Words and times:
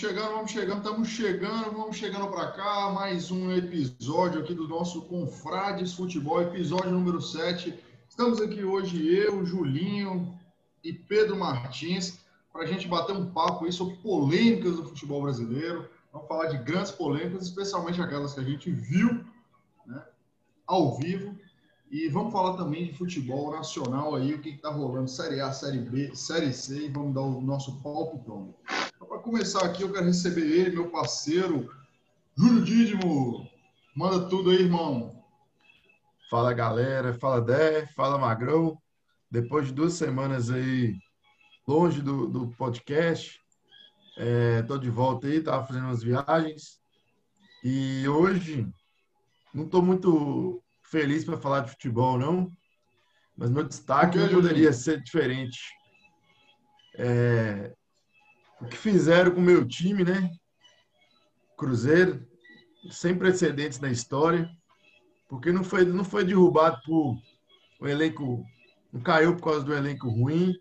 chegando, 0.00 0.32
vamos 0.32 0.50
chegando, 0.50 0.78
estamos 0.78 1.08
chegando, 1.08 1.72
vamos 1.72 1.96
chegando 1.98 2.26
para 2.28 2.52
cá. 2.52 2.90
Mais 2.90 3.30
um 3.30 3.52
episódio 3.52 4.40
aqui 4.40 4.54
do 4.54 4.66
nosso 4.66 5.02
Confrades 5.02 5.92
Futebol, 5.92 6.40
episódio 6.40 6.90
número 6.90 7.20
7. 7.20 7.78
Estamos 8.08 8.40
aqui 8.40 8.64
hoje, 8.64 9.14
eu, 9.14 9.44
Julinho 9.44 10.34
e 10.82 10.90
Pedro 10.90 11.36
Martins, 11.36 12.18
para 12.50 12.62
a 12.62 12.66
gente 12.66 12.88
bater 12.88 13.14
um 13.14 13.30
papo 13.30 13.66
aí 13.66 13.72
sobre 13.74 13.96
polêmicas 13.96 14.76
do 14.76 14.88
futebol 14.88 15.20
brasileiro. 15.20 15.86
Vamos 16.10 16.26
falar 16.28 16.46
de 16.46 16.56
grandes 16.64 16.92
polêmicas, 16.92 17.42
especialmente 17.42 18.00
aquelas 18.00 18.32
que 18.32 18.40
a 18.40 18.44
gente 18.44 18.70
viu 18.70 19.22
né, 19.86 20.02
ao 20.66 20.96
vivo. 20.96 21.36
E 21.90 22.08
vamos 22.08 22.32
falar 22.32 22.56
também 22.56 22.86
de 22.86 22.96
futebol 22.96 23.50
nacional 23.50 24.14
aí, 24.14 24.32
o 24.32 24.40
que 24.40 24.48
está 24.48 24.70
rolando, 24.70 25.10
Série 25.10 25.42
A, 25.42 25.52
Série 25.52 25.80
B, 25.80 26.16
Série 26.16 26.54
C, 26.54 26.86
e 26.86 26.88
vamos 26.88 27.12
dar 27.12 27.20
o 27.20 27.42
nosso 27.42 27.82
palpitão. 27.82 28.54
Para 29.20 29.32
começar 29.32 29.66
aqui, 29.66 29.82
eu 29.82 29.92
quero 29.92 30.06
receber 30.06 30.50
ele, 30.50 30.76
meu 30.76 30.88
parceiro, 30.88 31.70
Júlio 32.34 32.64
Dídimo. 32.64 33.46
Manda 33.94 34.26
tudo 34.30 34.48
aí, 34.48 34.62
irmão. 34.62 35.22
Fala, 36.30 36.54
galera. 36.54 37.12
Fala, 37.12 37.38
Dé. 37.38 37.86
Fala, 37.88 38.16
Magrão. 38.16 38.80
Depois 39.30 39.66
de 39.66 39.74
duas 39.74 39.92
semanas 39.92 40.50
aí 40.50 40.96
longe 41.68 42.00
do, 42.00 42.28
do 42.28 42.48
podcast, 42.52 43.38
estou 44.58 44.76
é, 44.76 44.80
de 44.80 44.88
volta 44.88 45.26
aí, 45.26 45.36
estava 45.36 45.66
fazendo 45.66 45.84
umas 45.84 46.02
viagens. 46.02 46.80
E 47.62 48.08
hoje 48.08 48.66
não 49.52 49.64
estou 49.64 49.82
muito 49.82 50.62
feliz 50.82 51.26
para 51.26 51.36
falar 51.36 51.60
de 51.60 51.72
futebol, 51.72 52.16
não. 52.16 52.50
Mas 53.36 53.50
meu 53.50 53.64
destaque 53.64 54.16
não 54.16 54.30
poderia 54.30 54.72
ser 54.72 55.02
diferente. 55.02 55.60
É, 56.96 57.76
o 58.60 58.66
que 58.66 58.76
fizeram 58.76 59.32
com 59.32 59.40
o 59.40 59.42
meu 59.42 59.66
time, 59.66 60.04
né? 60.04 60.30
Cruzeiro, 61.56 62.26
sem 62.90 63.16
precedentes 63.16 63.80
na 63.80 63.90
história, 63.90 64.50
porque 65.28 65.52
não 65.52 65.64
foi, 65.64 65.84
não 65.84 66.04
foi 66.04 66.24
derrubado 66.24 66.80
por 66.84 67.16
o 67.80 67.88
elenco, 67.88 68.44
não 68.92 69.00
caiu 69.00 69.34
por 69.36 69.44
causa 69.44 69.64
do 69.64 69.72
elenco 69.72 70.08
ruim, 70.08 70.54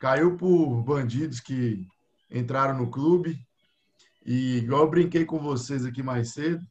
caiu 0.00 0.36
por 0.36 0.82
bandidos 0.82 1.40
que 1.40 1.86
entraram 2.30 2.76
no 2.76 2.90
clube. 2.90 3.38
E 4.26 4.58
igual 4.58 4.82
eu 4.82 4.90
brinquei 4.90 5.24
com 5.24 5.38
vocês 5.38 5.84
aqui 5.84 6.02
mais 6.02 6.32
cedo, 6.32 6.66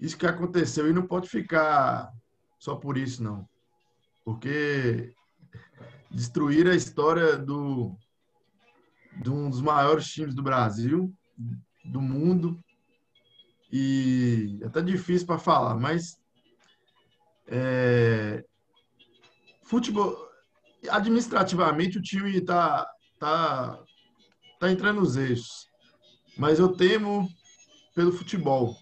isso 0.00 0.18
que 0.18 0.26
aconteceu 0.26 0.90
e 0.90 0.92
não 0.92 1.06
pode 1.06 1.28
ficar 1.28 2.12
só 2.58 2.74
por 2.74 2.98
isso, 2.98 3.22
não. 3.22 3.48
Porque 4.24 5.14
destruir 6.10 6.66
a 6.68 6.74
história 6.74 7.36
do, 7.36 7.96
de 9.16 9.30
um 9.30 9.50
dos 9.50 9.60
maiores 9.60 10.06
times 10.10 10.34
do 10.34 10.42
Brasil, 10.42 11.12
do 11.84 12.00
mundo, 12.00 12.62
e 13.70 14.58
é 14.60 14.66
até 14.66 14.82
difícil 14.82 15.26
para 15.26 15.38
falar, 15.38 15.74
mas 15.76 16.18
é, 17.46 18.44
futebol, 19.64 20.16
administrativamente 20.90 21.98
o 21.98 22.02
time 22.02 22.36
está 22.36 22.86
tá, 23.18 23.78
tá 24.60 24.70
entrando 24.70 25.00
nos 25.00 25.16
eixos, 25.16 25.68
mas 26.36 26.58
eu 26.58 26.76
temo 26.76 27.28
pelo 27.94 28.12
futebol. 28.12 28.76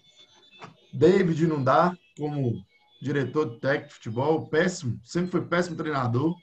David 0.93 1.47
não 1.47 1.63
dá 1.63 1.95
como 2.17 2.63
diretor 3.01 3.59
técnico 3.59 3.89
de 3.89 3.95
futebol, 3.95 4.47
péssimo, 4.49 4.99
sempre 5.03 5.31
foi 5.31 5.45
péssimo 5.45 5.77
treinador, 5.77 6.35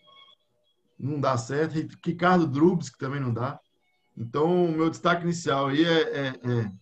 não 0.99 1.21
dá 1.21 1.37
certo. 1.37 1.75
Ricardo 2.05 2.47
Drubs, 2.47 2.91
que 2.91 2.99
também 2.99 3.21
não 3.21 3.33
dá. 3.33 3.61
Então, 4.21 4.65
o 4.65 4.73
meu 4.73 4.91
destaque 4.91 5.23
inicial 5.23 5.69
aí 5.69 5.85
é, 5.85 6.01
é, 6.01 6.27
é, 6.29 6.73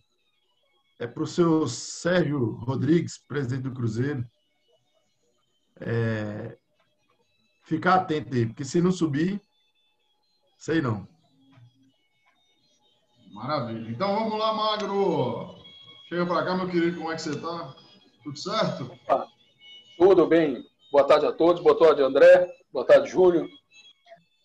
é 1.01 1.07
para 1.07 1.21
o 1.21 1.27
seu 1.27 1.67
Sérgio 1.67 2.53
Rodrigues, 2.55 3.19
presidente 3.27 3.61
do 3.61 3.73
Cruzeiro. 3.73 4.25
É, 5.79 6.57
ficar 7.63 7.95
atento 7.95 8.33
aí, 8.33 8.47
porque 8.47 8.65
se 8.65 8.81
não 8.81 8.91
subir, 8.91 9.39
sei 10.57 10.81
não. 10.81 11.07
Maravilha. 13.31 13.91
Então 13.91 14.15
vamos 14.15 14.39
lá, 14.39 14.53
Magro. 14.53 15.55
Chega 16.09 16.25
para 16.25 16.43
cá, 16.43 16.55
meu 16.55 16.67
querido, 16.67 16.97
como 16.97 17.11
é 17.11 17.15
que 17.15 17.21
você 17.21 17.35
está? 17.35 17.75
Tudo 18.23 18.39
certo? 18.39 18.99
Ah, 19.07 19.27
tudo 19.95 20.25
bem. 20.25 20.63
Boa 20.91 21.03
tarde 21.03 21.27
a 21.27 21.31
todos. 21.31 21.61
Boa 21.61 21.77
tarde, 21.77 22.01
André. 22.01 22.51
Boa 22.73 22.83
tarde, 22.83 23.11
Júlio. 23.11 23.47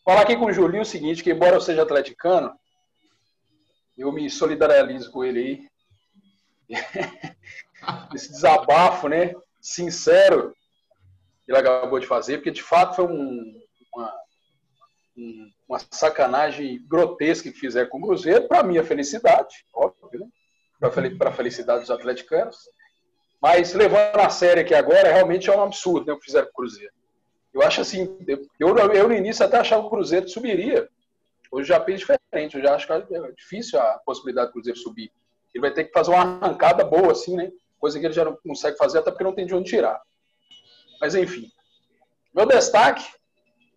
Falar 0.04 0.22
aqui 0.22 0.36
com 0.36 0.46
o 0.46 0.52
Julinho 0.52 0.82
o 0.82 0.86
seguinte, 0.86 1.22
que 1.22 1.30
embora 1.30 1.54
eu 1.56 1.60
seja 1.60 1.82
atleticano, 1.82 2.52
eu 3.96 4.12
me 4.12 4.28
solidarizo 4.30 5.10
com 5.10 5.24
ele 5.24 5.68
aí. 6.68 6.78
Esse 8.14 8.30
desabafo, 8.30 9.08
né? 9.08 9.34
Sincero, 9.60 10.54
que 11.44 11.52
ele 11.52 11.58
acabou 11.58 11.98
de 11.98 12.06
fazer, 12.06 12.38
porque 12.38 12.50
de 12.50 12.62
fato 12.62 12.96
foi 12.96 13.06
um, 13.06 13.60
uma, 13.94 14.14
uma 15.68 15.78
sacanagem 15.90 16.84
grotesca 16.86 17.50
que 17.50 17.58
fizeram 17.58 17.88
com 17.88 17.98
o 17.98 18.06
Cruzeiro, 18.06 18.48
para 18.48 18.62
minha 18.62 18.84
felicidade, 18.84 19.64
óbvio, 19.74 20.20
né? 20.20 20.26
para 21.18 21.30
a 21.30 21.32
felicidade 21.32 21.80
dos 21.80 21.90
atleticanos. 21.90 22.56
Mas 23.40 23.72
levando 23.72 24.18
a 24.18 24.30
sério 24.30 24.62
aqui 24.62 24.74
agora, 24.74 25.12
realmente 25.12 25.50
é 25.50 25.56
um 25.56 25.62
absurdo 25.62 26.06
né, 26.06 26.12
o 26.12 26.18
que 26.18 26.26
fizeram 26.26 26.46
com 26.46 26.52
o 26.52 26.54
Cruzeiro. 26.54 26.92
Eu 27.52 27.62
acho 27.62 27.80
assim, 27.80 28.16
eu, 28.58 28.76
eu 28.78 29.08
no 29.08 29.14
início 29.14 29.44
até 29.44 29.58
achava 29.58 29.82
que 29.82 29.88
o 29.88 29.90
Cruzeiro 29.90 30.28
subiria. 30.28 30.88
Hoje 31.52 31.68
já 31.68 31.78
penso 31.78 32.06
diferente, 32.06 32.56
eu 32.56 32.62
já 32.62 32.74
acho 32.74 32.86
que 32.86 33.14
é 33.14 33.32
difícil 33.32 33.78
a 33.78 33.98
possibilidade 33.98 34.48
do 34.48 34.52
Cruzeiro 34.54 34.78
subir. 34.78 35.12
Ele 35.54 35.60
vai 35.60 35.70
ter 35.70 35.84
que 35.84 35.92
fazer 35.92 36.10
uma 36.10 36.22
arrancada 36.22 36.82
boa, 36.82 37.12
assim, 37.12 37.36
né? 37.36 37.52
Coisa 37.78 38.00
que 38.00 38.06
ele 38.06 38.14
já 38.14 38.24
não 38.24 38.34
consegue 38.36 38.78
fazer, 38.78 38.98
até 38.98 39.10
porque 39.10 39.22
não 39.22 39.34
tem 39.34 39.44
de 39.44 39.54
onde 39.54 39.68
tirar. 39.68 40.00
Mas 40.98 41.14
enfim. 41.14 41.50
Meu 42.34 42.46
destaque 42.46 43.04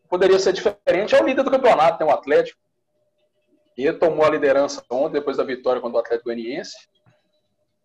poderia 0.09 0.39
ser 0.39 0.53
diferente, 0.53 1.13
é 1.13 1.21
o 1.21 1.25
líder 1.25 1.43
do 1.43 1.51
campeonato, 1.51 2.03
né, 2.03 2.09
o 2.09 2.15
Atlético. 2.15 2.57
E 3.77 3.91
tomou 3.91 4.25
a 4.25 4.29
liderança 4.29 4.81
ontem, 4.89 5.13
depois 5.13 5.35
da 5.35 5.43
vitória 5.43 5.81
contra 5.81 5.97
o 5.97 5.99
Atlético 5.99 6.29
Goianiense. 6.29 6.77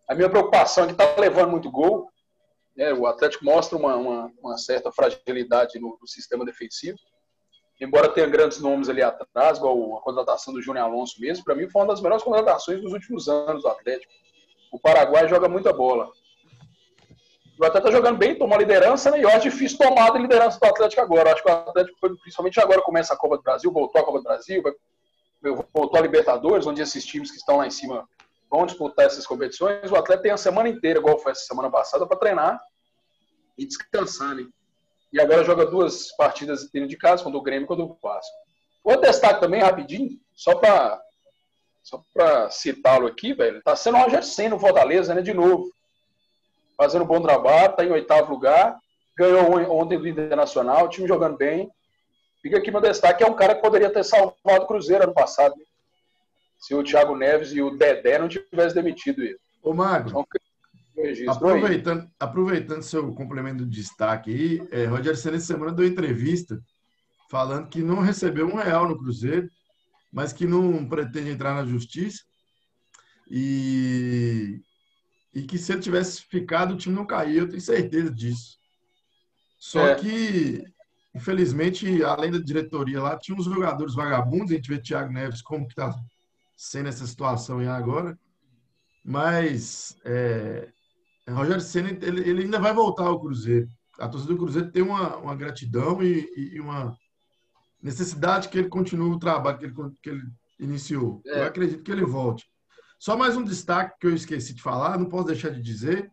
A 0.07 0.15
minha 0.15 0.29
preocupação 0.29 0.85
é 0.85 0.87
que 0.87 0.93
está 0.93 1.19
levando 1.19 1.51
muito 1.51 1.69
gol. 1.69 2.09
Né? 2.77 2.93
O 2.93 3.05
Atlético 3.05 3.43
mostra 3.43 3.77
uma, 3.77 3.95
uma, 3.97 4.31
uma 4.41 4.57
certa 4.57 4.89
fragilidade 4.89 5.77
no, 5.79 5.97
no, 5.99 6.07
sistema 6.07 6.45
defensivo. 6.45 6.97
Embora 7.81 8.07
tenha 8.07 8.27
grandes 8.27 8.59
nomes 8.59 8.89
ali 8.89 9.01
atrás, 9.01 9.57
igual 9.57 9.97
a 9.97 10.01
contratação 10.01 10.53
do 10.53 10.61
Júnior 10.61 10.85
Alonso 10.85 11.19
mesmo, 11.19 11.43
para 11.43 11.55
mim 11.55 11.67
foi 11.67 11.81
uma 11.81 11.87
das 11.87 11.99
melhores 11.99 12.23
contratações 12.23 12.79
dos 12.79 12.93
últimos 12.93 13.27
anos 13.27 13.63
do 13.63 13.67
Atlético. 13.67 14.13
O 14.71 14.79
Paraguai 14.79 15.27
joga 15.27 15.49
muita 15.49 15.73
bola. 15.73 16.11
O 17.59 17.65
Atlético 17.65 17.87
está 17.87 17.91
jogando 17.91 18.17
bem, 18.19 18.37
tomou 18.37 18.55
a 18.55 18.59
liderança, 18.59 19.09
né? 19.09 19.19
E 19.19 19.23
eu 19.23 19.29
acho 19.29 19.49
difícil 19.49 19.79
tomar 19.79 20.11
a 20.11 20.19
liderança 20.19 20.59
do 20.59 20.65
Atlético 20.65 21.01
agora. 21.01 21.33
Acho 21.33 21.43
que 21.43 21.49
o 21.49 21.53
Atlético, 21.53 21.97
principalmente 22.21 22.59
agora, 22.59 22.81
começa 22.83 23.15
a 23.15 23.17
Copa 23.17 23.37
do 23.37 23.43
Brasil, 23.43 23.71
voltou 23.71 23.99
à 23.99 24.05
Copa 24.05 24.19
do 24.19 24.23
Brasil, 24.23 24.63
voltou 25.73 25.99
a 25.99 26.01
Libertadores, 26.01 26.67
onde 26.67 26.83
esses 26.83 27.03
times 27.03 27.31
que 27.31 27.37
estão 27.37 27.57
lá 27.57 27.65
em 27.65 27.71
cima 27.71 28.07
vão 28.47 28.65
disputar 28.67 29.05
essas 29.05 29.25
competições, 29.25 29.89
o 29.89 29.95
atleta 29.95 30.21
tem 30.21 30.31
a 30.31 30.37
semana 30.37 30.69
inteira, 30.69 30.99
igual 30.99 31.17
foi 31.17 31.31
essa 31.31 31.45
semana 31.45 31.71
passada, 31.71 32.05
para 32.05 32.17
treinar 32.17 32.61
e 33.57 33.65
descansar, 33.65 34.35
né? 34.35 34.45
E 35.11 35.19
agora 35.19 35.43
joga 35.43 35.65
duas 35.65 36.15
partidas 36.15 36.69
dentro 36.71 36.87
de 36.87 36.97
casa, 36.97 37.23
contra 37.23 37.37
o 37.37 37.41
Grêmio 37.41 37.65
e 37.65 37.67
contra 37.67 37.83
o 37.83 37.97
Vasco. 38.01 38.35
Outro 38.83 39.01
destaque 39.01 39.39
também, 39.39 39.61
rapidinho, 39.61 40.09
só 40.33 40.55
para 40.55 41.01
só 41.83 42.03
citá-lo 42.49 43.07
aqui, 43.07 43.33
velho, 43.33 43.61
tá 43.63 43.75
sendo 43.75 43.97
o 43.97 44.01
Roger 44.01 44.23
Senna 44.23 44.51
no 44.51 44.59
Fortaleza, 44.59 45.13
né, 45.13 45.21
de 45.21 45.33
novo. 45.33 45.71
Fazendo 46.77 47.03
um 47.03 47.07
bom 47.07 47.21
trabalho, 47.21 47.73
tá 47.73 47.83
em 47.83 47.91
oitavo 47.91 48.31
lugar, 48.31 48.77
ganhou 49.17 49.51
ontem 49.71 49.97
do 49.97 50.07
Internacional, 50.07 50.85
o 50.85 50.89
time 50.89 51.07
jogando 51.07 51.37
bem. 51.37 51.69
Fica 52.41 52.57
aqui 52.57 52.71
meu 52.71 52.81
destaque, 52.81 53.23
é 53.23 53.27
um 53.27 53.35
cara 53.35 53.55
que 53.55 53.61
poderia 53.61 53.91
ter 53.91 54.03
salvado 54.03 54.63
o 54.63 54.67
Cruzeiro 54.67 55.03
ano 55.03 55.13
passado. 55.13 55.55
Né? 55.55 55.65
se 56.61 56.75
o 56.75 56.83
Thiago 56.83 57.15
Neves 57.15 57.51
e 57.51 57.61
o 57.61 57.71
Dedé 57.71 58.19
não 58.19 58.29
tivessem 58.29 58.75
demitido 58.75 59.23
ele. 59.23 59.39
Ô, 59.63 59.73
Magro, 59.73 60.09
então, 60.09 60.25
aproveitando, 61.29 62.09
aproveitando 62.19 62.81
seu 62.81 63.13
complemento 63.13 63.65
de 63.65 63.81
destaque 63.81 64.31
aí, 64.31 64.67
é, 64.71 64.85
Roger 64.85 65.17
Senna 65.17 65.37
essa 65.37 65.47
semana 65.47 65.71
deu 65.71 65.85
entrevista 65.85 66.61
falando 67.29 67.69
que 67.69 67.81
não 67.81 68.01
recebeu 68.01 68.47
um 68.47 68.55
real 68.55 68.87
no 68.87 68.97
Cruzeiro, 68.97 69.49
mas 70.11 70.33
que 70.33 70.45
não 70.45 70.87
pretende 70.87 71.29
entrar 71.29 71.53
na 71.53 71.65
justiça 71.65 72.23
e, 73.29 74.61
e 75.33 75.43
que 75.43 75.57
se 75.57 75.71
ele 75.71 75.81
tivesse 75.81 76.21
ficado, 76.23 76.73
o 76.73 76.77
time 76.77 76.93
não 76.93 77.05
caía, 77.05 77.39
eu 77.39 77.47
tenho 77.47 77.61
certeza 77.61 78.11
disso. 78.11 78.57
Só 79.57 79.87
é. 79.87 79.95
que, 79.95 80.65
infelizmente, 81.15 82.03
além 82.03 82.31
da 82.31 82.39
diretoria 82.39 83.01
lá, 83.01 83.17
tinha 83.17 83.37
uns 83.37 83.45
jogadores 83.45 83.95
vagabundos, 83.95 84.51
a 84.51 84.55
gente 84.55 84.67
vê 84.67 84.79
Thiago 84.79 85.13
Neves 85.13 85.41
como 85.41 85.65
que 85.65 85.75
tá 85.75 85.95
sendo 86.57 86.89
essa 86.89 87.07
situação 87.07 87.59
aí 87.59 87.67
agora. 87.67 88.19
Mas 89.03 89.97
é, 90.03 90.67
Rogério 91.33 91.61
Senna 91.61 91.89
ele, 91.89 92.29
ele, 92.29 92.43
ainda 92.43 92.59
vai 92.59 92.73
voltar 92.73 93.03
ao 93.03 93.19
Cruzeiro. 93.19 93.67
A 93.99 94.07
torcida 94.07 94.33
do 94.33 94.39
Cruzeiro 94.39 94.71
tem 94.71 94.81
uma, 94.81 95.17
uma 95.17 95.35
gratidão 95.35 96.01
e, 96.01 96.27
e, 96.35 96.59
uma 96.59 96.95
necessidade 97.81 98.49
que 98.49 98.57
ele 98.57 98.69
continue 98.69 99.11
o 99.11 99.19
trabalho 99.19 99.57
que 99.57 99.65
ele, 99.65 99.73
que 100.01 100.09
ele 100.09 100.23
iniciou. 100.59 101.21
É. 101.25 101.41
Eu 101.41 101.45
acredito 101.45 101.83
que 101.83 101.91
ele 101.91 102.05
volte. 102.05 102.45
Só 102.99 103.17
mais 103.17 103.35
um 103.35 103.43
destaque 103.43 103.97
que 103.99 104.07
eu 104.07 104.13
esqueci 104.13 104.53
de 104.53 104.61
falar, 104.61 104.97
não 104.97 105.09
posso 105.09 105.25
deixar 105.25 105.49
de 105.49 105.61
dizer. 105.61 106.11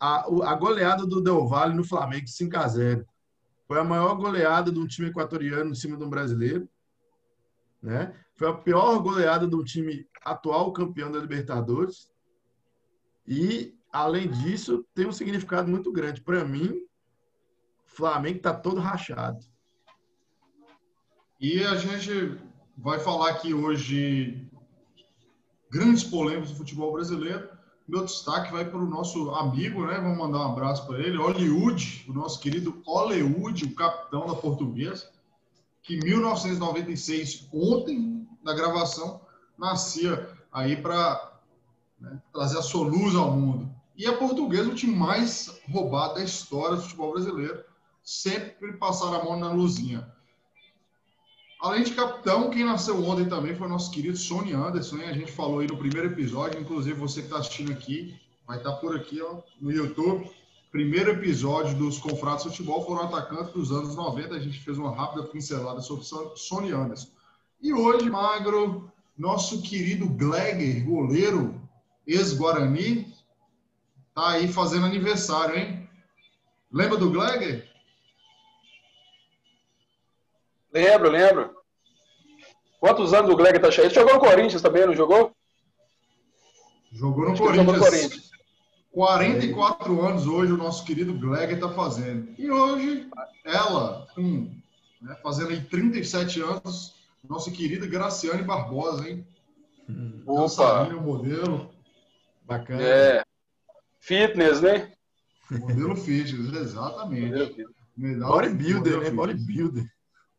A, 0.00 0.20
a 0.20 0.54
goleada 0.54 1.06
do 1.06 1.20
Del 1.20 1.46
Valle 1.46 1.74
no 1.74 1.84
Flamengo, 1.84 2.26
5 2.26 2.56
a 2.56 2.66
0 2.66 3.06
Foi 3.66 3.78
a 3.78 3.84
maior 3.84 4.14
goleada 4.16 4.72
de 4.72 4.78
um 4.78 4.86
time 4.86 5.08
equatoriano 5.08 5.70
em 5.70 5.74
cima 5.74 5.96
de 5.96 6.04
um 6.04 6.10
brasileiro. 6.10 6.68
Né? 7.82 8.14
Foi 8.34 8.48
a 8.48 8.54
pior 8.54 8.98
goleada 9.00 9.46
de 9.46 9.54
um 9.54 9.62
time 9.62 10.06
atual 10.24 10.72
campeão 10.72 11.10
da 11.10 11.18
Libertadores. 11.18 12.11
E, 13.26 13.74
além 13.92 14.30
disso, 14.30 14.84
tem 14.94 15.06
um 15.06 15.12
significado 15.12 15.70
muito 15.70 15.92
grande. 15.92 16.20
Para 16.20 16.44
mim, 16.44 16.86
Flamengo 17.86 18.38
está 18.38 18.54
todo 18.54 18.80
rachado. 18.80 19.44
E 21.40 21.62
a 21.64 21.76
gente 21.76 22.38
vai 22.76 22.98
falar 23.00 23.30
aqui 23.30 23.52
hoje 23.52 24.48
grandes 25.70 26.04
polêmicas 26.04 26.50
do 26.50 26.56
futebol 26.56 26.92
brasileiro. 26.92 27.48
Meu 27.88 28.04
destaque 28.04 28.52
vai 28.52 28.64
para 28.64 28.78
o 28.78 28.88
nosso 28.88 29.30
amigo, 29.30 29.86
né? 29.86 29.94
Vamos 29.94 30.18
mandar 30.18 30.38
um 30.38 30.52
abraço 30.52 30.86
para 30.86 31.00
ele, 31.00 31.16
Hollywood, 31.16 32.06
o 32.08 32.12
nosso 32.12 32.40
querido 32.40 32.80
Hollywood, 32.86 33.64
o 33.64 33.74
capitão 33.74 34.26
da 34.26 34.34
portuguesa, 34.34 35.10
que 35.82 35.96
em 35.96 36.00
1996, 36.00 37.48
ontem, 37.52 38.26
na 38.42 38.54
gravação, 38.54 39.20
nascia 39.58 40.30
aí 40.52 40.76
para 40.76 41.31
né, 42.02 42.20
trazer 42.32 42.58
a 42.58 42.62
sua 42.62 42.86
luz 42.86 43.14
ao 43.14 43.30
mundo. 43.30 43.70
E 43.96 44.06
a 44.06 44.16
portuguesa, 44.16 44.68
o 44.68 44.74
time 44.74 44.94
mais 44.94 45.60
roubado 45.70 46.14
da 46.14 46.24
história 46.24 46.76
do 46.76 46.82
futebol 46.82 47.12
brasileiro, 47.12 47.62
sempre 48.02 48.72
passar 48.74 49.14
a 49.14 49.24
mão 49.24 49.38
na 49.38 49.52
luzinha. 49.52 50.10
Além 51.60 51.84
de 51.84 51.94
capitão, 51.94 52.50
quem 52.50 52.64
nasceu 52.64 53.04
ontem 53.04 53.28
também 53.28 53.54
foi 53.54 53.68
nosso 53.68 53.90
querido 53.92 54.16
Sony 54.16 54.52
Anderson. 54.52 54.96
Hein? 54.96 55.08
A 55.08 55.12
gente 55.12 55.30
falou 55.30 55.60
aí 55.60 55.68
no 55.68 55.76
primeiro 55.76 56.08
episódio, 56.08 56.60
inclusive 56.60 56.98
você 56.98 57.20
que 57.20 57.28
está 57.28 57.38
assistindo 57.38 57.70
aqui, 57.70 58.18
vai 58.46 58.56
estar 58.56 58.72
tá 58.72 58.76
por 58.78 58.96
aqui 58.96 59.22
ó, 59.22 59.42
no 59.60 59.70
YouTube. 59.70 60.28
Primeiro 60.72 61.12
episódio 61.12 61.76
dos 61.76 61.98
Confratos 61.98 62.44
Futebol 62.44 62.84
foram 62.84 63.02
atacantes 63.02 63.52
dos 63.52 63.70
anos 63.70 63.94
90. 63.94 64.34
A 64.34 64.40
gente 64.40 64.58
fez 64.58 64.76
uma 64.76 64.92
rápida 64.92 65.22
pincelada 65.24 65.80
sobre 65.80 66.04
Sony 66.34 66.72
Anderson. 66.72 67.08
E 67.60 67.72
hoje, 67.72 68.10
Magro, 68.10 68.90
nosso 69.16 69.62
querido 69.62 70.08
Gleger, 70.08 70.84
goleiro, 70.84 71.61
ex-Guarani, 72.06 73.12
tá 74.14 74.30
aí 74.30 74.48
fazendo 74.48 74.86
aniversário, 74.86 75.56
hein? 75.56 75.88
Lembra 76.70 76.96
do 76.96 77.10
Gleger? 77.10 77.68
Lembro, 80.72 81.10
lembro. 81.10 81.62
Quantos 82.80 83.12
anos 83.14 83.30
o 83.30 83.36
Gleg 83.36 83.60
tá 83.60 83.70
cheio? 83.70 83.86
Ele 83.86 83.94
jogou 83.94 84.14
no 84.14 84.20
Corinthians 84.20 84.62
também, 84.62 84.86
não 84.86 84.94
jogou? 84.94 85.32
Jogou 86.90 87.30
no, 87.30 87.38
Corinthians. 87.38 87.56
Jogou 87.56 87.74
no 87.74 87.80
Corinthians. 87.80 88.30
44 88.90 89.94
é. 89.94 90.08
anos 90.08 90.26
hoje 90.26 90.52
o 90.52 90.56
nosso 90.56 90.84
querido 90.84 91.14
Gleg 91.14 91.54
está 91.54 91.68
fazendo. 91.68 92.34
E 92.36 92.50
hoje, 92.50 93.08
ela, 93.44 94.06
com, 94.14 94.50
né, 95.00 95.16
fazendo 95.22 95.50
aí 95.50 95.60
37 95.60 96.40
anos, 96.40 96.94
nossa 97.28 97.50
querida 97.50 97.86
Graciane 97.86 98.42
Barbosa, 98.42 99.08
hein? 99.08 99.26
Opa! 100.26 100.84
modelo. 100.90 101.71
Bacana. 102.44 102.82
É. 102.82 103.22
Fitness, 104.00 104.60
né? 104.60 104.92
Modelo 105.50 105.96
fitness, 105.96 106.52
exatamente. 106.52 107.66
Bodybuilder, 107.96 109.00
né? 109.00 109.10
Bodybuilder. 109.10 109.84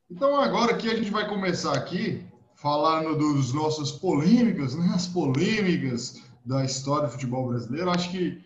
Então 0.10 0.40
agora 0.40 0.74
aqui 0.74 0.90
a 0.90 0.96
gente 0.96 1.12
vai 1.12 1.28
começar 1.28 1.74
aqui 1.74 2.26
falando 2.56 3.18
dos 3.18 3.54
nossas 3.54 3.92
polêmicas, 3.92 4.76
né? 4.76 4.92
As 4.94 5.08
polêmicas 5.08 6.22
da 6.46 6.64
história 6.64 7.08
do 7.08 7.14
futebol 7.14 7.48
brasileiro. 7.48 7.90
Acho 7.90 8.12
que 8.12 8.42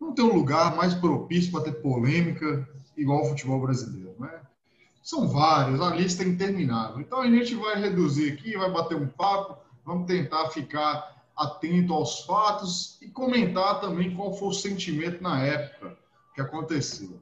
não 0.00 0.12
tem 0.12 0.24
um 0.24 0.34
lugar 0.34 0.76
mais 0.76 0.94
propício 0.94 1.50
para 1.50 1.64
ter 1.64 1.72
polêmica 1.72 2.68
igual 2.96 3.22
o 3.22 3.28
futebol 3.28 3.60
brasileiro, 3.60 4.14
né? 4.18 4.40
São 5.02 5.28
vários, 5.28 5.80
a 5.80 5.94
lista 5.94 6.22
é 6.22 6.26
interminável. 6.26 7.00
Então 7.00 7.20
a 7.20 7.30
gente 7.30 7.54
vai 7.54 7.80
reduzir 7.80 8.32
aqui, 8.32 8.56
vai 8.56 8.70
bater 8.70 8.96
um 8.96 9.08
papo, 9.08 9.56
vamos 9.84 10.06
tentar 10.06 10.50
ficar 10.50 11.17
atento 11.38 11.94
aos 11.94 12.24
fatos 12.24 12.98
e 13.00 13.08
comentar 13.08 13.80
também 13.80 14.14
qual 14.14 14.34
foi 14.34 14.48
o 14.48 14.52
sentimento 14.52 15.22
na 15.22 15.40
época 15.40 15.96
que 16.34 16.40
aconteceu. 16.40 17.20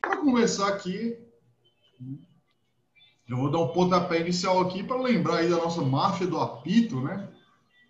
Para 0.00 0.16
começar 0.16 0.68
aqui, 0.68 1.16
eu 3.28 3.36
vou 3.36 3.50
dar 3.50 3.60
um 3.60 3.68
pontapé 3.68 4.20
inicial 4.20 4.60
aqui 4.60 4.82
para 4.82 5.00
lembrar 5.00 5.36
aí 5.36 5.48
da 5.48 5.56
nossa 5.56 5.82
máfia 5.82 6.26
do 6.26 6.38
apito, 6.38 7.00
né? 7.00 7.28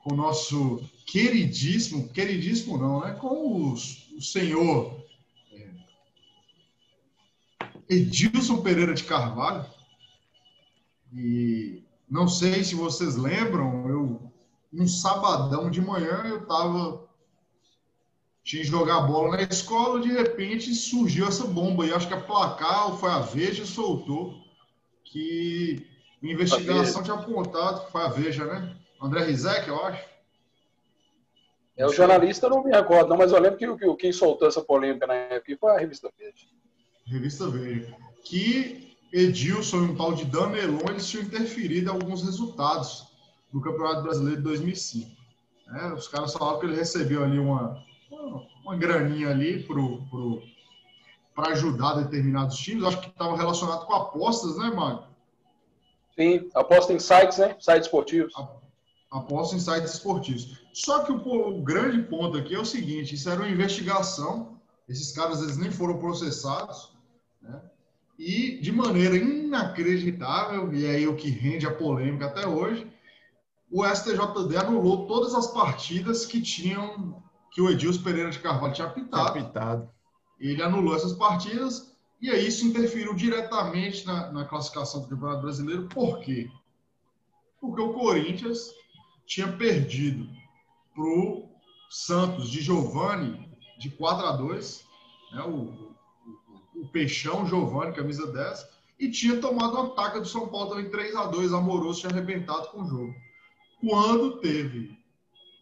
Com 0.01 0.13
o 0.13 0.17
nosso 0.17 0.85
queridíssimo, 1.07 2.09
queridíssimo 2.11 2.77
não, 2.77 3.01
né? 3.01 3.13
Com 3.15 3.73
o, 3.73 3.77
senhor 4.21 5.03
é, 5.51 5.71
Edilson 7.89 8.61
Pereira 8.63 8.93
de 8.93 9.03
Carvalho. 9.03 9.65
E 11.13 11.83
não 12.09 12.29
sei 12.29 12.63
se 12.63 12.75
vocês 12.75 13.17
lembram, 13.17 13.89
eu 13.89 14.34
um 14.77 14.89
sabadão 14.89 15.71
de 15.71 15.81
manhã 15.81 16.23
eu 16.25 16.43
estava 16.43 17.05
tinha 18.43 18.63
que 18.63 18.69
jogar 18.69 19.01
bola 19.03 19.37
na 19.37 19.43
escola, 19.43 20.01
de 20.01 20.13
repente 20.13 20.75
surgiu 20.75 21.27
essa 21.27 21.47
bomba 21.47 21.87
e 21.87 21.93
acho 21.93 22.07
que 22.07 22.13
a 22.13 22.21
placar 22.21 22.95
foi 22.99 23.11
a 23.11 23.21
Veja 23.21 23.65
soltou 23.65 24.35
que 25.03 25.87
a 26.23 26.27
investigação 26.27 27.03
tinha 27.03 27.17
apontado, 27.17 27.87
que 27.87 27.93
foi 27.93 28.03
a 28.03 28.09
Veja, 28.09 28.45
né? 28.45 28.77
André 29.01 29.25
Rizek, 29.25 29.67
eu 29.69 29.83
acho. 29.85 30.05
É, 31.77 31.87
o 31.87 31.93
jornalista 31.93 32.49
não 32.49 32.63
me 32.63 32.71
recordo, 32.71 33.09
não, 33.09 33.17
mas 33.17 33.33
eu 33.33 33.41
lembro 33.41 33.59
que, 33.59 33.67
que 33.67 33.97
quem 33.97 34.13
soltou 34.13 34.47
essa 34.47 34.61
polêmica 34.61 35.07
na 35.07 35.15
época 35.15 35.57
foi 35.59 35.73
a 35.73 35.79
revista 35.79 36.11
Veja. 36.19 36.47
Revista 37.07 37.49
Veja. 37.49 37.97
Que 38.25 38.97
Edilson 39.13 39.79
e 39.79 39.81
um 39.81 39.97
tal 39.97 40.13
de 40.13 40.27
Danelon 40.27 40.81
eles 40.91 41.09
tinham 41.09 41.25
interferido 41.25 41.89
em 41.89 41.93
alguns 41.93 42.23
resultados 42.23 43.14
do 43.55 43.61
Campeonato 43.61 44.03
Brasileiro 44.03 44.39
de 44.39 44.43
2005. 44.43 45.09
É, 45.77 45.93
os 45.95 46.09
caras 46.09 46.33
falavam 46.33 46.59
que 46.59 46.67
ele 46.67 46.75
recebeu 46.75 47.23
ali 47.23 47.39
uma, 47.39 47.81
uma, 48.11 48.47
uma 48.65 48.77
graninha 48.77 49.31
ali 49.31 49.63
pro, 49.63 50.03
pro, 50.11 50.43
para 51.33 51.53
ajudar 51.53 51.95
determinados 52.03 52.57
times. 52.57 52.83
Acho 52.83 53.01
que 53.01 53.09
estava 53.09 53.37
relacionado 53.37 53.87
com 53.87 53.95
apostas, 53.95 54.59
né, 54.59 54.71
Mário? 54.71 55.05
Sim, 56.17 56.51
aposta 56.53 56.93
em 56.93 56.99
sites, 56.99 57.39
né? 57.39 57.57
Sites 57.61 57.87
esportivos. 57.87 58.35
Aposta 59.09 59.55
em 59.55 59.61
sites 59.61 59.95
esportivos. 59.95 60.61
Só 60.73 61.05
que 61.05 61.13
o, 61.13 61.59
o, 61.59 61.63
grande 61.63 62.03
ponto 62.03 62.37
aqui 62.37 62.57
é 62.57 62.59
o 62.59 62.65
seguinte: 62.65 63.15
isso 63.15 63.31
era 63.31 63.41
uma 63.41 63.49
investigação, 63.49 64.59
esses 64.89 65.13
caras 65.13 65.41
eles 65.41 65.57
nem 65.57 65.71
foram 65.71 65.99
processados, 65.99 66.93
né? 67.41 67.63
E 68.19 68.59
de 68.61 68.73
maneira 68.73 69.17
inacreditável, 69.17 70.73
e 70.73 70.87
é 70.87 70.91
aí 70.91 71.07
o 71.07 71.17
que 71.17 71.31
rende 71.31 71.67
a 71.67 71.75
polêmica 71.75 72.27
até 72.27 72.47
hoje, 72.47 72.93
o 73.75 73.85
STJD 73.85 74.57
anulou 74.57 75.09
todas 75.09 75.35
as 75.35 75.49
partidas 75.49 76.25
que 76.25 76.41
tinham 76.41 77.21
que 77.51 77.61
o 77.61 77.69
Edilson 77.69 78.03
Pereira 78.03 78.31
de 78.31 78.39
Carvalho 78.39 78.73
tinha 78.73 78.87
apitado. 78.87 79.33
Tinha 79.33 79.45
apitado 79.45 79.95
ele 80.39 80.63
anulou 80.63 80.95
essas 80.95 81.13
partidas 81.13 81.93
e 82.21 82.31
aí 82.31 82.47
isso 82.47 82.67
interferiu 82.67 83.15
diretamente 83.15 84.07
na, 84.07 84.31
na 84.31 84.45
classificação 84.45 85.01
do 85.01 85.09
Campeonato 85.09 85.43
Brasileiro. 85.43 85.89
Por 85.89 86.21
quê? 86.21 86.49
Porque 87.61 87.81
o 87.81 87.93
Corinthians 87.93 88.71
tinha 89.27 89.51
perdido 89.51 90.29
para 90.95 91.05
o 91.05 91.49
Santos 91.91 92.49
de 92.49 92.61
Giovani 92.61 93.51
de 93.79 93.91
4 93.91 94.27
a 94.27 94.33
2, 94.37 94.85
né, 95.33 95.43
o, 95.43 95.95
o, 96.77 96.83
o 96.83 96.89
Peixão 96.89 97.47
Giovani, 97.47 97.95
camisa 97.95 98.31
10, 98.31 98.69
e 99.01 99.11
tinha 99.11 99.41
tomado 99.41 99.77
um 99.77 99.93
ataque 99.93 100.21
do 100.21 100.29
São 100.29 100.49
Paulo 100.49 100.71
também 100.71 100.91
3 100.91 101.17
a 101.17 101.27
2 101.27 101.53
amoroso, 101.53 102.01
tinha 102.01 102.13
arrebentado 102.13 102.69
com 102.69 102.83
o 102.83 102.87
jogo. 102.87 103.15
Quando 103.87 104.39
teve 104.39 104.99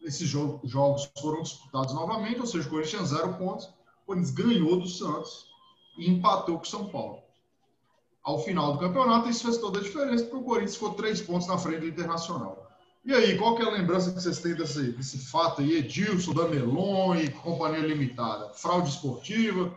esses 0.02 0.28
jogos 0.28 1.10
foram 1.20 1.42
disputados 1.42 1.94
novamente, 1.94 2.40
ou 2.40 2.46
seja, 2.46 2.66
o 2.66 2.70
Corinthians 2.70 3.08
zero 3.08 3.34
pontos, 3.34 3.68
Corinthians 4.06 4.30
ganhou 4.30 4.80
do 4.80 4.86
Santos 4.86 5.46
e 5.96 6.10
empatou 6.10 6.56
com 6.56 6.64
o 6.64 6.68
São 6.68 6.88
Paulo. 6.88 7.22
Ao 8.22 8.38
final 8.44 8.74
do 8.74 8.78
campeonato, 8.78 9.28
isso 9.28 9.42
fez 9.44 9.58
toda 9.58 9.80
a 9.80 9.82
diferença, 9.82 10.24
porque 10.24 10.36
o 10.36 10.44
Corinthians 10.44 10.74
ficou 10.74 10.94
três 10.94 11.20
pontos 11.20 11.48
na 11.48 11.58
frente 11.58 11.80
do 11.80 11.88
Internacional. 11.88 12.70
E 13.04 13.12
aí, 13.12 13.36
qual 13.36 13.56
que 13.56 13.62
é 13.62 13.66
a 13.66 13.70
lembrança 13.70 14.12
que 14.12 14.20
vocês 14.20 14.38
têm 14.38 14.54
desse, 14.54 14.92
desse 14.92 15.18
fato 15.18 15.60
aí? 15.60 15.78
Edilson, 15.78 16.32
Danelon 16.32 17.16
e 17.16 17.30
Companhia 17.30 17.80
Limitada? 17.80 18.50
Fraude 18.54 18.90
esportiva? 18.90 19.76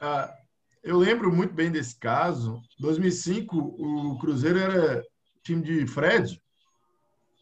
Ah, 0.00 0.34
eu 0.82 0.96
lembro 0.96 1.30
muito 1.30 1.52
bem 1.52 1.70
desse 1.70 1.94
caso. 1.96 2.62
2005, 2.78 3.56
o 3.58 4.18
Cruzeiro 4.18 4.58
era 4.58 5.04
time 5.42 5.62
de 5.62 5.86
Fred. 5.86 6.41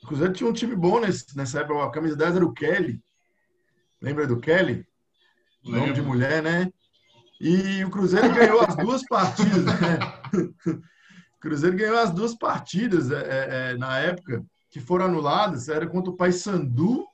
O 0.02 0.07
Cruzeiro 0.07 0.33
tinha 0.33 0.49
um 0.49 0.52
time 0.52 0.75
bom 0.75 1.00
nesse, 1.00 1.37
nessa 1.37 1.61
época. 1.61 1.85
A 1.85 1.90
camisa 1.90 2.16
10 2.16 2.37
era 2.37 2.45
o 2.45 2.52
Kelly. 2.52 3.00
Lembra 4.00 4.26
do 4.26 4.40
Kelly? 4.40 4.87
Nome 5.64 5.92
de 5.92 6.00
mulher, 6.00 6.42
né? 6.42 6.71
E 7.40 7.85
o 7.85 7.90
Cruzeiro 7.90 8.33
ganhou 8.35 8.61
as 8.61 8.76
duas 8.76 9.04
partidas. 9.04 9.64
Né? 9.64 9.99
O 11.37 11.40
Cruzeiro 11.40 11.76
ganhou 11.76 11.99
as 11.99 12.11
duas 12.11 12.35
partidas 12.35 13.11
é, 13.11 13.16
é, 13.16 13.71
é, 13.73 13.76
na 13.78 13.99
época. 13.99 14.45
que 14.71 14.78
foram 14.78 15.07
anuladas 15.07 15.69
era 15.69 15.87
contra 15.87 16.11
o 16.11 16.16
Paysandu 16.16 17.07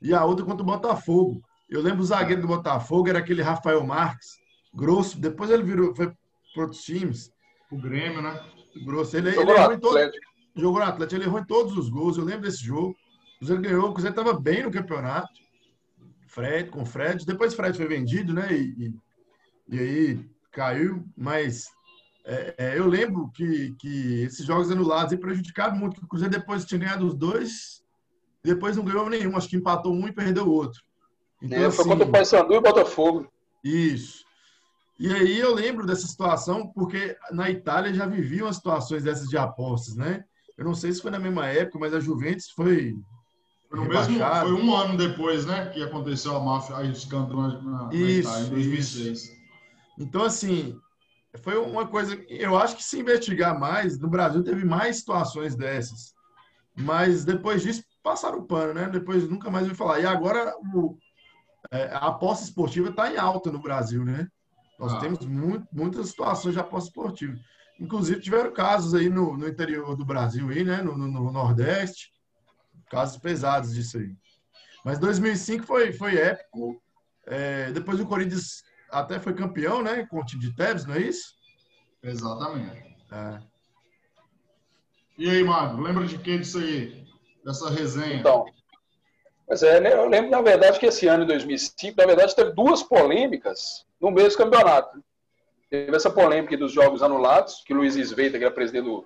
e 0.00 0.14
a 0.14 0.24
outra 0.24 0.44
contra 0.44 0.62
o 0.62 0.66
Botafogo. 0.66 1.42
Eu 1.68 1.82
lembro 1.82 2.02
o 2.02 2.06
zagueiro 2.06 2.42
do 2.42 2.48
Botafogo 2.48 3.08
era 3.08 3.18
aquele 3.18 3.42
Rafael 3.42 3.84
Marques, 3.84 4.36
grosso. 4.72 5.18
Depois 5.18 5.50
ele 5.50 5.62
virou, 5.62 5.94
foi 5.94 6.12
para 6.54 6.62
outros 6.62 6.82
times. 6.82 7.30
O 7.70 7.76
Grêmio, 7.76 8.22
né? 8.22 8.40
Grosso. 8.84 9.16
Ele, 9.16 9.30
ele 9.30 9.50
errou 9.50 9.72
em 9.72 9.80
todo, 9.80 9.98
jogou 10.56 10.80
no 10.80 10.86
Atlético, 10.86 11.20
ele 11.20 11.28
errou 11.28 11.40
em 11.40 11.44
todos 11.44 11.76
os 11.76 11.88
gols. 11.88 12.16
Eu 12.16 12.24
lembro 12.24 12.42
desse 12.42 12.64
jogo. 12.64 12.96
O 13.36 13.38
Cruzeiro 13.38 13.62
ganhou, 13.62 13.88
o 13.88 13.92
Cruzeiro 13.92 14.18
estava 14.18 14.38
bem 14.38 14.62
no 14.62 14.70
campeonato. 14.70 15.32
Fred, 16.26 16.70
com 16.70 16.84
Fred. 16.84 17.24
Depois 17.24 17.54
Fred 17.54 17.76
foi 17.76 17.86
vendido, 17.86 18.32
né? 18.32 18.52
E, 18.52 18.64
e, 18.78 18.94
e 19.68 19.78
aí 19.78 20.30
caiu, 20.52 21.04
mas 21.16 21.66
é, 22.24 22.54
é, 22.58 22.78
eu 22.78 22.86
lembro 22.86 23.30
que, 23.32 23.72
que 23.78 24.22
esses 24.22 24.44
jogos 24.44 24.70
anulados 24.70 25.12
aí 25.12 25.18
prejudicaram 25.18 25.76
muito, 25.76 26.02
o 26.02 26.08
Cruzeiro 26.08 26.32
depois 26.32 26.64
tinha 26.64 26.80
ganhado 26.80 27.06
os 27.06 27.14
dois, 27.14 27.84
depois 28.42 28.76
não 28.76 28.84
ganhou 28.84 29.08
nenhum, 29.08 29.36
acho 29.36 29.48
que 29.48 29.56
empatou 29.56 29.92
um 29.92 30.08
e 30.08 30.12
perdeu 30.12 30.46
o 30.46 30.52
outro. 30.52 30.82
Então, 31.40 31.58
é, 31.58 31.70
foi 31.70 31.80
assim, 31.80 31.88
contra 31.90 32.06
o 32.06 32.10
Paysandu 32.10 32.54
e 32.54 32.60
Botafogo. 32.60 33.30
Isso. 33.62 34.24
E 34.98 35.12
aí 35.12 35.38
eu 35.38 35.54
lembro 35.54 35.86
dessa 35.86 36.06
situação, 36.06 36.66
porque 36.72 37.16
na 37.30 37.50
Itália 37.50 37.94
já 37.94 38.06
viviam 38.06 38.48
as 38.48 38.56
situações 38.56 39.04
dessas 39.04 39.28
de 39.28 39.36
apostas, 39.36 39.94
né? 39.94 40.24
Eu 40.56 40.64
não 40.64 40.74
sei 40.74 40.92
se 40.92 41.02
foi 41.02 41.10
na 41.10 41.18
mesma 41.18 41.46
época, 41.46 41.78
mas 41.78 41.94
a 41.94 42.00
Juventus 42.00 42.50
foi. 42.50 42.94
Foi, 43.68 43.88
mesmo, 43.88 44.18
foi 44.18 44.52
um 44.52 44.74
ano 44.74 44.96
depois, 44.96 45.44
né? 45.44 45.66
Que 45.66 45.82
aconteceu 45.82 46.36
a 46.36 46.40
máfia, 46.40 46.76
aí 46.76 46.90
os 46.90 46.98
escândalo 46.98 47.62
na, 47.62 47.84
na 47.88 47.94
Itália, 47.94 48.46
em 48.46 48.50
2006. 48.50 49.18
Isso. 49.18 49.32
Então, 49.98 50.24
assim, 50.24 50.78
foi 51.42 51.58
uma 51.58 51.86
coisa. 51.86 52.14
Eu 52.28 52.56
acho 52.56 52.76
que 52.76 52.84
se 52.84 52.98
investigar 52.98 53.58
mais, 53.58 53.98
no 53.98 54.08
Brasil 54.08 54.42
teve 54.42 54.64
mais 54.64 54.98
situações 54.98 55.56
dessas. 55.56 56.14
Mas 56.76 57.24
depois 57.24 57.62
disso, 57.62 57.82
passaram 58.02 58.38
o 58.38 58.46
pano, 58.46 58.74
né? 58.74 58.88
Depois 58.88 59.28
nunca 59.28 59.50
mais 59.50 59.64
ouvi 59.64 59.76
falar. 59.76 60.00
E 60.00 60.06
agora 60.06 60.54
o, 60.74 60.96
é, 61.70 61.84
a 61.86 62.06
aposta 62.06 62.44
esportiva 62.44 62.90
está 62.90 63.10
em 63.10 63.16
alta 63.16 63.50
no 63.50 63.60
Brasil, 63.60 64.04
né? 64.04 64.28
Nós 64.78 64.92
ah. 64.92 65.00
temos 65.00 65.24
muito, 65.24 65.66
muitas 65.72 66.08
situações 66.08 66.54
de 66.54 66.60
aposta 66.60 66.88
esportiva. 66.88 67.34
Inclusive, 67.78 68.20
tiveram 68.20 68.52
casos 68.52 68.94
aí 68.94 69.08
no, 69.08 69.36
no 69.36 69.46
interior 69.46 69.96
do 69.96 70.04
Brasil, 70.04 70.48
aí, 70.48 70.64
né? 70.64 70.82
No, 70.82 70.96
no, 70.96 71.08
no, 71.08 71.30
Nordeste. 71.30 72.10
Casos 72.90 73.18
pesados 73.18 73.74
disso 73.74 73.98
aí. 73.98 74.14
Mas 74.84 74.98
2005 74.98 75.64
foi, 75.64 75.92
foi 75.92 76.16
épico. 76.16 76.80
É, 77.26 77.70
depois 77.72 78.00
o 78.00 78.06
Corinthians 78.06 78.62
até 78.90 79.18
foi 79.18 79.34
campeão, 79.34 79.82
né? 79.82 80.06
Com 80.06 80.20
o 80.20 80.24
time 80.24 80.40
de 80.40 80.54
Tevez, 80.54 80.86
não 80.86 80.94
é 80.94 81.00
isso? 81.00 81.34
Exatamente. 82.02 82.96
É. 83.12 83.40
E 85.18 85.28
aí, 85.28 85.42
Mago, 85.42 85.82
lembra 85.82 86.06
de 86.06 86.18
que 86.18 86.38
disso 86.38 86.58
aí? 86.58 87.04
Dessa 87.44 87.70
resenha? 87.70 88.16
Então, 88.16 88.46
mas 89.48 89.62
é, 89.62 89.80
né, 89.80 89.92
eu 89.92 90.08
lembro, 90.08 90.30
na 90.30 90.40
verdade, 90.40 90.78
que 90.78 90.86
esse 90.86 91.06
ano, 91.06 91.24
em 91.24 91.26
2005, 91.26 91.96
na 91.96 92.06
verdade, 92.06 92.34
teve 92.34 92.52
duas 92.52 92.82
polêmicas 92.82 93.86
no 94.00 94.10
mesmo 94.10 94.38
campeonato. 94.38 95.02
Teve 95.68 95.96
essa 95.96 96.10
polêmica 96.10 96.56
dos 96.56 96.72
jogos 96.72 97.02
anulados, 97.02 97.62
que 97.66 97.74
Luiz 97.74 97.96
Sveita, 97.96 98.38
que 98.38 98.44
era 98.44 98.54
presidente 98.54 98.84
do 98.84 99.04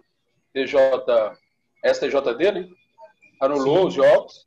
DJ, 0.55 0.79
STJD, 1.85 2.52
né? 2.52 2.69
anulou 3.40 3.79
Sim. 3.83 3.87
os 3.87 3.95
jogos. 3.95 4.47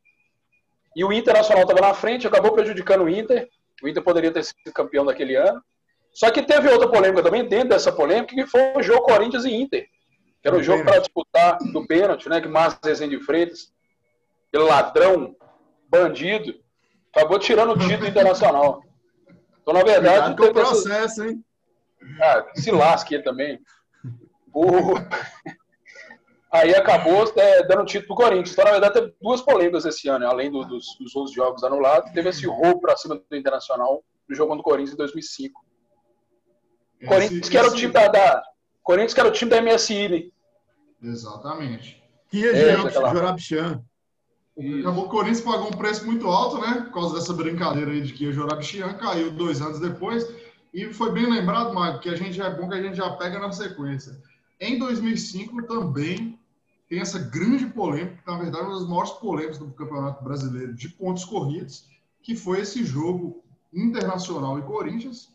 E 0.95 1.03
o 1.03 1.11
Internacional 1.11 1.63
estava 1.63 1.81
na 1.81 1.93
frente, 1.93 2.27
acabou 2.27 2.51
prejudicando 2.51 3.03
o 3.03 3.09
Inter. 3.09 3.49
O 3.81 3.87
Inter 3.87 4.03
poderia 4.03 4.31
ter 4.31 4.43
sido 4.43 4.71
campeão 4.73 5.03
daquele 5.03 5.35
ano. 5.35 5.61
Só 6.13 6.29
que 6.29 6.43
teve 6.43 6.69
outra 6.69 6.87
polêmica 6.87 7.23
também, 7.23 7.47
dentro 7.47 7.69
dessa 7.69 7.91
polêmica, 7.91 8.35
que 8.35 8.45
foi 8.45 8.73
o 8.75 8.83
jogo 8.83 9.01
Corinthians 9.01 9.45
e 9.45 9.53
Inter. 9.53 9.87
Que 10.41 10.47
era 10.47 10.57
o 10.57 10.61
jogo 10.61 10.83
para 10.83 10.99
disputar 10.99 11.57
do 11.57 11.87
pênalti, 11.87 12.29
né? 12.29 12.39
Que 12.39 12.47
Márcio 12.47 12.79
Rezende 12.83 13.17
de 13.17 13.23
Freitas, 13.23 13.73
aquele 14.47 14.69
ladrão, 14.69 15.35
bandido, 15.89 16.53
acabou 17.15 17.39
tirando 17.39 17.71
o 17.71 17.79
título 17.79 18.07
internacional. 18.07 18.83
Então, 19.61 19.73
na 19.73 19.83
verdade. 19.83 20.35
Cuidado 20.35 20.37
com 20.37 20.43
o 20.43 20.53
processo, 20.53 21.23
hein? 21.23 21.43
Ah, 22.21 22.45
se 22.55 22.71
lasque 22.71 23.15
ele 23.15 23.23
também. 23.23 23.59
O... 24.53 24.93
Aí 26.51 26.75
acabou 26.75 27.25
é, 27.35 27.63
dando 27.65 27.85
título 27.85 28.15
pro 28.15 28.25
Corinthians. 28.27 28.51
Então, 28.51 28.65
na 28.65 28.71
verdade, 28.71 28.93
teve 28.93 29.13
duas 29.19 29.41
polêmicas 29.41 29.85
esse 29.85 30.07
ano, 30.07 30.27
além 30.27 30.51
do, 30.51 30.63
dos, 30.63 30.85
dos 30.99 31.15
outros 31.15 31.35
jogos 31.35 31.63
anulados. 31.63 32.11
Teve 32.11 32.29
esse 32.29 32.45
roubo 32.45 32.79
para 32.79 32.95
cima 32.95 33.15
do 33.15 33.35
Internacional 33.35 34.03
no 34.29 34.35
jogo 34.35 34.55
do 34.55 34.61
Corinthians 34.61 34.93
em 34.93 34.97
2005. 34.97 35.65
Esse, 36.99 37.09
Corinthians 37.09 37.49
que 37.49 37.57
era 37.57 37.67
o 37.67 37.73
time 37.73 37.91
da, 37.91 38.07
da, 38.07 38.43
Corinthians 38.83 39.13
que 39.15 39.19
era 39.19 39.29
o 39.29 39.31
time 39.31 39.49
da 39.49 39.61
MSI, 39.63 40.09
né? 40.09 40.23
Exatamente. 41.01 42.03
Que 42.29 42.47
é, 42.47 42.69
é 42.69 42.91
Jorabichan. 42.91 43.83
Acabou 44.79 45.03
que 45.03 45.09
o 45.09 45.11
Corinthians 45.11 45.41
pagou 45.41 45.67
um 45.69 45.77
preço 45.77 46.05
muito 46.05 46.27
alto, 46.27 46.59
né? 46.59 46.81
Por 46.81 46.93
causa 46.93 47.15
dessa 47.15 47.33
brincadeira 47.33 47.89
aí 47.89 48.01
de 48.01 48.13
que 48.13 48.27
o 48.27 48.31
Jorabichan 48.31 48.93
caiu 48.93 49.31
dois 49.31 49.59
anos 49.59 49.79
depois. 49.79 50.23
E 50.73 50.91
foi 50.91 51.11
bem 51.11 51.29
lembrado, 51.29 51.73
Marco, 51.73 51.99
que 51.99 52.09
a 52.09 52.15
gente 52.15 52.41
é 52.41 52.49
bom 52.49 52.67
que 52.67 52.75
a 52.75 52.81
gente 52.81 52.97
já 52.97 53.09
pega 53.11 53.39
na 53.39 53.51
sequência. 53.51 54.19
Em 54.59 54.79
2005 54.79 55.63
também 55.63 56.39
tem 56.89 56.99
essa 56.99 57.19
grande 57.19 57.67
polêmica, 57.67 58.17
que 58.17 58.31
na 58.31 58.37
verdade 58.37 58.63
é 58.63 58.67
uma 58.67 58.79
das 58.79 58.87
maiores 58.87 59.11
polêmicas 59.11 59.57
do 59.59 59.71
Campeonato 59.71 60.23
Brasileiro 60.23 60.73
de 60.73 60.89
pontos 60.89 61.25
corridos, 61.25 61.87
que 62.21 62.35
foi 62.35 62.61
esse 62.61 62.83
jogo 62.83 63.43
Internacional 63.71 64.57
e 64.57 64.63
Corinthians, 64.63 65.29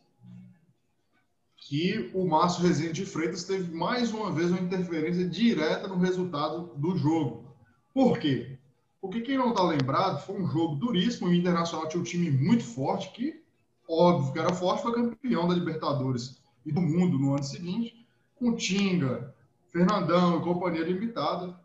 que 1.57 2.11
o 2.14 2.26
Márcio 2.26 2.62
Rezende 2.62 3.04
de 3.04 3.07
Freitas 3.07 3.45
teve 3.45 3.75
mais 3.75 4.12
uma 4.12 4.33
vez 4.33 4.50
uma 4.50 4.61
interferência 4.61 5.28
direta 5.28 5.87
no 5.87 5.99
resultado 5.99 6.73
do 6.76 6.97
jogo. 6.97 7.45
Por 7.92 8.18
quê? 8.18 8.59
Porque 9.00 9.21
quem 9.21 9.37
não 9.37 9.50
está 9.50 9.62
lembrado, 9.62 10.25
foi 10.25 10.40
um 10.40 10.47
jogo 10.47 10.76
duríssimo, 10.76 11.28
o 11.28 11.35
Internacional 11.35 11.88
tinha 11.88 12.00
um 12.00 12.04
time 12.04 12.30
muito 12.30 12.64
forte, 12.64 13.11
que, 13.12 13.42
óbvio 13.88 14.33
que 14.33 14.38
era 14.38 14.52
forte, 14.52 14.83
foi 14.83 14.92
campeão 14.92 15.49
da 15.49 15.54
Libertadores 15.54 16.42
e 16.64 16.73
do 16.73 16.80
mundo 16.80 17.18
no 17.18 17.35
ano 17.35 17.42
seguinte, 17.42 18.07
com 18.37 18.54
Tinga, 18.54 19.35
Fernandão 19.73 20.38
e 20.38 20.42
companhia 20.42 20.85
limitada. 20.85 21.59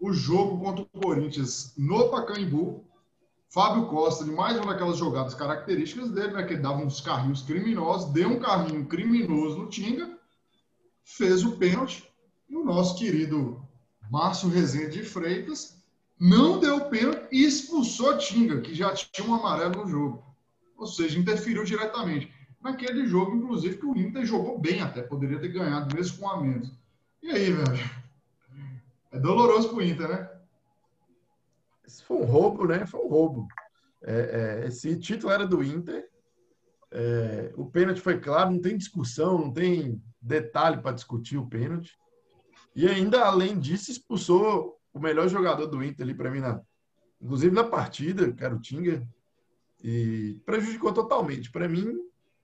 O 0.00 0.12
jogo 0.12 0.58
contra 0.58 0.82
o 0.82 1.00
Corinthians 1.00 1.74
no 1.76 2.08
Pacaembu. 2.08 2.84
Fábio 3.48 3.86
Costa, 3.86 4.24
de 4.24 4.30
mais 4.30 4.56
uma 4.56 4.72
daquelas 4.72 4.96
jogadas 4.96 5.34
características 5.34 6.10
dele, 6.10 6.32
né? 6.32 6.42
Que 6.44 6.56
dava 6.56 6.82
uns 6.82 7.02
carrinhos 7.02 7.42
criminosos, 7.42 8.10
deu 8.10 8.30
um 8.30 8.40
carrinho 8.40 8.86
criminoso 8.86 9.58
no 9.58 9.68
Tinga, 9.68 10.18
fez 11.04 11.44
o 11.44 11.58
pênalti. 11.58 12.10
E 12.48 12.56
o 12.56 12.64
nosso 12.64 12.96
querido 12.96 13.62
Márcio 14.10 14.48
Rezende 14.48 15.02
de 15.02 15.04
Freitas 15.04 15.76
não 16.18 16.60
deu 16.60 16.86
pênalti 16.86 17.28
e 17.30 17.44
expulsou 17.44 18.16
Tinga, 18.16 18.62
que 18.62 18.74
já 18.74 18.94
tinha 18.94 19.28
um 19.28 19.34
amarelo 19.34 19.82
no 19.82 19.88
jogo. 19.88 20.31
Ou 20.82 20.86
seja, 20.88 21.16
interferiu 21.16 21.62
diretamente. 21.62 22.34
Naquele 22.60 23.06
jogo, 23.06 23.36
inclusive, 23.36 23.78
que 23.78 23.86
o 23.86 23.96
Inter 23.96 24.26
jogou 24.26 24.58
bem 24.58 24.82
até, 24.82 25.00
poderia 25.00 25.38
ter 25.38 25.46
ganhado, 25.46 25.94
mesmo 25.94 26.18
com 26.18 26.28
a 26.28 26.42
menos. 26.42 26.72
E 27.22 27.30
aí, 27.30 27.52
velho? 27.52 27.90
É 29.12 29.18
doloroso 29.20 29.68
pro 29.68 29.80
Inter, 29.80 30.08
né? 30.08 30.30
Isso 31.86 32.04
foi 32.04 32.16
um 32.16 32.24
roubo, 32.24 32.66
né? 32.66 32.84
Foi 32.84 32.98
um 32.98 33.06
roubo. 33.08 33.46
É, 34.02 34.62
é, 34.64 34.66
esse 34.66 34.98
título 34.98 35.32
era 35.32 35.46
do 35.46 35.62
Inter. 35.62 36.08
É, 36.90 37.52
o 37.56 37.64
pênalti 37.64 38.00
foi 38.00 38.18
claro, 38.18 38.50
não 38.50 38.60
tem 38.60 38.76
discussão, 38.76 39.38
não 39.38 39.52
tem 39.52 40.02
detalhe 40.20 40.82
para 40.82 40.96
discutir 40.96 41.36
o 41.36 41.46
pênalti. 41.46 41.96
E 42.74 42.88
ainda, 42.88 43.24
além 43.24 43.56
disso, 43.56 43.92
expulsou 43.92 44.80
o 44.92 44.98
melhor 44.98 45.28
jogador 45.28 45.66
do 45.68 45.80
Inter 45.84 46.04
ali 46.04 46.14
para 46.14 46.30
mim, 46.30 46.40
na, 46.40 46.60
inclusive 47.20 47.54
na 47.54 47.62
partida, 47.62 48.32
que 48.32 48.42
era 48.42 48.52
o 48.52 48.60
Tinga. 48.60 49.06
E 49.82 50.40
prejudicou 50.46 50.92
totalmente. 50.92 51.50
Para 51.50 51.68
mim, 51.68 51.92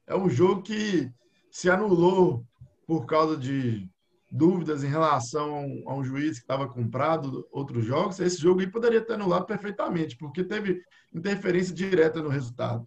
é 0.06 0.16
um 0.16 0.28
jogo 0.28 0.62
que 0.62 1.10
se 1.50 1.70
anulou 1.70 2.44
por 2.86 3.06
causa 3.06 3.36
de 3.36 3.88
dúvidas 4.30 4.84
em 4.84 4.88
relação 4.88 5.82
a 5.86 5.94
um 5.94 6.04
juiz 6.04 6.38
que 6.38 6.44
estava 6.44 6.68
comprado 6.68 7.46
outros 7.50 7.84
jogos, 7.84 8.20
esse 8.20 8.40
jogo 8.40 8.60
aí 8.60 8.66
poderia 8.66 9.00
ter 9.00 9.14
anulado 9.14 9.46
perfeitamente, 9.46 10.16
porque 10.16 10.44
teve 10.44 10.82
interferência 11.14 11.74
direta 11.74 12.20
no 12.22 12.28
resultado. 12.28 12.84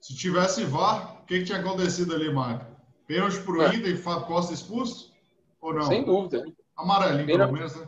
Se 0.00 0.14
tivesse 0.14 0.64
VAR, 0.64 1.22
o 1.22 1.26
que, 1.26 1.38
que 1.38 1.44
tinha 1.46 1.58
acontecido 1.58 2.14
ali, 2.14 2.32
Marco? 2.32 2.64
Pênalti 3.06 3.40
para 3.40 3.52
o 3.52 3.62
é. 3.62 3.74
Inter 3.74 3.94
e 3.94 3.96
Fábio 3.96 4.26
Costa 4.26 4.52
expulso? 4.52 5.12
Ou 5.60 5.74
não? 5.74 5.82
Sem 5.82 6.04
dúvida. 6.04 6.44
Amarelinho, 6.76 7.26
pelo 7.26 7.52
menos, 7.52 7.74
né? 7.74 7.86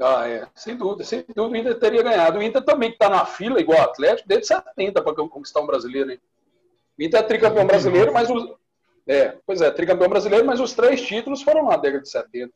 Ah, 0.00 0.28
é. 0.28 0.46
Sem 0.54 0.76
dúvida, 0.76 1.04
sem 1.04 1.24
dúvida 1.34 1.42
o 1.42 1.56
Inter 1.56 1.78
teria 1.78 2.02
ganhado. 2.02 2.38
O 2.38 2.42
Inter 2.42 2.62
também 2.62 2.90
está 2.90 3.08
na 3.08 3.24
fila, 3.24 3.60
igual 3.60 3.78
o 3.78 3.82
Atlético, 3.82 4.28
desde 4.28 4.46
70 4.46 5.02
para 5.02 5.14
conquistar 5.14 5.60
um 5.60 5.66
brasileiro. 5.66 6.10
Hein? 6.10 6.20
O 6.98 7.02
Inter 7.02 7.20
é 7.20 7.22
tricampeão 7.22 7.66
brasileiro, 7.66 8.12
mas 8.12 8.30
os, 8.30 8.54
é, 9.06 9.36
pois 9.46 9.60
é, 9.60 9.70
tricampeão 9.70 10.08
brasileiro, 10.08 10.46
mas 10.46 10.60
os 10.60 10.72
três 10.72 11.02
títulos 11.02 11.42
foram 11.42 11.66
na 11.66 11.76
década 11.76 12.02
de 12.02 12.10
70. 12.10 12.52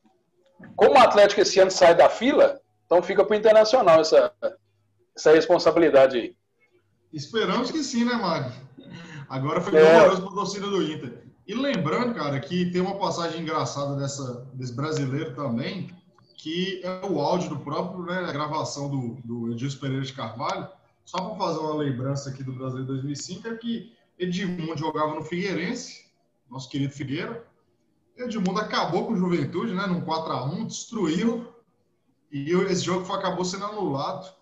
Como 0.74 0.94
o 0.94 0.98
Atlético 0.98 1.40
esse 1.40 1.60
ano 1.60 1.70
sai 1.70 1.94
da 1.94 2.08
fila, 2.08 2.60
então 2.84 3.02
fica 3.02 3.24
para 3.24 3.34
o 3.34 3.38
Internacional 3.38 4.00
essa, 4.00 4.32
essa 5.14 5.32
responsabilidade 5.32 6.16
aí. 6.16 6.36
Esperamos 7.12 7.70
que 7.70 7.82
sim, 7.82 8.04
né, 8.04 8.14
Mário? 8.14 8.52
Agora 9.28 9.60
foi 9.60 9.76
é. 9.78 9.92
doloroso 9.92 10.22
para 10.22 10.30
a 10.30 10.34
torcida 10.34 10.66
do 10.66 10.82
Inter. 10.82 11.22
E 11.46 11.54
lembrando, 11.54 12.14
cara, 12.14 12.40
que 12.40 12.70
tem 12.70 12.80
uma 12.80 12.98
passagem 12.98 13.42
engraçada 13.42 13.96
dessa, 13.96 14.46
desse 14.52 14.72
brasileiro 14.74 15.34
também, 15.34 15.90
que 16.36 16.82
é 16.84 17.06
o 17.06 17.20
áudio 17.20 17.48
do 17.48 17.58
próprio, 17.60 18.04
né, 18.04 18.18
a 18.18 18.32
gravação 18.32 18.90
do, 18.90 19.18
do 19.24 19.52
Edilson 19.52 19.80
Pereira 19.80 20.04
de 20.04 20.12
Carvalho. 20.12 20.68
Só 21.04 21.18
para 21.18 21.36
fazer 21.36 21.58
uma 21.60 21.74
lembrança 21.74 22.30
aqui 22.30 22.42
do 22.42 22.52
Brasil 22.52 22.84
2005, 22.84 23.48
é 23.48 23.56
que 23.56 23.96
Edmundo 24.18 24.76
jogava 24.76 25.14
no 25.14 25.22
Figueirense, 25.22 26.04
nosso 26.50 26.68
querido 26.68 26.92
Figueira. 26.92 27.46
Edmundo 28.16 28.60
acabou 28.60 29.06
com 29.06 29.12
o 29.12 29.16
Juventude, 29.16 29.74
né, 29.74 29.86
num 29.86 30.04
4x1, 30.04 30.66
destruiu, 30.66 31.48
e 32.30 32.50
esse 32.50 32.84
jogo 32.84 33.10
acabou 33.12 33.44
sendo 33.44 33.64
anulado. 33.64 34.34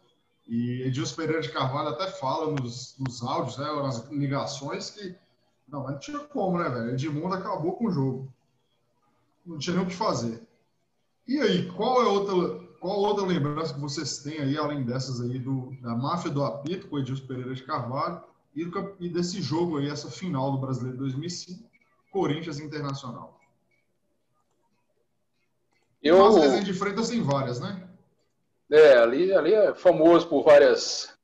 E 0.49 0.83
Edilson 0.83 1.17
Pereira 1.17 1.43
de 1.43 1.53
Carvalho 1.53 1.91
até 1.91 2.11
fala 2.11 2.51
nos, 2.51 2.97
nos 2.99 3.23
áudios, 3.23 3.57
né, 3.57 3.67
nas 3.67 4.11
ligações, 4.11 4.91
que 4.91 5.17
não, 5.69 5.87
não 5.87 5.99
tinha 5.99 6.19
como, 6.19 6.59
né, 6.59 6.69
velho? 6.69 6.91
Edmundo 6.91 7.35
acabou 7.35 7.77
com 7.77 7.87
o 7.87 7.91
jogo. 7.91 8.33
Não 9.45 9.59
tinha 9.59 9.77
nem 9.77 9.85
o 9.85 9.89
que 9.89 9.95
fazer. 9.95 10.44
E 11.27 11.41
aí, 11.41 11.71
qual 11.73 12.03
é 12.03 12.07
outra, 12.07 12.61
qual 12.79 12.99
outra 12.99 13.25
lembrança 13.25 13.73
que 13.73 13.81
vocês 13.81 14.19
têm 14.19 14.41
aí, 14.41 14.59
além 14.59 14.85
dessas 14.85 15.21
aí, 15.21 15.39
do, 15.39 15.75
da 15.81 15.95
máfia 15.95 16.31
do 16.31 16.45
apito 16.45 16.87
com 16.87 16.97
o 16.97 16.99
Edilson 16.99 17.27
Pereira 17.27 17.55
de 17.55 17.63
Carvalho 17.63 18.23
e, 18.55 18.65
do, 18.65 18.97
e 19.01 19.09
desse 19.09 19.41
jogo 19.41 19.79
aí, 19.79 19.89
essa 19.89 20.11
final 20.11 20.53
do 20.53 20.59
Brasileiro 20.59 20.99
2005, 20.99 21.65
Corinthians 22.13 22.61
Internacional? 22.61 23.41
Eu... 26.03 26.25
As 26.27 26.37
Resende 26.37 26.67
de 26.67 26.79
Freitas 26.79 27.09
tem 27.09 27.23
várias, 27.23 27.59
né? 27.59 27.89
É, 28.71 28.99
ali, 28.99 29.33
ali 29.33 29.55
é 29.55 29.75
famoso 29.75 30.29
por 30.29 30.45
várias 30.45 31.15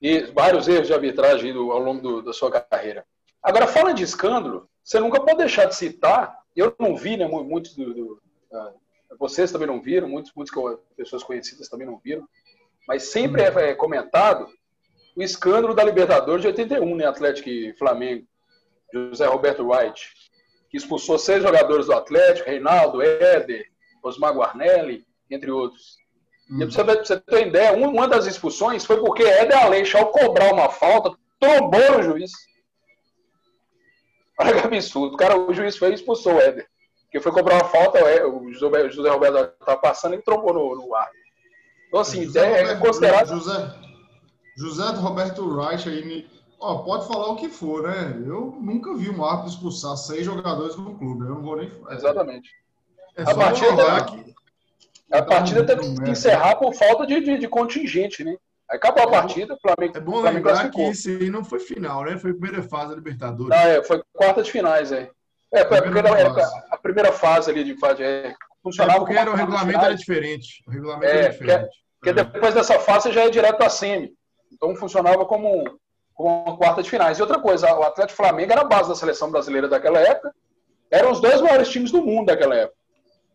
e 0.00 0.26
vários 0.26 0.68
erros 0.68 0.86
de 0.86 0.94
arbitragem 0.94 1.52
do, 1.52 1.72
ao 1.72 1.80
longo 1.80 2.00
do, 2.00 2.22
da 2.22 2.32
sua 2.32 2.50
carreira. 2.50 3.04
Agora, 3.42 3.66
falando 3.66 3.96
de 3.96 4.04
escândalo, 4.04 4.68
você 4.84 5.00
nunca 5.00 5.20
pode 5.20 5.38
deixar 5.38 5.64
de 5.64 5.74
citar, 5.74 6.38
eu 6.54 6.74
não 6.78 6.96
vi, 6.96 7.16
né, 7.16 7.26
muitos 7.26 7.74
do, 7.74 8.20
vocês 9.18 9.52
também 9.52 9.66
não 9.66 9.80
viram, 9.80 10.08
muitos 10.08 10.32
pessoas 10.96 11.22
conhecidas 11.22 11.68
também 11.68 11.86
não 11.86 11.98
viram, 11.98 12.26
mas 12.86 13.04
sempre 13.04 13.42
é, 13.42 13.46
é 13.46 13.74
comentado 13.74 14.48
o 15.16 15.22
escândalo 15.22 15.74
da 15.74 15.82
Libertadores 15.82 16.42
de 16.42 16.48
81, 16.48 16.94
né, 16.94 17.06
Atlético 17.06 17.48
e 17.48 17.74
Flamengo, 17.78 18.26
José 18.92 19.26
Roberto 19.26 19.70
White, 19.70 20.12
que 20.68 20.76
expulsou 20.76 21.18
seis 21.18 21.42
jogadores 21.42 21.86
do 21.86 21.94
Atlético, 21.94 22.50
Reinaldo, 22.50 23.02
Éder, 23.02 23.66
Osmar 24.02 24.34
Guarnelli, 24.34 25.06
entre 25.30 25.50
outros. 25.50 25.96
E 26.50 26.58
pra 26.58 26.66
você, 26.66 26.84
pra 26.84 27.20
ter 27.20 27.46
ideia, 27.48 27.72
uma 27.72 28.06
das 28.06 28.26
expulsões 28.26 28.84
foi 28.84 29.00
porque 29.00 29.24
Éder 29.24 29.58
Aleixo, 29.64 29.96
ao 29.96 30.12
cobrar 30.12 30.52
uma 30.52 30.68
falta, 30.68 31.16
trombou 31.40 31.98
o 31.98 32.02
juiz. 32.02 32.30
Olha 34.38 34.52
que 34.52 34.66
absurdo. 34.66 35.14
O, 35.14 35.16
cara, 35.16 35.36
o 35.36 35.52
juiz 35.52 35.76
foi 35.76 35.90
e 35.90 35.94
expulsou 35.94 36.34
o 36.34 36.40
Éder. 36.40 36.68
Porque 37.06 37.20
foi 37.20 37.32
cobrar 37.32 37.54
uma 37.54 37.64
falta, 37.64 37.98
o 38.26 38.52
José, 38.52 38.90
José 38.90 39.08
Roberto 39.08 39.52
estava 39.60 39.80
passando 39.80 40.14
e 40.14 40.22
trombou 40.22 40.52
no, 40.52 40.76
no 40.76 40.94
ar. 40.94 41.08
Então, 41.88 42.00
assim, 42.00 42.24
José 42.24 42.44
é, 42.44 42.60
Roberto, 42.62 42.80
considerado. 42.80 43.28
José, 43.28 43.74
José 44.56 44.84
Roberto 44.98 45.56
Reich 45.56 45.88
aí. 45.88 46.26
Ó, 46.58 46.78
pode 46.78 47.06
falar 47.06 47.28
o 47.28 47.36
que 47.36 47.48
for, 47.48 47.82
né? 47.82 48.16
Eu 48.26 48.56
nunca 48.60 48.94
vi 48.94 49.10
um 49.10 49.24
árbitro 49.24 49.50
expulsar 49.50 49.96
seis 49.96 50.24
jogadores 50.24 50.74
no 50.76 50.96
clube. 50.96 51.24
Eu 51.24 51.34
não 51.34 51.42
vou 51.42 51.56
nem. 51.56 51.70
Exatamente. 51.90 52.50
É 53.14 53.22
a 53.22 53.34
partida, 53.34 54.04
que... 54.04 54.34
a 55.12 55.22
partida 55.22 55.64
teve 55.64 56.02
que 56.02 56.10
encerrar 56.10 56.56
por 56.56 56.74
falta 56.74 57.06
de, 57.06 57.20
de, 57.20 57.38
de 57.38 57.48
contingente, 57.48 58.24
né? 58.24 58.36
Aí 58.70 58.78
acabou 58.78 59.04
a 59.04 59.06
é 59.06 59.10
partida, 59.10 59.54
o 59.54 59.58
Flamengo. 59.60 59.96
É 59.96 60.00
bom 60.00 60.20
Flamengo 60.20 60.48
lembrar 60.48 60.70
que 60.70 60.82
isso 60.82 61.08
aí 61.08 61.30
não 61.30 61.44
foi 61.44 61.60
final, 61.60 62.04
né? 62.04 62.18
Foi 62.18 62.32
primeira 62.32 62.62
fase 62.62 62.90
da 62.90 62.96
Libertadores. 62.96 63.50
Não, 63.50 63.56
é, 63.56 63.82
foi 63.82 64.02
quarta 64.12 64.42
de 64.42 64.50
finais, 64.50 64.90
é. 64.92 65.10
É, 65.52 65.64
foi 65.64 65.78
a 65.78 65.82
primeira, 65.82 66.08
fase. 66.08 66.62
a 66.70 66.78
primeira 66.78 67.12
fase 67.12 67.50
ali 67.50 67.64
de 67.64 67.78
fase. 67.78 68.02
É, 68.02 68.34
funcionava 68.62 68.98
é 68.98 69.00
porque 69.00 69.16
era, 69.16 69.30
o 69.30 69.34
regulamento 69.34 69.84
era 69.84 69.94
diferente. 69.94 70.62
O 70.66 70.70
regulamento 70.70 71.12
é, 71.12 71.18
era 71.18 71.28
diferente. 71.30 71.84
Porque, 72.00 72.12
porque 72.12 72.12
depois 72.12 72.54
dessa 72.54 72.78
fase 72.80 73.12
já 73.12 73.24
é 73.24 73.30
direto 73.30 73.56
para 73.56 73.66
a 73.66 73.70
semi. 73.70 74.12
Então 74.52 74.74
funcionava 74.74 75.24
como, 75.24 75.78
como 76.14 76.44
uma 76.44 76.56
quarta 76.56 76.82
de 76.82 76.90
finais. 76.90 77.18
E 77.18 77.22
outra 77.22 77.40
coisa, 77.40 77.72
o 77.74 77.82
Atlético 77.82 78.16
Flamengo 78.16 78.52
era 78.52 78.62
a 78.62 78.64
base 78.64 78.88
da 78.88 78.94
seleção 78.94 79.30
brasileira 79.30 79.68
daquela 79.68 80.00
época. 80.00 80.34
Eram 80.90 81.12
os 81.12 81.20
dois 81.20 81.40
maiores 81.40 81.68
times 81.68 81.90
do 81.90 82.02
mundo 82.02 82.26
daquela 82.26 82.54
época. 82.54 82.76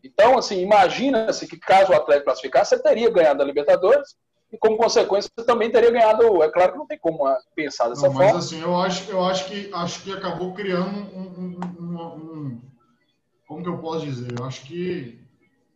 Então, 0.04 0.36
assim, 0.36 0.60
imagina-se 0.60 1.46
que 1.46 1.58
caso 1.58 1.92
o 1.92 1.94
Atlético 1.94 2.26
classificasse, 2.26 2.76
você 2.76 2.82
teria 2.82 3.10
ganhado 3.10 3.42
a 3.42 3.46
Libertadores 3.46 4.16
e 4.52 4.58
como 4.58 4.76
consequência 4.76 5.30
também 5.46 5.70
teria 5.70 5.90
ganhado. 5.90 6.42
É 6.42 6.48
claro 6.50 6.72
que 6.72 6.78
não 6.78 6.86
tem 6.86 6.98
como 6.98 7.26
ah, 7.26 7.38
pensar 7.54 7.88
dessa 7.88 8.06
não, 8.06 8.12
forma. 8.12 8.34
Mas 8.34 8.46
assim, 8.46 8.60
eu 8.60 8.78
acho, 8.78 9.10
eu 9.10 9.24
acho 9.24 9.46
que 9.46 9.70
acho 9.72 10.02
que 10.02 10.12
acabou 10.12 10.52
criando 10.52 10.98
um, 11.16 11.58
um, 11.80 12.04
um, 12.04 12.60
como 13.48 13.62
que 13.62 13.68
eu 13.68 13.78
posso 13.78 14.04
dizer? 14.04 14.38
Eu 14.38 14.44
acho 14.44 14.62
que 14.62 15.18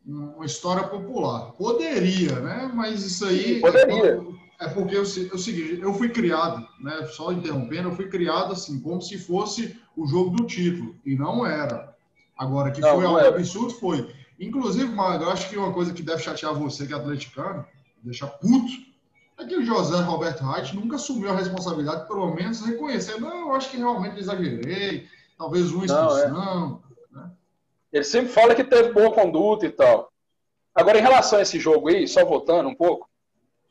uma 0.07 0.45
história 0.45 0.85
popular. 0.85 1.53
Poderia, 1.53 2.39
né? 2.39 2.71
Mas 2.73 3.03
isso 3.03 3.25
aí 3.25 3.61
poderia. 3.61 4.23
É, 4.61 4.67
é 4.67 4.69
porque 4.69 4.95
eu, 4.95 5.01
eu 5.01 5.39
seguinte, 5.39 5.81
eu 5.81 5.95
fui 5.95 6.11
criado, 6.11 6.67
né? 6.79 7.07
Só 7.07 7.33
interrompendo, 7.33 7.89
eu 7.89 7.97
fui 7.97 8.09
criado 8.09 8.53
assim 8.53 8.79
como 8.81 9.01
se 9.01 9.17
fosse 9.19 9.81
o 9.97 10.07
jogo 10.07 10.37
do 10.37 10.45
título 10.45 10.95
e 11.05 11.17
não 11.17 11.47
era. 11.47 11.97
Agora 12.37 12.71
que 12.71 12.83
não, 12.83 12.97
foi 12.97 13.07
algo 13.07 13.19
absurdo 13.19 13.71
foi. 13.71 14.15
Inclusive, 14.39 14.91
Mago, 14.91 15.25
eu 15.25 15.31
acho 15.31 15.49
que 15.49 15.57
uma 15.57 15.73
coisa 15.73 15.95
que 15.95 16.03
deve 16.03 16.23
chatear 16.23 16.53
você 16.53 16.87
que 16.87 16.93
é 16.93 16.97
atleticano 16.97 17.65
deixar 18.03 18.29
puto, 18.29 18.73
é 19.39 19.45
que 19.45 19.57
o 19.57 19.65
José 19.65 20.01
Roberto 20.01 20.45
Reit 20.45 20.75
nunca 20.75 20.97
assumiu 20.97 21.31
a 21.31 21.37
responsabilidade, 21.37 22.07
pelo 22.07 22.35
menos 22.35 22.65
reconhecer, 22.65 23.21
não, 23.21 23.49
eu 23.49 23.55
acho 23.55 23.71
que 23.71 23.77
realmente 23.77 24.19
exagerei, 24.19 25.07
talvez 25.37 25.71
uma 25.71 25.85
expulsão. 25.85 26.83
É. 27.13 27.15
né? 27.15 27.31
Ele 27.93 28.05
sempre 28.05 28.33
fala 28.33 28.55
que 28.55 28.65
teve 28.65 28.93
boa 28.93 29.13
conduta 29.13 29.67
e 29.67 29.71
tal. 29.71 30.11
Agora, 30.75 30.99
em 30.99 31.03
relação 31.03 31.39
a 31.39 31.43
esse 31.43 31.59
jogo 31.59 31.89
aí, 31.89 32.07
só 32.07 32.25
voltando 32.25 32.69
um 32.69 32.75
pouco, 32.75 33.09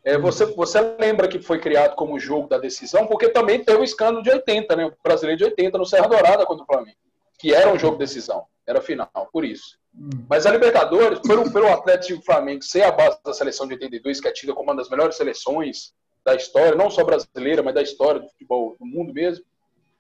é, 0.04 0.18
hum. 0.18 0.22
você, 0.22 0.46
você 0.46 0.80
lembra 1.00 1.28
que 1.28 1.40
foi 1.40 1.60
criado 1.60 1.96
como 1.96 2.20
jogo 2.20 2.48
da 2.48 2.58
decisão, 2.58 3.08
porque 3.08 3.30
também 3.30 3.64
teve 3.64 3.80
o 3.80 3.84
escândalo 3.84 4.24
de 4.24 4.30
80, 4.30 4.76
né? 4.76 4.86
O 4.86 4.94
brasileiro 5.04 5.38
de 5.40 5.46
80 5.46 5.78
no 5.78 5.86
Serra 5.86 6.08
Dourada 6.08 6.46
contra 6.46 6.64
o 6.64 6.68
Flamengo, 6.68 6.98
que 7.40 7.54
era 7.54 7.72
um 7.72 7.80
jogo 7.80 7.98
de 7.98 8.06
decisão, 8.06 8.46
era 8.68 8.82
final, 8.82 9.10
por 9.32 9.44
isso. 9.44 9.80
Mas 10.30 10.46
a 10.46 10.52
Libertadores, 10.52 11.20
pelo, 11.20 11.52
pelo 11.52 11.72
Atlético 11.72 12.22
Flamengo 12.24 12.62
ser 12.62 12.82
a 12.82 12.92
base 12.92 13.18
da 13.24 13.34
seleção 13.34 13.66
de 13.66 13.74
82, 13.76 14.20
que 14.20 14.28
é 14.28 14.32
tida 14.32 14.54
como 14.54 14.70
uma 14.70 14.76
das 14.76 14.90
melhores 14.90 15.16
seleções 15.16 15.94
da 16.24 16.36
história, 16.36 16.76
não 16.76 16.90
só 16.90 17.04
brasileira, 17.04 17.64
mas 17.64 17.74
da 17.74 17.82
história 17.82 18.20
do 18.20 18.28
futebol 18.28 18.76
do 18.78 18.86
mundo 18.86 19.14
mesmo. 19.14 19.46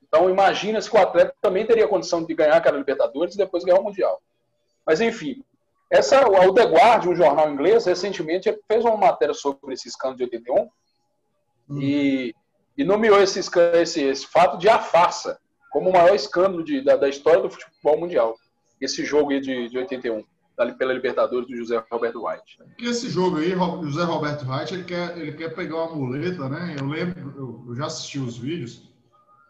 Então, 0.03 0.29
imagina-se 0.29 0.89
que 0.89 0.97
o 0.97 1.01
Atlético 1.01 1.37
também 1.41 1.65
teria 1.65 1.87
condição 1.87 2.23
de 2.23 2.33
ganhar 2.33 2.57
aquela 2.57 2.77
Libertadores 2.77 3.35
e 3.35 3.37
depois 3.37 3.63
ganhar 3.63 3.79
o 3.79 3.83
Mundial. 3.83 4.21
Mas, 4.85 4.99
enfim, 4.99 5.43
essa, 5.89 6.27
o 6.27 6.53
The 6.53 6.65
Guardian, 6.65 7.11
um 7.11 7.15
jornal 7.15 7.49
inglês, 7.51 7.85
recentemente 7.85 8.53
fez 8.67 8.83
uma 8.83 8.97
matéria 8.97 9.33
sobre 9.33 9.73
esse 9.73 9.87
escândalo 9.87 10.17
de 10.17 10.23
81 10.23 10.69
hum. 11.69 11.81
e, 11.81 12.35
e 12.77 12.83
nomeou 12.83 13.21
esse, 13.21 13.39
esse, 13.73 14.03
esse 14.03 14.27
fato 14.27 14.57
de 14.57 14.67
a 14.67 14.79
farsa 14.79 15.39
como 15.71 15.89
o 15.89 15.93
maior 15.93 16.15
escândalo 16.15 16.63
de, 16.63 16.81
da, 16.81 16.95
da 16.95 17.09
história 17.09 17.41
do 17.41 17.49
futebol 17.49 17.99
mundial 17.99 18.35
esse 18.79 19.05
jogo 19.05 19.31
aí 19.31 19.39
de, 19.39 19.69
de 19.69 19.77
81, 19.77 20.23
pela 20.77 20.93
Libertadores 20.93 21.47
do 21.47 21.55
José 21.55 21.83
Roberto 21.91 22.25
White. 22.25 22.59
Esse 22.79 23.09
jogo 23.09 23.37
aí, 23.37 23.51
José 23.51 24.03
Roberto 24.03 24.49
White, 24.49 24.73
ele 24.73 24.83
quer, 24.83 25.17
ele 25.17 25.33
quer 25.33 25.49
pegar 25.53 25.83
uma 25.83 25.95
muleta, 25.95 26.47
né? 26.47 26.75
Eu 26.79 26.87
lembro, 26.87 27.33
eu, 27.37 27.65
eu 27.69 27.75
já 27.75 27.87
assisti 27.87 28.19
os 28.19 28.37
vídeos, 28.37 28.89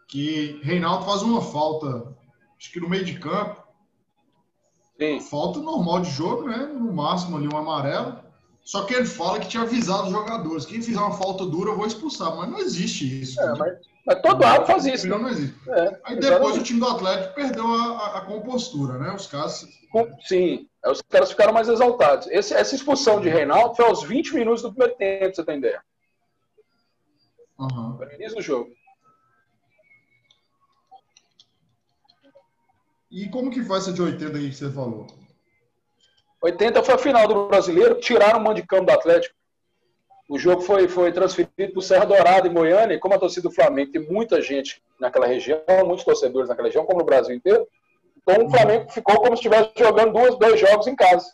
que 0.08 0.60
Reinaldo 0.62 1.04
faz 1.04 1.22
uma 1.22 1.40
falta, 1.40 2.14
acho 2.58 2.72
que 2.72 2.80
no 2.80 2.88
meio 2.88 3.04
de 3.04 3.18
campo. 3.18 3.64
Sim. 4.98 5.20
Falta 5.20 5.60
normal 5.60 6.00
de 6.00 6.10
jogo, 6.10 6.48
né? 6.48 6.66
No 6.66 6.92
máximo 6.92 7.36
ali 7.36 7.48
um 7.52 7.56
amarelo. 7.56 8.25
Só 8.66 8.84
que 8.84 8.92
ele 8.92 9.06
fala 9.06 9.38
que 9.38 9.48
tinha 9.48 9.62
avisado 9.62 10.08
os 10.08 10.10
jogadores. 10.10 10.66
Quem 10.66 10.82
fizer 10.82 10.98
uma 10.98 11.16
falta 11.16 11.46
dura, 11.46 11.70
eu 11.70 11.76
vou 11.76 11.86
expulsar. 11.86 12.34
Mas 12.36 12.50
não 12.50 12.58
existe 12.58 13.22
isso. 13.22 13.40
É, 13.40 13.56
mas 13.56 13.78
mas 14.04 14.20
todo 14.20 14.44
árbitro 14.44 14.66
faz 14.66 14.86
isso. 14.86 15.08
Não, 15.08 15.20
não 15.20 15.28
existe. 15.28 15.56
É, 15.68 16.00
Aí 16.04 16.18
depois 16.18 16.56
o 16.56 16.62
time 16.62 16.78
do 16.78 16.86
Atlético 16.86 17.34
perdeu 17.34 17.66
a, 17.66 17.84
a, 17.84 18.18
a, 18.18 18.20
compostura, 18.20 18.98
né? 18.98 19.12
Os 19.12 19.26
caras. 19.26 19.66
Sim, 20.26 20.68
os 20.84 21.02
caras 21.02 21.30
ficaram 21.30 21.52
mais 21.52 21.68
exaltados. 21.68 22.28
Esse, 22.28 22.54
essa 22.54 22.74
expulsão 22.76 23.20
de 23.20 23.28
Reinaldo 23.28 23.74
foi 23.74 23.84
aos 23.84 24.04
20 24.04 24.34
minutos 24.34 24.62
do 24.62 24.70
primeiro 24.70 24.96
tempo, 24.96 25.34
você 25.34 25.44
tem 25.44 25.58
ideia. 25.58 25.82
Uhum. 27.58 27.96
Foi 27.96 28.06
no 28.06 28.12
início 28.12 28.36
do 28.36 28.42
jogo. 28.42 28.70
E 33.10 33.28
como 33.28 33.50
que 33.50 33.62
foi 33.64 33.78
essa 33.78 33.92
de 33.92 34.02
80 34.02 34.38
aí 34.38 34.50
que 34.50 34.56
você 34.56 34.70
falou? 34.70 35.06
80 36.42 36.82
foi 36.82 36.94
a 36.94 36.98
final 36.98 37.26
do 37.26 37.48
brasileiro, 37.48 38.00
tiraram 38.00 38.42
o 38.42 38.66
campo 38.66 38.86
do 38.86 38.92
Atlético. 38.92 39.34
O 40.28 40.38
jogo 40.38 40.60
foi, 40.60 40.88
foi 40.88 41.12
transferido 41.12 41.72
para 41.72 41.78
o 41.78 41.82
Serra 41.82 42.04
Dourada, 42.04 42.48
em 42.48 42.52
Goiânia, 42.52 42.94
e 42.94 42.98
como 42.98 43.14
a 43.14 43.18
torcida 43.18 43.48
do 43.48 43.54
Flamengo 43.54 43.92
tem 43.92 44.02
muita 44.02 44.42
gente 44.42 44.82
naquela 44.98 45.26
região, 45.26 45.60
muitos 45.84 46.04
torcedores 46.04 46.48
naquela 46.48 46.68
região, 46.68 46.84
como 46.84 46.98
no 46.98 47.04
Brasil 47.04 47.34
inteiro, 47.34 47.66
então 48.26 48.44
o 48.44 48.50
Flamengo 48.50 48.90
ficou 48.90 49.16
como 49.16 49.36
se 49.36 49.46
estivesse 49.46 49.70
jogando 49.76 50.12
duas, 50.12 50.36
dois 50.36 50.58
jogos 50.58 50.88
em 50.88 50.96
casa. 50.96 51.32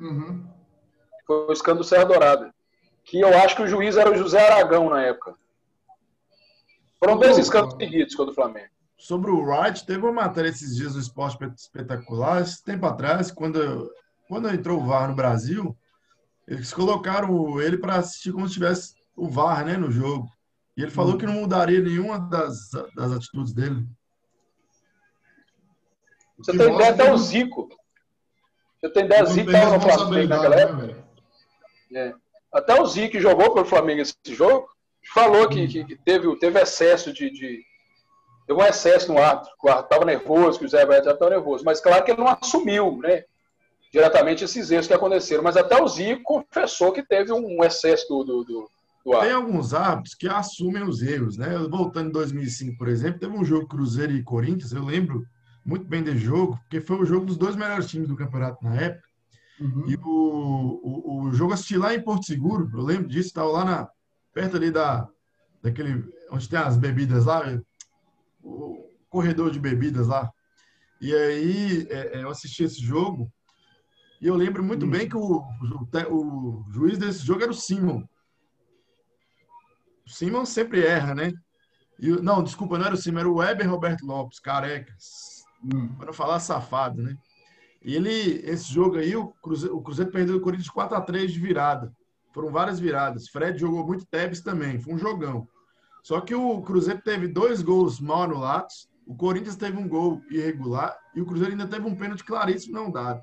Uhum. 0.00 0.44
Foi 1.24 1.46
o 1.46 1.52
escândalo 1.52 1.84
do 1.84 1.88
Serra 1.88 2.04
Dourada. 2.04 2.54
Que 3.04 3.20
eu 3.20 3.28
acho 3.28 3.54
que 3.54 3.62
o 3.62 3.68
juiz 3.68 3.96
era 3.96 4.10
o 4.10 4.16
José 4.16 4.40
Aragão 4.40 4.90
na 4.90 5.02
época. 5.02 5.36
Foram 6.98 7.16
dois 7.18 7.38
escândalos 7.38 7.76
seguidos 7.76 8.16
contra 8.16 8.32
o 8.32 8.34
Flamengo. 8.34 8.68
Sobre 8.96 9.30
o 9.30 9.40
Wright, 9.40 9.84
teve 9.84 10.00
uma 10.00 10.12
matéria 10.12 10.48
esses 10.48 10.74
dias 10.74 10.94
no 10.94 11.00
Esporte 11.00 11.38
Espetacular, 11.54 12.42
esse 12.42 12.64
tempo 12.64 12.86
atrás, 12.86 13.30
quando 13.30 13.90
quando 14.28 14.48
entrou 14.48 14.80
o 14.80 14.84
VAR 14.84 15.08
no 15.08 15.14
Brasil, 15.14 15.76
eles 16.46 16.72
colocaram 16.72 17.60
ele 17.60 17.78
para 17.78 17.96
assistir 17.96 18.32
como 18.32 18.46
se 18.46 18.54
tivesse 18.54 18.94
o 19.14 19.28
VAR, 19.28 19.64
né, 19.64 19.76
no 19.76 19.90
jogo. 19.90 20.28
E 20.76 20.82
ele 20.82 20.90
falou 20.90 21.14
hum. 21.14 21.18
que 21.18 21.26
não 21.26 21.34
mudaria 21.34 21.80
nenhuma 21.80 22.18
das, 22.18 22.70
das 22.94 23.12
atitudes 23.12 23.52
dele. 23.52 23.86
Você 26.38 26.56
tem 26.56 26.74
ideia 26.74 26.90
até 26.90 27.12
o 27.12 27.16
Zico. 27.16 27.68
Você 28.80 28.90
tem 28.90 29.04
ideia, 29.06 29.24
o 29.24 29.26
Zico 29.26 29.50
estava 29.50 29.76
no 29.76 29.80
Flamengo 29.80 30.28
naquela 30.28 30.56
época. 30.56 30.86
Né, 31.90 32.08
é. 32.08 32.14
Até 32.52 32.80
o 32.80 32.86
Zico 32.86 33.18
jogou 33.18 33.54
pelo 33.54 33.66
Flamengo 33.66 34.02
esse 34.02 34.14
jogo, 34.28 34.68
falou 35.14 35.48
que, 35.48 35.66
que, 35.66 35.84
que 35.84 35.96
teve, 35.96 36.36
teve 36.38 36.60
excesso 36.60 37.12
de, 37.12 37.30
de, 37.30 37.64
Teve 38.46 38.60
um 38.60 38.64
excesso 38.64 39.12
no 39.12 39.18
árbitro, 39.18 39.50
o 39.62 39.68
árbitro 39.68 39.86
estava 39.86 40.04
nervoso, 40.04 40.58
que 40.58 40.64
o 40.64 40.68
Zé 40.68 40.82
Roberto 40.82 41.10
estava 41.10 41.30
nervoso. 41.30 41.64
Mas 41.64 41.80
claro 41.80 42.04
que 42.04 42.12
ele 42.12 42.20
não 42.20 42.28
assumiu, 42.28 42.98
né? 42.98 43.24
Diretamente 43.92 44.44
esses 44.44 44.70
erros 44.70 44.86
que 44.86 44.94
aconteceram. 44.94 45.42
Mas 45.42 45.56
até 45.56 45.80
o 45.82 45.88
Zico 45.88 46.22
confessou 46.22 46.92
que 46.92 47.02
teve 47.02 47.32
um 47.32 47.64
excesso 47.64 48.06
do, 48.08 48.24
do, 48.24 48.44
do, 48.44 48.70
do 49.04 49.20
Tem 49.20 49.32
alguns 49.32 49.74
árbitros 49.74 50.14
que 50.14 50.28
assumem 50.28 50.84
os 50.84 51.02
erros, 51.02 51.36
né? 51.36 51.58
Voltando 51.68 52.08
em 52.08 52.12
2005, 52.12 52.78
por 52.78 52.88
exemplo, 52.88 53.18
teve 53.18 53.36
um 53.36 53.44
jogo 53.44 53.66
Cruzeiro 53.66 54.12
e 54.12 54.22
Corinthians, 54.22 54.72
eu 54.72 54.84
lembro 54.84 55.24
muito 55.64 55.84
bem 55.84 56.02
desse 56.02 56.18
jogo, 56.18 56.56
porque 56.58 56.80
foi 56.80 56.96
o 56.96 57.04
jogo 57.04 57.26
dos 57.26 57.36
dois 57.36 57.56
melhores 57.56 57.86
times 57.86 58.06
do 58.06 58.16
campeonato 58.16 58.64
na 58.64 58.76
época. 58.80 59.06
Uhum. 59.60 59.84
E 59.88 59.96
o, 59.96 60.80
o, 60.82 61.22
o, 61.24 61.32
jogo 61.32 61.52
assisti 61.52 61.76
lá 61.76 61.94
em 61.94 62.00
Porto 62.00 62.26
Seguro, 62.26 62.70
eu 62.72 62.82
lembro 62.82 63.08
disso, 63.08 63.28
estava 63.28 63.48
lá 63.48 63.64
na, 63.64 63.88
perto 64.32 64.56
ali 64.56 64.70
da, 64.70 65.08
daquele, 65.62 66.04
onde 66.30 66.48
tem 66.48 66.58
as 66.58 66.76
bebidas 66.76 67.24
lá, 67.24 67.42
o 68.46 68.90
corredor 69.08 69.50
de 69.50 69.58
bebidas 69.58 70.06
lá. 70.06 70.30
E 71.00 71.14
aí 71.14 71.86
é, 71.90 72.18
é 72.18 72.22
eu 72.22 72.30
assisti 72.30 72.64
esse 72.64 72.80
jogo 72.80 73.30
e 74.20 74.26
eu 74.26 74.34
lembro 74.34 74.62
muito 74.62 74.84
uhum. 74.84 74.90
bem 74.90 75.08
que 75.08 75.16
o, 75.16 75.20
o, 75.20 76.14
o, 76.14 76.64
juiz 76.72 76.98
desse 76.98 77.24
jogo 77.24 77.42
era 77.42 77.50
o 77.50 77.54
Simon. 77.54 78.02
O 80.06 80.10
Simon 80.10 80.46
sempre 80.46 80.84
erra, 80.84 81.14
né? 81.14 81.32
E, 81.98 82.08
não, 82.22 82.42
desculpa, 82.42 82.78
não 82.78 82.86
era 82.86 82.94
o 82.94 82.98
Simon, 82.98 83.20
era 83.20 83.28
o 83.28 83.36
Weber 83.36 83.68
Roberto 83.68 84.06
Lopes, 84.06 84.38
carecas 84.38 85.44
hum. 85.62 85.88
para 85.96 86.06
não 86.06 86.12
falar 86.12 86.40
safado, 86.40 87.02
né? 87.02 87.16
E 87.82 87.94
ele, 87.94 88.40
esse 88.44 88.72
jogo 88.72 88.96
aí, 88.96 89.14
o 89.14 89.28
Cruzeiro, 89.42 89.76
o 89.76 89.82
Cruzeiro 89.82 90.10
perdeu 90.10 90.36
o 90.36 90.40
Corinthians 90.40 90.70
4 90.70 90.96
a 90.96 91.00
3 91.00 91.32
de 91.32 91.38
virada. 91.38 91.92
Foram 92.32 92.50
várias 92.50 92.80
viradas. 92.80 93.28
Fred 93.28 93.58
jogou 93.58 93.86
muito, 93.86 94.06
Tevez 94.06 94.40
também. 94.40 94.78
Foi 94.78 94.92
um 94.92 94.98
jogão. 94.98 95.46
Só 96.06 96.20
que 96.20 96.36
o 96.36 96.62
Cruzeiro 96.62 97.00
teve 97.02 97.26
dois 97.26 97.62
gols 97.62 97.98
mal 97.98 98.22
anulados, 98.22 98.88
o 99.04 99.16
Corinthians 99.16 99.56
teve 99.56 99.76
um 99.76 99.88
gol 99.88 100.22
irregular 100.30 100.96
e 101.16 101.20
o 101.20 101.26
Cruzeiro 101.26 101.50
ainda 101.50 101.66
teve 101.66 101.84
um 101.84 101.96
pênalti 101.96 102.22
claríssimo 102.22 102.76
não 102.76 102.92
dado. 102.92 103.20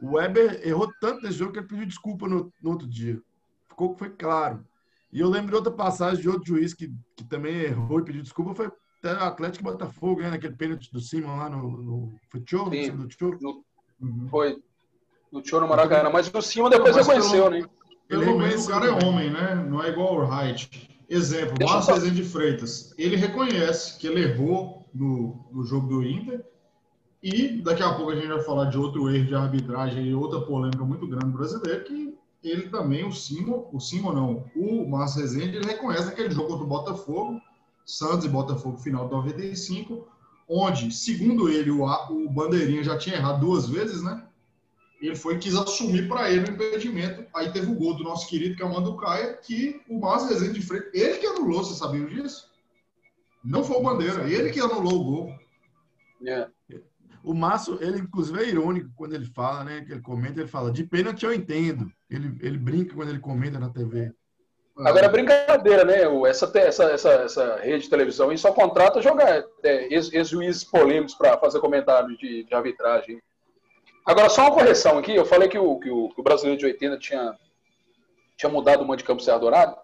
O 0.00 0.12
Weber 0.12 0.66
errou 0.66 0.90
tanto 0.98 1.20
nesse 1.20 1.36
jogo 1.36 1.52
que 1.52 1.58
ele 1.58 1.66
pediu 1.66 1.84
desculpa 1.84 2.26
no, 2.26 2.50
no 2.62 2.70
outro 2.70 2.88
dia. 2.88 3.20
Ficou 3.68 3.94
foi 3.98 4.08
claro. 4.08 4.64
E 5.12 5.20
eu 5.20 5.28
lembro 5.28 5.50
de 5.50 5.56
outra 5.56 5.70
passagem 5.70 6.22
de 6.22 6.28
outro 6.30 6.46
juiz 6.46 6.72
que, 6.72 6.90
que 7.14 7.22
também 7.22 7.54
errou 7.54 8.00
e 8.00 8.04
pediu 8.04 8.22
desculpa, 8.22 8.54
foi 8.54 8.72
até 8.98 9.12
o 9.12 9.24
Atlético 9.26 9.64
Botafogo, 9.64 10.22
né? 10.22 10.30
Naquele 10.30 10.56
pênalti 10.56 10.90
do 10.90 11.00
Simon 11.00 11.36
lá 11.36 11.50
no, 11.50 11.70
no 11.82 12.14
foi 12.30 12.40
Tchô, 12.40 12.70
Sim, 12.70 12.96
do 12.96 13.08
Tchô? 13.08 13.36
No, 13.42 13.62
uhum. 14.00 14.26
Foi. 14.30 14.56
No 15.30 15.42
Tchô 15.42 15.60
no 15.60 15.68
Maracanã. 15.68 16.08
Mas 16.08 16.32
o 16.32 16.40
Simon 16.40 16.70
depois 16.70 16.96
reconheceu, 16.96 17.50
né? 17.50 17.62
Pelo 18.08 18.38
menos 18.38 18.64
o 18.64 18.70
cara 18.70 18.86
é 18.86 19.04
homem, 19.04 19.30
né? 19.30 19.54
Não 19.54 19.84
é 19.84 19.90
igual 19.90 20.14
o 20.14 20.26
Wright. 20.26 20.95
Exemplo, 21.08 21.54
Márcio 21.66 21.94
só... 21.94 22.08
de 22.08 22.24
Freitas. 22.24 22.94
Ele 22.98 23.16
reconhece 23.16 23.98
que 23.98 24.06
ele 24.06 24.22
errou 24.22 24.88
no, 24.92 25.46
no 25.52 25.64
jogo 25.64 25.88
do 25.88 26.02
Inter. 26.02 26.44
E 27.22 27.60
daqui 27.62 27.82
a 27.82 27.94
pouco 27.94 28.12
a 28.12 28.14
gente 28.14 28.28
vai 28.28 28.42
falar 28.42 28.66
de 28.66 28.78
outro 28.78 29.08
erro 29.10 29.26
de 29.26 29.34
arbitragem 29.34 30.06
e 30.06 30.14
outra 30.14 30.40
polêmica 30.40 30.84
muito 30.84 31.06
grande 31.06 31.32
brasileira, 31.36 31.82
que 31.82 32.14
ele 32.42 32.68
também, 32.68 33.04
o 33.04 33.12
Simon, 33.12 33.68
o 33.72 33.80
Simon 33.80 34.12
não, 34.12 34.44
o 34.54 34.88
Márcio 34.88 35.22
Rezende, 35.22 35.56
ele 35.56 35.66
reconhece 35.66 36.08
aquele 36.08 36.30
jogo 36.30 36.48
contra 36.48 36.64
o 36.64 36.68
Botafogo, 36.68 37.40
Santos 37.84 38.26
e 38.26 38.28
Botafogo 38.28 38.78
final 38.78 39.08
de 39.08 39.14
95, 39.14 40.06
onde, 40.48 40.92
segundo 40.92 41.48
ele, 41.48 41.70
o, 41.70 41.84
o 41.84 42.30
Bandeirinha 42.30 42.84
já 42.84 42.96
tinha 42.96 43.16
errado 43.16 43.40
duas 43.40 43.68
vezes, 43.68 44.02
né? 44.02 44.24
Ele 45.00 45.14
foi 45.14 45.38
quis 45.38 45.54
assumir 45.54 46.08
para 46.08 46.30
ele 46.30 46.50
o 46.50 46.54
impedimento. 46.54 47.24
Aí 47.34 47.52
teve 47.52 47.70
o 47.70 47.74
gol 47.74 47.94
do 47.94 48.04
nosso 48.04 48.28
querido 48.28 48.56
Camando 48.56 48.96
Caia, 48.96 49.34
que 49.34 49.80
o 49.88 50.00
Márcio 50.00 50.30
Rezende 50.30 50.58
de 50.58 50.66
frente, 50.66 50.90
ele 50.94 51.18
que 51.18 51.26
anulou, 51.26 51.62
você 51.62 51.74
sabia 51.74 52.06
disso? 52.06 52.50
Não 53.44 53.62
foi 53.62 53.76
o 53.76 53.82
Bandeira, 53.82 54.28
ele 54.28 54.50
que 54.50 54.60
anulou 54.60 55.00
o 55.00 55.04
gol. 55.04 55.34
É. 56.26 56.48
O 57.22 57.34
Márcio, 57.34 57.78
ele 57.80 57.98
inclusive 57.98 58.40
é 58.40 58.48
irônico 58.48 58.90
quando 58.96 59.14
ele 59.14 59.26
fala, 59.26 59.64
né? 59.64 59.84
Que 59.84 59.92
ele 59.92 60.00
comenta, 60.00 60.40
ele 60.40 60.48
fala, 60.48 60.72
de 60.72 60.84
pênalti 60.84 61.24
eu 61.24 61.34
entendo. 61.34 61.90
Ele, 62.08 62.36
ele 62.40 62.56
brinca 62.56 62.94
quando 62.94 63.10
ele 63.10 63.18
comenta 63.18 63.58
na 63.58 63.68
TV. 63.68 64.12
Agora, 64.78 65.08
brincadeira, 65.08 65.84
né? 65.84 66.02
Essa, 66.28 66.50
essa, 66.58 66.84
essa, 66.84 67.10
essa 67.12 67.56
rede 67.56 67.84
de 67.84 67.90
televisão 67.90 68.28
aí 68.28 68.36
só 68.36 68.52
contrata 68.52 69.00
jogar 69.00 69.42
é, 69.62 69.94
ex-juízes 69.94 70.64
polêmicos 70.64 71.14
para 71.14 71.38
fazer 71.38 71.60
comentários 71.60 72.18
de, 72.18 72.44
de, 72.44 72.54
arbitragem. 72.54 73.22
Agora, 74.06 74.28
só 74.28 74.42
uma 74.42 74.52
correção 74.52 74.98
aqui. 74.98 75.14
Eu 75.14 75.26
falei 75.26 75.48
que 75.48 75.58
o, 75.58 75.78
que 75.78 75.90
o, 75.90 76.08
que 76.10 76.20
o 76.20 76.24
brasileiro 76.24 76.58
de 76.58 76.66
80 76.66 76.98
tinha, 76.98 77.36
tinha 78.36 78.50
mudado 78.50 78.82
o 78.82 78.86
mando 78.86 78.98
de 78.98 79.04
campo 79.04 79.22
Serra 79.22 79.38
Dourada. 79.38 79.76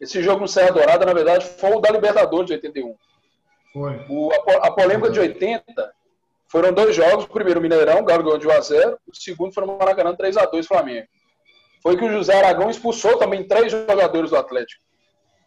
Esse 0.00 0.22
jogo 0.22 0.40
no 0.40 0.48
Serra 0.48 0.72
Dourada, 0.72 1.06
na 1.06 1.12
verdade, 1.12 1.46
foi 1.46 1.72
o 1.72 1.80
da 1.80 1.90
Libertadores 1.90 2.46
de 2.46 2.54
81. 2.54 2.96
Foi. 3.72 4.04
O, 4.08 4.30
a, 4.32 4.66
a 4.66 4.70
polêmica 4.72 5.10
de 5.10 5.20
80 5.20 5.92
foram 6.48 6.72
dois 6.72 6.96
jogos. 6.96 7.24
O 7.24 7.28
primeiro, 7.28 7.60
Mineirão, 7.60 8.00
o 8.00 8.04
Galo 8.04 8.24
ganhou 8.24 8.38
de 8.38 8.48
1x0. 8.48 8.96
O 9.06 9.14
segundo 9.14 9.54
foi 9.54 9.64
no 9.64 9.78
Maracanã, 9.78 10.14
3x2 10.14 10.64
Flamengo 10.64 11.06
foi 11.82 11.96
que 11.96 12.04
o 12.04 12.12
José 12.12 12.36
Aragão 12.36 12.70
expulsou 12.70 13.18
também 13.18 13.46
três 13.46 13.72
jogadores 13.72 14.30
do 14.30 14.36
Atlético. 14.36 14.82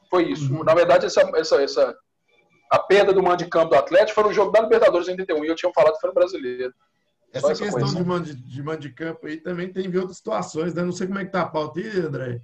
Foi 0.10 0.24
isso. 0.24 0.54
Uhum. 0.54 0.64
Na 0.64 0.74
verdade, 0.74 1.06
essa, 1.06 1.22
essa, 1.36 1.62
essa, 1.62 1.96
a 2.70 2.80
perda 2.80 3.14
do 3.14 3.24
mando 3.24 3.38
de 3.38 3.50
campo 3.50 3.70
do 3.70 3.76
Atlético 3.76 4.16
foi 4.16 4.24
no 4.26 4.34
jogo 4.34 4.52
da 4.52 4.62
Libertadores 4.62 5.08
em 5.08 5.12
81 5.12 5.46
e 5.46 5.48
eu 5.48 5.56
tinha 5.56 5.72
falado 5.74 5.94
que 5.94 6.02
foi 6.02 6.10
no 6.10 6.14
brasileiro. 6.14 6.74
Essa, 7.34 7.56
questão 7.56 7.94
de 7.94 8.04
mando, 8.04 8.36
de 8.36 8.64
mando 8.64 8.80
de 8.82 8.90
campo 8.90 9.26
aí 9.26 9.38
também 9.38 9.72
tem 9.72 9.88
outras 9.96 10.18
situações, 10.18 10.74
né? 10.74 10.84
Não 10.84 10.92
sei 10.92 11.08
como 11.08 11.20
é 11.20 11.26
que 11.26 11.32
tá 11.32 11.44
a 11.44 11.50
pauta 11.50 11.80
aí, 11.80 12.00
André. 12.00 12.42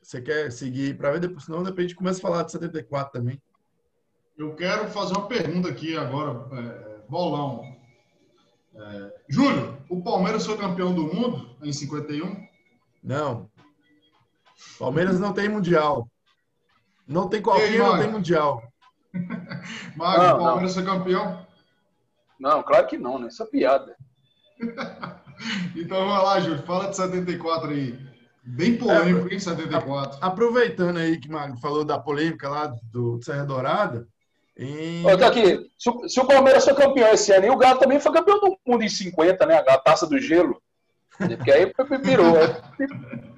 Você 0.00 0.20
quer 0.20 0.50
seguir 0.50 0.96
para 0.96 1.12
ver 1.12 1.20
depois, 1.20 1.44
senão 1.44 1.62
depois 1.62 1.78
a 1.78 1.88
gente 1.88 1.96
começa 1.96 2.18
a 2.18 2.22
falar 2.22 2.42
de 2.42 2.52
74 2.52 3.12
também. 3.12 3.40
Eu 4.36 4.54
quero 4.56 4.88
fazer 4.88 5.12
uma 5.12 5.28
pergunta 5.28 5.68
aqui 5.68 5.96
agora, 5.96 6.48
é, 6.56 7.00
bolão. 7.08 7.62
É, 8.74 9.14
Júlio, 9.28 9.76
o 9.88 10.02
Palmeiras 10.02 10.46
foi 10.46 10.56
campeão 10.56 10.94
do 10.94 11.04
mundo 11.04 11.54
em 11.62 11.72
51? 11.72 12.48
Não. 13.02 13.50
Palmeiras 14.78 15.20
não 15.20 15.32
tem 15.34 15.48
mundial. 15.48 16.08
Não 17.06 17.28
tem 17.28 17.42
qualquer, 17.42 17.78
não 17.78 17.98
tem 17.98 18.10
mundial. 18.10 18.62
Mário, 19.94 20.36
o 20.36 20.38
Palmeiras 20.38 20.74
foi 20.74 20.84
campeão? 20.84 21.46
Não, 22.40 22.62
claro 22.62 22.86
que 22.86 22.96
não, 22.96 23.18
né? 23.18 23.26
Essa 23.26 23.44
é 23.44 23.46
piada. 23.46 23.96
então 25.76 26.06
vamos 26.06 26.24
lá, 26.24 26.40
Júlio. 26.40 26.62
Fala 26.62 26.88
de 26.88 26.96
74 26.96 27.70
aí. 27.70 27.98
Bem 28.44 28.76
polêmico, 28.76 29.28
é, 29.28 29.34
hein, 29.34 29.40
74. 29.40 30.18
Aproveitando 30.20 30.96
aí 30.96 31.18
que 31.18 31.28
o 31.28 31.32
Magno 31.32 31.56
falou 31.58 31.84
da 31.84 31.98
polêmica 31.98 32.48
lá 32.48 32.72
do 32.92 33.20
Serra 33.22 33.44
Dourada. 33.44 34.06
Em... 34.56 35.04
Olha, 35.06 35.18
tá 35.18 35.28
aqui. 35.28 35.70
Se, 35.78 36.08
se, 36.08 36.20
o 36.20 36.26
Palmeiras 36.26 36.64
foi 36.64 36.74
campeão 36.74 37.08
esse 37.12 37.32
ano, 37.32 37.46
e 37.46 37.50
o 37.50 37.56
Galo 37.56 37.78
também 37.78 38.00
foi 38.00 38.12
campeão 38.12 38.40
do 38.40 38.58
mundo 38.66 38.82
em 38.82 38.88
50, 38.88 39.46
né? 39.46 39.62
A 39.68 39.78
taça 39.78 40.06
do 40.06 40.18
gelo. 40.18 40.60
Porque 41.16 41.52
aí 41.52 41.72
virou. 42.02 42.34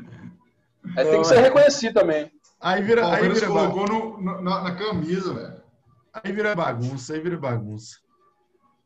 Aí 0.97 1.05
tem 1.07 1.21
que 1.23 1.27
ser 1.27 1.41
reconhecido 1.41 1.95
também. 1.95 2.31
Aí 2.61 2.83
vira, 2.83 3.07
aí 3.13 3.29
vira 3.29 3.47
colocou 3.47 3.87
no, 3.87 4.43
na, 4.43 4.63
na, 4.63 4.75
camisa, 4.75 5.35
velho. 5.35 5.63
Aí 6.13 6.33
vira 6.33 6.55
bagunça, 6.55 7.15
aí 7.15 7.21
vira 7.21 7.37
bagunça. 7.37 7.97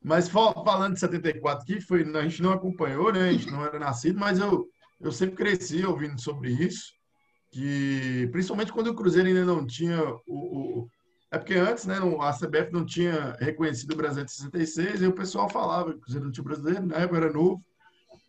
Mas 0.03 0.29
falando 0.29 0.95
de 0.95 1.01
74 1.01 1.63
aqui, 1.63 1.81
foi, 1.81 2.03
a 2.03 2.23
gente 2.23 2.43
não 2.43 2.53
acompanhou, 2.53 3.13
né? 3.13 3.29
A 3.29 3.33
gente 3.33 3.51
não 3.51 3.65
era 3.65 3.79
nascido, 3.79 4.19
mas 4.19 4.39
eu, 4.39 4.69
eu 5.01 5.11
sempre 5.11 5.37
cresci 5.37 5.85
ouvindo 5.85 6.21
sobre 6.21 6.51
isso. 6.51 6.93
Que, 7.51 8.29
principalmente 8.31 8.73
quando 8.73 8.89
o 8.89 8.95
Cruzeiro 8.95 9.29
ainda 9.29 9.45
não 9.45 9.67
tinha 9.67 10.03
o, 10.27 10.83
o 10.83 10.89
é 11.31 11.37
porque 11.37 11.55
antes, 11.55 11.85
né, 11.85 11.97
a 12.21 12.33
CBF 12.33 12.73
não 12.73 12.87
tinha 12.87 13.37
reconhecido 13.39 13.93
o 13.93 13.97
Brasil 13.97 14.25
de 14.25 14.33
66 14.33 15.03
e 15.03 15.07
o 15.07 15.13
pessoal 15.13 15.49
falava 15.49 15.93
que 15.93 15.99
o 15.99 16.01
Cruzeiro 16.01 16.25
não 16.25 16.33
tinha 16.33 16.45
brasileiro, 16.45 16.87
na 16.87 16.97
época 16.97 17.17
era 17.19 17.33
novo. 17.33 17.63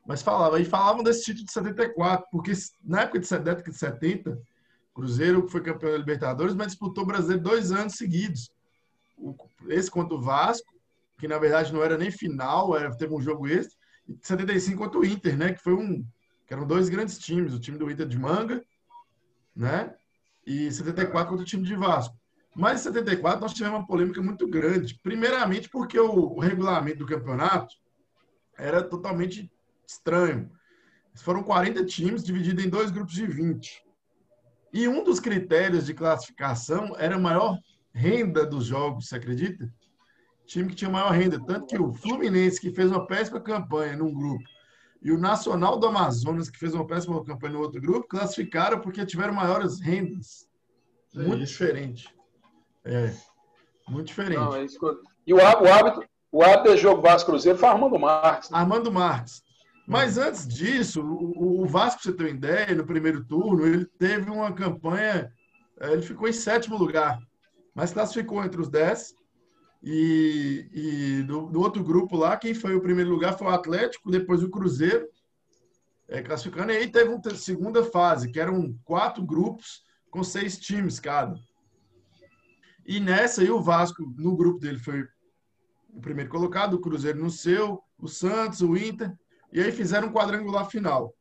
Mas 0.06 0.22
falava, 0.22 0.60
e 0.60 0.66
falavam 0.66 1.04
desse 1.04 1.24
título 1.24 1.46
de 1.46 1.54
74, 1.54 2.28
porque 2.32 2.52
na 2.84 3.02
época 3.02 3.20
de, 3.20 3.28
de 3.64 3.74
70, 3.74 4.38
Cruzeiro 4.94 5.48
foi 5.48 5.62
campeão 5.62 5.92
da 5.92 5.98
Libertadores, 5.98 6.56
mas 6.56 6.68
disputou 6.68 7.04
o 7.04 7.08
Brasileiro 7.08 7.44
dois 7.44 7.72
anos 7.72 7.94
seguidos. 7.94 8.52
Esse 9.68 9.90
contra 9.90 10.16
o 10.16 10.22
Vasco, 10.22 10.68
que 11.20 11.28
na 11.28 11.38
verdade 11.38 11.74
não 11.74 11.84
era 11.84 11.98
nem 11.98 12.10
final, 12.10 12.76
era, 12.76 12.96
teve 12.96 13.14
um 13.14 13.22
jogo 13.22 13.48
extra, 13.48 13.78
e 14.08 14.18
75 14.24 14.78
contra 14.78 15.00
o 15.00 15.06
Inter, 15.06 15.38
né? 15.38 15.54
Que 15.54 15.62
foi 15.62 15.74
um. 15.74 16.04
Que 16.48 16.54
eram 16.54 16.66
dois 16.66 16.90
grandes 16.90 17.20
times, 17.20 17.54
o 17.54 17.60
time 17.60 17.78
do 17.78 17.92
Inter 17.92 18.08
de 18.08 18.18
Manga, 18.18 18.64
né? 19.56 19.94
E 20.48 20.72
74 20.72 21.30
contra 21.30 21.44
o 21.44 21.48
time 21.48 21.64
de 21.64 21.76
Vasco. 21.76 22.18
Mas 22.56 22.80
em 22.80 22.84
74 22.86 23.40
nós 23.40 23.54
tivemos 23.54 23.80
uma 23.80 23.86
polêmica 23.86 24.22
muito 24.22 24.48
grande. 24.48 25.00
Primeiramente 25.04 25.70
porque 25.70 26.00
o, 26.00 26.12
o 26.12 26.40
regulamento 26.40 27.00
do 27.00 27.06
campeonato 27.06 27.76
era 28.58 28.82
totalmente 28.82 29.52
estranho. 29.88 30.50
Foram 31.16 31.44
40 31.44 31.86
times 31.86 32.24
divididos 32.24 32.64
em 32.64 32.70
dois 32.70 32.90
grupos 32.90 33.14
de 33.14 33.28
20. 33.28 33.84
E 34.74 34.88
um 34.88 35.04
dos 35.04 35.20
critérios 35.20 35.86
de 35.86 35.94
classificação 35.94 36.96
era 36.98 37.16
a 37.16 37.20
maior 37.20 37.60
renda 37.94 38.46
dos 38.46 38.66
jogos, 38.66 39.08
você 39.08 39.16
acredita? 39.16 39.72
Time 40.50 40.68
que 40.68 40.76
tinha 40.76 40.90
maior 40.90 41.12
renda. 41.12 41.40
Tanto 41.46 41.68
que 41.68 41.80
o 41.80 41.94
Fluminense, 41.94 42.60
que 42.60 42.72
fez 42.72 42.90
uma 42.90 43.06
péssima 43.06 43.40
campanha 43.40 43.96
num 43.96 44.12
grupo, 44.12 44.44
e 45.00 45.12
o 45.12 45.18
Nacional 45.18 45.78
do 45.78 45.86
Amazonas, 45.86 46.50
que 46.50 46.58
fez 46.58 46.74
uma 46.74 46.88
péssima 46.88 47.24
campanha 47.24 47.54
no 47.54 47.60
outro 47.60 47.80
grupo, 47.80 48.08
classificaram 48.08 48.82
porque 48.82 49.06
tiveram 49.06 49.32
maiores 49.32 49.80
rendas. 49.80 50.50
É 51.16 51.20
muito 51.20 51.44
isso. 51.44 51.52
diferente. 51.52 52.16
É. 52.84 53.14
Muito 53.88 54.08
diferente. 54.08 54.40
Não, 54.40 54.56
é 54.56 54.66
e 55.28 55.34
o, 55.36 55.40
hábito, 55.40 56.04
o 56.32 56.42
hábito 56.42 56.76
de 56.76 56.82
jogo 56.82 57.04
Vasco 57.04 57.30
Cruzeiro 57.30 57.60
foi 57.60 57.70
Armando 57.70 58.00
Marques. 58.00 58.50
Né? 58.50 58.58
Armando 58.58 58.92
Marques. 58.92 59.44
Mas 59.88 60.18
antes 60.18 60.48
disso, 60.48 61.04
o, 61.04 61.62
o 61.62 61.68
Vasco, 61.68 62.02
pra 62.02 62.12
você 62.12 62.18
ter 62.18 62.24
uma 62.24 62.30
ideia, 62.32 62.76
no 62.76 62.88
primeiro 62.88 63.24
turno, 63.24 63.68
ele 63.68 63.86
teve 63.86 64.32
uma 64.32 64.52
campanha. 64.52 65.32
É, 65.80 65.94
ele 65.94 66.02
ficou 66.02 66.28
em 66.28 66.34
sétimo 66.34 66.76
lugar, 66.76 67.20
mas 67.76 67.94
classificou 67.94 68.44
entre 68.44 68.60
os 68.60 68.68
dez. 68.68 69.14
E, 69.82 70.70
e 70.74 71.24
do, 71.24 71.48
do, 71.48 71.62
outro 71.62 71.84
grupo 71.84 72.18
lá, 72.18 72.36
quem 72.36 72.54
foi 72.54 72.76
o 72.76 72.82
primeiro 72.82 73.10
lugar 73.10 73.38
foi 73.38 73.48
o 73.48 73.52
Atlético, 73.52 74.12
depois 74.12 74.44
o 74.44 74.50
Cruzeiro, 74.50 75.08
é, 76.08 76.22
classificando. 76.22 76.72
E 76.72 76.78
aí 76.78 76.92
teve 76.92 77.10
uma 77.10 77.36
segunda 77.36 77.84
fase, 77.84 78.30
que 78.30 78.40
eram 78.40 78.78
quatro 78.84 79.24
grupos 79.24 79.84
com 80.10 80.24
seis 80.24 80.60
times 80.60 81.00
cada. 81.00 81.36
E 82.86 83.00
nessa 83.00 83.42
aí 83.42 83.50
o 83.50 83.62
Vasco, 83.62 84.04
no 84.18 84.36
grupo 84.36 84.60
dele, 84.60 84.80
foi 84.80 85.08
o 85.94 86.02
primeiro 86.02 86.30
colocado, 86.30 86.74
o 86.74 86.82
Cruzeiro 86.82 87.20
no 87.20 87.30
seu, 87.30 87.82
o 87.98 88.08
Santos, 88.08 88.62
o 88.62 88.76
Inter, 88.76 89.14
e 89.52 89.62
aí 89.62 89.72
fizeram 89.72 90.08
um 90.08 90.14
quadrangular 90.14 90.70
final. 90.70 91.14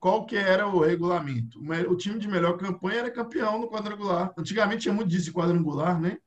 Qual 0.00 0.24
que 0.24 0.36
era 0.36 0.66
o 0.66 0.80
regulamento? 0.80 1.60
O 1.88 1.96
time 1.96 2.18
de 2.18 2.28
melhor 2.28 2.56
campanha 2.56 3.00
era 3.00 3.10
campeão 3.10 3.58
no 3.58 3.68
quadrangular. 3.68 4.32
Antigamente 4.38 4.82
tinha 4.82 4.94
muito 4.94 5.08
disso 5.08 5.24
de 5.24 5.32
quadrangular, 5.32 6.00
né? 6.00 6.18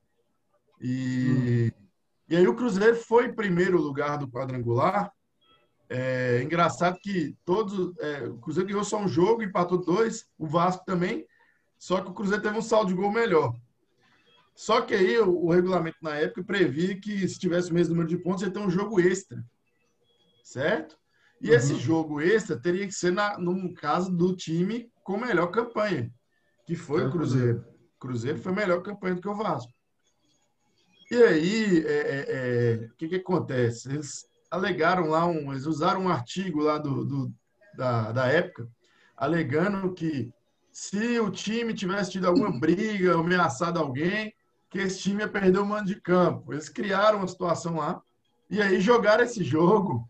E, 0.81 1.71
hum. 1.77 1.85
e 2.27 2.35
aí 2.35 2.47
o 2.47 2.55
Cruzeiro 2.55 2.95
foi 2.95 3.31
primeiro 3.31 3.79
lugar 3.79 4.17
do 4.17 4.27
quadrangular. 4.27 5.11
É 5.87 6.41
engraçado 6.41 6.97
que 6.99 7.37
todos. 7.45 7.95
É, 7.99 8.23
o 8.23 8.37
Cruzeiro 8.37 8.69
ganhou 8.69 8.83
só 8.83 8.97
um 8.97 9.07
jogo, 9.07 9.43
empatou 9.43 9.77
dois, 9.77 10.25
o 10.37 10.47
Vasco 10.47 10.83
também. 10.85 11.25
Só 11.77 12.01
que 12.01 12.09
o 12.09 12.13
Cruzeiro 12.13 12.41
teve 12.41 12.57
um 12.57 12.61
saldo 12.61 12.87
de 12.87 12.93
gol 12.93 13.11
melhor. 13.11 13.53
Só 14.55 14.81
que 14.81 14.93
aí 14.93 15.17
o, 15.19 15.45
o 15.45 15.51
regulamento 15.51 15.97
na 16.01 16.15
época 16.15 16.43
previa 16.43 16.99
que 16.99 17.27
se 17.27 17.39
tivesse 17.39 17.71
o 17.71 17.73
mesmo 17.73 17.93
número 17.93 18.09
de 18.09 18.17
pontos, 18.17 18.43
ia 18.43 18.51
ter 18.51 18.59
um 18.59 18.69
jogo 18.69 18.99
extra. 18.99 19.43
Certo? 20.43 20.97
E 21.41 21.49
uhum. 21.49 21.55
esse 21.55 21.75
jogo 21.75 22.21
extra 22.21 22.59
teria 22.59 22.85
que 22.85 22.93
ser 22.93 23.11
na, 23.11 23.37
no 23.37 23.73
caso 23.73 24.15
do 24.15 24.35
time 24.35 24.91
com 25.03 25.17
melhor 25.17 25.47
campanha, 25.47 26.11
que 26.65 26.75
foi 26.75 27.01
é 27.01 27.07
o 27.07 27.11
Cruzeiro. 27.11 27.65
Cruzeiro 27.99 28.37
foi 28.37 28.51
melhor 28.51 28.81
campanha 28.81 29.15
do 29.15 29.21
que 29.21 29.27
o 29.27 29.35
Vasco. 29.35 29.71
E 31.11 31.23
aí, 31.23 31.85
é, 31.85 31.91
é, 31.91 32.25
é, 32.29 32.85
o 32.85 32.95
que, 32.95 33.09
que 33.09 33.15
acontece? 33.15 33.89
Eles 33.89 34.25
alegaram 34.49 35.09
lá, 35.09 35.25
um, 35.25 35.51
eles 35.51 35.65
usaram 35.65 36.03
um 36.03 36.09
artigo 36.09 36.61
lá 36.61 36.77
do, 36.77 37.03
do 37.03 37.33
da, 37.75 38.13
da 38.13 38.27
época, 38.27 38.65
alegando 39.17 39.93
que 39.93 40.31
se 40.71 41.19
o 41.19 41.29
time 41.29 41.73
tivesse 41.73 42.11
tido 42.11 42.27
alguma 42.27 42.57
briga, 42.57 43.15
ameaçado 43.15 43.77
alguém, 43.77 44.33
que 44.69 44.79
esse 44.79 44.99
time 44.99 45.19
ia 45.19 45.27
perder 45.27 45.59
o 45.59 45.65
mando 45.65 45.87
de 45.87 45.99
campo. 45.99 46.53
Eles 46.53 46.69
criaram 46.69 47.17
uma 47.17 47.27
situação 47.27 47.75
lá 47.75 48.01
e 48.49 48.61
aí 48.61 48.79
jogaram 48.79 49.25
esse 49.25 49.43
jogo 49.43 50.07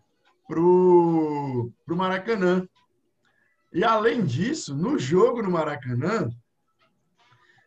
pro, 0.48 1.72
pro 1.84 1.98
Maracanã. 1.98 2.64
E 3.74 3.84
além 3.84 4.24
disso, 4.24 4.76
no 4.76 5.00
jogo 5.00 5.42
no 5.42 5.50
Maracanã, 5.50 6.30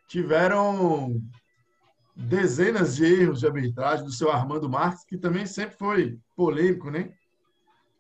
tiveram 0.07 1.20
dezenas 2.14 2.96
de 2.96 3.05
erros 3.05 3.40
de 3.40 3.46
arbitragem 3.46 4.05
do 4.05 4.12
seu 4.12 4.31
Armando 4.31 4.68
Marques, 4.68 5.05
que 5.05 5.18
também 5.18 5.46
sempre 5.46 5.77
foi 5.77 6.18
polêmico, 6.37 6.90
né? 6.90 7.12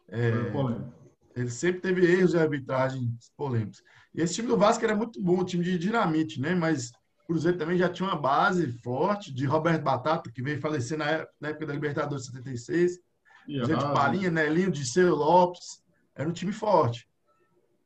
É, 0.08 0.50
polêmico. 0.50 0.92
Ele 1.34 1.50
sempre 1.50 1.80
teve 1.80 2.06
erros 2.06 2.30
de 2.30 2.38
arbitragem 2.38 3.12
polêmicos. 3.36 3.82
E 4.14 4.20
esse 4.20 4.34
time 4.34 4.46
do 4.46 4.56
Vasco 4.56 4.84
era 4.84 4.94
muito 4.94 5.20
bom, 5.20 5.40
um 5.40 5.44
time 5.44 5.64
de 5.64 5.76
dinamite, 5.76 6.40
né? 6.40 6.54
Mas 6.54 6.90
o 7.24 7.26
Cruzeiro 7.26 7.58
também 7.58 7.76
já 7.76 7.88
tinha 7.88 8.08
uma 8.08 8.20
base 8.20 8.70
forte 8.84 9.34
de 9.34 9.44
Roberto 9.44 9.82
Batata, 9.82 10.30
que 10.30 10.42
veio 10.42 10.60
falecer 10.60 10.96
na 10.96 11.48
época 11.48 11.66
da 11.66 11.72
Libertadores 11.72 12.26
76. 12.26 12.98
Yeah. 13.48 13.66
Gente 13.66 13.92
Palinha, 13.92 14.30
Nelinho, 14.30 14.70
Disseu 14.70 15.14
Lopes. 15.14 15.82
Era 16.14 16.28
um 16.28 16.32
time 16.32 16.52
forte. 16.52 17.08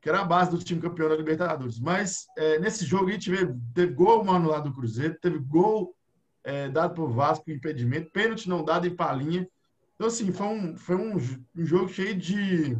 Que 0.02 0.10
era 0.10 0.20
a 0.20 0.24
base 0.24 0.50
do 0.50 0.58
time 0.58 0.80
campeão 0.80 1.08
da 1.08 1.16
Libertadores. 1.16 1.80
Mas 1.80 2.26
é, 2.36 2.58
nesse 2.58 2.84
jogo 2.84 3.08
aí 3.08 3.18
teve, 3.18 3.54
teve 3.74 3.94
gol 3.94 4.22
mano 4.22 4.50
lá 4.50 4.60
do 4.60 4.72
Cruzeiro, 4.72 5.18
teve 5.20 5.38
gol 5.38 5.94
é, 6.44 6.68
dado 6.68 6.94
por 6.94 7.10
Vasco, 7.10 7.50
impedimento, 7.50 8.10
pênalti 8.10 8.48
não 8.48 8.64
dado 8.64 8.86
em 8.86 8.94
Palinha. 8.94 9.48
Então, 9.94 10.06
assim, 10.06 10.32
foi 10.32 10.46
um, 10.46 10.76
foi 10.76 10.96
um, 10.96 11.16
um 11.56 11.66
jogo 11.66 11.88
cheio 11.88 12.16
de, 12.16 12.76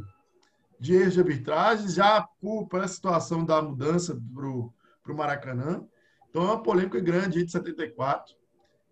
de 0.78 0.94
erros 0.94 1.14
de 1.14 1.20
arbitragem, 1.20 1.88
já 1.88 2.26
por 2.40 2.68
essa 2.74 2.94
situação 2.94 3.44
da 3.44 3.60
mudança 3.60 4.18
para 4.34 4.46
o 4.48 4.72
Maracanã. 5.16 5.84
Então, 6.30 6.42
é 6.42 6.46
uma 6.46 6.62
polêmica 6.62 7.00
grande 7.00 7.44
de 7.44 7.50
74. 7.50 8.36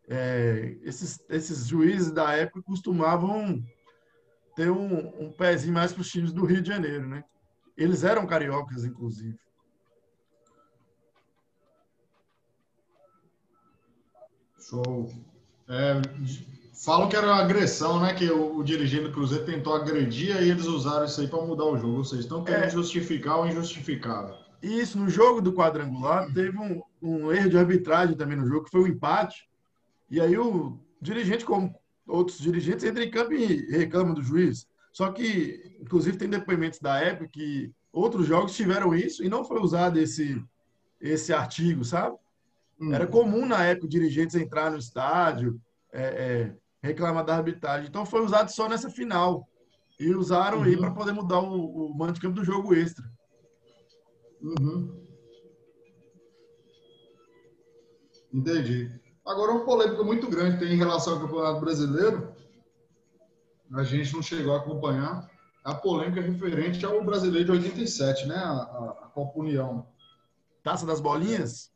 É, 0.08 0.76
esses, 0.82 1.20
esses 1.28 1.66
juízes 1.66 2.12
da 2.12 2.32
época 2.32 2.62
costumavam 2.62 3.62
ter 4.54 4.70
um, 4.70 5.26
um 5.26 5.30
pezinho 5.30 5.74
mais 5.74 5.92
para 5.92 6.00
os 6.00 6.10
times 6.10 6.32
do 6.32 6.44
Rio 6.44 6.62
de 6.62 6.68
Janeiro, 6.68 7.06
né? 7.06 7.22
Eles 7.76 8.04
eram 8.04 8.26
cariocas, 8.26 8.84
inclusive. 8.84 9.38
Show. 14.68 15.08
É, 15.68 16.00
falam 16.84 17.08
que 17.08 17.14
era 17.14 17.26
uma 17.26 17.36
agressão, 17.36 18.00
né? 18.00 18.14
Que 18.14 18.30
o, 18.30 18.56
o, 18.56 18.64
dirigente 18.64 19.04
do 19.04 19.12
Cruzeiro 19.12 19.44
tentou 19.44 19.74
agredir 19.74 20.42
e 20.42 20.50
eles 20.50 20.66
usaram 20.66 21.04
isso 21.04 21.20
aí 21.20 21.28
para 21.28 21.40
mudar 21.42 21.64
o 21.64 21.78
jogo. 21.78 22.04
Seja, 22.04 22.22
estão 22.22 22.42
querendo 22.42 22.64
é, 22.64 22.70
justificar 22.70 23.40
o 23.40 23.46
injustificável. 23.46 24.34
Isso, 24.60 24.98
no 24.98 25.08
jogo 25.08 25.40
do 25.40 25.52
quadrangular, 25.52 26.32
teve 26.32 26.58
um, 26.58 26.82
um 27.00 27.32
erro 27.32 27.50
de 27.50 27.58
arbitragem 27.58 28.16
também 28.16 28.36
no 28.36 28.46
jogo, 28.46 28.64
que 28.64 28.70
foi 28.70 28.82
um 28.82 28.86
empate. 28.88 29.48
E 30.10 30.20
aí 30.20 30.36
o 30.36 30.78
dirigente, 31.00 31.44
como 31.44 31.72
outros 32.06 32.38
dirigentes 32.38 32.84
entram 32.84 33.04
em 33.04 33.10
campo 33.10 33.32
e 33.32 33.70
reclamam 33.70 34.14
do 34.14 34.22
juiz. 34.22 34.66
Só 34.92 35.12
que, 35.12 35.76
inclusive, 35.80 36.16
tem 36.16 36.28
depoimentos 36.28 36.80
da 36.80 36.98
época 36.98 37.28
que 37.28 37.70
outros 37.92 38.26
jogos 38.26 38.56
tiveram 38.56 38.94
isso 38.94 39.22
e 39.22 39.28
não 39.28 39.44
foi 39.44 39.60
usado 39.60 39.98
esse, 39.98 40.42
esse 41.00 41.32
artigo, 41.32 41.84
sabe? 41.84 42.16
Hum. 42.80 42.92
Era 42.92 43.06
comum 43.06 43.46
na 43.46 43.64
época 43.64 43.88
dirigentes 43.88 44.36
entrar 44.36 44.70
no 44.70 44.78
estádio, 44.78 45.60
é, 45.92 46.02
é, 46.02 46.56
reclamar 46.82 47.24
da 47.24 47.36
arbitragem. 47.36 47.88
Então 47.88 48.04
foi 48.04 48.22
usado 48.22 48.50
só 48.50 48.68
nessa 48.68 48.90
final. 48.90 49.48
E 49.98 50.14
usaram 50.14 50.58
uhum. 50.58 50.64
aí 50.64 50.76
para 50.76 50.90
poder 50.90 51.12
mudar 51.12 51.40
o, 51.40 51.86
o 51.86 51.96
mando 51.96 52.12
de 52.12 52.20
campo 52.20 52.34
do 52.34 52.44
jogo 52.44 52.74
extra. 52.74 53.04
Uhum. 54.42 55.06
Entendi. 58.32 58.90
Agora, 59.26 59.52
uma 59.52 59.64
polêmica 59.64 60.04
muito 60.04 60.28
grande 60.28 60.58
tem 60.58 60.74
em 60.74 60.76
relação 60.76 61.14
ao 61.14 61.20
Campeonato 61.20 61.60
Brasileiro, 61.60 62.36
a 63.74 63.82
gente 63.82 64.12
não 64.12 64.22
chegou 64.22 64.54
a 64.54 64.58
acompanhar, 64.58 65.28
a 65.64 65.74
polêmica 65.74 66.20
referente 66.20 66.84
ao 66.84 67.02
Brasileiro 67.02 67.46
de 67.46 67.66
87, 67.68 68.26
né? 68.26 68.36
A, 68.36 68.50
a, 68.50 68.90
a 69.06 69.08
Copa 69.08 69.40
União. 69.40 69.88
Taça 70.62 70.86
das 70.86 71.00
Bolinhas? 71.00 71.72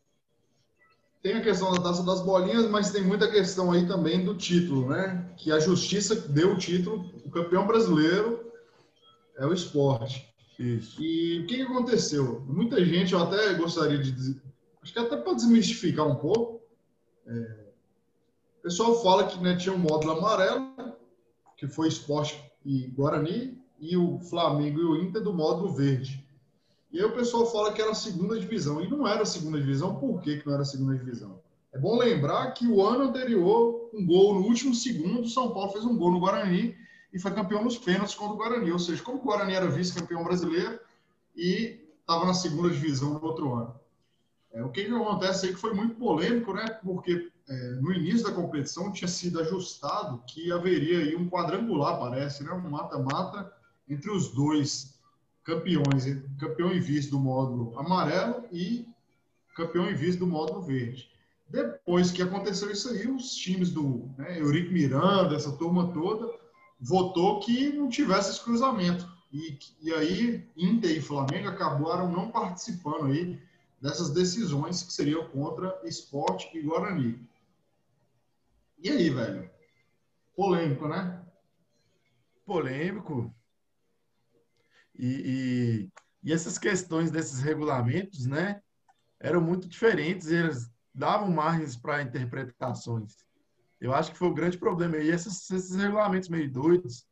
Tem 1.22 1.35
a 1.35 1.42
questão 1.42 1.70
da 1.72 1.83
Taça 1.83 2.02
das 2.02 2.22
Bolinhas, 2.22 2.68
mas 2.70 2.90
tem 2.90 3.02
muita 3.02 3.30
questão 3.30 3.72
aí 3.72 3.87
também 3.87 4.24
do 4.24 4.35
título, 4.35 4.88
né? 4.88 5.30
Que 5.37 5.52
a 5.52 5.59
Justiça 5.59 6.14
deu 6.14 6.54
o 6.54 6.59
título, 6.59 7.11
o 7.24 7.30
campeão 7.30 7.66
brasileiro 7.66 8.50
é 9.37 9.44
o 9.44 9.52
esporte. 9.52 10.33
Isso. 10.59 11.02
E 11.02 11.40
o 11.40 11.46
que, 11.46 11.56
que 11.56 11.62
aconteceu? 11.62 12.40
Muita 12.46 12.83
gente, 12.85 13.12
eu 13.12 13.22
até 13.22 13.54
gostaria 13.54 13.98
de 13.98 14.11
dizer, 14.12 14.42
acho 14.83 14.92
que 14.92 14.98
até 14.98 15.16
para 15.16 15.35
desmistificar 15.35 16.06
um 16.06 16.16
pouco, 16.16 16.61
é, 17.26 17.33
o 18.59 18.62
pessoal 18.62 19.02
fala 19.02 19.26
que 19.26 19.38
né, 19.42 19.56
tinha 19.56 19.74
um 19.74 19.78
módulo 19.78 20.12
amarelo, 20.12 20.74
que 21.56 21.66
foi 21.66 21.88
esporte 21.88 22.42
e 22.64 22.88
Guarani, 22.88 23.59
e 23.78 23.96
o 23.96 24.18
Flamengo 24.20 24.80
e 24.80 24.85
o 24.85 24.96
Inter 24.96 25.22
do 25.22 25.33
módulo 25.33 25.72
verde. 25.72 26.26
E 26.92 26.98
aí 26.98 27.05
o 27.05 27.14
pessoal 27.14 27.46
fala 27.50 27.72
que 27.72 27.81
era 27.81 27.92
a 27.92 27.94
segunda 27.94 28.38
divisão. 28.38 28.81
E 28.81 28.88
não 28.88 29.07
era 29.07 29.22
a 29.22 29.26
segunda 29.26 29.59
divisão. 29.59 29.96
Por 29.96 30.20
que, 30.20 30.38
que 30.38 30.46
não 30.46 30.55
era 30.55 30.62
a 30.62 30.66
segunda 30.66 30.96
divisão? 30.96 31.40
É 31.72 31.79
bom 31.79 31.96
lembrar 31.98 32.50
que 32.53 32.66
o 32.66 32.85
ano 32.85 33.05
anterior, 33.05 33.90
um 33.94 34.05
gol 34.05 34.35
no 34.35 34.40
último 34.40 34.74
segundo, 34.74 35.20
o 35.20 35.29
São 35.29 35.53
Paulo 35.53 35.70
fez 35.70 35.85
um 35.85 35.96
gol 35.96 36.11
no 36.11 36.20
Guarani 36.20 36.76
e 37.12 37.18
foi 37.18 37.33
campeão 37.33 37.62
nos 37.62 37.79
pênaltis 37.79 38.14
contra 38.14 38.35
o 38.35 38.37
Guarani. 38.37 38.72
Ou 38.72 38.79
seja, 38.79 39.03
como 39.03 39.18
o 39.18 39.22
Guarani 39.22 39.55
era 39.55 39.70
vice-campeão 39.70 40.24
brasileiro 40.24 40.81
e 41.37 41.81
estava 42.00 42.26
na 42.26 42.35
segunda 42.35 42.70
divisão 42.70 43.14
no 43.14 43.24
outro 43.24 43.55
ano. 43.55 43.81
É, 44.53 44.64
o 44.64 44.70
que, 44.70 44.85
que 44.85 44.92
acontece 44.92 45.46
aí 45.46 45.55
que 45.55 45.61
foi 45.61 45.72
muito 45.72 45.94
polêmico, 45.94 46.53
né? 46.53 46.66
Porque 46.83 47.31
é, 47.48 47.68
no 47.81 47.92
início 47.92 48.24
da 48.24 48.33
competição 48.33 48.90
tinha 48.90 49.07
sido 49.07 49.40
ajustado 49.40 50.22
que 50.26 50.50
haveria 50.50 50.98
aí 50.98 51.14
um 51.14 51.31
quadrangular, 51.31 52.00
parece, 52.00 52.42
né? 52.42 52.50
Um 52.53 52.68
mata-mata 52.68 53.53
entre 53.88 54.11
os 54.11 54.29
dois. 54.35 55.00
Campeões, 55.44 56.05
campeão 56.38 56.72
em 56.72 56.81
vice 56.81 57.11
do 57.11 57.18
módulo 57.18 57.79
amarelo 57.79 58.44
e 58.53 58.87
campeão 59.55 59.90
em 59.90 59.94
vice 59.94 60.18
do 60.18 60.26
módulo 60.26 60.62
verde. 60.62 61.11
Depois 61.48 62.12
que 62.12 62.22
aconteceu 62.22 62.70
isso 62.70 62.88
aí, 62.90 63.09
os 63.09 63.35
times 63.35 63.70
do 63.70 64.09
né, 64.16 64.38
Eurico 64.38 64.72
Miranda, 64.72 65.35
essa 65.35 65.57
turma 65.57 65.92
toda, 65.92 66.33
votou 66.81 67.40
que 67.40 67.72
não 67.72 67.88
tivesse 67.88 68.31
esse 68.31 68.44
cruzamento. 68.44 69.07
E, 69.33 69.59
e 69.83 69.92
aí, 69.92 70.48
Inter 70.57 70.96
e 70.96 71.00
Flamengo 71.00 71.48
acabaram 71.48 72.11
não 72.11 72.31
participando 72.31 73.07
aí 73.07 73.40
dessas 73.81 74.11
decisões 74.11 74.83
que 74.83 74.92
seriam 74.92 75.26
contra 75.29 75.81
Esporte 75.85 76.48
e 76.57 76.62
Guarani. 76.62 77.18
E 78.79 78.88
aí, 78.88 79.11
velho? 79.11 79.50
Polêmico, 80.35 80.88
né? 80.88 81.20
Polêmico. 82.46 83.33
E, 85.01 85.09
e, 85.25 86.29
e 86.29 86.33
essas 86.33 86.59
questões 86.59 87.11
desses 87.11 87.41
regulamentos, 87.41 88.27
né, 88.27 88.61
eram 89.19 89.41
muito 89.41 89.67
diferentes, 89.67 90.29
eles 90.29 90.71
davam 90.95 91.31
margens 91.31 91.75
para 91.75 92.03
interpretações. 92.03 93.17
Eu 93.81 93.95
acho 93.95 94.13
que 94.13 94.19
foi 94.19 94.29
o 94.29 94.35
grande 94.35 94.59
problema. 94.59 94.99
E 94.99 95.09
esses, 95.09 95.51
esses 95.51 95.75
regulamentos 95.75 96.29
meio 96.29 96.53
doidos, 96.53 97.07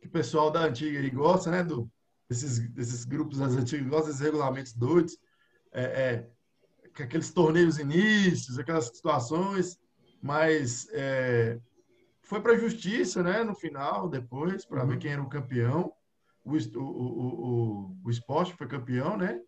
que 0.00 0.06
o 0.08 0.10
pessoal 0.10 0.50
da 0.50 0.64
antiga 0.64 1.06
gosta, 1.10 1.50
né, 1.50 1.62
do, 1.62 1.90
desses, 2.30 2.58
desses 2.70 3.04
grupos 3.04 3.38
das 3.38 3.52
antigas 3.52 3.88
gostam 3.88 4.06
desses 4.08 4.20
regulamentos 4.20 4.72
doidos, 4.72 5.18
é, 5.70 5.82
é, 5.82 7.02
aqueles 7.02 7.30
torneios 7.30 7.78
inícios, 7.78 8.58
aquelas 8.58 8.86
situações, 8.86 9.78
mas 10.22 10.88
é, 10.92 11.60
foi 12.22 12.40
para 12.40 12.52
a 12.52 12.58
justiça, 12.58 13.22
né, 13.22 13.44
no 13.44 13.54
final, 13.54 14.08
depois, 14.08 14.64
para 14.64 14.82
uhum. 14.82 14.88
ver 14.88 14.98
quem 14.98 15.12
era 15.12 15.22
o 15.22 15.28
campeão. 15.28 15.92
O, 16.44 16.52
o, 16.52 16.82
o, 16.82 17.96
o, 18.04 18.10
esporte 18.10 18.54
foi 18.54 18.66
campeão, 18.66 19.16
né? 19.16 19.40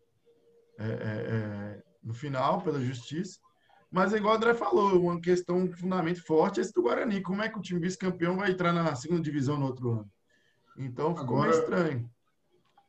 É, 0.78 0.84
é, 0.84 0.88
é, 0.88 1.82
no 2.02 2.14
final, 2.14 2.62
pela 2.62 2.80
justiça. 2.80 3.38
Mas, 3.90 4.12
igual 4.12 4.34
o 4.34 4.36
André 4.36 4.54
falou, 4.54 5.00
uma 5.00 5.20
questão, 5.20 5.58
um 5.58 5.72
fundamento 5.72 6.24
forte 6.24 6.58
é 6.58 6.62
esse 6.62 6.72
do 6.72 6.82
Guarani. 6.82 7.22
Como 7.22 7.42
é 7.42 7.48
que 7.48 7.58
o 7.58 7.62
time 7.62 7.80
vice-campeão 7.80 8.36
vai 8.36 8.50
entrar 8.50 8.72
na 8.72 8.94
segunda 8.94 9.20
divisão 9.20 9.58
no 9.58 9.66
outro 9.66 9.92
ano? 9.92 10.10
Então, 10.78 11.16
ficou 11.16 11.42
agora, 11.42 11.50
estranho. 11.50 12.10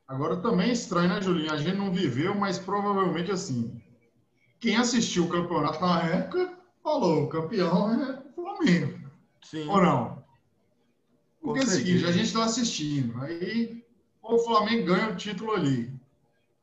Agora, 0.07 0.37
também 0.37 0.69
é 0.69 0.73
estranho, 0.73 1.09
né, 1.09 1.21
Julinho? 1.21 1.51
A 1.51 1.57
gente 1.57 1.77
não 1.77 1.91
viveu, 1.91 2.33
mas 2.33 2.57
provavelmente, 2.57 3.31
assim, 3.31 3.81
quem 4.59 4.75
assistiu 4.75 5.25
o 5.25 5.29
campeonato 5.29 5.81
na 5.81 6.01
época 6.03 6.57
falou, 6.81 7.23
o 7.23 7.29
campeão 7.29 7.91
é 7.91 8.19
o 8.19 8.33
Flamengo. 8.33 9.11
Sim. 9.43 9.67
Ou 9.67 9.81
não? 9.81 10.23
Porque 11.41 11.59
é 11.59 11.63
o 11.63 11.67
seguinte, 11.67 12.05
a 12.05 12.11
gente 12.11 12.25
está 12.25 12.43
assistindo, 12.43 13.21
aí 13.21 13.85
o 14.27 14.39
Flamengo 14.39 14.87
ganha 14.87 15.09
o 15.09 15.15
título 15.15 15.53
ali. 15.53 15.91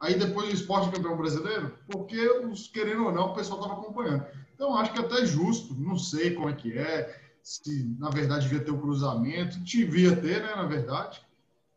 Aí 0.00 0.18
depois 0.18 0.50
o 0.50 0.54
esporte 0.54 0.90
campeão 0.90 1.16
brasileiro, 1.16 1.78
porque, 1.90 2.20
os, 2.28 2.68
querendo 2.68 3.06
ou 3.06 3.12
não, 3.12 3.32
o 3.32 3.34
pessoal 3.34 3.60
estava 3.60 3.80
acompanhando. 3.80 4.26
Então, 4.54 4.76
acho 4.76 4.92
que 4.92 4.98
é 4.98 5.02
até 5.02 5.24
justo, 5.24 5.74
não 5.74 5.96
sei 5.96 6.34
como 6.34 6.48
é 6.48 6.52
que 6.52 6.76
é, 6.76 7.20
se 7.42 7.84
na 7.98 8.10
verdade 8.10 8.48
devia 8.48 8.64
ter 8.64 8.70
o 8.70 8.76
um 8.76 8.80
cruzamento, 8.80 9.58
devia 9.60 10.14
ter, 10.14 10.42
né, 10.42 10.54
na 10.54 10.66
verdade. 10.66 11.22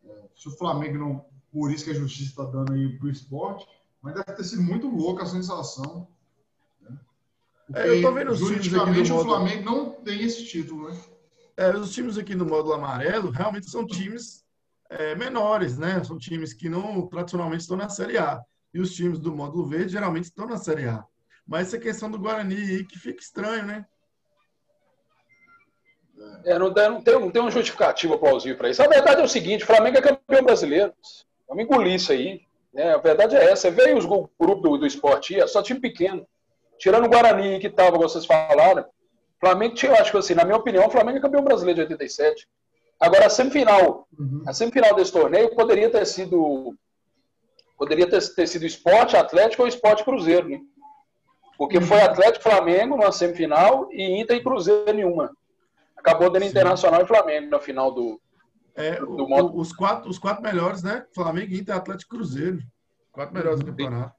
É, 0.06 0.12
se 0.36 0.47
o 0.47 0.58
Flamengo 0.58 0.97
não. 0.97 1.26
Por 1.52 1.71
isso 1.71 1.86
que 1.86 1.91
a 1.91 1.95
justiça 1.95 2.30
está 2.30 2.43
dando 2.43 2.73
aí 2.73 2.97
para 2.97 3.08
o 3.08 3.10
esporte, 3.10 3.65
mas 4.02 4.13
deve 4.13 4.34
ter 4.34 4.43
sido 4.43 4.62
muito 4.62 4.88
louca 4.88 5.23
a 5.23 5.26
sensação. 5.26 6.08
Né? 6.82 7.00
é, 7.73 7.97
eu 7.97 8.02
tô 8.02 8.12
vendo 8.12 8.32
os 8.32 8.39
juridicamente 8.39 9.12
o 9.12 9.23
Flamengo 9.23 9.63
não 9.63 9.91
tem 9.91 10.21
esse 10.21 10.45
título, 10.45 10.89
né? 10.89 11.00
É, 11.56 11.76
os 11.76 11.91
times 11.93 12.17
aqui 12.17 12.36
no 12.36 12.45
módulo 12.45 12.73
amarelo 12.73 13.32
realmente 13.32 13.69
são 13.69 13.88
times 13.88 14.45
é, 14.89 15.15
menores, 15.15 15.78
né? 15.78 16.04
São 16.04 16.17
times 16.17 16.54
que 16.54 16.69
não 16.69 17.08
tradicionalmente 17.08 17.62
estão 17.62 17.78
na 17.78 17.89
Série 17.89 18.17
A. 18.17 18.41
E 18.73 18.80
os 18.80 18.93
times 18.93 19.19
do 19.19 19.34
módulo 19.34 19.65
verde 19.65 19.91
geralmente 19.91 20.26
estão 20.26 20.45
na 20.45 20.58
Série 20.58 20.88
A. 20.88 21.04
Mas 21.45 21.67
essa 21.67 21.80
questão 21.80 22.12
do 22.12 22.19
Guarani 22.19 22.56
aí 22.56 22.86
que 22.86 23.00
fica 23.00 23.21
estranho, 23.21 23.65
né? 23.65 23.86
É, 26.45 26.58
não, 26.58 26.69
não, 26.69 27.02
tem, 27.02 27.19
não 27.19 27.32
tem 27.32 27.41
uma 27.41 27.52
justificativa 27.52 28.17
plausível 28.17 28.58
para 28.58 28.69
isso. 28.69 28.82
A 28.82 28.88
verdade 28.88 29.21
é 29.21 29.23
o 29.23 29.30
seguinte: 29.30 29.63
o 29.63 29.67
Flamengo 29.67 29.97
é 29.97 30.02
campeão 30.02 30.43
brasileiro. 30.43 30.93
Vamos 31.47 31.63
engolir 31.63 31.93
isso 31.93 32.12
aí. 32.12 32.41
Né? 32.73 32.93
A 32.93 32.97
verdade 32.97 33.36
é 33.36 33.52
essa. 33.52 33.71
Vê 33.71 33.93
os 33.93 34.06
grupos 34.06 34.62
do, 34.62 34.78
do 34.78 34.86
esporte, 34.86 35.39
é 35.39 35.47
só 35.47 35.62
time 35.62 35.80
pequeno. 35.80 36.28
Tirando 36.78 37.06
o 37.06 37.10
Guarani 37.10 37.60
que 37.60 37.67
estava, 37.67 37.97
vocês 37.97 38.26
falaram, 38.26 38.86
Flamengo, 39.39 39.76
eu 39.84 39.93
acho 39.95 40.12
que 40.12 40.17
assim, 40.17 40.36
na 40.36 40.45
minha 40.45 40.58
opinião, 40.58 40.86
o 40.86 40.91
Flamengo 40.91 41.17
é 41.17 41.21
campeão 41.21 41.43
brasileiro 41.43 41.78
de 41.78 41.93
87. 41.93 42.47
Agora, 43.00 43.28
a 43.28 43.30
semifinal, 43.30 44.08
uhum. 44.18 44.44
a 44.48 44.54
semifinal 44.54 44.96
desse 44.96 45.12
torneio 45.12 45.56
poderia 45.56 45.90
ter 45.90 46.06
sido 46.06 46.76
poderia 47.78 48.10
ter, 48.10 48.22
ter 48.34 48.48
sido 48.48 48.66
esporte 48.66 49.16
Atlético 49.16 49.62
ou 49.62 49.68
esporte 49.68 50.04
Cruzeiro, 50.04 50.50
né? 50.50 50.60
Porque 51.58 51.80
foi 51.80 52.02
Atlético 52.02 52.44
Flamengo 52.44 52.98
na 52.98 53.12
semifinal 53.12 53.88
e 53.92 54.20
Inter 54.20 54.38
e 54.38 54.44
Cruzeiro 54.44 54.94
nenhuma. 54.94 55.32
Acabou 55.96 56.30
dando 56.30 56.44
Sim. 56.44 56.50
Internacional 56.50 57.02
e 57.02 57.08
Flamengo 57.08 57.52
na 57.52 57.60
final 57.60 57.92
do, 57.92 58.20
é, 58.76 59.00
do 59.00 59.28
modo. 59.28 59.58
Os 59.58 59.74
quatro, 59.74 60.10
os 60.10 60.20
quatro 60.20 60.42
melhores, 60.44 60.84
né? 60.84 61.06
Flamengo, 61.14 61.54
Inter, 61.54 61.76
Atlético 61.76 62.16
e 62.16 62.18
Cruzeiro. 62.18 62.60
Quatro 63.12 63.34
melhores 63.34 63.60
do 63.60 63.66
campeonato. 63.66 64.16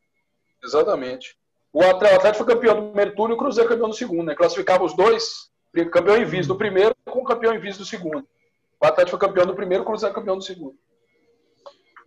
Exatamente. 0.63 1.37
O 1.73 1.83
Atlético 1.83 2.45
foi 2.45 2.55
campeão 2.55 2.75
do 2.75 2.87
primeiro 2.89 3.15
turno 3.15 3.35
e 3.35 3.37
o 3.37 3.39
Cruzeiro 3.39 3.69
campeão 3.69 3.89
do 3.89 3.95
segundo, 3.95 4.27
né? 4.27 4.35
Classificava 4.35 4.85
os 4.85 4.97
dois, 4.97 5.51
campeão 5.93 6.17
em 6.17 6.25
vice 6.25 6.49
do 6.49 6.57
primeiro 6.57 6.95
com 7.09 7.23
campeão 7.23 7.55
em 7.55 7.61
vice 7.61 7.79
do 7.79 7.85
segundo. 7.85 8.27
O 8.81 8.87
Atlético 8.87 9.19
foi 9.19 9.29
campeão 9.29 9.47
do 9.47 9.55
primeiro, 9.55 9.83
o 9.83 9.87
Cruzeiro 9.87 10.15
campeão 10.15 10.37
do 10.37 10.45
segundo. 10.45 10.77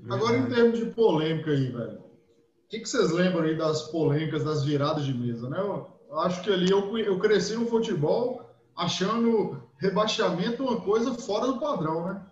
Agora, 0.09 0.37
em 0.37 0.47
termos 0.47 0.79
de 0.79 0.85
polêmica 0.85 1.51
aí, 1.51 1.71
velho. 1.71 1.99
O 1.99 2.69
que, 2.69 2.79
que 2.79 2.89
vocês 2.89 3.11
lembram 3.11 3.43
aí 3.43 3.57
das 3.57 3.83
polêmicas, 3.83 4.43
das 4.43 4.63
viradas 4.63 5.03
de 5.03 5.13
mesa, 5.13 5.49
né? 5.49 5.59
Eu 5.59 6.19
acho 6.19 6.41
que 6.41 6.51
ali 6.51 6.71
eu, 6.71 6.97
eu 6.97 7.19
cresci 7.19 7.55
no 7.55 7.67
futebol 7.67 8.49
achando 8.75 9.61
rebaixamento 9.77 10.63
uma 10.63 10.79
coisa 10.81 11.13
fora 11.13 11.47
do 11.47 11.59
padrão, 11.59 12.05
né? 12.05 12.25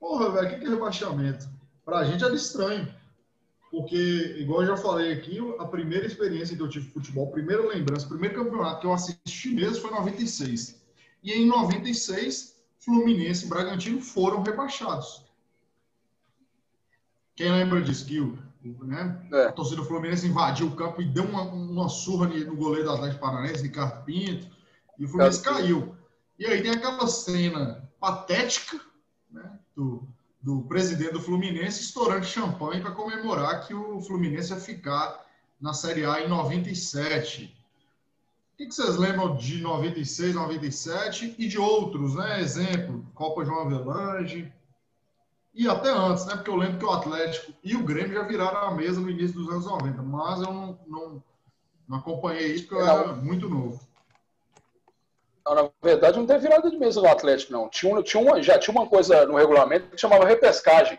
Porra, 0.00 0.30
velho, 0.30 0.46
o 0.46 0.50
que, 0.50 0.58
que 0.60 0.66
é 0.66 0.70
rebaixamento? 0.70 1.46
Pra 1.84 2.04
gente 2.04 2.24
era 2.24 2.34
estranho. 2.34 2.92
Porque, 3.70 4.36
igual 4.38 4.62
eu 4.62 4.68
já 4.68 4.76
falei 4.76 5.12
aqui, 5.12 5.38
a 5.58 5.66
primeira 5.66 6.06
experiência 6.06 6.56
que 6.56 6.62
eu 6.62 6.68
tive 6.68 6.86
de 6.86 6.92
futebol, 6.92 7.28
a 7.28 7.32
primeira 7.32 7.66
lembrança, 7.66 8.06
o 8.06 8.10
primeiro 8.10 8.36
campeonato 8.36 8.80
que 8.80 8.86
eu 8.86 8.92
assisti 8.92 9.50
mesmo 9.50 9.82
foi 9.82 9.90
em 9.90 9.94
96. 9.94 10.80
E 11.22 11.32
em 11.32 11.46
96, 11.46 12.53
Fluminense 12.84 13.46
e 13.46 13.48
Bragantino 13.48 14.00
foram 14.00 14.42
rebaixados. 14.42 15.24
Quem 17.34 17.50
lembra 17.50 17.80
disso? 17.80 18.06
Que 18.06 18.20
o, 18.20 18.38
né, 18.84 19.28
é. 19.32 19.46
a 19.46 19.52
torcida 19.52 19.80
do 19.82 19.86
Fluminense 19.86 20.26
invadiu 20.26 20.68
o 20.68 20.76
campo 20.76 21.02
e 21.02 21.04
deu 21.04 21.24
uma, 21.24 21.42
uma 21.42 21.88
surra 21.88 22.26
no 22.26 22.56
goleiro 22.56 22.88
do 22.88 22.94
Atlético 22.94 23.20
Paranaense, 23.20 23.62
Ricardo 23.62 24.04
Pinto, 24.04 24.46
e 24.98 25.04
o 25.04 25.08
Fluminense 25.08 25.42
caiu. 25.42 25.94
E 26.38 26.46
aí 26.46 26.62
tem 26.62 26.72
aquela 26.72 27.06
cena 27.06 27.88
patética 27.98 28.80
né, 29.30 29.58
do, 29.74 30.06
do 30.40 30.62
presidente 30.62 31.12
do 31.12 31.20
Fluminense 31.20 31.82
estourando 31.82 32.24
champanhe 32.24 32.80
para 32.80 32.92
comemorar 32.92 33.66
que 33.66 33.74
o 33.74 34.00
Fluminense 34.00 34.52
ia 34.52 34.60
ficar 34.60 35.24
na 35.60 35.72
Série 35.72 36.04
A 36.04 36.20
em 36.20 36.28
97. 36.28 37.56
O 38.54 38.56
que, 38.56 38.70
vocês 38.70 38.96
lembram 38.96 39.34
de 39.34 39.60
96, 39.60 40.32
97 40.32 41.34
e 41.36 41.48
de 41.48 41.58
outros, 41.58 42.14
né? 42.14 42.40
Exemplo, 42.40 43.04
Copa 43.12 43.44
João 43.44 43.62
Avelange. 43.62 44.52
E 45.52 45.68
até 45.68 45.90
antes, 45.90 46.24
né? 46.24 46.36
Porque 46.36 46.50
eu 46.50 46.56
lembro 46.56 46.78
que 46.78 46.84
o 46.84 46.90
Atlético 46.90 47.52
e 47.64 47.74
o 47.74 47.82
Grêmio 47.82 48.14
já 48.14 48.22
viraram 48.22 48.58
a 48.58 48.70
mesa 48.70 49.00
no 49.00 49.10
início 49.10 49.34
dos 49.34 49.48
anos 49.48 49.66
90, 49.66 50.02
mas 50.02 50.40
eu 50.40 50.52
não, 50.52 50.78
não, 50.86 51.24
não 51.88 51.98
acompanhei 51.98 52.54
isso 52.54 52.68
porque 52.68 52.80
eu 52.80 52.86
era 52.86 53.12
muito 53.12 53.48
novo. 53.48 53.80
Não, 55.44 55.54
na 55.56 55.70
verdade, 55.82 56.16
não 56.16 56.26
teve 56.26 56.46
virada 56.46 56.70
de 56.70 56.78
mesa 56.78 57.00
no 57.00 57.08
Atlético, 57.08 57.52
não. 57.52 57.68
Tinha, 57.68 58.00
tinha 58.04 58.22
uma, 58.22 58.40
já 58.40 58.56
tinha 58.56 58.72
uma 58.72 58.86
coisa 58.86 59.26
no 59.26 59.36
regulamento 59.36 59.90
que 59.90 60.00
chamava 60.00 60.24
repescagem. 60.24 60.98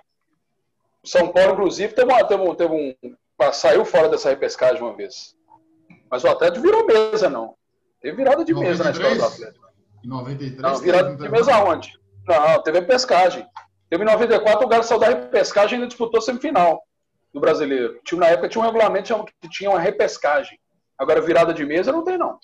O 1.01 1.07
São 1.07 1.29
Paulo, 1.29 1.53
inclusive, 1.53 1.93
teve, 1.93 2.11
uma, 2.11 2.21
teve, 2.25 2.43
um, 2.43 2.53
teve 2.53 2.73
um. 2.73 3.15
Saiu 3.53 3.85
fora 3.85 4.09
dessa 4.09 4.29
repescagem 4.29 4.81
uma 4.81 4.93
vez. 4.93 5.34
Mas 6.09 6.23
o 6.23 6.27
Atlético 6.27 6.63
virou 6.65 6.85
mesa, 6.85 7.29
não. 7.29 7.55
Teve 8.01 8.17
virada 8.17 8.45
de 8.45 8.53
93? 8.53 8.77
mesa 8.77 8.83
na 8.83 8.91
história 8.91 9.17
do 9.17 9.25
Atlético. 9.25 9.65
Em 10.03 10.07
93? 10.07 10.61
Não, 10.61 10.79
virada 10.79 11.15
de 11.15 11.29
mesa 11.29 11.55
aonde? 11.55 11.99
Não, 12.27 12.63
teve 12.63 12.81
pescagem. 12.83 13.45
Teve 13.89 14.03
em 14.03 14.07
94, 14.07 14.65
o 14.65 14.69
Galo 14.69 14.83
saiu 14.83 14.99
da 14.99 15.07
repescagem 15.07 15.73
e 15.73 15.75
ainda 15.75 15.87
disputou 15.87 16.21
semifinal 16.21 16.83
do 17.33 17.39
brasileiro. 17.39 17.99
Tinha, 18.03 18.21
na 18.21 18.27
época 18.27 18.49
tinha 18.49 18.61
um 18.61 18.65
regulamento 18.65 19.25
que 19.41 19.49
tinha 19.49 19.69
uma 19.69 19.79
repescagem. 19.79 20.59
Agora, 20.97 21.21
virada 21.21 21.53
de 21.53 21.65
mesa 21.65 21.91
não 21.91 22.03
tem, 22.03 22.17
não. 22.17 22.39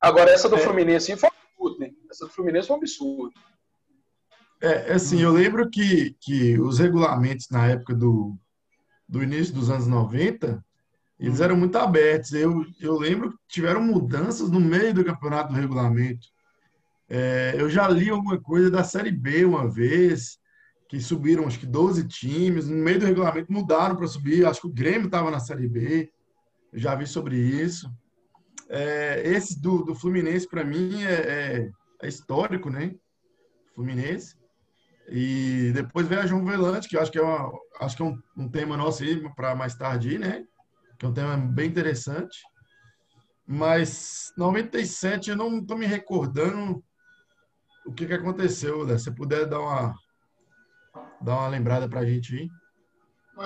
Agora, 0.00 0.30
essa 0.30 0.48
do 0.48 0.56
é. 0.56 0.58
Fluminense 0.58 1.16
foi 1.16 1.28
um 1.28 1.32
absurdo, 1.32 1.80
né? 1.80 1.90
Essa 2.10 2.26
do 2.26 2.32
Fluminense 2.32 2.68
foi 2.68 2.76
um 2.76 2.78
absurdo. 2.78 3.34
É, 4.62 4.92
assim, 4.92 5.20
eu 5.20 5.32
lembro 5.32 5.68
que, 5.68 6.16
que 6.20 6.58
os 6.60 6.78
regulamentos 6.78 7.48
na 7.50 7.66
época 7.66 7.94
do, 7.94 8.36
do 9.08 9.22
início 9.22 9.54
dos 9.54 9.68
anos 9.68 9.86
90, 9.86 10.64
eles 11.18 11.40
eram 11.40 11.56
muito 11.56 11.76
abertos. 11.76 12.32
Eu, 12.32 12.64
eu 12.80 12.98
lembro 12.98 13.32
que 13.32 13.38
tiveram 13.48 13.82
mudanças 13.82 14.50
no 14.50 14.60
meio 14.60 14.92
do 14.92 15.04
campeonato 15.04 15.52
do 15.52 15.58
regulamento. 15.58 16.26
É, 17.08 17.54
eu 17.56 17.68
já 17.68 17.86
li 17.88 18.08
alguma 18.08 18.40
coisa 18.40 18.70
da 18.70 18.82
Série 18.82 19.12
B 19.12 19.44
uma 19.44 19.68
vez, 19.68 20.38
que 20.88 21.00
subiram 21.00 21.46
acho 21.46 21.58
que 21.58 21.66
12 21.66 22.06
times, 22.08 22.68
no 22.68 22.76
meio 22.76 22.98
do 22.98 23.06
regulamento 23.06 23.52
mudaram 23.52 23.96
para 23.96 24.06
subir, 24.06 24.46
acho 24.46 24.62
que 24.62 24.66
o 24.66 24.72
Grêmio 24.72 25.06
estava 25.06 25.30
na 25.30 25.38
Série 25.38 25.68
B, 25.68 26.10
já 26.72 26.94
vi 26.94 27.06
sobre 27.06 27.36
isso. 27.36 27.90
É, 28.68 29.22
esse 29.24 29.60
do, 29.60 29.84
do 29.84 29.94
Fluminense, 29.94 30.48
para 30.48 30.64
mim, 30.64 31.02
é, 31.04 31.12
é, 31.12 31.70
é, 32.02 32.08
histórico, 32.08 32.70
né? 32.70 32.94
Fluminense. 33.74 34.36
E 35.08 35.70
depois 35.74 36.08
vem 36.08 36.18
a 36.18 36.26
João 36.26 36.44
Velante, 36.44 36.88
que 36.88 36.96
eu 36.96 37.02
acho 37.02 37.12
que 37.12 37.18
é, 37.18 37.22
uma, 37.22 37.52
acho 37.80 37.96
que 37.96 38.02
é 38.02 38.06
um, 38.06 38.18
um 38.36 38.48
tema 38.48 38.76
nosso 38.76 39.02
aí 39.02 39.22
para 39.34 39.54
mais 39.54 39.74
tarde, 39.74 40.18
né? 40.18 40.44
Que 40.98 41.06
é 41.06 41.08
um 41.08 41.12
tema 41.12 41.36
bem 41.36 41.68
interessante. 41.68 42.38
Mas 43.46 44.32
97 44.36 45.30
eu 45.30 45.36
não 45.36 45.58
estou 45.58 45.76
me 45.76 45.86
recordando 45.86 46.82
o 47.86 47.92
que, 47.92 48.06
que 48.06 48.14
aconteceu, 48.14 48.86
né? 48.86 48.96
Se 48.96 49.10
puder 49.14 49.46
dar 49.46 49.60
uma, 49.60 49.94
dar 51.20 51.36
uma 51.36 51.48
lembrada 51.48 51.88
para 51.88 52.00
a 52.00 52.06
gente 52.06 52.34
aí. 52.34 52.50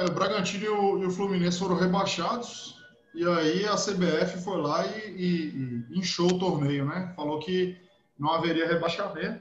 É, 0.00 0.04
o 0.04 0.12
Bragantino 0.12 0.64
e 0.64 0.68
o, 0.68 1.02
e 1.02 1.06
o, 1.06 1.10
Fluminense 1.10 1.58
foram 1.58 1.74
rebaixados, 1.74 2.76
e 3.14 3.26
aí 3.26 3.64
a 3.64 3.74
CBF 3.74 4.38
foi 4.44 4.60
lá 4.60 4.86
e, 4.86 5.10
e, 5.10 5.84
e, 5.90 5.98
inchou 5.98 6.28
o 6.28 6.38
torneio, 6.38 6.84
né? 6.84 7.12
Falou 7.16 7.38
que 7.38 7.76
não 8.18 8.30
haveria 8.30 8.68
rebaixamento, 8.68 9.40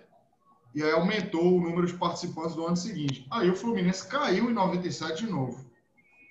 e 0.74 0.82
aí 0.82 0.92
aumentou 0.92 1.58
o 1.58 1.62
número 1.62 1.86
de 1.86 1.94
participantes 1.94 2.56
do 2.56 2.66
ano 2.66 2.78
seguinte. 2.78 3.28
Aí 3.30 3.50
o 3.50 3.56
Fluminense 3.56 4.08
caiu 4.08 4.50
em 4.50 4.54
97 4.54 5.26
de 5.26 5.32
novo. 5.32 5.67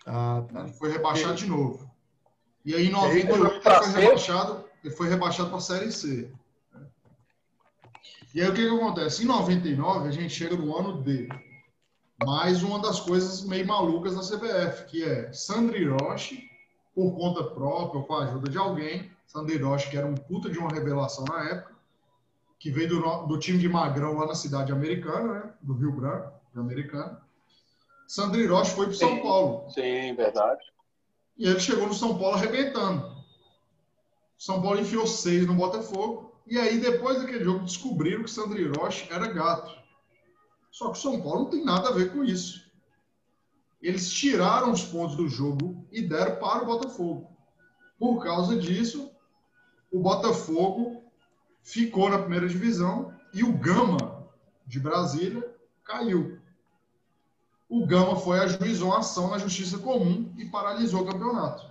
Ah, 0.07 0.44
tá. 0.52 0.68
Foi 0.68 0.90
rebaixado 0.90 1.34
de 1.34 1.46
novo. 1.46 1.90
E 2.64 2.74
aí 2.74 2.86
em 2.86 2.90
98 2.90 3.68
ele 3.68 3.82
foi 3.82 4.00
rebaixado, 4.00 4.64
ele 4.82 4.94
foi 4.94 5.09
rebaixado 5.09 5.48
para 5.48 5.59
a 5.59 5.61
Série 5.61 5.90
C. 5.90 6.32
E 8.34 8.40
aí 8.40 8.48
o 8.48 8.54
que, 8.54 8.68
que 8.68 8.74
acontece? 8.74 9.24
Em 9.24 9.26
99 9.26 10.09
a 10.09 10.11
gente 10.12 10.32
chega 10.32 10.57
no 10.57 10.76
ano 10.76 11.02
D. 11.02 11.28
Mais 12.24 12.62
uma 12.62 12.80
das 12.80 13.00
coisas 13.00 13.44
meio 13.44 13.66
malucas 13.66 14.14
da 14.14 14.22
CBF, 14.22 14.86
que 14.86 15.04
é 15.04 15.32
Sandri 15.32 15.86
Roche, 15.86 16.48
por 16.94 17.14
conta 17.14 17.44
própria 17.44 18.00
ou 18.00 18.07
com 18.07 18.14
a 18.14 18.24
ajuda 18.24 18.48
de 18.48 18.57
alguém, 18.57 19.11
Sandri 19.26 19.59
Roche, 19.59 19.90
que 19.90 19.96
era 19.96 20.07
um 20.07 20.14
puta 20.14 20.48
de 20.48 20.59
uma 20.59 20.70
revelação 20.70 21.24
na 21.26 21.50
época, 21.50 21.74
que 22.59 22.70
veio 22.70 22.88
do, 22.88 23.26
do 23.26 23.38
time 23.38 23.59
de 23.59 23.68
Magrão 23.68 24.14
lá 24.14 24.26
na 24.26 24.34
cidade 24.34 24.72
americana, 24.72 25.34
né? 25.34 25.52
do 25.61 25.74
Rio 25.74 25.92
Branco, 25.92 26.32
de 26.52 26.59
americana. 26.59 27.20
Sandri 28.07 28.46
Roche 28.46 28.74
foi 28.74 28.86
para 28.86 28.96
São 28.96 29.20
Paulo. 29.20 29.70
Sim, 29.70 30.14
verdade. 30.14 30.62
E 31.36 31.46
ele 31.46 31.61
chegou 31.61 31.86
no 31.86 31.94
São 31.94 32.18
Paulo 32.18 32.36
arrebentando. 32.36 33.16
São 34.38 34.62
Paulo 34.62 34.80
enfiou 34.80 35.07
seis 35.07 35.46
no 35.46 35.54
Botafogo. 35.54 36.32
E 36.46 36.59
aí, 36.59 36.78
depois 36.78 37.18
daquele 37.18 37.44
jogo, 37.44 37.64
descobriram 37.64 38.22
que 38.22 38.30
Sandri 38.30 38.68
Roche 38.68 39.12
era 39.12 39.26
gato. 39.26 39.74
Só 40.70 40.90
que 40.90 40.98
o 40.98 41.02
São 41.02 41.20
Paulo 41.20 41.44
não 41.44 41.50
tem 41.50 41.64
nada 41.64 41.88
a 41.88 41.92
ver 41.92 42.12
com 42.12 42.22
isso. 42.22 42.70
Eles 43.82 44.11
tiraram 44.11 44.72
os 44.72 44.82
pontos 44.82 45.16
do 45.16 45.28
jogo 45.28 45.86
e 45.90 46.02
deram 46.02 46.36
para 46.36 46.62
o 46.62 46.66
Botafogo. 46.66 47.30
Por 47.98 48.22
causa 48.22 48.57
disso, 48.57 49.11
o 49.90 50.00
Botafogo 50.00 51.02
ficou 51.62 52.09
na 52.09 52.18
primeira 52.18 52.48
divisão 52.48 53.12
e 53.32 53.42
o 53.42 53.52
Gama 53.52 54.28
de 54.66 54.78
Brasília 54.78 55.57
caiu. 55.84 56.38
O 57.68 57.84
Gama 57.84 58.16
foi 58.16 58.38
ajuizou 58.38 58.92
a 58.92 58.98
ação 58.98 59.30
na 59.30 59.38
Justiça 59.38 59.78
Comum 59.78 60.32
e 60.38 60.44
paralisou 60.44 61.02
o 61.02 61.06
campeonato. 61.06 61.66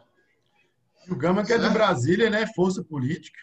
E 1.07 1.11
o 1.11 1.15
Gama 1.15 1.45
que 1.45 1.53
é 1.53 1.57
de 1.57 1.69
Brasília, 1.69 2.29
né? 2.29 2.45
Força 2.55 2.83
política. 2.83 3.39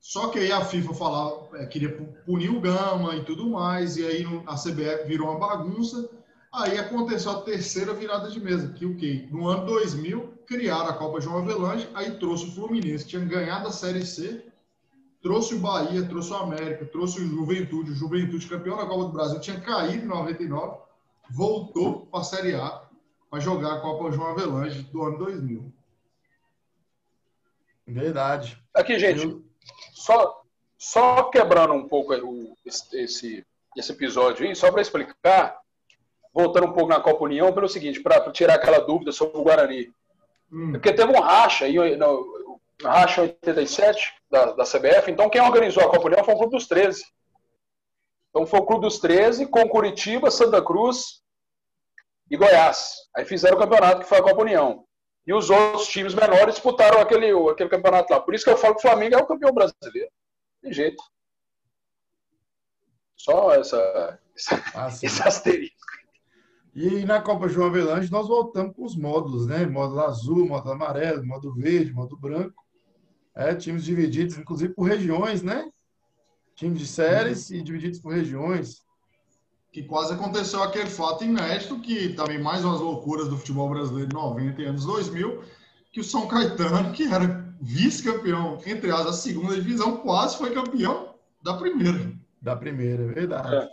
Só 0.00 0.28
que 0.28 0.38
aí 0.38 0.50
a 0.50 0.64
FIFA 0.64 0.94
falava, 0.94 1.48
é, 1.58 1.66
queria 1.66 1.94
punir 2.24 2.48
o 2.48 2.60
Gama 2.60 3.14
e 3.14 3.24
tudo 3.24 3.48
mais, 3.50 3.96
e 3.98 4.06
aí 4.06 4.24
a 4.46 4.54
CBF 4.54 5.06
virou 5.06 5.28
uma 5.28 5.38
bagunça. 5.38 6.08
Aí 6.50 6.78
aconteceu 6.78 7.30
a 7.30 7.42
terceira 7.42 7.92
virada 7.92 8.30
de 8.30 8.40
mesa, 8.40 8.72
que 8.72 8.86
o 8.86 8.96
quê? 8.96 9.28
No 9.30 9.46
ano 9.46 9.66
2000, 9.66 10.38
criaram 10.46 10.88
a 10.88 10.94
Copa 10.94 11.20
João 11.20 11.38
Avelange, 11.38 11.90
aí 11.92 12.12
trouxe 12.12 12.46
o 12.46 12.52
Fluminense, 12.52 13.04
que 13.04 13.10
tinha 13.10 13.24
ganhado 13.24 13.68
a 13.68 13.70
Série 13.70 14.06
C, 14.06 14.46
trouxe 15.20 15.54
o 15.54 15.58
Bahia, 15.58 16.02
trouxe 16.08 16.32
o 16.32 16.36
América, 16.36 16.86
trouxe 16.86 17.20
o 17.20 17.28
Juventude, 17.28 17.90
o 17.90 17.94
Juventude 17.94 18.46
campeão 18.46 18.78
da 18.78 18.86
Copa 18.86 19.04
do 19.04 19.12
Brasil, 19.12 19.40
tinha 19.40 19.60
caído 19.60 20.04
em 20.04 20.08
99, 20.08 20.87
voltou 21.30 22.06
para 22.06 22.20
a 22.20 22.24
Série 22.24 22.54
A 22.54 22.82
para 23.30 23.40
jogar 23.40 23.74
a 23.74 23.80
Copa 23.80 24.10
João 24.10 24.30
Avelange 24.30 24.82
do 24.84 25.02
ano 25.02 25.18
2000. 25.18 25.72
Verdade. 27.86 28.62
Aqui, 28.74 28.98
gente, 28.98 29.24
Eu... 29.24 29.42
só, 29.92 30.42
só 30.76 31.24
quebrando 31.24 31.74
um 31.74 31.88
pouco 31.88 32.14
o, 32.14 32.56
esse, 32.64 33.44
esse 33.76 33.92
episódio 33.92 34.46
aí, 34.46 34.54
só 34.54 34.70
para 34.70 34.82
explicar, 34.82 35.58
voltando 36.32 36.66
um 36.66 36.72
pouco 36.72 36.90
na 36.90 37.00
Copa 37.00 37.24
União, 37.24 37.52
pelo 37.52 37.68
seguinte, 37.68 38.00
para 38.00 38.30
tirar 38.30 38.54
aquela 38.54 38.80
dúvida 38.80 39.12
sobre 39.12 39.38
o 39.38 39.42
Guarani. 39.42 39.90
Hum. 40.52 40.72
Porque 40.72 40.92
teve 40.92 41.12
um 41.12 41.20
racha 41.20 41.64
aí, 41.64 41.96
no, 41.96 42.06
no 42.06 42.60
racha 42.82 43.22
87 43.22 44.14
da, 44.30 44.52
da 44.52 44.64
CBF, 44.64 45.10
então 45.10 45.30
quem 45.30 45.40
organizou 45.40 45.82
a 45.82 45.90
Copa 45.90 46.06
União 46.06 46.24
foi 46.24 46.34
o 46.34 46.38
Clube 46.38 46.52
dos 46.52 46.66
13. 46.66 47.04
Então 48.30 48.46
foi 48.46 48.60
o 48.60 48.66
Clube 48.66 48.82
dos 48.82 48.98
13 48.98 49.46
com 49.46 49.68
Curitiba, 49.68 50.30
Santa 50.30 50.62
Cruz 50.62 51.22
e 52.30 52.36
Goiás. 52.36 52.94
Aí 53.16 53.24
fizeram 53.24 53.56
o 53.56 53.60
campeonato 53.60 54.00
que 54.00 54.08
foi 54.08 54.18
a 54.18 54.22
Copa 54.22 54.42
União. 54.42 54.84
E 55.26 55.32
os 55.32 55.50
outros 55.50 55.88
times 55.88 56.14
menores 56.14 56.54
disputaram 56.54 57.00
aquele, 57.00 57.30
aquele 57.50 57.68
campeonato 57.68 58.12
lá. 58.12 58.20
Por 58.20 58.34
isso 58.34 58.44
que 58.44 58.50
eu 58.50 58.56
falo 58.56 58.74
que 58.74 58.80
o 58.80 58.88
Flamengo 58.88 59.14
é 59.14 59.18
o 59.18 59.26
campeão 59.26 59.52
brasileiro. 59.52 60.10
Tem 60.62 60.72
jeito. 60.72 61.02
Só 63.14 63.52
essa, 63.52 64.18
essa 64.34 64.62
ah, 64.74 64.88
esse 64.88 65.22
asterisco. 65.22 65.76
E 66.74 67.04
na 67.04 67.20
Copa 67.20 67.48
João 67.48 67.66
Avelange 67.66 68.10
nós 68.10 68.28
voltamos 68.28 68.74
com 68.74 68.84
os 68.84 68.96
módulos, 68.96 69.46
né? 69.46 69.66
Módulo 69.66 70.00
azul, 70.00 70.46
módulo 70.46 70.74
amarelo, 70.74 71.26
módulo 71.26 71.54
verde, 71.56 71.92
módulo 71.92 72.20
branco. 72.20 72.64
É, 73.34 73.54
times 73.54 73.84
divididos, 73.84 74.38
inclusive 74.38 74.72
por 74.74 74.84
regiões, 74.84 75.42
né? 75.42 75.70
Times 76.58 76.80
de 76.80 76.86
séries 76.88 77.50
uhum. 77.50 77.56
e 77.56 77.62
divididos 77.62 78.00
por 78.00 78.12
regiões 78.12 78.82
que 79.72 79.84
quase 79.84 80.12
aconteceu 80.12 80.60
aquele 80.60 80.90
fato 80.90 81.22
inédito, 81.22 81.78
que 81.78 82.08
também 82.14 82.42
mais 82.42 82.64
umas 82.64 82.80
loucuras 82.80 83.28
do 83.28 83.36
futebol 83.36 83.68
brasileiro 83.68 84.08
de 84.08 84.14
90 84.14 84.60
e 84.60 84.64
anos 84.64 84.84
2000, 84.84 85.44
que 85.92 86.00
o 86.00 86.04
São 86.04 86.26
Caetano, 86.26 86.92
que 86.92 87.04
era 87.04 87.46
vice-campeão, 87.60 88.58
entre 88.66 88.90
as 88.90 89.04
da 89.04 89.12
segunda 89.12 89.54
divisão, 89.54 89.98
quase 89.98 90.36
foi 90.36 90.52
campeão 90.52 91.14
da 91.42 91.54
primeira. 91.54 92.12
Da 92.42 92.56
primeira, 92.56 93.04
é 93.04 93.06
verdade. 93.06 93.54
É. 93.54 93.68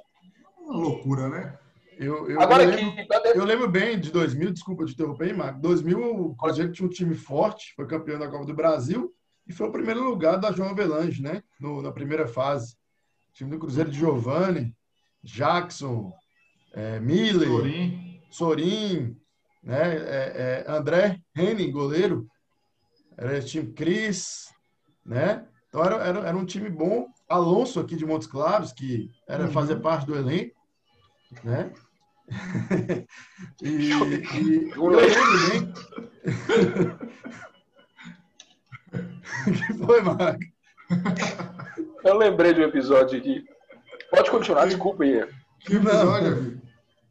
Uma 0.59 0.77
loucura, 0.77 1.27
né? 1.27 1.57
Eu, 1.97 2.29
eu, 2.29 2.39
Agora 2.39 2.63
eu, 2.63 2.69
lembro, 2.69 3.05
eu 3.33 3.45
lembro 3.45 3.67
bem 3.67 3.99
de 3.99 4.11
2000, 4.11 4.51
desculpa 4.51 4.85
te 4.85 4.93
interromper, 4.93 5.35
Marco. 5.35 5.59
2000 5.59 5.99
o 5.99 6.35
Cruzeiro 6.35 6.71
tinha 6.71 6.85
um 6.85 6.91
time 6.91 7.15
forte, 7.15 7.73
foi 7.75 7.87
campeão 7.87 8.19
da 8.19 8.27
Copa 8.27 8.45
do 8.45 8.53
Brasil 8.53 9.11
e 9.47 9.53
foi 9.53 9.67
o 9.67 9.71
primeiro 9.71 10.03
lugar 10.03 10.37
da 10.37 10.51
João 10.51 10.69
Avelange, 10.69 11.21
né? 11.21 11.43
No, 11.59 11.81
na 11.81 11.91
primeira 11.91 12.27
fase. 12.27 12.75
O 13.29 13.33
time 13.33 13.51
do 13.51 13.59
Cruzeiro 13.59 13.91
de 13.91 13.97
Giovanni, 13.97 14.75
Jackson, 15.23 16.13
é, 16.73 16.99
Miller, 16.99 17.47
Sorin, 17.49 18.21
Sorin 18.31 19.17
né? 19.65 19.95
É, 19.95 20.63
é, 20.67 20.71
André 20.71 21.19
Henning, 21.35 21.71
goleiro, 21.71 22.27
era 23.17 23.41
time 23.41 23.73
Cris, 23.73 24.49
né? 25.03 25.45
Então 25.67 25.83
era, 25.83 25.95
era, 25.95 26.19
era, 26.19 26.37
um 26.37 26.45
time 26.45 26.69
bom. 26.69 27.07
Alonso 27.27 27.79
aqui 27.79 27.95
de 27.95 28.05
Montes 28.05 28.27
Claros, 28.27 28.71
que 28.71 29.09
era 29.27 29.45
uhum. 29.45 29.51
fazer 29.51 29.77
parte 29.77 30.05
do 30.05 30.15
elenco, 30.15 30.55
né? 31.43 31.73
e, 33.61 33.67
e 33.67 34.69
eu 34.69 34.87
lembro 34.87 35.19
bem. 35.49 35.73
que 39.45 39.73
foi, 39.73 40.01
Marco? 40.01 40.39
Eu 42.03 42.17
lembrei 42.17 42.53
de 42.53 42.61
um 42.61 42.65
episódio 42.65 43.17
aqui 43.17 43.43
Pode 44.09 44.31
continuar, 44.31 44.65
desculpa 44.65 45.03
aí. 45.03 45.27
Que 45.59 45.75
episódio, 45.75 46.61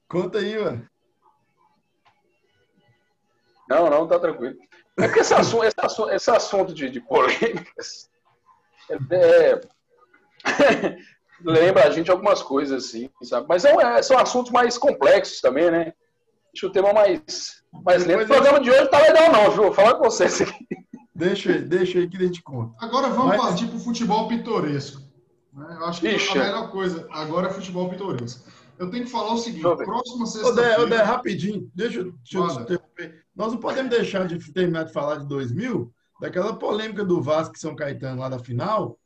Conta 0.09 0.39
aí, 0.39 0.57
mano. 0.57 0.89
Não, 3.68 3.91
não, 3.91 4.07
tá 4.07 4.18
tranquilo. 4.18 4.57
É 4.99 5.07
porque 5.07 5.20
esse 5.20 5.35
assunto, 5.35 5.64
esse 5.64 5.80
assunto, 5.80 6.11
esse 6.11 6.30
assunto 6.30 6.74
de, 6.74 6.89
de 6.89 7.01
polêmicas 7.01 8.09
é, 9.11 9.61
lembra 11.45 11.85
a 11.85 11.91
gente 11.91 12.11
algumas 12.11 12.43
coisas, 12.43 12.85
assim, 12.85 13.11
sabe? 13.22 13.47
Mas 13.49 13.64
é, 13.64 14.03
são 14.03 14.18
assuntos 14.18 14.53
mais 14.53 14.78
complexos 14.78 15.41
também, 15.41 15.70
né? 15.70 15.95
Deixa 16.53 16.66
o 16.66 16.72
tema 16.72 16.93
mais, 16.93 17.64
mais 17.72 18.07
lento. 18.07 18.24
O 18.24 18.26
programa 18.26 18.61
de 18.61 18.70
hoje 18.70 18.89
tá 18.89 19.01
legal, 19.01 19.32
não, 19.32 19.51
viu? 19.51 19.64
Vou 19.64 19.72
falar 19.72 19.95
com 19.95 20.05
vocês 20.05 20.41
aqui. 20.41 20.66
Deixa, 21.14 21.58
deixa 21.60 21.98
aí 21.98 22.08
que 22.08 22.16
a 22.16 22.26
gente 22.26 22.42
conta. 22.42 22.74
Agora 22.84 23.08
vamos 23.08 23.36
Mas... 23.36 23.40
partir 23.40 23.68
pro 23.68 23.78
futebol 23.78 24.26
pitoresco. 24.26 25.00
Né? 25.52 25.76
Eu 25.78 25.86
acho 25.86 26.00
que 26.00 26.08
Ixi. 26.08 26.38
a 26.38 26.44
melhor 26.44 26.70
coisa 26.70 27.06
agora 27.10 27.48
é 27.48 27.52
futebol 27.52 27.88
pitoresco. 27.88 28.50
Eu 28.78 28.90
tenho 28.90 29.04
que 29.04 29.10
falar 29.10 29.34
o 29.34 29.38
seguinte: 29.38 29.62
próxima 29.62 30.26
sexta-feira. 30.26 30.82
Odé, 30.82 31.02
rapidinho, 31.02 31.70
deixa, 31.74 32.02
deixa 32.02 32.38
eu 32.38 32.46
interromper. 32.46 33.24
Nós 33.34 33.52
não 33.52 33.60
podemos 33.60 33.90
deixar 33.90 34.26
de 34.26 34.52
terminar 34.52 34.84
de 34.84 34.92
falar 34.92 35.16
de 35.16 35.28
2000, 35.28 35.92
daquela 36.20 36.56
polêmica 36.56 37.04
do 37.04 37.22
Vasco 37.22 37.54
e 37.54 37.58
São 37.58 37.76
Caetano 37.76 38.20
lá 38.20 38.28
da 38.28 38.38
final, 38.38 38.98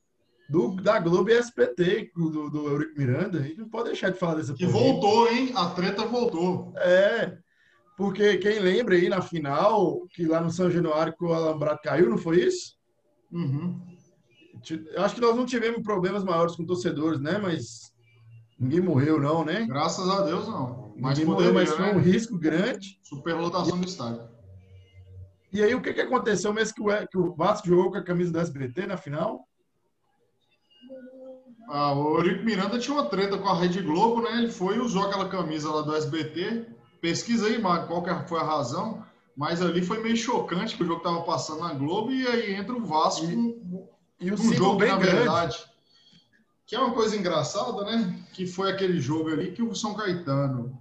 do, 0.49 0.77
da 0.77 0.99
Globo 0.99 1.31
e 1.31 1.39
SPT, 1.39 2.13
do, 2.17 2.49
do 2.49 2.67
Eurico 2.69 2.99
Miranda. 2.99 3.39
A 3.39 3.43
gente 3.43 3.59
não 3.59 3.69
pode 3.69 3.89
deixar 3.89 4.11
de 4.11 4.19
falar 4.19 4.37
dessa 4.37 4.55
Que 4.55 4.67
voltou, 4.67 5.31
hein? 5.31 5.53
A 5.55 5.67
treta 5.71 6.07
voltou. 6.07 6.73
É, 6.77 7.37
porque 7.99 8.39
quem 8.39 8.61
lembra 8.61 8.95
aí 8.95 9.09
na 9.09 9.21
final, 9.21 10.07
que 10.15 10.25
lá 10.25 10.41
no 10.41 10.53
São 10.53 10.71
Januário 10.71 11.13
que 11.19 11.25
o 11.25 11.35
Alambrado 11.35 11.81
caiu, 11.83 12.09
não 12.09 12.17
foi 12.17 12.45
isso? 12.45 12.79
Uhum. 13.33 13.77
Acho 14.99 15.17
que 15.17 15.21
nós 15.21 15.35
não 15.35 15.45
tivemos 15.45 15.83
problemas 15.83 16.23
maiores 16.23 16.55
com 16.55 16.65
torcedores, 16.65 17.21
né? 17.21 17.39
Mas 17.39 17.93
ninguém 18.57 18.81
morreu, 18.81 19.21
não, 19.21 19.45
né? 19.45 19.67
Graças 19.67 20.09
a 20.09 20.23
Deus, 20.23 20.47
não. 20.47 20.95
Mas 20.97 21.19
ninguém 21.19 21.35
poderia, 21.35 21.53
morreu, 21.53 21.55
mas 21.55 21.71
foi 21.77 21.91
um 21.91 21.99
né? 21.99 22.03
risco 22.03 22.39
grande. 22.39 23.01
Superlotação 23.03 23.81
do 23.81 23.87
estádio. 23.89 24.29
E 25.53 25.61
aí, 25.61 25.75
o 25.75 25.83
que, 25.83 25.93
que 25.93 26.01
aconteceu 26.01 26.53
mesmo 26.53 26.75
que 26.77 26.83
o, 26.83 27.09
que 27.09 27.19
o 27.19 27.35
Vasco 27.35 27.67
jogou 27.67 27.91
com 27.91 27.99
a 27.99 28.05
camisa 28.05 28.31
do 28.31 28.39
SBT 28.39 28.87
na 28.87 28.97
final? 28.97 29.45
Ah, 31.69 31.93
o 31.95 32.17
Eurico 32.19 32.45
Miranda 32.45 32.79
tinha 32.79 32.97
uma 32.97 33.11
treta 33.11 33.37
com 33.37 33.49
a 33.49 33.59
Rede 33.59 33.83
Globo, 33.83 34.23
né? 34.23 34.39
Ele 34.39 34.53
foi 34.53 34.77
e 34.77 34.81
usou 34.81 35.03
aquela 35.03 35.29
camisa 35.29 35.69
lá 35.69 35.83
do 35.83 35.97
SBT. 35.97 36.78
Pesquisa 37.01 37.47
aí, 37.47 37.61
Marco, 37.61 37.87
qual 37.87 38.27
foi 38.27 38.41
a 38.41 38.45
razão. 38.45 39.05
Mas 39.37 39.63
ali 39.63 39.83
foi 39.83 40.03
meio 40.03 40.17
chocante 40.17 40.77
que 40.77 40.83
o 40.83 40.87
jogo 40.87 40.99
estava 40.99 41.23
passando 41.23 41.61
na 41.61 41.73
Globo 41.73 42.11
e 42.11 42.27
aí 42.27 42.55
entra 42.55 42.75
o 42.75 42.85
Vasco 42.85 43.25
e, 43.25 43.63
e 44.21 44.31
o 44.33 44.35
um 44.35 44.53
jogo 44.53 44.79
bem 44.79 44.89
na 44.89 44.97
grande. 44.97 45.17
verdade. 45.17 45.59
Que 46.67 46.75
é 46.75 46.81
uma 46.81 46.93
coisa 46.93 47.17
engraçada, 47.17 47.85
né? 47.85 48.21
Que 48.33 48.47
foi 48.47 48.73
aquele 48.73 49.01
jogo 49.01 49.31
ali 49.31 49.53
que 49.53 49.63
o 49.63 49.77
São 49.77 49.95
Caetano, 49.95 50.77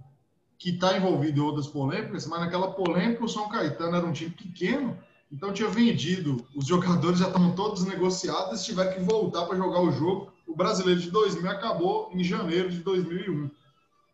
que 0.58 0.70
está 0.70 0.96
envolvido 0.96 1.38
em 1.38 1.42
outras 1.42 1.68
polêmicas, 1.68 2.26
mas 2.26 2.40
naquela 2.40 2.72
polêmica 2.72 3.24
o 3.24 3.28
São 3.28 3.48
Caetano 3.48 3.96
era 3.96 4.04
um 4.04 4.12
time 4.12 4.30
pequeno, 4.30 4.98
então 5.30 5.52
tinha 5.52 5.68
vendido, 5.68 6.44
os 6.52 6.66
jogadores 6.66 7.20
já 7.20 7.28
estavam 7.28 7.54
todos 7.54 7.84
negociados, 7.84 8.64
tiveram 8.64 8.92
que 8.92 9.00
voltar 9.00 9.46
para 9.46 9.56
jogar 9.56 9.80
o 9.82 9.92
jogo 9.92 10.32
o 10.48 10.56
brasileiro 10.56 10.98
de 10.98 11.10
2000 11.10 11.50
acabou 11.50 12.10
em 12.12 12.24
janeiro 12.24 12.70
de 12.70 12.78
2001. 12.80 13.50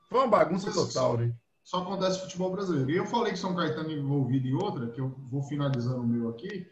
Foi 0.09 0.19
uma 0.19 0.27
bagunça 0.27 0.73
total, 0.73 1.17
né? 1.17 1.33
Só 1.65 1.79
acontece 1.79 2.19
no 2.19 2.25
futebol 2.25 2.53
brasileiro. 2.53 2.91
E 2.91 2.97
eu 2.97 3.07
falei 3.07 3.33
que 3.33 3.39
São 3.39 3.57
Caetano 3.57 3.91
envolvido 3.91 4.47
em 4.47 4.53
outra, 4.53 4.87
que 4.89 5.01
eu 5.01 5.15
vou 5.31 5.43
finalizando 5.43 6.03
o 6.03 6.07
meu 6.07 6.29
aqui, 6.29 6.71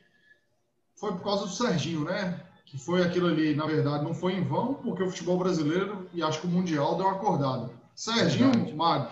foi 0.95 1.13
por 1.13 1.23
causa 1.23 1.47
do 1.47 1.51
Serginho, 1.51 2.05
né? 2.05 2.45
Que 2.67 2.79
foi 2.79 3.03
aquilo 3.03 3.27
ali, 3.27 3.55
na 3.55 3.67
verdade, 3.67 4.05
não 4.05 4.15
foi 4.15 4.35
em 4.35 4.45
vão, 4.45 4.75
porque 4.75 5.03
o 5.03 5.11
futebol 5.11 5.39
brasileiro 5.39 6.09
e 6.13 6.23
acho 6.23 6.41
que 6.41 6.47
o 6.47 6.51
Mundial 6.51 6.97
deu 6.97 7.07
uma 7.07 7.17
acordada. 7.17 7.71
Serginho, 7.95 8.77
Mário, 8.77 9.11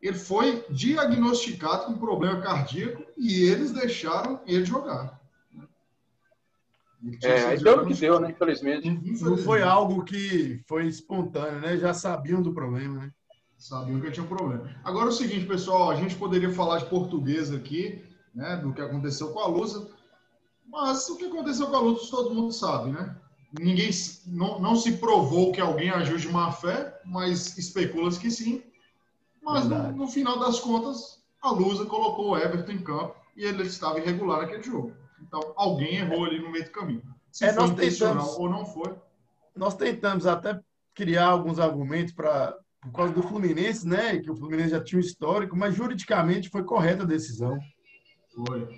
ele 0.00 0.18
foi 0.18 0.64
diagnosticado 0.70 1.86
com 1.86 1.98
problema 1.98 2.40
cardíaco 2.40 3.04
e 3.16 3.42
eles 3.42 3.72
deixaram 3.72 4.40
ele 4.46 4.64
jogar. 4.64 5.18
É, 7.22 7.44
aí 7.46 7.62
deu 7.62 7.76
no 7.76 7.86
que 7.86 7.94
deu, 7.94 8.18
né? 8.18 8.30
Infelizmente. 8.30 8.90
Não 9.22 9.36
foi 9.36 9.62
algo 9.62 10.02
que 10.04 10.62
foi 10.66 10.86
espontâneo, 10.86 11.60
né? 11.60 11.76
Já 11.76 11.94
sabiam 11.94 12.42
do 12.42 12.52
problema, 12.52 13.02
né? 13.02 13.12
Sabiam 13.58 14.00
que 14.00 14.12
tinha 14.12 14.24
um 14.24 14.28
problema. 14.28 14.70
Agora 14.84 15.06
é 15.06 15.08
o 15.08 15.12
seguinte, 15.12 15.44
pessoal, 15.44 15.90
a 15.90 15.96
gente 15.96 16.14
poderia 16.14 16.50
falar 16.52 16.78
de 16.78 16.86
português 16.86 17.52
aqui, 17.52 18.04
né? 18.32 18.56
Do 18.56 18.72
que 18.72 18.80
aconteceu 18.80 19.32
com 19.32 19.40
a 19.40 19.48
Lusa, 19.48 19.90
mas 20.68 21.08
o 21.08 21.16
que 21.16 21.24
aconteceu 21.24 21.66
com 21.66 21.76
a 21.76 21.80
Lusa 21.80 22.08
todo 22.08 22.34
mundo 22.34 22.52
sabe, 22.52 22.92
né? 22.92 23.16
Ninguém 23.58 23.90
não, 24.26 24.60
não 24.60 24.76
se 24.76 24.92
provou 24.98 25.50
que 25.50 25.60
alguém 25.60 25.90
agiu 25.90 26.16
de 26.18 26.28
má 26.28 26.52
fé, 26.52 27.00
mas 27.04 27.58
especula-se 27.58 28.20
que 28.20 28.30
sim. 28.30 28.62
Mas 29.42 29.64
no, 29.64 29.92
no, 29.92 30.08
final 30.08 30.38
das 30.38 30.60
contas, 30.60 31.20
a 31.42 31.50
Lusa 31.50 31.86
colocou 31.86 32.30
o 32.30 32.38
Everton 32.38 32.72
em 32.72 32.82
campo 32.82 33.16
e 33.34 33.44
ele 33.44 33.62
estava 33.64 33.98
irregular 33.98 34.42
naquele 34.42 34.62
jogo. 34.62 34.92
Então, 35.20 35.40
alguém 35.56 35.96
errou 35.96 36.26
ali 36.26 36.38
no 36.38 36.50
meio 36.50 36.64
do 36.64 36.70
caminho. 36.70 37.02
Se 37.32 37.46
é, 37.46 37.52
foi 37.52 37.64
intencional 37.64 38.26
tentamos, 38.26 38.38
ou 38.38 38.50
não 38.50 38.66
foi. 38.66 38.94
Nós 39.56 39.74
tentamos 39.74 40.26
até 40.26 40.60
criar 40.94 41.28
alguns 41.28 41.58
argumentos 41.58 42.12
para 42.12 42.54
por 42.82 42.92
causa 42.92 43.12
do 43.12 43.22
Fluminense, 43.22 43.86
né? 43.86 44.18
Que 44.18 44.30
o 44.30 44.36
Fluminense 44.36 44.70
já 44.70 44.82
tinha 44.82 44.98
um 44.98 45.04
histórico, 45.04 45.56
mas 45.56 45.74
juridicamente 45.74 46.48
foi 46.48 46.62
correta 46.64 47.02
a 47.02 47.06
decisão. 47.06 47.58
Foi. 48.34 48.68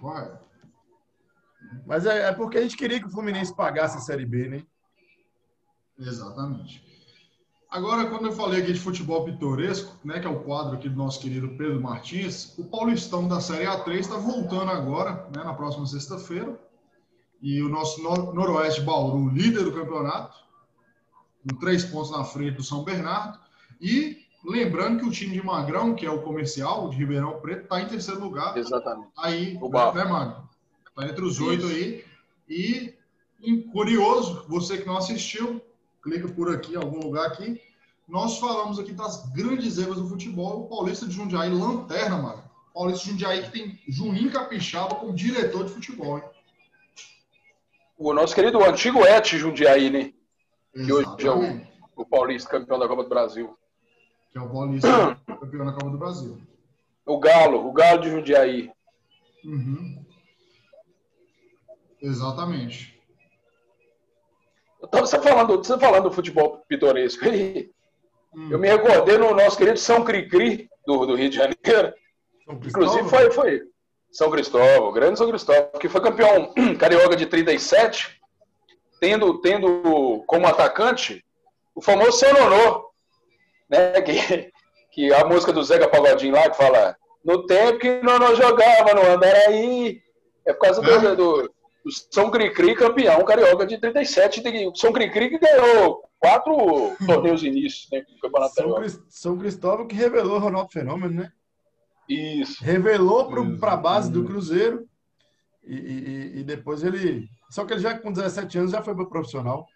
Vai. 0.00 0.38
Mas 1.86 2.06
é, 2.06 2.28
é, 2.28 2.32
porque 2.32 2.58
a 2.58 2.62
gente 2.62 2.76
queria 2.76 3.00
que 3.00 3.06
o 3.06 3.10
Fluminense 3.10 3.54
pagasse 3.54 3.96
a 3.96 4.00
Série 4.00 4.24
B, 4.24 4.48
né? 4.48 4.62
Exatamente. 5.98 6.82
Agora, 7.70 8.08
quando 8.08 8.26
eu 8.26 8.32
falei 8.32 8.62
aqui 8.62 8.72
de 8.72 8.78
futebol 8.78 9.24
pitoresco, 9.24 9.98
né, 10.04 10.20
que 10.20 10.26
é 10.26 10.30
o 10.30 10.44
quadro 10.44 10.76
aqui 10.76 10.88
do 10.88 10.96
nosso 10.96 11.20
querido 11.20 11.48
Pedro 11.56 11.82
Martins, 11.82 12.56
o 12.56 12.64
Paulistão 12.64 13.26
da 13.26 13.40
Série 13.40 13.64
A3 13.64 13.98
está 13.98 14.16
voltando 14.16 14.70
agora, 14.70 15.28
né, 15.34 15.42
na 15.42 15.54
próxima 15.54 15.84
sexta-feira. 15.84 16.56
E 17.42 17.60
o 17.62 17.68
nosso 17.68 18.00
Noroeste 18.02 18.80
Bauru, 18.80 19.28
líder 19.28 19.64
do 19.64 19.72
campeonato, 19.72 20.43
com 21.48 21.56
três 21.58 21.84
pontos 21.84 22.10
na 22.10 22.24
frente 22.24 22.56
do 22.56 22.62
São 22.62 22.82
Bernardo. 22.82 23.38
E 23.80 24.24
lembrando 24.44 25.00
que 25.00 25.06
o 25.06 25.10
time 25.10 25.32
de 25.32 25.44
Magrão, 25.44 25.94
que 25.94 26.06
é 26.06 26.10
o 26.10 26.22
comercial 26.22 26.88
de 26.88 26.96
Ribeirão 26.96 27.40
Preto, 27.40 27.64
está 27.64 27.80
em 27.80 27.86
terceiro 27.86 28.20
lugar. 28.20 28.56
Exatamente. 28.56 29.10
Aí, 29.16 29.58
o 29.60 29.68
né, 29.68 30.04
Magro? 30.04 30.48
Está 30.88 31.08
entre 31.08 31.24
os 31.24 31.40
oito 31.40 31.66
aí. 31.66 32.04
E, 32.48 32.94
curioso, 33.72 34.44
você 34.48 34.78
que 34.78 34.86
não 34.86 34.96
assistiu, 34.96 35.62
clica 36.02 36.28
por 36.28 36.54
aqui, 36.54 36.74
em 36.74 36.76
algum 36.76 37.00
lugar 37.00 37.26
aqui. 37.26 37.60
Nós 38.06 38.38
falamos 38.38 38.78
aqui 38.78 38.92
das 38.92 39.30
grandes 39.32 39.78
ervas 39.78 39.96
do 39.96 40.08
futebol. 40.08 40.64
O 40.64 40.68
Paulista 40.68 41.06
de 41.06 41.14
Jundiaí, 41.14 41.50
lanterna, 41.50 42.18
mano. 42.18 42.44
Paulista 42.72 43.04
de 43.04 43.10
Jundiaí 43.10 43.42
que 43.44 43.52
tem 43.52 43.80
Juninho 43.88 44.30
Capixaba 44.30 44.96
como 44.96 45.14
diretor 45.14 45.64
de 45.64 45.72
futebol, 45.72 46.18
hein? 46.18 46.24
O 47.96 48.12
nosso 48.12 48.34
querido 48.34 48.62
antigo 48.62 49.06
Et 49.06 49.38
Jundiaí, 49.38 49.88
né? 49.88 50.12
Que 50.74 50.92
hoje 50.92 51.26
é 51.26 51.30
o, 51.30 51.60
o 52.02 52.04
Paulista 52.04 52.50
campeão 52.50 52.78
da 52.78 52.88
Copa 52.88 53.04
do 53.04 53.08
Brasil. 53.08 53.56
Que 54.30 54.38
é 54.38 54.40
o 54.40 54.50
Paulista 54.50 55.20
campeão 55.26 55.64
da 55.64 55.72
Copa 55.72 55.90
do 55.90 55.98
Brasil. 55.98 56.40
O 57.06 57.18
Galo, 57.18 57.66
o 57.66 57.72
Galo 57.72 58.00
de 58.00 58.10
Jundiaí. 58.10 58.70
Uhum. 59.44 60.04
Exatamente. 62.00 62.94
Você 64.92 65.18
falando, 65.20 65.56
você 65.56 65.78
falando 65.78 66.04
do 66.04 66.12
futebol 66.12 66.62
pitoresco 66.68 67.24
aí, 67.24 67.70
hum. 68.34 68.50
eu 68.50 68.58
me 68.58 68.68
recordei 68.68 69.16
no 69.16 69.34
nosso 69.34 69.56
querido 69.56 69.78
São 69.78 70.04
Cricri, 70.04 70.68
do, 70.86 71.06
do 71.06 71.14
Rio 71.14 71.30
de 71.30 71.36
Janeiro. 71.36 71.94
Inclusive 72.48 73.08
foi, 73.08 73.30
foi 73.30 73.62
São 74.12 74.30
Cristóvão, 74.30 74.92
grande 74.92 75.18
São 75.18 75.28
Cristóvão, 75.28 75.70
que 75.80 75.88
foi 75.88 76.00
campeão 76.00 76.52
carioca 76.78 77.16
de 77.16 77.26
37, 77.26 78.20
tendo, 79.00 79.40
tendo 79.40 80.22
como 80.26 80.46
atacante 80.46 81.24
o 81.74 81.82
famoso 81.82 82.18
Senonô, 82.18 82.90
né? 83.68 84.00
Que, 84.02 84.52
que 84.92 85.12
a 85.12 85.24
música 85.24 85.52
do 85.52 85.62
Zeca 85.62 85.88
Pagodinho 85.88 86.34
lá 86.34 86.48
que 86.48 86.56
fala 86.56 86.96
no 87.24 87.46
tempo 87.46 87.78
que 87.78 88.00
não 88.02 88.36
jogava 88.36 88.94
no 88.94 89.12
Andaraí, 89.12 90.00
é 90.46 90.52
por 90.52 90.60
causa 90.60 90.82
é. 90.84 91.16
do, 91.16 91.42
do 91.84 91.90
São 92.10 92.30
Cricri 92.30 92.74
campeão 92.74 93.24
carioca 93.24 93.66
de 93.66 93.78
37. 93.78 94.42
O 94.68 94.76
São 94.76 94.92
Cricri 94.92 95.30
que 95.30 95.38
ganhou 95.38 96.02
quatro 96.20 96.54
torneios 97.06 97.42
início 97.42 97.88
né, 97.92 98.02
do 98.02 98.18
Campeonato 98.20 98.54
São, 98.54 98.74
Crist 98.74 99.00
São 99.08 99.38
Cristóvão 99.38 99.86
que 99.86 99.94
revelou 99.94 100.36
o 100.36 100.40
Ronaldo 100.40 100.70
Fenômeno, 100.70 101.14
né? 101.14 101.32
Isso. 102.08 102.62
Revelou 102.62 103.30
para 103.58 103.72
a 103.72 103.76
base 103.76 104.10
do 104.10 104.24
Cruzeiro 104.24 104.86
e, 105.66 105.74
e, 105.74 106.40
e, 106.40 106.44
depois 106.44 106.82
ele. 106.82 107.28
Só 107.50 107.64
que 107.64 107.72
ele 107.72 107.80
já 107.80 107.98
com 107.98 108.12
17 108.12 108.58
anos 108.58 108.70
já 108.70 108.82
foi 108.82 108.94
para 108.94 109.06
profissional. 109.06 109.66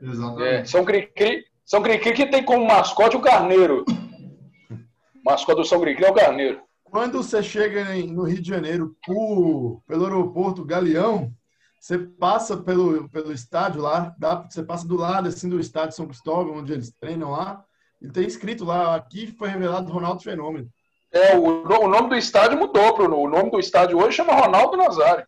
Exatamente. 0.00 0.44
É, 0.44 0.64
São 0.64 0.84
Cricri, 0.84 1.44
São 1.64 1.82
Cricri 1.82 2.12
que 2.12 2.26
tem 2.26 2.44
como 2.44 2.66
mascote 2.66 3.16
o 3.16 3.20
Carneiro. 3.20 3.84
O 3.88 4.74
mascote 5.24 5.60
do 5.60 5.66
São 5.66 5.80
Cricri 5.80 6.04
é 6.04 6.10
o 6.10 6.14
Carneiro. 6.14 6.60
Quando 6.84 7.22
você 7.22 7.42
chega 7.42 7.84
no 8.06 8.24
Rio 8.24 8.42
de 8.42 8.48
Janeiro 8.48 8.96
por, 9.06 9.82
pelo 9.86 10.04
aeroporto 10.04 10.64
Galeão, 10.64 11.32
você 11.78 11.98
passa 11.98 12.56
pelo, 12.56 13.08
pelo 13.08 13.32
estádio 13.32 13.80
lá, 13.80 14.14
dá, 14.18 14.42
você 14.42 14.62
passa 14.62 14.86
do 14.86 14.96
lado 14.96 15.28
assim 15.28 15.48
do 15.48 15.60
estádio 15.60 15.96
São 15.96 16.06
Cristóvão, 16.06 16.58
onde 16.58 16.72
eles 16.72 16.92
treinam 17.00 17.30
lá, 17.30 17.64
e 18.02 18.08
tem 18.08 18.26
escrito 18.26 18.64
lá, 18.64 18.96
aqui 18.96 19.28
foi 19.28 19.48
revelado 19.48 19.92
Ronaldo 19.92 20.22
Fenômeno. 20.22 20.68
É, 21.12 21.36
o, 21.36 21.64
o 21.64 21.88
nome 21.88 22.08
do 22.08 22.16
estádio 22.16 22.58
mudou, 22.58 22.96
Bruno. 22.96 23.16
O 23.18 23.28
nome 23.28 23.50
do 23.50 23.58
estádio 23.58 23.98
hoje 23.98 24.16
chama 24.16 24.34
Ronaldo 24.34 24.76
Nazário. 24.76 25.26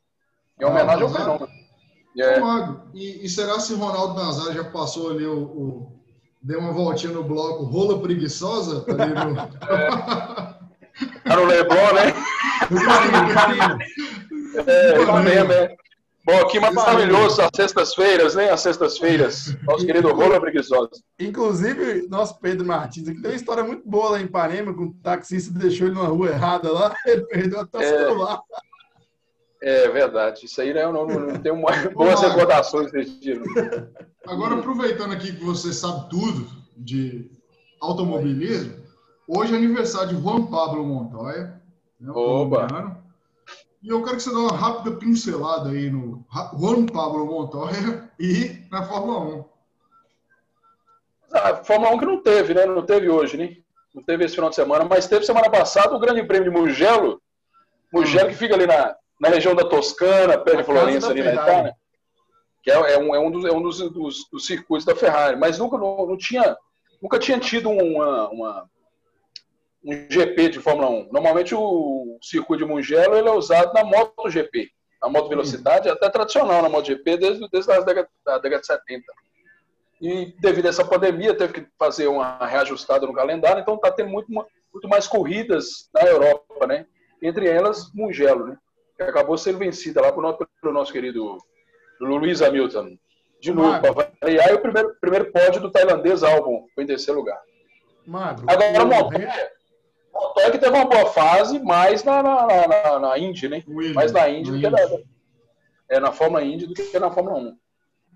Em 0.60 0.64
homenagem 0.64 1.02
ah, 1.02 1.06
ao 1.06 1.10
Fenômeno. 1.10 1.48
É. 2.18 2.40
E, 2.94 3.24
e, 3.24 3.28
será 3.28 3.58
se 3.58 3.74
Ronaldo 3.74 4.14
Nazário 4.14 4.54
já 4.54 4.64
passou 4.64 5.10
ali 5.10 5.26
o, 5.26 5.42
o, 5.42 5.92
deu 6.42 6.60
uma 6.60 6.72
voltinha 6.72 7.12
no 7.12 7.24
bloco 7.24 7.64
rola 7.64 8.00
preguiçosa 8.00 8.84
ali 8.92 9.14
no... 9.14 9.40
é. 9.40 9.48
Tá 11.24 11.36
no 11.36 11.44
Leblon, 11.44 11.92
né? 11.94 12.12
é, 14.66 15.02
Ipanema, 15.02 15.54
é. 15.54 15.76
Bom, 16.24 16.38
aqui 16.38 16.60
maravilhoso, 16.60 17.42
as 17.42 17.50
sextas-feiras, 17.54 18.36
né? 18.36 18.48
As 18.50 18.60
sextas-feiras. 18.60 19.56
Nosso 19.64 19.84
querido 19.84 20.12
Rola 20.12 20.40
Preguiçosa. 20.40 20.90
Inclusive, 21.18 22.06
nosso 22.08 22.38
Pedro 22.38 22.64
Martins 22.64 23.08
aqui 23.08 23.20
tem 23.20 23.30
uma 23.32 23.36
história 23.36 23.64
muito 23.64 23.88
boa 23.88 24.10
lá 24.10 24.20
em 24.20 24.26
Ipanema, 24.26 24.72
com 24.72 24.84
o 24.84 24.94
taxista 25.02 25.52
deixou 25.58 25.88
ele 25.88 25.96
numa 25.96 26.06
rua 26.06 26.28
errada 26.28 26.72
lá, 26.72 26.94
ele 27.06 27.22
perdeu 27.22 27.60
até 27.60 27.78
o 27.78 27.82
é. 27.82 27.88
celular. 27.88 28.40
É 29.60 29.88
verdade. 29.88 30.46
Isso 30.46 30.60
aí 30.60 30.72
né, 30.72 30.84
eu 30.84 30.92
não, 30.92 31.06
não, 31.06 31.20
não 31.20 31.40
tenho 31.40 31.56
uma, 31.56 31.70
boas 31.92 32.20
recordações 32.20 32.92
desse 32.92 33.18
dia. 33.18 33.42
Agora, 34.26 34.54
aproveitando 34.54 35.12
aqui 35.12 35.32
que 35.32 35.44
você 35.44 35.72
sabe 35.72 36.08
tudo 36.08 36.46
de 36.76 37.28
automobilismo, 37.80 38.76
hoje 39.26 39.54
é 39.54 39.56
aniversário 39.56 40.14
de 40.14 40.22
Juan 40.22 40.46
Pablo 40.46 40.86
Montoya. 40.86 41.60
Né, 42.00 42.12
Oba! 42.12 43.01
E 43.82 43.88
eu 43.88 44.02
quero 44.04 44.16
que 44.16 44.22
você 44.22 44.30
dê 44.30 44.36
uma 44.36 44.56
rápida 44.56 44.96
pincelada 44.96 45.70
aí 45.70 45.90
no 45.90 46.24
Juan 46.58 46.86
Pablo 46.86 47.26
Montoya 47.26 48.08
e 48.18 48.62
na 48.70 48.84
Fórmula 48.84 49.18
1. 49.18 49.44
A 51.32 51.56
Fórmula 51.56 51.94
1 51.94 51.98
que 51.98 52.06
não 52.06 52.22
teve, 52.22 52.54
né? 52.54 52.64
Não 52.64 52.86
teve 52.86 53.08
hoje, 53.08 53.36
né? 53.36 53.56
Não 53.92 54.02
teve 54.02 54.24
esse 54.24 54.36
final 54.36 54.50
de 54.50 54.56
semana, 54.56 54.84
mas 54.84 55.08
teve 55.08 55.26
semana 55.26 55.50
passada 55.50 55.94
o 55.94 55.98
Grande 55.98 56.22
Prêmio 56.22 56.50
de 56.50 56.56
Mugello. 56.56 57.20
Mugello 57.92 58.28
que 58.28 58.36
fica 58.36 58.54
ali 58.54 58.66
na, 58.66 58.94
na 59.20 59.28
região 59.28 59.54
da 59.54 59.68
Toscana, 59.68 60.38
perto 60.38 60.58
de 60.58 60.64
Florença, 60.64 61.10
ali 61.10 61.22
na 61.22 61.34
Itália. 61.34 61.76
Que 62.62 62.70
é, 62.70 62.74
é, 62.74 62.98
um, 62.98 63.14
é 63.14 63.18
um, 63.18 63.30
dos, 63.32 63.44
é 63.44 63.50
um 63.50 63.60
dos, 63.60 63.78
dos, 63.90 64.28
dos, 64.30 64.46
circuitos 64.46 64.84
da 64.84 64.94
Ferrari. 64.94 65.36
Mas 65.36 65.58
nunca, 65.58 65.76
não, 65.76 66.06
não 66.06 66.16
tinha, 66.16 66.56
nunca 67.02 67.18
tinha 67.18 67.38
tido 67.40 67.68
uma, 67.68 68.28
uma, 68.28 68.70
um 69.84 70.06
GP 70.08 70.48
de 70.50 70.60
Fórmula 70.60 70.88
1. 70.88 71.08
Normalmente 71.12 71.54
o 71.54 72.18
circuito 72.22 72.64
de 72.64 72.70
Mugello 72.70 73.16
ele 73.16 73.28
é 73.28 73.32
usado 73.32 73.72
na 73.72 73.84
MotoGP. 73.84 74.70
A 75.00 75.08
moto 75.08 75.28
velocidade 75.28 75.88
é 75.88 75.90
até 75.90 76.08
tradicional 76.08 76.62
na 76.62 76.68
MotoGP 76.68 77.16
desde, 77.16 77.48
desde 77.50 77.72
a 77.72 77.80
década, 77.80 78.08
da 78.24 78.38
década 78.38 78.60
de 78.60 78.66
70. 78.66 79.04
E 80.00 80.34
devido 80.40 80.66
a 80.66 80.68
essa 80.68 80.84
pandemia, 80.84 81.34
teve 81.34 81.52
que 81.52 81.66
fazer 81.78 82.06
uma 82.08 82.44
reajustada 82.46 83.06
no 83.06 83.12
calendário, 83.12 83.60
então 83.60 83.74
está 83.74 83.90
tendo 83.90 84.10
muito, 84.10 84.28
muito 84.30 84.88
mais 84.88 85.06
corridas 85.06 85.88
na 85.94 86.02
Europa, 86.02 86.66
né? 86.66 86.86
Entre 87.20 87.48
elas, 87.48 87.92
Mugello, 87.94 88.46
né? 88.46 88.58
Que 88.96 89.04
acabou 89.04 89.38
sendo 89.38 89.58
vencida 89.58 90.00
lá 90.00 90.12
pelo, 90.12 90.36
pelo 90.60 90.74
nosso 90.74 90.92
querido 90.92 91.38
Luiz 92.00 92.42
Hamilton. 92.42 92.96
De 93.40 93.52
novo, 93.52 93.80
para 93.80 93.92
variar, 94.20 94.50
e 94.50 94.54
o 94.54 94.60
primeiro, 94.60 94.96
primeiro 95.00 95.32
pódio 95.32 95.60
do 95.60 95.70
tailandês 95.70 96.22
Albon, 96.22 96.66
foi 96.74 96.84
em 96.84 96.86
terceiro 96.86 97.18
lugar. 97.18 97.40
Magro. 98.06 98.44
Agora, 98.48 98.84
Montoya, 98.84 99.50
Montoya 100.12 100.50
que 100.50 100.58
teve 100.58 100.76
uma 100.76 100.84
boa 100.84 101.06
fase, 101.06 101.58
mais 101.58 102.04
na, 102.04 102.22
na, 102.22 102.46
na, 102.46 102.98
na 102.98 103.18
Indy, 103.18 103.48
né? 103.48 103.64
mais 103.94 104.12
na 104.12 104.28
Indy 104.28 104.50
do 104.50 104.60
que 104.60 104.68
na, 104.68 104.78
é, 105.88 106.00
na 106.00 106.12
Fórmula 106.12 106.42
Indy 106.42 106.66
do 106.66 106.74
que 106.74 106.98
na 106.98 107.10
Fórmula 107.10 107.38
1. 107.38 107.58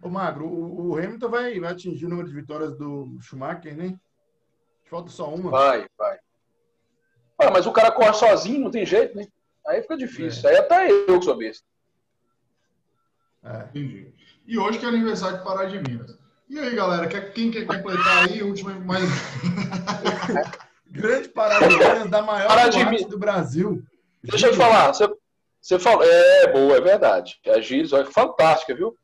Ô, 0.03 0.09
Magro, 0.09 0.47
o, 0.47 0.91
o 0.91 0.97
Hamilton 0.99 1.29
vai, 1.29 1.61
vai 1.61 1.73
atingir 1.73 2.07
o 2.07 2.09
número 2.09 2.29
de 2.29 2.35
vitórias 2.35 2.77
do 2.77 3.19
Schumacher, 3.21 3.77
né? 3.77 3.99
Falta 4.85 5.11
só 5.11 5.33
uma. 5.35 5.51
Vai, 5.51 5.87
vai. 5.99 6.19
Ah, 7.39 7.51
mas 7.51 7.67
o 7.67 7.73
cara 7.73 7.91
corre 7.91 8.15
sozinho, 8.15 8.61
não 8.61 8.71
tem 8.71 8.87
jeito, 8.87 9.17
né? 9.17 9.27
Aí 9.67 9.83
fica 9.83 9.97
difícil. 9.97 10.49
É. 10.49 10.53
Aí 10.53 10.59
até 10.59 10.91
eu 10.91 11.19
que 11.19 11.25
sou 11.25 11.37
besta. 11.37 11.67
É. 13.45 13.65
Entendi. 13.65 14.15
E 14.47 14.59
hoje 14.59 14.79
que 14.79 14.87
é 14.87 14.89
aniversário 14.89 15.39
de 15.39 15.45
Pará 15.45 15.65
de 15.65 15.79
Minas. 15.79 16.17
E 16.49 16.59
aí, 16.59 16.75
galera, 16.75 17.09
quem 17.09 17.51
quer 17.51 17.67
completar 17.67 18.29
aí? 18.29 18.43
Última 18.43 18.73
mais. 18.81 19.03
Grande 20.91 21.31
Minas, 21.69 22.11
da 22.11 22.23
maior 22.23 22.49
Pará 22.49 22.69
de 22.69 23.05
do 23.07 23.19
Brasil. 23.19 23.83
Deixa 24.23 24.47
eu 24.47 24.53
te 24.53 24.57
falar. 24.57 24.93
Você, 24.93 25.09
você 25.61 25.79
falou. 25.79 26.03
É, 26.05 26.53
boa, 26.53 26.77
é 26.77 26.81
verdade. 26.81 27.37
A 27.47 27.61
Giz 27.61 27.93
é 27.93 28.05
fantástica, 28.05 28.75
viu? 28.75 28.95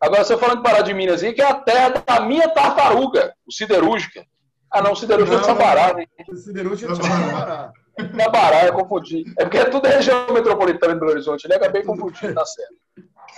Agora, 0.00 0.24
você 0.24 0.36
falando 0.36 0.58
de 0.58 0.62
Pará 0.62 0.80
de 0.80 0.94
Minas 0.94 1.22
aí, 1.22 1.32
que 1.32 1.42
é 1.42 1.50
a 1.50 1.54
terra 1.54 2.02
da 2.06 2.20
minha 2.20 2.48
tartaruga, 2.48 3.34
o 3.46 3.52
Siderúrgica. 3.52 4.24
Ah, 4.70 4.80
não, 4.80 4.92
o 4.92 4.96
Siderúrgica 4.96 5.36
é 5.36 5.40
de 5.40 5.46
Sabará, 5.46 5.94
né? 5.94 6.06
O 6.28 6.36
Siderúrgica 6.36 6.92
é 6.92 6.94
de 6.94 7.06
Sabará. 7.06 7.72
Sabará, 8.16 8.66
eu 8.66 8.72
confundi. 8.72 9.24
É 9.38 9.44
porque 9.44 9.58
é 9.58 9.64
tudo 9.64 9.86
região 9.86 10.32
metropolitana 10.32 10.94
de 10.94 11.00
Belo 11.00 11.12
Horizonte, 11.12 11.48
né? 11.48 11.56
Acabei 11.56 11.82
confundindo, 11.82 12.34
tá 12.34 12.44
certo. 12.46 12.74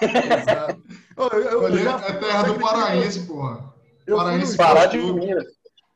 Exato. 0.03 0.83
é 2.07 2.13
terra 2.13 2.43
do 2.43 2.55
paraense, 2.59 3.27
porra. 3.27 3.73
Paraense 4.07 4.57
Pará 4.57 4.87
de 4.87 4.99
Minas. 4.99 5.47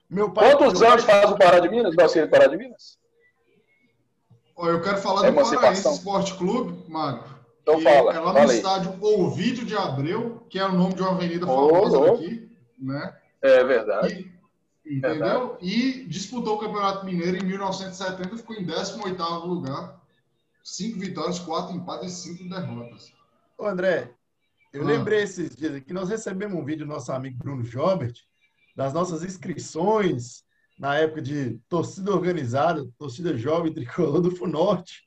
Meu 0.09 0.30
pai, 0.30 0.52
Quantos 0.57 0.80
meu 0.80 0.90
anos 0.90 1.04
pai... 1.04 1.20
faz 1.20 1.30
o 1.32 1.38
Pará 1.38 1.59
de 1.59 1.68
Minas, 1.68 1.94
nosso 1.96 2.14
querido 2.14 2.30
Pará 2.30 2.46
de 2.46 2.57
Minas? 2.57 2.98
eu 4.59 4.80
quero 4.80 4.98
falar 4.98 5.26
é 5.26 5.30
do 5.30 5.34
Paraense 5.34 5.88
Esporte 5.88 6.34
Clube, 6.34 6.88
Magro. 6.88 7.36
Então 7.61 7.80
fala. 7.80 8.14
É 8.14 8.20
lá 8.20 8.32
no 8.32 8.52
estádio 8.52 8.96
Ouvido 9.00 9.64
de 9.64 9.76
Abreu, 9.76 10.46
que 10.48 10.59
é 10.59 10.64
o 10.64 10.72
nome 10.72 10.94
de 10.94 11.02
uma 11.02 11.11
avenida 11.12 11.46
famosa 11.46 11.98
oh, 11.98 12.14
aqui, 12.14 12.48
né? 12.78 13.16
É 13.42 13.64
verdade. 13.64 14.32
E, 14.84 14.98
entendeu? 14.98 15.48
Verdade. 15.48 15.66
E 15.66 16.04
disputou 16.07 16.57
o 16.57 16.59
Campeonato 16.61 17.04
Mineiro 17.04 17.36
em 17.38 17.44
1970, 17.44 18.36
ficou 18.36 18.57
em 18.57 18.64
18º 18.64 19.44
lugar. 19.44 20.00
Cinco 20.62 21.00
vitórias, 21.00 21.38
quatro 21.38 21.74
empates 21.74 22.12
e 22.12 22.22
cinco 22.22 22.48
derrotas. 22.48 23.12
Ô 23.59 23.66
André, 23.66 24.11
eu 24.72 24.82
ah. 24.82 24.86
lembrei 24.86 25.22
esses 25.22 25.54
dias 25.54 25.80
que 25.80 25.92
nós 25.92 26.09
recebemos 26.09 26.59
um 26.59 26.64
vídeo 26.64 26.86
do 26.86 26.92
nosso 26.92 27.12
amigo 27.12 27.38
Bruno 27.38 27.64
Jobert, 27.64 28.20
das 28.77 28.93
nossas 28.93 29.24
inscrições 29.24 30.45
na 30.79 30.97
época 30.97 31.22
de 31.22 31.59
torcida 31.68 32.12
organizada, 32.12 32.87
torcida 32.99 33.37
jovem 33.37 33.72
tricolor 33.72 34.20
do 34.20 34.31
Funorte. 34.31 35.03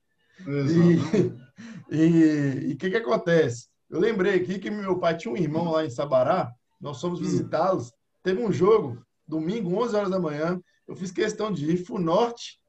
E 1.92 2.74
o 2.74 2.76
que, 2.78 2.90
que 2.90 2.98
acontece? 2.98 3.68
Eu 3.90 4.00
lembrei 4.00 4.36
aqui 4.36 4.58
que 4.58 4.72
meu 4.72 4.98
pai 5.00 5.16
tinha 5.16 5.34
um 5.34 5.38
irmão 5.38 5.72
lá 5.72 5.86
em 5.86 5.90
Sabará, 5.90 6.52
nós 6.82 7.00
fomos 7.00 7.20
hum. 7.20 7.24
visitá-los. 7.24 7.92
Teve 8.24 8.44
um 8.44 8.52
jogo, 8.52 9.02
domingo, 9.28 9.76
11 9.84 9.96
horas 9.96 10.10
da 10.10 10.20
manhã. 10.20 10.60
Eu 10.88 10.96
fiz 10.96 11.12
questão 11.12 11.52
de 11.52 11.72
ir 11.72 11.86
Funorte 11.86 12.60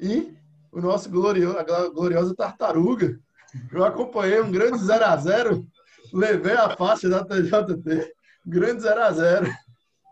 e 0.00 0.34
o 0.72 0.80
nosso 0.80 1.08
glorioso, 1.08 1.58
a 1.58 1.88
gloriosa 1.88 2.34
tartaruga. 2.34 3.18
Eu 3.72 3.84
acompanhei 3.84 4.40
um 4.40 4.50
grande 4.50 4.78
0 4.78 5.04
a 5.04 5.16
0 5.16 5.66
levei 6.12 6.54
a 6.54 6.76
faixa 6.76 7.08
da 7.08 7.24
TJT. 7.24 8.12
Grande 8.46 8.82
0 8.82 9.00
a 9.00 9.12
0 9.12 9.46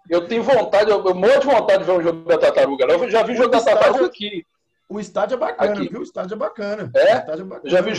Eu 0.09 0.27
tenho 0.27 0.43
vontade, 0.43 0.91
eu, 0.91 1.05
eu 1.05 1.15
morro 1.15 1.41
de 1.41 1.47
vontade 1.47 1.79
de 1.81 1.85
ver 1.85 1.99
um 1.99 2.03
jogo 2.03 2.29
da 2.29 2.39
tartaruga. 2.39 2.85
Eu 2.85 3.11
já 3.11 3.23
vi 3.23 3.33
o 3.33 3.37
jogo 3.37 3.51
da 3.51 3.61
tartaruga 3.61 4.07
aqui. 4.07 4.47
O 4.89 5.01
estádio 5.01 5.35
é 5.35 5.39
bacana, 5.39 5.73
aqui. 5.73 5.89
viu? 5.89 6.01
O 6.01 6.03
estádio 6.03 6.35
é 6.35 6.39
bacana. 6.39 6.91
É? 6.95 7.11
é 7.11 7.37
bacana. 7.43 7.61
Já 7.65 7.81
vi, 7.81 7.93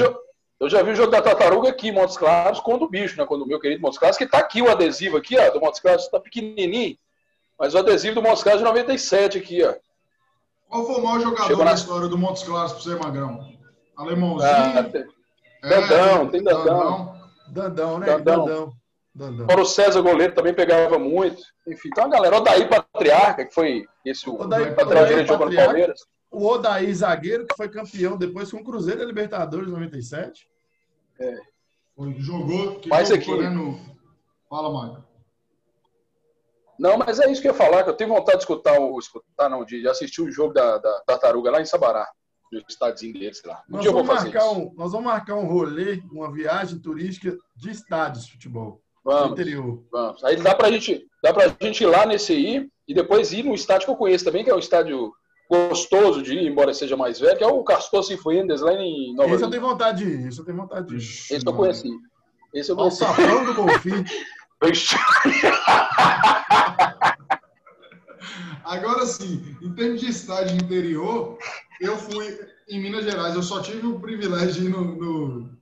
eu 0.60 0.70
já 0.70 0.82
vi 0.82 0.92
o 0.92 0.96
jogo 0.96 1.12
da 1.12 1.22
tartaruga 1.22 1.70
aqui, 1.70 1.92
Montes 1.92 2.18
Claros, 2.18 2.60
com 2.60 2.76
o 2.76 2.90
bicho, 2.90 3.18
né? 3.18 3.26
Quando 3.26 3.44
o 3.44 3.48
meu 3.48 3.60
querido 3.60 3.82
Montes 3.82 4.00
Claros, 4.00 4.18
que 4.18 4.26
tá 4.26 4.40
aqui 4.40 4.62
o 4.62 4.70
adesivo 4.70 5.18
aqui, 5.18 5.38
ó, 5.38 5.52
do 5.52 5.60
Montes 5.60 5.80
Claros, 5.80 6.08
tá 6.08 6.20
pequenininho, 6.20 6.98
mas 7.60 7.76
o 7.76 7.78
adesivo 7.78 8.16
do 8.16 8.22
Montes 8.24 8.42
Claros 8.42 8.62
de 8.62 8.66
97 8.66 9.38
aqui, 9.38 9.64
ó. 9.64 9.76
Qual 10.68 10.86
foi 10.86 10.96
o 10.96 11.04
maior 11.04 11.20
jogador 11.20 11.58
na... 11.58 11.64
da 11.66 11.74
história 11.74 12.08
do 12.08 12.18
Montes 12.18 12.44
Claros 12.44 12.74
pra 12.74 12.82
você, 12.82 12.96
Magrão? 12.96 13.48
Alemãozinho? 13.96 14.52
Ah, 14.52 14.84
tem... 14.84 15.06
É, 15.64 15.70
Dandão, 15.70 16.30
tem 16.30 16.44
Dandão. 16.44 17.22
Dandão, 17.50 18.00
né? 18.00 18.06
Dandão. 18.08 18.46
Dandão. 18.46 18.77
Dandão. 19.18 19.48
Paulo 19.48 19.66
César 19.66 20.02
goleiro 20.02 20.36
também 20.36 20.54
pegava 20.54 21.00
muito. 21.00 21.42
Enfim, 21.68 21.90
então 21.92 22.06
a 22.06 22.10
galera, 22.10 22.38
Odaí 22.38 22.70
Patriarca, 22.70 23.46
que 23.46 23.54
foi 23.54 23.86
esse 24.06 24.30
o 24.30 24.40
Odaí, 24.40 24.74
Patriarca 24.76 25.16
que 25.16 25.26
jogou 25.26 25.50
no 25.50 25.56
Palmeiras 25.56 26.02
o 26.30 26.46
Odaí 26.46 26.94
zagueiro, 26.94 27.48
que 27.48 27.56
foi 27.56 27.70
campeão 27.70 28.18
depois 28.18 28.52
com 28.52 28.58
o 28.58 28.64
Cruzeiro 28.64 29.00
da 29.00 29.06
Libertadores 29.06 29.70
97. 29.70 30.48
É. 31.20 31.36
Jogou. 32.18 32.80
Que 32.80 32.90
mas 32.90 33.12
aqui. 33.12 33.36
Né, 33.36 33.50
no... 33.50 33.80
Fala, 34.50 34.72
Mário. 34.72 35.04
Não, 36.78 36.96
mas 36.96 37.20
é 37.20 37.32
isso 37.32 37.42
que 37.42 37.48
eu 37.48 37.54
ia 37.54 37.58
falar, 37.58 37.84
que 37.84 37.90
eu 37.90 37.96
tenho 37.96 38.14
vontade 38.14 38.38
de 38.38 38.44
escutar, 38.44 38.80
o, 38.80 39.00
escutar 39.00 39.50
não, 39.50 39.66
de 39.66 39.88
assistir 39.88 40.22
o 40.22 40.32
jogo 40.32 40.54
da, 40.54 40.78
da 40.78 41.02
Tartaruga 41.08 41.50
lá 41.50 41.60
em 41.60 41.66
Sabará, 41.66 42.08
no 42.52 42.60
estádiozinho 42.70 43.14
deles 43.14 43.42
lá. 43.44 43.64
Um 43.68 43.78
nós, 43.78 43.86
vamos 43.86 44.08
marcar 44.08 44.52
um, 44.52 44.74
nós 44.76 44.92
vamos 44.92 45.08
marcar 45.08 45.36
um 45.36 45.48
rolê, 45.48 46.04
uma 46.12 46.32
viagem 46.32 46.78
turística 46.78 47.36
de 47.56 47.72
estádios 47.72 48.28
de 48.28 48.34
futebol. 48.34 48.80
Vamos, 49.08 49.40
interior. 49.40 49.82
vamos. 49.90 50.22
Aí 50.22 50.36
dá 50.36 50.54
pra, 50.54 50.70
gente, 50.70 51.08
dá 51.24 51.34
pra 51.34 51.48
gente 51.62 51.82
ir 51.82 51.88
lá 51.88 52.06
nesse 52.06 52.34
aí 52.34 52.70
e 52.86 52.94
depois 52.94 53.32
ir 53.32 53.44
no 53.44 53.56
estádio 53.56 53.86
que 53.86 53.92
eu 53.92 53.96
conheço 53.96 54.26
também, 54.26 54.44
que 54.44 54.50
é 54.50 54.54
o 54.54 54.60
estádio 54.60 55.14
gostoso 55.50 56.22
de 56.22 56.34
ir, 56.34 56.46
embora 56.46 56.74
seja 56.74 56.98
mais 56.98 57.18
velho, 57.18 57.38
que 57.38 57.44
é 57.44 57.48
o 57.48 57.64
Castor 57.64 58.04
Cifuentes 58.04 58.60
lá 58.60 58.74
em 58.74 59.16
Nova 59.16 59.34
Esse 59.34 59.46
eu 59.46 59.50
tenho 59.50 59.62
vontade 59.62 60.04
de 60.04 60.10
ir, 60.10 60.28
esse 60.28 60.40
eu 60.40 60.44
tenho 60.44 60.58
vontade 60.58 60.88
de 60.88 60.96
ir. 60.96 60.98
Esse 60.98 61.48
eu 61.48 61.54
conheci. 61.54 61.90
Esse 62.54 62.70
eu 62.70 62.76
conheci. 62.76 63.02
O 63.02 63.08
safão 63.08 63.46
do 63.46 63.54
Bonfim. 63.54 64.04
Agora 68.66 69.06
sim, 69.06 69.56
em 69.62 69.74
termos 69.74 70.02
de 70.02 70.10
estádio 70.10 70.58
interior, 70.58 71.38
eu 71.80 71.96
fui 71.96 72.38
em 72.68 72.82
Minas 72.82 73.06
Gerais, 73.06 73.36
eu 73.36 73.44
só 73.44 73.62
tive 73.62 73.88
o 73.88 74.02
privilégio 74.02 74.64
de 74.64 74.66
ir 74.66 74.70
no, 74.70 74.84
no 74.84 75.57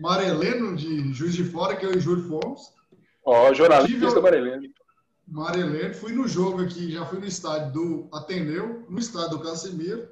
Mareleno 0.00 0.74
de 0.74 1.12
Juiz 1.12 1.34
de 1.34 1.44
Fora, 1.44 1.76
que 1.76 1.84
eu 1.84 1.92
e 1.92 2.00
Júlio 2.00 2.24
fomos. 2.24 2.72
Ó, 3.24 3.50
oh, 3.50 3.54
jornalista 3.54 4.08
tive, 4.08 4.20
Mareleno. 4.20 4.66
Marelene, 5.28 5.94
fui 5.94 6.12
no 6.12 6.26
jogo 6.26 6.62
aqui, 6.62 6.90
já 6.90 7.04
fui 7.04 7.20
no 7.20 7.26
estádio 7.26 7.72
do 7.72 8.08
Ateneu, 8.12 8.86
no 8.88 8.98
estádio 8.98 9.36
do 9.36 9.44
Casemiro, 9.44 10.08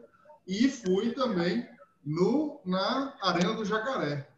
e 0.46 0.68
fui 0.68 1.12
também 1.12 1.66
no, 2.04 2.60
na 2.64 3.14
Arena 3.22 3.54
do 3.54 3.64
Jacaré. 3.64 4.28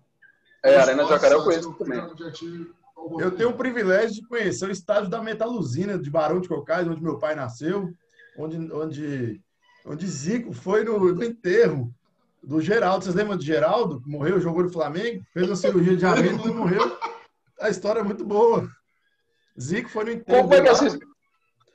É, 0.65 0.77
a 0.77 0.83
Arena 0.83 1.03
do 1.03 1.09
Jacaré 1.09 1.35
eu 1.35 1.45
conheço 1.45 1.73
também. 1.75 1.99
Já 1.99 2.11
eu 3.19 3.31
tenho 3.31 3.51
o 3.51 3.57
privilégio 3.57 4.23
de 4.23 4.29
conhecer 4.29 4.69
o 4.69 4.73
estádio 4.73 5.11
da 5.11 5.23
Metaluzina, 5.23 5.99
de 5.99 6.11
Barão 6.11 6.41
de 6.41 6.49
Cocais, 6.49 6.87
onde 6.87 7.03
meu 7.03 7.19
pai 7.19 7.35
nasceu, 7.35 7.93
onde, 8.39 8.57
onde, 8.73 9.41
onde 9.85 10.07
Zico 10.07 10.53
foi 10.53 10.85
no, 10.85 11.13
no 11.13 11.25
enterro. 11.25 11.93
Do 12.43 12.61
Geraldo. 12.61 13.05
Vocês 13.05 13.15
lembram 13.15 13.37
de 13.37 13.47
Geraldo? 13.47 14.03
Morreu, 14.07 14.41
jogou 14.41 14.63
no 14.63 14.73
Flamengo, 14.73 15.23
fez 15.33 15.49
uma 15.49 15.57
cirurgia 15.57 15.97
de 15.97 16.05
amigo 16.05 16.49
e 16.49 16.53
morreu. 16.53 16.99
A 17.61 17.69
história 17.69 18.01
é 18.01 18.03
muito 18.05 18.25
boa. 18.25 18.69
Zico 19.61 19.89
foi 19.91 20.05
no 20.05 20.11
enterro. 20.13 20.43
Como 20.43 20.55
é 20.55 20.63
que 20.63 20.69
essa, 20.69 20.99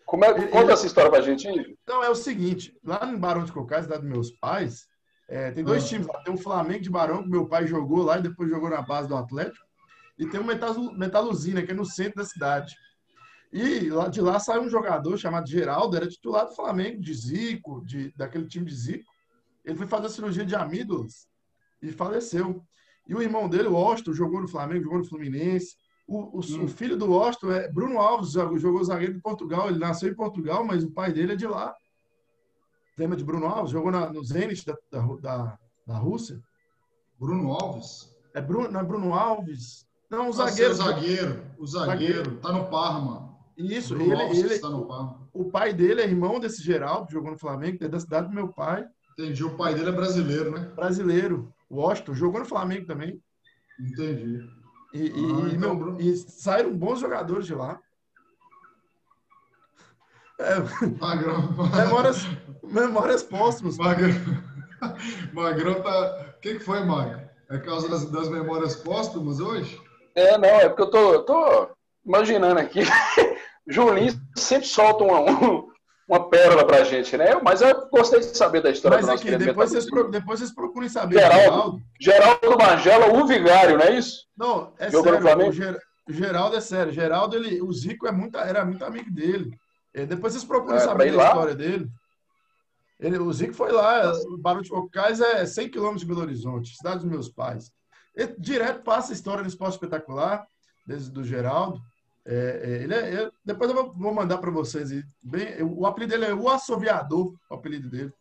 como 0.05 0.26
é, 0.26 0.47
conta 0.47 0.74
essa 0.74 0.86
história 0.86 1.09
pra 1.09 1.22
gente, 1.22 1.47
hein? 1.47 1.78
Então, 1.84 2.03
é 2.03 2.09
o 2.09 2.16
seguinte: 2.16 2.76
lá 2.84 3.05
no 3.05 3.18
Barão 3.18 3.43
de 3.43 3.51
Cocais, 3.51 3.84
cidade 3.84 4.01
dos 4.01 4.11
meus 4.11 4.32
pais, 4.32 4.88
é, 5.28 5.51
tem 5.51 5.63
dois 5.63 5.84
ah. 5.84 5.88
times 5.88 6.07
lá. 6.07 6.24
Tem 6.24 6.34
o 6.34 6.38
Flamengo 6.38 6.84
de 6.84 6.89
Barão, 6.89 7.24
que 7.24 7.30
meu 7.30 7.47
pai 7.47 7.68
jogou 7.68 8.03
lá 8.03 8.20
e 8.20 8.24
depois 8.24 8.49
jogou 8.49 8.70
na 8.70 8.82
base 8.82 9.07
do 9.07 9.16
Atlético. 9.16 9.66
E 10.18 10.26
tem 10.26 10.39
o 10.39 10.97
Metaluzina, 10.97 11.61
que 11.61 11.72
é 11.72 11.76
no 11.76 11.86
centro 11.86 12.16
da 12.16 12.24
cidade. 12.24 12.74
E 13.51 13.89
lá, 13.89 14.07
de 14.07 14.22
lá 14.22 14.39
saiu 14.39 14.61
um 14.61 14.70
jogador 14.70 15.18
chamado 15.18 15.49
Geraldo, 15.49 15.95
era 15.95 16.07
titular 16.07 16.45
do 16.45 16.55
Flamengo, 16.55 17.01
de 17.01 17.13
Zico, 17.13 17.84
de, 17.86 18.13
daquele 18.16 18.47
time 18.47 18.66
de 18.66 18.76
Zico. 18.76 19.14
Ele 19.66 19.76
foi 19.76 19.88
fazer 19.88 20.09
cirurgia 20.09 20.45
de 20.45 20.55
amígdalas 20.55 21.28
e 21.82 21.91
faleceu. 21.91 22.63
E 23.07 23.16
o 23.16 23.22
irmão 23.22 23.49
dele, 23.49 23.68
o 23.68 23.76
Austin, 23.76 24.13
jogou 24.13 24.41
no 24.41 24.47
Flamengo, 24.47 24.84
jogou 24.84 24.99
no 24.99 25.05
Fluminense. 25.05 25.76
O, 26.07 26.38
o, 26.38 26.39
hum. 26.39 26.66
o 26.66 26.68
filho 26.68 26.95
do 26.95 27.13
Austin 27.13 27.47
é 27.47 27.72
Bruno 27.72 27.99
Alves, 27.99 28.32
jogou 28.32 28.84
zagueiro 28.84 29.13
de 29.13 29.22
Portugal. 29.22 29.70
Ele 29.70 29.80
nasceu 29.80 30.09
em 30.09 30.16
Portugal, 30.16 30.63
mas 30.63 30.84
o 30.84 30.91
pai 30.91 31.11
dele 31.11 31.34
é 31.34 31.36
de 31.36 31.47
lá. 31.47 31.74
Lembra 32.97 33.18
de 33.18 33.24
Bruno 33.24 33.47
Alves? 33.47 33.72
Jogou 33.72 33.91
na, 33.91 34.11
no 34.11 34.24
Zenit 34.24 34.66
da, 34.66 34.78
da, 34.91 35.57
da, 35.86 35.97
Rússia. 35.97 36.41
Bruno 37.20 37.51
Alves? 37.51 38.16
É 38.34 38.41
Bruno, 38.41 38.70
não 38.70 38.80
é 38.80 38.84
Bruno 38.84 39.13
Alves? 39.13 39.86
Não, 40.09 40.30
o 40.30 40.34
zagueiro. 40.34 40.72
O 40.72 40.76
zagueiro, 40.76 41.45
o 41.57 41.68
zagueiro. 41.68 42.38
Tá 42.38 42.51
no 42.51 42.70
Parma. 42.70 43.36
Isso, 43.57 43.95
ele, 43.95 44.11
ele 44.11 44.59
tá 44.59 44.70
o 45.34 45.51
pai 45.51 45.74
dele 45.74 46.01
é 46.01 46.05
irmão 46.05 46.39
desse 46.39 46.61
Geraldo, 46.61 47.11
jogou 47.11 47.32
no 47.32 47.38
Flamengo, 47.38 47.84
é 47.84 47.88
da 47.88 47.99
cidade 47.99 48.28
do 48.28 48.34
meu 48.34 48.49
pai. 48.49 48.86
Entendi, 49.18 49.43
o 49.43 49.55
pai 49.55 49.74
dele 49.74 49.89
é 49.89 49.93
brasileiro, 49.93 50.51
né? 50.51 50.72
Brasileiro. 50.76 51.53
O 51.70 51.78
Washington 51.78 52.13
jogou 52.13 52.39
no 52.41 52.45
Flamengo 52.45 52.86
também. 52.86 53.22
Entendi. 53.80 54.47
E, 54.93 55.07
ah, 55.09 55.49
e, 55.49 55.55
então... 55.55 55.76
meu, 55.76 55.99
e 55.99 56.16
saíram 56.18 56.76
bons 56.76 56.99
jogadores 56.99 57.45
de 57.45 57.55
lá. 57.55 57.80
É, 60.38 60.55
Magrão. 60.99 61.49
Memórias, 61.74 62.28
memórias 62.61 63.24
póstumas. 63.24 63.78
Magrão, 63.78 64.09
Magrão 65.34 65.82
tá. 65.82 66.36
O 66.38 66.41
que, 66.41 66.55
que 66.55 66.59
foi, 66.59 66.84
Magro? 66.84 67.22
É 67.49 67.57
causa 67.59 67.88
das, 67.88 68.09
das 68.11 68.28
memórias 68.28 68.76
póstumas 68.76 69.39
hoje? 69.39 69.80
É, 70.13 70.38
não, 70.38 70.47
é 70.47 70.68
porque 70.68 70.82
eu 70.82 70.89
tô, 70.89 71.13
eu 71.13 71.24
tô 71.24 71.70
imaginando 72.05 72.59
aqui. 72.59 72.82
Julinho 73.68 74.13
sempre 74.36 74.68
solta 74.68 75.03
uma, 75.03 75.22
um, 75.22 75.70
uma 76.08 76.30
pérola 76.30 76.66
pra 76.66 76.84
gente, 76.84 77.18
né? 77.18 77.36
Mas 77.43 77.62
eu 77.62 77.89
gostei 77.89 78.20
de 78.20 78.38
saber 78.38 78.62
da 78.62 78.70
história 78.70 78.97
Mas 78.97 79.06
do 79.06 79.12
nosso 79.12 79.28
aqui, 79.28 79.38
depois 79.38 79.72
vocês, 79.72 79.89
pro, 79.89 80.10
depois 80.10 80.39
vocês 80.39 80.53
procurem 80.53 80.88
saber. 80.88 81.20
Geraldo, 81.20 81.82
Geraldo 81.99 82.58
Magela, 82.58 83.14
o 83.14 83.26
vigário, 83.26 83.78
não 83.78 83.86
é 83.86 83.97
isso? 83.97 84.28
Não, 84.38 84.74
é 84.78 84.89
sério. 84.91 85.51
Ger, 85.51 85.80
Geraldo 86.08 86.56
é 86.56 86.62
sério. 86.62 86.93
Geraldo, 86.93 87.36
ele, 87.36 87.62
o 87.62 87.72
Zico 87.74 88.08
é 88.08 88.12
muito, 88.12 88.38
era 88.38 88.64
muito 88.64 88.86
amigo 88.86 89.10
dele. 89.12 89.58
E 89.93 90.06
depois 90.06 90.34
vocês 90.34 90.45
procuram 90.45 90.78
é, 90.78 90.82
saber 90.82 91.12
da 91.12 91.24
história 91.26 91.56
dele. 91.56 91.89
Ele, 92.99 93.18
o 93.18 93.34
Zico 93.34 93.53
foi 93.53 93.72
lá, 93.72 94.12
o 94.12 94.38
Barão 94.38 94.62
de 94.62 94.70
Cocais 94.70 95.20
é 95.20 95.45
100 95.45 95.70
quilômetros 95.70 96.01
de 96.01 96.08
Belo 96.08 96.22
Horizonte, 96.22 96.76
cidade 96.76 96.99
dos 96.99 97.10
meus 97.10 97.30
pais. 97.30 97.72
Ele, 98.16 98.36
direto 98.38 98.84
passa 98.84 99.12
a 99.12 99.16
história 99.16 99.41
no 99.41 99.49
esporte 99.49 99.74
espetacular, 99.74 100.45
desde 100.86 101.10
do 101.12 101.24
Geraldo. 101.24 101.82
É, 102.28 102.61
é, 102.63 102.84
ele 102.84 102.93
é, 102.93 103.23
é, 103.23 103.32
depois 103.43 103.69
eu 103.69 103.93
vou 103.93 104.13
mandar 104.13 104.39
para 104.39 104.49
vocês. 104.49 104.89
Bem, 105.21 105.61
o 105.61 105.86
apelido 105.86 106.11
dele 106.11 106.26
é 106.26 106.34
o 106.34 106.49
Assoviador, 106.49 107.36
o 107.49 107.53
apelido 107.53 107.88
dele. 107.88 108.11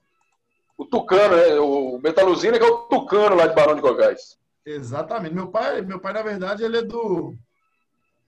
O 0.76 0.84
Tucano, 0.84 1.36
né? 1.36 1.58
O 1.58 1.98
Metaluzina 1.98 2.58
que 2.58 2.64
é 2.64 2.68
o 2.68 2.78
Tucano 2.82 3.36
lá 3.36 3.46
de 3.46 3.54
Barão 3.54 3.74
de 3.74 3.80
Gogás. 3.80 4.36
Exatamente. 4.66 5.34
Meu 5.34 5.48
pai, 5.48 5.80
meu 5.80 5.98
pai, 5.98 6.12
na 6.12 6.22
verdade, 6.22 6.62
ele 6.62 6.78
é 6.78 6.82
do. 6.82 7.34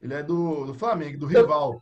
Ele 0.01 0.14
é 0.14 0.22
do, 0.22 0.66
do 0.66 0.74
Flamengo, 0.74 1.18
do 1.18 1.27
rival. 1.27 1.81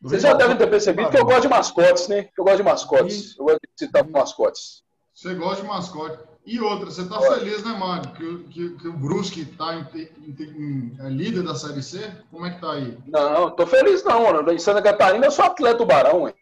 Do 0.00 0.08
Vocês 0.08 0.22
rival, 0.22 0.38
já 0.38 0.46
devem 0.46 0.58
ter 0.58 0.68
percebido 0.68 1.10
que 1.10 1.18
eu 1.18 1.24
gosto 1.24 1.42
de 1.42 1.48
mascotes, 1.48 2.08
né? 2.08 2.28
Eu 2.36 2.44
gosto 2.44 2.56
de 2.58 2.62
mascotes. 2.64 3.32
E... 3.32 3.38
Eu 3.38 3.44
gosto 3.44 3.60
de 3.60 3.86
citar 3.86 4.06
mascotes. 4.08 4.82
Você 5.14 5.34
gosta 5.34 5.62
de 5.62 5.68
mascote. 5.68 6.29
E 6.46 6.60
outra, 6.60 6.86
você 6.86 7.02
está 7.02 7.20
feliz, 7.20 7.62
né, 7.64 7.72
Mário? 7.72 8.10
Que, 8.12 8.38
que, 8.44 8.70
que 8.70 8.88
o 8.88 8.92
Brusque 8.92 9.42
está 9.42 9.74
é 9.74 11.08
líder 11.08 11.42
da 11.42 11.54
Série 11.54 11.82
C? 11.82 12.10
Como 12.30 12.46
é 12.46 12.50
que 12.50 12.60
tá 12.60 12.72
aí? 12.72 12.96
Não, 13.06 13.50
tô 13.50 13.66
feliz 13.66 14.02
não, 14.02 14.24
mano. 14.24 14.50
Em 14.50 14.58
Santa 14.58 14.82
Catarina 14.82 15.26
eu 15.26 15.30
sou 15.30 15.44
atleta 15.44 15.78
do 15.78 15.86
Barão, 15.86 16.26
hein? 16.26 16.34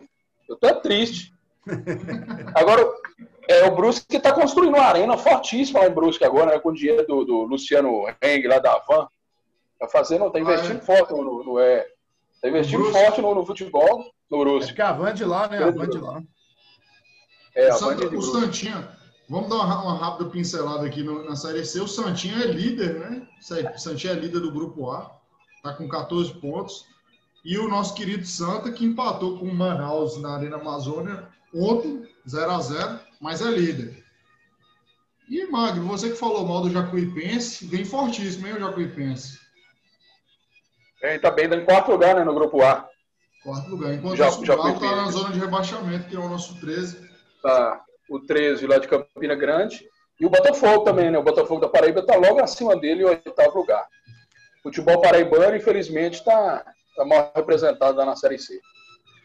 Eu 0.48 0.56
tô 0.56 0.74
triste. 0.76 1.34
Agora, 2.54 2.82
é, 3.48 3.66
o 3.66 3.74
Brusque 3.74 4.16
está 4.16 4.32
construindo 4.32 4.74
uma 4.74 4.84
arena 4.84 5.16
fortíssima 5.16 5.80
lá 5.80 5.86
em 5.86 5.92
Brusque 5.92 6.24
agora, 6.24 6.52
né, 6.52 6.58
com 6.58 6.68
o 6.68 6.74
dinheiro 6.74 7.06
do, 7.06 7.24
do 7.24 7.42
Luciano 7.44 8.04
Heng, 8.22 8.46
lá 8.46 8.58
da 8.58 8.72
Avan. 8.72 9.08
Tá 9.78 9.88
fazendo, 9.88 10.30
tá 10.30 10.38
investindo 10.38 10.80
ah, 10.80 10.82
é. 10.82 10.96
forte 10.96 11.12
no, 11.12 11.44
no, 11.44 11.58
é, 11.58 11.86
tá 12.42 12.48
investindo 12.48 12.84
forte 12.92 13.22
no, 13.22 13.34
no, 13.34 13.46
futebol, 13.46 14.04
no 14.30 14.38
Brusque. 14.38 14.70
É 14.70 14.74
porque 14.74 14.82
a 14.82 14.92
Van 14.92 15.14
de 15.14 15.24
lá, 15.24 15.48
né? 15.48 15.62
A 15.62 15.70
Van 15.70 15.88
de 15.88 15.98
lá. 15.98 16.22
É, 17.54 17.70
a 17.70 17.76
Van 17.76 17.96
de 17.96 18.16
O 18.16 18.20
Santinha, 18.20 18.97
Vamos 19.28 19.50
dar 19.50 19.56
uma, 19.56 19.82
uma 19.82 19.98
rápida 19.98 20.30
pincelada 20.30 20.86
aqui 20.86 21.02
no, 21.02 21.22
na 21.24 21.36
Série 21.36 21.64
C. 21.64 21.80
O 21.80 21.86
Santinho 21.86 22.42
é 22.42 22.46
líder, 22.46 22.98
né? 22.98 23.28
O 23.38 23.78
Santinho 23.78 24.14
é 24.14 24.16
líder 24.16 24.40
do 24.40 24.50
Grupo 24.50 24.90
A, 24.90 25.14
está 25.56 25.74
com 25.74 25.86
14 25.86 26.32
pontos. 26.34 26.86
E 27.44 27.58
o 27.58 27.68
nosso 27.68 27.94
querido 27.94 28.26
Santa, 28.26 28.72
que 28.72 28.84
empatou 28.84 29.38
com 29.38 29.46
o 29.46 29.54
Manaus 29.54 30.20
na 30.20 30.34
Arena 30.34 30.56
Amazônia 30.56 31.28
ontem, 31.54 32.08
0 32.28 32.50
a 32.50 32.60
0 32.60 33.00
mas 33.20 33.42
é 33.42 33.50
líder. 33.50 34.04
E, 35.28 35.46
Magno, 35.46 35.86
você 35.86 36.08
que 36.10 36.16
falou 36.16 36.46
mal 36.46 36.62
do 36.62 36.70
Jacuipense, 36.70 37.66
vem 37.66 37.84
fortíssimo, 37.84 38.46
hein, 38.46 38.54
o 38.54 38.60
Jacuipense? 38.60 39.38
É, 41.02 41.16
está 41.16 41.30
bem 41.30 41.52
em 41.52 41.64
quarto 41.66 41.90
lugar, 41.90 42.16
né, 42.16 42.24
no 42.24 42.34
Grupo 42.34 42.62
A. 42.62 42.88
Quarto 43.42 43.70
lugar. 43.70 43.92
Enquanto 43.92 44.16
Já, 44.16 44.30
o 44.30 44.44
Jacuipense 44.44 44.84
está 44.84 44.96
na 44.96 45.10
zona 45.10 45.32
de 45.32 45.38
rebaixamento, 45.38 46.08
que 46.08 46.16
é 46.16 46.18
o 46.18 46.28
nosso 46.28 46.58
13. 46.60 47.08
Tá 47.42 47.84
o 48.08 48.20
13 48.20 48.66
lá 48.66 48.78
de 48.78 48.88
Campina 48.88 49.34
Grande, 49.34 49.86
e 50.20 50.26
o 50.26 50.30
Botafogo 50.30 50.84
também, 50.84 51.10
né? 51.10 51.18
O 51.18 51.22
Botafogo 51.22 51.60
da 51.60 51.68
Paraíba 51.68 52.00
está 52.00 52.16
logo 52.16 52.40
acima 52.40 52.76
dele, 52.76 53.02
em 53.02 53.06
oitavo 53.06 53.58
lugar. 53.58 53.86
O 54.60 54.62
futebol 54.64 55.00
paraibano, 55.00 55.56
infelizmente, 55.56 56.14
está 56.14 56.64
tá 56.96 57.04
mal 57.04 57.32
representado 57.34 57.96
lá 57.96 58.04
na 58.04 58.16
Série 58.16 58.38
C. 58.38 58.60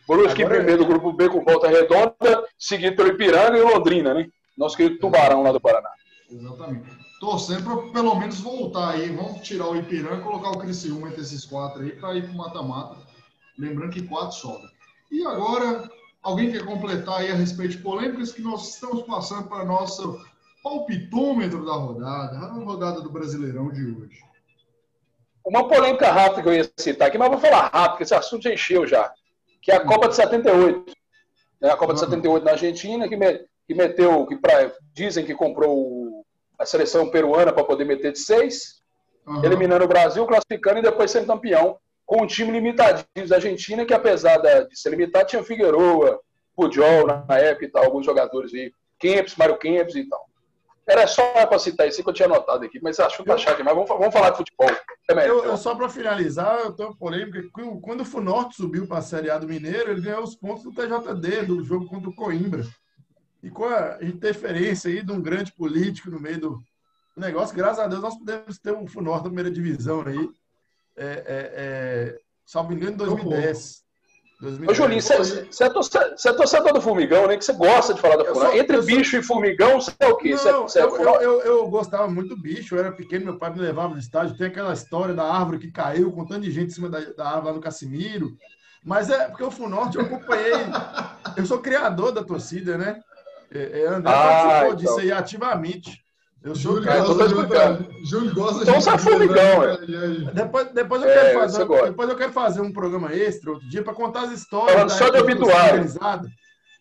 Brusque 0.07 0.43
em 0.43 0.47
primeiro 0.47 0.83
do 0.83 0.85
grupo 0.85 1.13
B 1.13 1.29
com 1.29 1.43
volta 1.43 1.67
redonda, 1.67 2.45
seguido 2.59 2.95
pelo 2.95 3.09
Ipiranga 3.09 3.57
e 3.57 3.61
Londrina, 3.61 4.13
né? 4.13 4.27
Nosso 4.57 4.77
querido 4.77 4.99
Tubarão 4.99 5.41
lá 5.41 5.51
do 5.51 5.59
Paraná. 5.59 5.89
Exatamente. 6.29 6.89
Torcendo 7.19 7.63
para 7.63 7.91
pelo 7.91 8.15
menos 8.15 8.39
voltar 8.41 8.91
aí. 8.91 9.09
Vamos 9.09 9.41
tirar 9.41 9.69
o 9.69 9.75
Ipiranga 9.75 10.17
e 10.17 10.23
colocar 10.23 10.49
o 10.49 10.59
Criciúma 10.59 11.07
entre 11.07 11.21
esses 11.21 11.45
quatro 11.45 11.81
aí 11.81 11.91
para 11.91 12.15
ir 12.15 12.23
para 12.23 12.31
o 12.31 12.35
mata-mata. 12.35 12.97
Lembrando 13.57 13.93
que 13.93 14.05
quatro 14.07 14.35
sobra. 14.35 14.69
E 15.11 15.25
agora, 15.25 15.89
Alguém 16.23 16.53
quer 16.53 16.65
completar 16.65 17.19
aí 17.19 17.29
a 17.29 17.35
respeito 17.35 17.71
de 17.71 17.83
polêmicas 17.83 18.31
que 18.31 18.41
nós 18.41 18.75
estamos 18.75 19.03
passando 19.03 19.49
para 19.49 19.65
nosso 19.65 20.25
palpitômetro 20.63 21.65
da 21.65 21.73
rodada, 21.73 22.37
a 22.37 22.47
rodada 22.47 23.01
do 23.01 23.11
Brasileirão 23.11 23.69
de 23.69 23.83
hoje? 23.83 24.23
Uma 25.45 25.67
polêmica 25.67 26.09
rápida 26.09 26.41
que 26.41 26.47
eu 26.47 26.53
ia 26.53 26.71
citar 26.77 27.09
aqui, 27.09 27.17
mas 27.17 27.29
vou 27.29 27.37
falar 27.37 27.67
rápido, 27.67 27.89
porque 27.89 28.03
esse 28.03 28.15
assunto 28.15 28.43
já 28.43 28.53
encheu 28.53 28.87
já, 28.87 29.11
que 29.61 29.69
é 29.69 29.75
a 29.75 29.85
Copa 29.85 30.07
de 30.07 30.15
78. 30.15 30.93
Né? 31.59 31.69
A 31.69 31.75
Copa 31.75 31.93
de 31.93 31.99
78 31.99 32.43
na 32.45 32.51
Argentina, 32.51 33.09
que, 33.09 33.17
me, 33.17 33.45
que 33.67 33.75
meteu, 33.75 34.25
que 34.25 34.37
pra, 34.37 34.71
dizem 34.93 35.25
que 35.25 35.35
comprou 35.35 36.25
a 36.57 36.65
seleção 36.65 37.09
peruana 37.11 37.51
para 37.51 37.65
poder 37.65 37.83
meter 37.83 38.13
de 38.13 38.19
seis, 38.19 38.81
uhum. 39.27 39.43
eliminando 39.43 39.83
o 39.83 39.89
Brasil, 39.89 40.25
classificando 40.25 40.79
e 40.79 40.83
depois 40.83 41.11
sendo 41.11 41.27
campeão 41.27 41.77
com 42.05 42.23
um 42.23 42.27
time 42.27 42.51
limitadinho 42.51 43.27
da 43.27 43.35
Argentina, 43.35 43.85
que 43.85 43.93
apesar 43.93 44.37
de 44.37 44.77
ser 44.77 44.89
limitado, 44.89 45.27
tinha 45.27 45.43
Figueroa, 45.43 46.19
Pujol 46.55 47.07
na 47.07 47.37
época 47.37 47.65
e 47.65 47.69
tal, 47.69 47.83
alguns 47.83 48.05
jogadores 48.05 48.53
aí, 48.53 48.71
Kempis, 48.99 49.35
Mário 49.35 49.57
Kempis 49.57 49.95
e 49.95 50.07
tal. 50.07 50.27
Era 50.85 51.07
só 51.07 51.45
para 51.45 51.57
citar 51.59 51.87
isso 51.87 52.03
que 52.03 52.09
eu 52.09 52.13
tinha 52.13 52.25
anotado 52.25 52.65
aqui, 52.65 52.77
mas 52.81 52.99
acho 52.99 53.17
que 53.17 53.23
tá 53.23 53.37
chato 53.37 53.57
demais. 53.57 53.75
Vamos, 53.75 53.89
vamos 53.89 54.13
falar 54.13 54.31
de 54.31 54.37
futebol. 54.37 54.69
É 55.09 55.29
eu, 55.29 55.45
eu, 55.45 55.55
só 55.55 55.73
para 55.75 55.87
finalizar, 55.87 56.59
eu 56.59 56.73
tenho 56.73 56.95
polêmica. 56.95 57.41
Quando 57.81 58.01
o 58.01 58.05
Funorte 58.05 58.57
subiu 58.57 58.85
para 58.85 58.97
a 58.97 59.01
Série 59.01 59.29
A 59.29 59.37
do 59.37 59.47
Mineiro, 59.47 59.91
ele 59.91 60.01
ganhou 60.01 60.23
os 60.23 60.35
pontos 60.35 60.63
do 60.63 60.73
TJD, 60.73 61.45
do 61.45 61.63
jogo 61.63 61.87
contra 61.87 62.09
o 62.09 62.15
Coimbra. 62.15 62.65
E 63.41 63.49
com 63.49 63.65
a 63.65 63.97
interferência 64.01 64.89
aí 64.89 65.01
de 65.01 65.11
um 65.11 65.21
grande 65.21 65.53
político 65.53 66.09
no 66.09 66.19
meio 66.19 66.39
do 66.39 66.59
negócio, 67.15 67.55
graças 67.55 67.79
a 67.79 67.87
Deus 67.87 68.01
nós 68.01 68.17
podemos 68.17 68.59
ter 68.59 68.73
um 68.73 68.85
Funorte 68.85 69.23
da 69.23 69.29
primeira 69.29 69.51
divisão 69.51 70.01
aí 70.05 70.29
é, 70.95 71.05
é, 71.05 71.51
é, 71.55 72.17
salvo 72.45 72.73
engano, 72.73 72.93
em 72.93 72.97
2010. 72.97 73.83
2010. 74.41 74.69
Ô, 74.69 74.73
Julinho, 74.73 75.01
você 75.01 75.13
é, 75.63 76.31
é 76.31 76.33
torcedor 76.33 76.73
do 76.73 76.81
Formigão, 76.81 77.27
né? 77.27 77.37
Que 77.37 77.45
você 77.45 77.53
gosta 77.53 77.93
de 77.93 78.01
falar 78.01 78.17
da 78.17 78.25
Formigão. 78.25 78.55
Entre 78.55 78.77
sou... 78.77 78.85
bicho 78.85 79.17
e 79.17 79.23
Formigão, 79.23 79.79
você 79.79 79.91
é 79.99 80.07
o 80.07 80.17
quê? 80.17 80.35
Não, 80.43 80.67
cê, 80.67 80.81
eu, 80.81 80.95
eu, 80.97 81.21
eu, 81.21 81.41
eu, 81.41 81.67
gostava 81.67 82.07
muito 82.09 82.35
do 82.35 82.41
bicho. 82.41 82.75
Eu 82.75 82.79
era 82.79 82.91
pequeno, 82.91 83.25
meu 83.25 83.37
pai 83.37 83.51
me 83.51 83.59
levava 83.59 83.93
no 83.93 83.99
estádio. 83.99 84.37
Tem 84.37 84.47
aquela 84.47 84.73
história 84.73 85.13
da 85.13 85.23
árvore 85.23 85.59
que 85.59 85.71
caiu, 85.71 86.11
com 86.11 86.25
tanto 86.25 86.41
de 86.41 86.51
gente 86.51 86.67
em 86.67 86.73
cima 86.75 86.89
da, 86.89 86.99
da 86.99 87.25
árvore 87.25 87.47
lá 87.47 87.53
no 87.53 87.61
Cassimiro. 87.61 88.35
Mas 88.83 89.09
é 89.09 89.29
porque 89.29 89.43
o 89.43 89.51
Funorte 89.51 89.97
eu 89.97 90.03
acompanhei. 90.03 90.53
eu 91.37 91.45
sou 91.45 91.59
criador 91.59 92.11
da 92.11 92.23
torcida, 92.23 92.77
né? 92.77 92.99
É, 93.49 93.81
é 93.81 93.87
André 93.87 94.11
ah, 94.11 94.23
participou 94.23 94.65
então. 94.65 94.75
disso 94.75 94.99
aí 94.99 95.11
ativamente. 95.11 96.02
Eu 96.43 96.55
sou 96.55 96.81
Júlio, 96.81 96.85
gosta 96.85 97.27
de, 97.27 97.33
Júlio 98.05 98.35
gosta 98.35 98.63
então, 98.63 98.77
de. 98.77 98.81
Então, 98.81 98.99
formigão, 98.99 99.61
depois, 100.33 100.73
depois, 100.73 101.01
eu 101.01 101.07
quero 101.07 101.27
é, 101.27 101.33
fazer, 101.33 101.65
depois 101.65 102.09
eu 102.09 102.17
quero 102.17 102.33
fazer 102.33 102.61
um 102.61 102.73
programa 102.73 103.13
extra 103.13 103.51
outro 103.51 103.69
dia 103.69 103.81
para 103.81 103.93
contar 103.93 104.23
as 104.23 104.31
histórias. 104.31 104.73
Falando 104.73 104.89
só 104.89 105.07
de 105.09 105.19
obituário. 105.19 105.85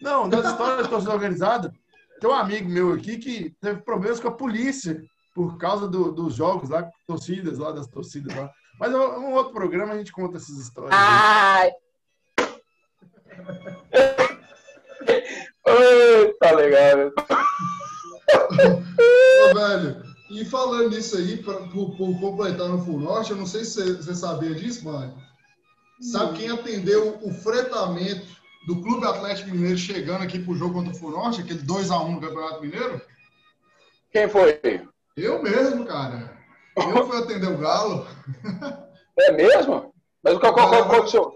Não, 0.01 0.29
das 0.29 0.47
histórias 0.47 0.83
da 0.83 0.89
torcida 0.89 1.13
organizada. 1.13 1.73
Tem 2.21 2.29
um 2.29 2.35
amigo 2.35 2.69
meu 2.69 2.93
aqui 2.93 3.19
que 3.19 3.55
teve 3.61 3.83
problemas 3.83 4.19
com 4.19 4.27
a 4.29 4.33
polícia 4.33 5.01
por 5.33 5.57
causa 5.59 5.87
do, 5.87 6.11
dos 6.11 6.35
jogos 6.35 6.69
lá, 6.69 6.91
torcidas 7.07 7.59
lá, 7.59 7.71
das 7.71 7.87
torcidas 7.87 8.35
lá. 8.35 8.51
Mas 8.81 8.93
um 8.93 9.33
outro 9.33 9.53
programa 9.53 9.93
a 9.93 9.99
gente 9.99 10.11
conta 10.11 10.39
essas 10.39 10.59
histórias. 10.59 10.93
Ai! 10.93 11.71
tá 16.41 16.51
legal. 16.51 17.13
Ô, 18.31 19.55
velho, 19.55 20.03
e 20.31 20.45
falando 20.45 20.91
nisso 20.91 21.17
aí, 21.17 21.37
pra, 21.43 21.55
por, 21.55 21.97
por 21.97 22.19
completar 22.21 22.69
no 22.69 22.85
Full 22.85 23.01
Norte, 23.01 23.33
eu 23.33 23.37
não 23.37 23.47
sei 23.47 23.65
se 23.65 23.97
você, 23.97 24.15
sabia 24.15 24.55
disso, 24.55 24.85
mano. 24.85 25.15
Sabe 26.01 26.39
quem 26.39 26.51
atendeu 26.51 27.19
o 27.23 27.33
fretamento 27.33 28.27
do 28.67 28.81
Clube 28.81 29.07
Atlético 29.07 29.51
Mineiro 29.51 29.79
chegando 29.79 30.23
aqui 30.23 30.39
pro 30.39 30.57
jogo 30.57 30.75
contra 30.75 30.93
o 30.93 30.97
Full 30.97 31.11
Norte, 31.11 31.41
aquele 31.41 31.61
2x1 31.61 32.11
no 32.11 32.21
Campeonato 32.21 32.63
Mineiro? 32.63 33.01
Quem 34.11 34.29
foi? 34.29 34.61
Eu 35.17 35.43
mesmo, 35.43 35.85
cara. 35.85 36.37
Eu 36.77 37.07
fui 37.07 37.19
atender 37.19 37.49
o 37.49 37.59
Galo. 37.59 38.07
É 39.19 39.33
mesmo? 39.33 39.93
Mas 40.23 40.39
qual, 40.39 40.55
qual, 40.55 40.87
qual 40.87 41.35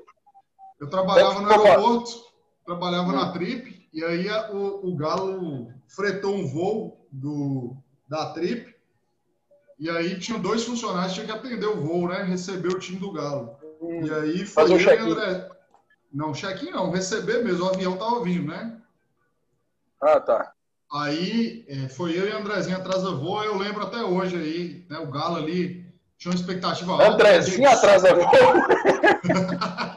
Eu 0.81 0.89
trabalhava 0.89 1.41
no 1.41 1.51
aeroporto, 1.51 2.25
trabalhava 2.65 3.13
na 3.13 3.33
Trip, 3.33 3.76
e 3.97 4.05
aí 4.05 4.29
o, 4.51 4.91
o 4.91 4.95
Galo 4.95 5.73
fretou 5.89 6.35
um 6.35 6.47
voo 6.47 7.09
do, 7.11 7.75
da 8.07 8.31
Trip, 8.35 8.77
e 9.79 9.89
aí 9.89 10.19
tinha 10.19 10.39
dois 10.39 10.65
funcionários 10.65 11.15
que 11.15 11.25
tinham 11.25 11.41
que 11.41 11.47
atender 11.47 11.65
o 11.67 11.81
voo, 11.81 12.07
né? 12.07 12.23
Receber 12.23 12.69
o 12.69 12.79
time 12.79 12.99
do 12.99 13.11
Galo. 13.11 13.57
Hum, 13.81 14.05
e 14.05 14.13
aí 14.13 14.45
foi 14.45 14.65
o 14.71 14.79
check 14.79 15.01
André. 15.01 15.49
Não, 16.13 16.35
check-in 16.35 16.71
não, 16.71 16.91
receber 16.91 17.43
mesmo, 17.43 17.65
o 17.65 17.69
avião 17.71 17.97
tava 17.97 18.23
vindo, 18.23 18.49
né? 18.49 18.77
Ah, 20.03 20.21
tá. 20.21 20.53
Aí 20.93 21.65
é, 21.67 21.89
foi 21.89 22.19
eu 22.19 22.29
e 22.29 22.33
Andrezinho 22.33 22.77
atrás 22.77 23.03
da 23.03 23.13
voo, 23.13 23.43
eu 23.45 23.57
lembro 23.57 23.83
até 23.83 24.03
hoje 24.03 24.37
aí, 24.37 24.87
né? 24.91 24.99
O 24.99 25.11
Galo 25.11 25.37
ali 25.37 25.91
tinha 26.19 26.33
uma 26.33 26.39
expectativa 26.39 26.93
alta. 26.93 27.13
Andrezinho 27.13 27.67
atrás 27.67 28.03
da 28.03 28.13
voo. 28.13 28.27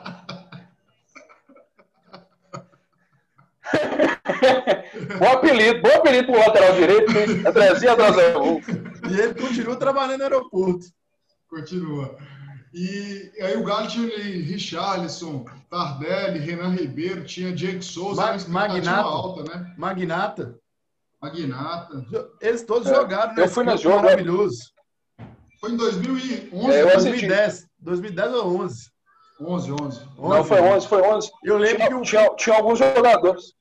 bom 5.19 5.27
apelido, 5.31 5.81
bom 5.81 5.95
apelido 5.95 6.31
pro 6.31 6.39
lateral 6.39 6.73
direito, 6.73 7.11
hein? 7.11 7.43
Andrezinho 7.45 7.95
voo. 8.33 8.61
E 9.09 9.19
ele 9.19 9.33
continua 9.33 9.75
trabalhando 9.75 10.19
no 10.19 10.23
aeroporto. 10.23 10.85
Continua. 11.49 12.17
E 12.73 13.31
aí 13.41 13.57
o 13.57 13.63
Galo 13.63 13.87
tinha 13.87 14.15
Richarlison, 14.17 15.45
Tardelli, 15.69 16.39
Renan 16.39 16.69
Ribeiro, 16.69 17.25
tinha 17.25 17.51
Diego 17.51 17.81
Souza, 17.81 18.21
Ma 18.47 18.67
Magnata, 18.67 19.01
alta, 19.01 19.43
né? 19.43 19.73
Magnata. 19.77 20.59
Magnata. 21.21 22.05
Eles 22.39 22.63
todos 22.63 22.87
é. 22.87 22.93
jogaram, 22.93 23.33
né? 23.33 23.43
Eu 23.43 23.49
fui 23.49 23.63
no 23.63 23.75
jogo. 23.75 24.03
Maravilhoso. 24.03 24.71
Foi 25.59 25.71
em 25.71 25.77
2011, 25.77 26.71
é, 26.71 26.93
2010, 26.93 27.67
2010 27.79 28.33
ou 28.33 28.61
11. 28.61 28.91
11, 29.41 29.71
11. 29.71 30.01
Não, 30.17 30.43
foi 30.43 30.61
11, 30.61 30.87
foi 30.87 31.01
11. 31.01 31.31
Eu 31.43 31.57
lembro 31.57 31.77
tinha, 31.77 31.89
que 31.89 31.95
o... 31.95 32.01
tinha, 32.01 32.35
tinha 32.35 32.55
alguns 32.55 32.79
jogadores. 32.79 33.53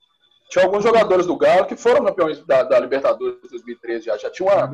Tinha 0.49 0.65
alguns 0.65 0.83
jogadores 0.83 1.27
do 1.27 1.37
Galo 1.37 1.67
que 1.67 1.75
foram 1.75 2.03
campeões 2.03 2.43
da, 2.43 2.63
da 2.63 2.79
Libertadores 2.79 3.39
de 3.43 3.49
2013 3.49 4.05
já. 4.05 4.17
Já 4.17 4.31
tinha 4.31 4.51
uma, 4.51 4.69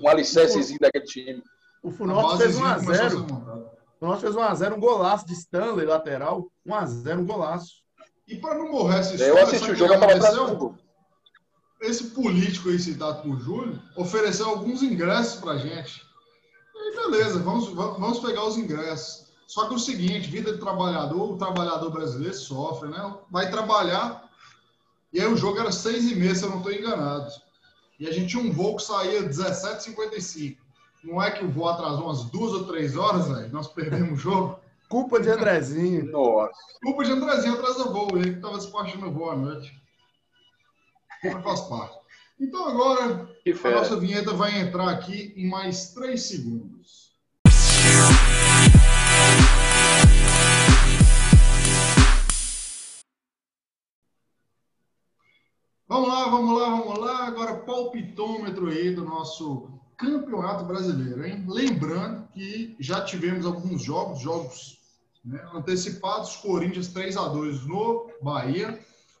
um 0.00 0.08
alicercezinho 0.08 0.80
daquele 0.80 1.04
time. 1.04 1.42
O 1.82 1.90
Funópolis 1.90 2.42
fez 2.42 2.58
1x0. 2.58 3.24
O 3.24 3.98
Funópolis 3.98 4.22
fez 4.22 4.34
1x0, 4.34 4.74
um 4.74 4.80
golaço 4.80 5.26
de 5.26 5.34
Stanley, 5.34 5.86
lateral. 5.86 6.50
1x0, 6.66 7.18
um 7.18 7.26
golaço. 7.26 7.80
E 8.26 8.36
para 8.36 8.54
não 8.54 8.70
morrer 8.70 9.00
essa 9.00 9.14
história... 9.14 9.32
Eu 9.32 9.44
assisti 9.44 9.70
o 9.70 9.74
jogo, 9.74 9.92
eu 9.92 10.00
tava 10.00 10.74
Esse 11.82 12.04
político 12.10 12.70
aí 12.70 12.78
citado 12.78 13.22
por 13.22 13.38
Júlio 13.40 13.78
ofereceu 13.96 14.48
alguns 14.48 14.82
ingressos 14.82 15.38
pra 15.40 15.58
gente. 15.58 16.02
E 16.74 16.96
beleza, 16.96 17.40
vamos, 17.40 17.68
vamos 17.68 18.20
pegar 18.20 18.44
os 18.44 18.56
ingressos. 18.56 19.26
Só 19.46 19.66
que 19.66 19.74
é 19.74 19.76
o 19.76 19.80
seguinte, 19.80 20.30
vida 20.30 20.52
de 20.52 20.60
trabalhador, 20.60 21.32
o 21.32 21.36
trabalhador 21.36 21.90
brasileiro 21.90 22.34
sofre, 22.34 22.88
né? 22.88 23.16
Vai 23.30 23.50
trabalhar, 23.50 24.29
e 25.12 25.20
aí 25.20 25.26
o 25.26 25.36
jogo 25.36 25.58
era 25.58 25.72
seis 25.72 26.10
e 26.10 26.14
meia, 26.14 26.34
se 26.34 26.44
eu 26.44 26.50
não 26.50 26.58
estou 26.58 26.72
enganado. 26.72 27.30
E 27.98 28.08
a 28.08 28.12
gente 28.12 28.28
tinha 28.28 28.42
um 28.42 28.52
voo 28.52 28.76
que 28.76 28.82
saía 28.82 29.22
17h55. 29.22 30.56
Não 31.02 31.22
é 31.22 31.30
que 31.30 31.44
o 31.44 31.50
voo 31.50 31.68
atrasou 31.68 32.04
umas 32.04 32.24
duas 32.24 32.52
ou 32.52 32.64
três 32.64 32.96
horas, 32.96 33.28
velho? 33.28 33.52
Nós 33.52 33.68
perdemos 33.68 34.12
o 34.12 34.16
jogo. 34.16 34.60
Culpa 34.88 35.20
de 35.20 35.30
Andrezinho. 35.30 36.10
Nossa. 36.10 36.52
Culpa 36.82 37.04
de 37.04 37.12
Andrezinho 37.12 37.54
atrasou 37.54 37.88
o 37.88 37.92
voo. 37.92 38.16
Ele 38.16 38.30
que 38.30 38.36
estava 38.36 38.58
despachando 38.58 39.06
o 39.08 39.12
voo 39.12 39.30
à 39.30 39.36
noite. 39.36 39.72
Mas 41.24 41.42
faz 41.42 41.60
parte. 41.62 41.98
Então 42.40 42.68
agora 42.68 43.28
a 43.64 43.70
nossa 43.70 43.96
vinheta 43.96 44.32
vai 44.32 44.58
entrar 44.60 44.88
aqui 44.88 45.34
em 45.36 45.46
mais 45.48 45.92
três 45.92 46.22
segundos. 46.22 47.12
Palpitômetro 57.80 58.68
aí 58.68 58.94
do 58.94 59.04
nosso 59.04 59.68
Campeonato 59.96 60.64
Brasileiro, 60.64 61.26
hein? 61.26 61.44
Lembrando 61.48 62.28
que 62.32 62.76
já 62.78 63.02
tivemos 63.02 63.46
alguns 63.46 63.82
jogos, 63.82 64.20
jogos 64.20 64.78
né, 65.24 65.42
antecipados, 65.54 66.36
Corinthians 66.36 66.88
3 66.88 67.16
a 67.16 67.28
2 67.28 67.66
no 67.66 68.10
Bahia, 68.20 68.78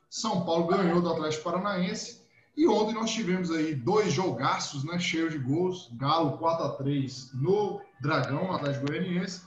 São 0.08 0.44
Paulo 0.44 0.66
ganhou 0.66 1.00
do 1.00 1.10
Atlético 1.10 1.44
Paranaense 1.44 2.20
e 2.56 2.66
ontem 2.66 2.94
nós 2.94 3.10
tivemos 3.10 3.50
aí 3.50 3.74
dois 3.74 4.12
jogaços, 4.12 4.84
né, 4.84 4.98
cheios 4.98 5.32
de 5.32 5.38
gols. 5.38 5.90
Galo 5.96 6.36
4 6.38 6.66
a 6.66 6.68
3 6.70 7.30
no 7.34 7.80
Dragão, 8.00 8.52
Atlético 8.52 8.86
Goianiense. 8.86 9.42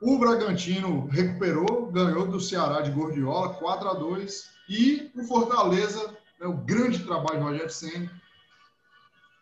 O 0.00 0.18
Bragantino 0.18 1.06
recuperou, 1.06 1.90
ganhou 1.90 2.26
do 2.26 2.40
Ceará 2.40 2.80
de 2.80 2.90
Gordiola 2.90 3.54
4 3.54 3.88
a 3.88 3.94
2 3.94 4.44
e 4.68 5.10
o 5.14 5.24
Fortaleza, 5.24 6.15
né, 6.40 6.46
o 6.46 6.54
grande 6.54 7.04
trabalho 7.04 7.40
do 7.40 7.44
Rogério 7.46 7.70
Senna, 7.70 8.10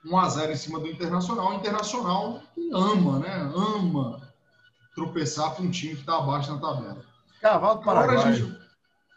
1 0.04 0.16
a 0.18 0.28
0 0.28 0.52
em 0.52 0.56
cima 0.56 0.80
do 0.80 0.86
Internacional. 0.86 1.50
O 1.50 1.54
Internacional 1.54 2.42
ama, 2.72 3.18
né? 3.20 3.52
Ama 3.54 4.20
tropeçar 4.94 5.54
com 5.54 5.64
um 5.64 5.70
time 5.70 5.94
que 5.94 6.00
está 6.00 6.18
abaixo 6.18 6.52
na 6.52 6.60
tabela. 6.60 7.04
Cavalo 7.40 7.78
do 7.78 7.84
Paraguai. 7.84 8.16
Agora, 8.16 8.32
gente, 8.32 8.64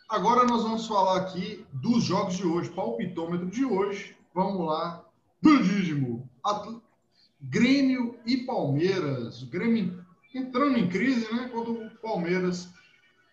Agora 0.09 0.45
nós 0.45 0.63
vamos 0.63 0.87
falar 0.87 1.17
aqui 1.17 1.65
dos 1.73 2.05
jogos 2.05 2.37
de 2.37 2.47
hoje, 2.47 2.69
palpitômetro 2.69 3.47
de 3.47 3.65
hoje. 3.65 4.15
Vamos 4.33 4.65
lá. 4.65 5.03
Budismo. 5.41 6.29
Grêmio 7.41 8.17
e 8.25 8.37
Palmeiras. 8.37 9.41
O 9.41 9.47
Grêmio 9.47 10.05
entrando 10.33 10.77
em 10.77 10.87
crise, 10.87 11.29
né? 11.33 11.49
Contra 11.49 11.71
o 11.71 11.89
Palmeiras. 12.01 12.69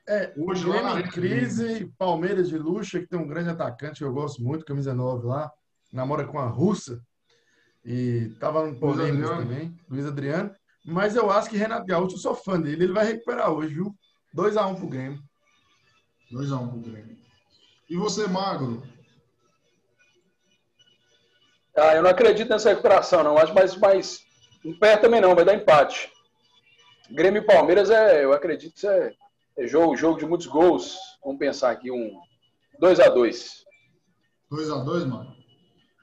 É, 0.06 0.34
hoje 0.36 0.64
Grêmio 0.64 0.82
lá 0.82 1.00
em 1.00 1.08
crise, 1.08 1.90
Palmeiras 1.96 2.48
de 2.48 2.58
Luxa, 2.58 3.00
que 3.00 3.06
tem 3.06 3.18
um 3.18 3.26
grande 3.26 3.48
atacante 3.48 3.98
que 3.98 4.04
eu 4.04 4.12
gosto 4.12 4.42
muito, 4.42 4.64
camisa 4.64 4.94
9 4.94 5.26
lá, 5.26 5.50
namora 5.90 6.26
com 6.26 6.38
a 6.38 6.46
russa. 6.46 7.00
E 7.84 8.28
tava 8.38 8.66
no 8.66 8.78
polêmico 8.78 9.28
também, 9.28 9.74
Luiz 9.88 10.06
Adriano. 10.06 10.54
Mas 10.84 11.16
eu 11.16 11.30
acho 11.30 11.48
que 11.48 11.56
Renato 11.56 11.86
Gaúcho, 11.86 12.16
eu 12.16 12.20
sou 12.20 12.34
fã 12.34 12.60
dele, 12.60 12.84
ele 12.84 12.92
vai 12.92 13.06
recuperar 13.06 13.50
hoje, 13.50 13.74
viu? 13.74 13.94
2x1 14.36 14.76
pro 14.76 14.88
Grêmio. 14.88 15.22
2x1 16.32 16.62
um 16.62 16.68
pro 16.68 16.90
Grêmio. 16.90 17.16
E 17.88 17.96
você, 17.96 18.26
Magro? 18.26 18.82
Ah, 21.76 21.94
eu 21.94 22.02
não 22.02 22.10
acredito 22.10 22.48
nessa 22.48 22.70
recuperação, 22.70 23.22
não. 23.24 23.38
Acho 23.38 23.54
mais, 23.54 23.76
mais. 23.76 24.20
Não 24.62 24.78
perde 24.78 25.02
também 25.02 25.20
não, 25.20 25.34
vai 25.34 25.44
dar 25.44 25.54
empate. 25.54 26.10
Grêmio 27.10 27.42
e 27.42 27.46
Palmeiras 27.46 27.90
é, 27.90 28.24
eu 28.24 28.32
acredito 28.32 28.74
que 28.74 28.86
é 28.86 29.12
jogo, 29.62 29.96
jogo 29.96 30.18
de 30.18 30.26
muitos 30.26 30.46
gols. 30.46 30.96
Vamos 31.22 31.38
pensar 31.38 31.70
aqui 31.70 31.90
um 31.90 32.20
2x2. 32.80 33.64
2x2, 34.50 35.06
mano? 35.06 35.36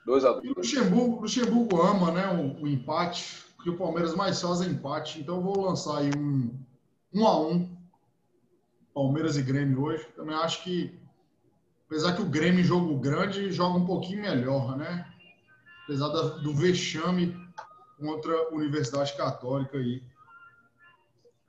2x2. 0.07 0.43
E 0.43 0.49
o 0.49 0.53
Luxemburgo, 0.55 1.21
Luxemburgo 1.21 1.81
ama, 1.81 2.11
né, 2.11 2.27
o, 2.27 2.63
o, 2.63 2.67
empate, 2.67 3.43
porque 3.55 3.69
o 3.69 3.77
Palmeiras 3.77 4.15
mais 4.15 4.41
faz 4.41 4.61
é 4.61 4.65
empate. 4.65 5.19
Então 5.19 5.35
eu 5.35 5.41
vou 5.41 5.61
lançar 5.61 5.99
aí 5.99 6.09
um 6.17 6.57
1x1 7.13 7.69
Palmeiras 8.93 9.37
e 9.37 9.41
Grêmio 9.41 9.83
hoje. 9.83 10.05
Também 10.15 10.35
acho 10.35 10.63
que, 10.63 10.99
apesar 11.85 12.15
que 12.15 12.21
o 12.21 12.29
Grêmio 12.29 12.63
jogo 12.63 12.97
grande, 12.97 13.51
joga 13.51 13.77
um 13.77 13.85
pouquinho 13.85 14.21
melhor, 14.21 14.77
né? 14.77 15.07
Apesar 15.83 16.07
do 16.09 16.53
vexame 16.53 17.35
contra 17.99 18.33
a 18.33 18.49
Universidade 18.49 19.15
Católica 19.15 19.77
aí 19.77 20.01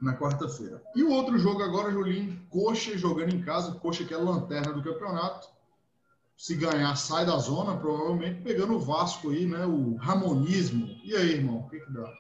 na 0.03 0.17
quarta-feira. 0.17 0.83
E 0.97 1.03
o 1.03 1.11
outro 1.11 1.39
jogo 1.39 1.63
agora, 1.63 1.93
Julinho, 1.93 2.39
Coxa 2.51 2.99
jogando 2.99 3.35
em 3.35 3.43
casa, 3.43 3.79
Coxa 3.79 4.05
que 4.05 4.13
é 4.13 4.17
a 4.17 4.21
lanterna 4.21 4.73
do 4.73 4.83
campeonato. 4.83 5.49
se 6.37 6.57
ganhar, 6.57 6.97
sai 6.97 7.25
da 7.25 7.37
zona, 7.37 7.77
provavelmente 7.77 8.43
pegando 8.43 8.75
o 8.75 8.81
Vasco 8.81 9.31
aí, 9.31 9.47
né? 9.47 9.65
O 9.65 9.95
Ramonismo. 9.95 10.89
E 11.05 11.15
aí, 11.15 11.35
irmão, 11.35 11.59
o 11.59 11.69
que, 11.69 11.79
que 11.79 11.93
dá? 11.93 12.13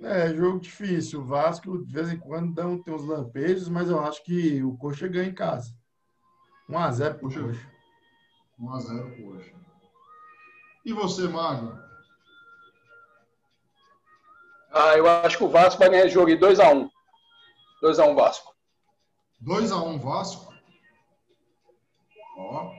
É, 0.00 0.34
jogo 0.34 0.58
difícil. 0.58 1.20
O 1.20 1.24
Vasco, 1.24 1.84
de 1.84 1.92
vez 1.92 2.10
em 2.10 2.18
quando, 2.18 2.52
dão, 2.52 2.82
tem 2.82 2.92
uns 2.92 3.06
lampejos, 3.06 3.68
mas 3.68 3.88
eu 3.88 4.00
acho 4.00 4.24
que 4.24 4.62
o 4.64 4.76
Coxa 4.76 5.06
ganha 5.06 5.28
em 5.28 5.34
casa. 5.34 5.72
1x0 6.68 7.14
pro 7.14 7.28
Coxa. 7.28 7.70
1x0 8.60 9.22
Coxa. 9.22 9.52
E 10.84 10.92
você, 10.92 11.28
Mago? 11.28 11.78
Ah, 14.72 14.96
eu 14.96 15.08
acho 15.08 15.38
que 15.38 15.44
o 15.44 15.48
Vasco 15.48 15.78
vai 15.78 15.88
ganhar 15.88 16.08
jogo 16.08 16.32
2x1. 16.32 16.90
2x1 17.86 18.16
Vasco. 18.16 18.54
2x1 19.42 20.00
Vasco? 20.00 20.54
Ó. 22.38 22.72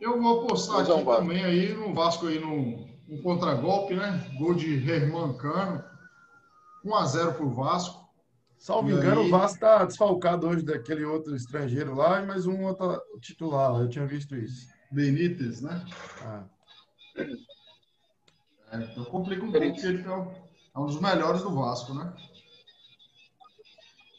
Eu 0.00 0.20
vou 0.20 0.40
apostar 0.40 0.80
aqui 0.80 0.90
Vasco. 0.90 1.16
também 1.16 1.44
aí 1.44 1.72
no 1.72 1.94
Vasco 1.94 2.26
aí 2.26 2.38
no, 2.38 2.86
no 3.08 3.22
contragolpe, 3.22 3.94
né? 3.94 4.28
Gol 4.38 4.54
de 4.54 4.74
Herman 4.74 5.36
Cano. 5.36 5.84
1x0 6.84 7.34
pro 7.34 7.54
Vasco. 7.54 8.06
Salvo 8.58 8.90
engano, 8.90 9.20
aí... 9.20 9.26
o 9.26 9.30
Vasco 9.30 9.54
está 9.56 9.84
desfalcado 9.84 10.48
hoje 10.48 10.62
daquele 10.64 11.04
outro 11.04 11.36
estrangeiro 11.36 11.94
lá 11.94 12.22
e 12.22 12.26
mais 12.26 12.46
um 12.46 12.64
outro 12.64 13.00
titular. 13.20 13.80
Eu 13.80 13.88
tinha 13.88 14.06
visto 14.06 14.34
isso. 14.34 14.66
Benítez, 14.90 15.60
né? 15.60 15.84
Ah. 16.22 16.44
É, 18.72 18.76
então 18.78 19.04
complica 19.04 19.44
um 19.44 19.52
pouco, 19.52 19.72
porque 19.72 19.86
ele 19.86 20.02
é 20.02 20.78
um 20.78 20.86
dos 20.86 21.00
melhores 21.00 21.42
do 21.42 21.54
Vasco, 21.54 21.94
né? 21.94 22.12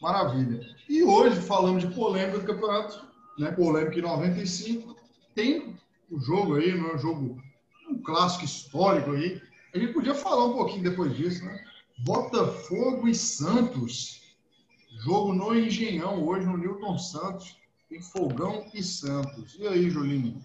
Maravilha. 0.00 0.60
E 0.88 1.02
hoje, 1.02 1.40
falando 1.40 1.80
de 1.80 1.94
polêmica 1.94 2.38
do 2.38 2.46
campeonato, 2.46 3.04
né? 3.38 3.50
Polêmica 3.52 3.98
em 3.98 4.02
95, 4.02 4.96
tem 5.34 5.76
o 6.10 6.20
jogo 6.20 6.56
aí, 6.56 6.76
não 6.76 6.90
é 6.90 6.94
um 6.94 6.98
jogo, 6.98 7.42
um 7.90 8.02
clássico 8.02 8.44
histórico 8.44 9.12
aí. 9.12 9.40
A 9.74 9.78
gente 9.78 9.92
podia 9.92 10.14
falar 10.14 10.46
um 10.46 10.54
pouquinho 10.54 10.82
depois 10.82 11.16
disso, 11.16 11.44
né? 11.44 11.64
Botafogo 11.98 13.08
e 13.08 13.14
Santos. 13.14 14.22
Jogo 15.04 15.32
no 15.32 15.54
Engenhão, 15.54 16.24
hoje 16.26 16.46
no 16.46 16.56
Newton 16.56 16.98
Santos. 16.98 17.56
Tem 17.88 18.00
Fogão 18.00 18.66
e 18.74 18.82
Santos. 18.82 19.56
E 19.58 19.66
aí, 19.66 19.90
Julinho? 19.90 20.40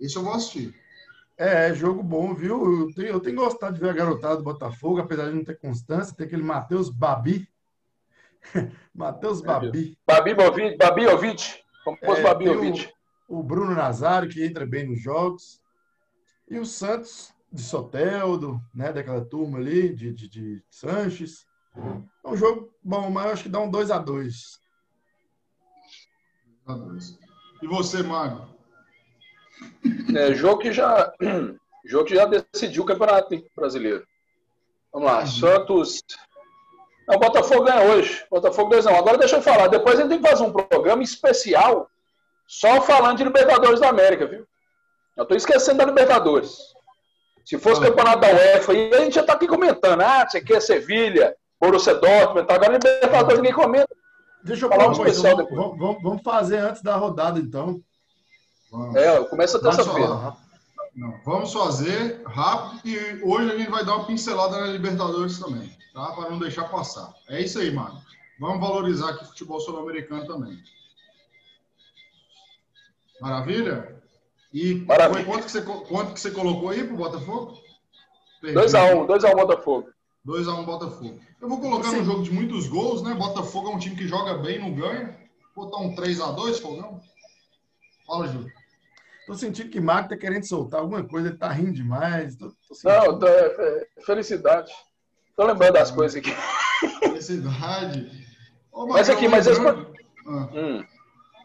Esse 0.00 0.16
eu 0.16 0.22
vou 0.22 0.32
assistir. 0.32 0.74
É, 1.36 1.74
jogo 1.74 2.02
bom, 2.02 2.34
viu? 2.34 2.80
Eu 2.80 2.94
tenho, 2.94 3.08
eu 3.08 3.20
tenho 3.20 3.36
gostado 3.36 3.74
de 3.74 3.80
ver 3.80 3.90
a 3.90 3.94
garotada 3.94 4.36
do 4.36 4.42
Botafogo, 4.42 5.00
apesar 5.00 5.28
de 5.28 5.36
não 5.36 5.44
ter 5.44 5.58
constância. 5.58 6.14
Tem 6.14 6.26
aquele 6.26 6.42
Matheus 6.42 6.88
Babi. 6.88 7.48
Matheus 8.94 9.40
Babi. 9.40 9.98
Babi 10.06 10.34
Bovic, 10.34 10.76
Babi. 10.76 11.04
Como 11.84 11.96
fosse 11.98 12.20
é, 12.20 12.24
Babi. 12.24 12.48
O, 13.28 13.38
o 13.38 13.42
Bruno 13.42 13.74
Nazário, 13.74 14.28
que 14.28 14.44
entra 14.44 14.66
bem 14.66 14.88
nos 14.88 15.00
jogos. 15.00 15.60
E 16.48 16.58
o 16.58 16.64
Santos, 16.64 17.34
de 17.52 17.62
Soteldo, 17.62 18.60
né? 18.74 18.92
Daquela 18.92 19.24
turma 19.24 19.58
ali, 19.58 19.94
de, 19.94 20.12
de, 20.12 20.28
de 20.28 20.62
Sanches. 20.70 21.46
É 22.24 22.28
um 22.28 22.36
jogo 22.36 22.72
bom, 22.82 23.10
mas 23.10 23.26
eu 23.26 23.32
acho 23.32 23.42
que 23.44 23.48
dá 23.48 23.60
um 23.60 23.70
2x2. 23.70 24.58
E 27.62 27.66
você, 27.66 28.02
Mário? 28.02 28.48
É, 30.16 30.34
jogo 30.34 30.60
que 30.60 30.72
já 30.72 31.12
jogo 31.84 32.04
que 32.06 32.14
já 32.14 32.26
decidiu 32.26 32.82
o 32.82 32.86
campeonato 32.86 33.34
hein, 33.34 33.48
brasileiro. 33.54 34.06
Vamos 34.92 35.08
lá, 35.08 35.20
uhum. 35.20 35.26
Santos. 35.26 36.02
Não, 37.06 37.16
o 37.16 37.20
Botafogo 37.20 37.64
ganha 37.64 37.82
hoje. 37.82 38.24
Botafogo 38.30 38.70
2 38.70 38.84
não. 38.84 38.96
Agora 38.96 39.18
deixa 39.18 39.36
eu 39.36 39.42
falar. 39.42 39.68
Depois 39.68 39.96
a 39.96 40.02
gente 40.02 40.10
tem 40.10 40.22
que 40.22 40.28
fazer 40.28 40.42
um 40.42 40.52
programa 40.52 41.02
especial 41.02 41.88
só 42.46 42.80
falando 42.80 43.18
de 43.18 43.24
Libertadores 43.24 43.80
da 43.80 43.88
América, 43.88 44.26
viu? 44.26 44.46
Eu 45.16 45.24
tô 45.24 45.34
esquecendo 45.34 45.78
da 45.78 45.84
Libertadores. 45.84 46.58
Se 47.44 47.58
fosse 47.58 47.80
uhum. 47.80 47.88
campeonato 47.88 48.20
da 48.20 48.28
UEFA, 48.28 48.72
aí 48.72 48.92
a 48.92 49.00
gente 49.00 49.14
já 49.14 49.22
tá 49.22 49.34
aqui 49.34 49.46
comentando. 49.46 50.00
Ah, 50.00 50.26
você 50.28 50.40
quer 50.40 50.60
Sevilha, 50.60 51.34
Borussia 51.60 51.94
Dortmund, 51.94 52.46
tá? 52.46 52.54
agora 52.54 52.72
Libertadores 52.72 53.38
ninguém 53.38 53.52
comenta. 53.52 53.88
Deixa 54.42 54.64
eu 54.64 54.68
falar 54.68 54.88
um 54.88 54.92
especial 54.92 55.36
depois. 55.36 55.56
Vamos, 55.56 56.02
vamos 56.02 56.22
fazer 56.22 56.58
antes 56.58 56.82
da 56.82 56.96
rodada, 56.96 57.38
então. 57.38 57.80
Vamos. 58.70 58.96
É, 58.96 59.24
começa 59.24 59.60
terça-feira. 59.60 60.34
Vamos 61.24 61.52
fazer 61.52 62.22
rápido 62.24 62.80
e 62.84 63.22
hoje 63.22 63.52
a 63.52 63.58
gente 63.58 63.70
vai 63.70 63.84
dar 63.84 63.96
uma 63.96 64.06
pincelada 64.06 64.58
na 64.58 64.66
Libertadores 64.66 65.38
também, 65.38 65.70
tá? 65.96 66.12
Para 66.12 66.30
não 66.30 66.38
deixar 66.38 66.68
passar. 66.68 67.14
É 67.30 67.40
isso 67.40 67.58
aí, 67.58 67.72
mano. 67.72 67.98
Vamos 68.38 68.60
valorizar 68.60 69.10
aqui 69.10 69.24
o 69.24 69.28
futebol 69.28 69.58
sul-americano 69.58 70.26
também. 70.26 70.62
Maravilha? 73.18 73.96
E 74.52 74.74
Maravilha. 74.74 75.24
Quanto, 75.24 75.44
que 75.46 75.50
você, 75.50 75.62
quanto 75.62 76.12
que 76.12 76.20
você 76.20 76.30
colocou 76.30 76.68
aí 76.68 76.84
pro 76.84 76.98
Botafogo? 76.98 77.58
2x1, 78.44 79.06
2x1 79.06 79.34
Botafogo. 79.34 79.88
2x1 80.26 80.64
Botafogo. 80.66 81.20
Eu 81.40 81.48
vou 81.48 81.60
colocar 81.60 81.88
Sim. 81.88 81.96
no 81.96 82.04
jogo 82.04 82.22
de 82.22 82.30
muitos 82.30 82.68
gols, 82.68 83.02
né? 83.02 83.14
Botafogo 83.14 83.70
é 83.70 83.74
um 83.74 83.78
time 83.78 83.96
que 83.96 84.06
joga 84.06 84.34
bem, 84.34 84.58
não 84.58 84.74
ganha. 84.74 85.18
Vou 85.54 85.64
botar 85.64 85.82
um 85.82 85.94
3x2, 85.96 86.60
Fogão. 86.60 87.00
Fala, 88.06 88.28
Júlio. 88.28 88.52
Tô 89.26 89.34
sentindo 89.34 89.70
que 89.70 89.80
Marco 89.80 90.10
tá 90.10 90.16
querendo 90.16 90.46
soltar 90.46 90.80
alguma 90.80 91.02
coisa, 91.02 91.28
ele 91.28 91.38
tá 91.38 91.50
rindo 91.50 91.72
demais. 91.72 92.36
Tô, 92.36 92.50
tô 92.50 92.76
não, 92.84 93.18
tô, 93.18 93.26
é, 93.26 93.86
é, 93.98 94.02
felicidade. 94.04 94.70
Tô 95.36 95.44
lembrando 95.44 95.74
das 95.74 95.90
coisas 95.90 96.16
aqui. 96.18 96.34
Felicidade. 97.00 98.10
Mas 98.88 99.10
aqui, 99.10 99.28
mas 99.28 99.46
esse... 99.46 99.60
ah. 99.60 100.48
hum. 100.52 100.84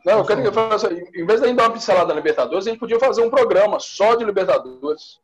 Não, 0.04 0.18
eu 0.20 0.26
quero 0.26 0.42
que 0.42 0.48
eu 0.48 0.54
faça, 0.54 0.92
em 0.92 1.26
vez 1.26 1.40
de 1.40 1.46
a 1.46 1.48
gente 1.48 1.58
dar 1.58 1.66
uma 1.66 1.74
pincelada 1.74 2.08
na 2.08 2.16
Libertadores, 2.16 2.66
a 2.66 2.72
gente 2.72 2.80
podia 2.80 3.00
fazer 3.00 3.22
um 3.22 3.30
programa 3.30 3.80
só 3.80 4.16
de 4.16 4.26
Libertadores. 4.26 5.20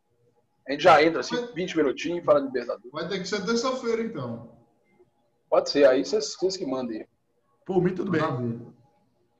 A 0.67 0.71
gente 0.71 0.83
já 0.83 1.03
entra 1.03 1.21
assim, 1.21 1.47
20 1.55 1.77
minutinhos 1.77 2.21
e 2.21 2.25
fala 2.25 2.41
de 2.41 2.47
Libertadores. 2.47 2.91
Vai 2.91 3.07
ter 3.07 3.19
que 3.19 3.27
ser 3.27 3.43
terça-feira, 3.43 4.03
então. 4.03 4.51
Pode 5.49 5.69
ser, 5.69 5.87
aí 5.87 6.05
vocês, 6.05 6.35
vocês 6.35 6.57
que 6.57 6.65
mandem. 6.65 7.07
Por 7.65 7.81
mim, 7.81 7.95
tudo 7.95 8.11
bem. 8.11 8.21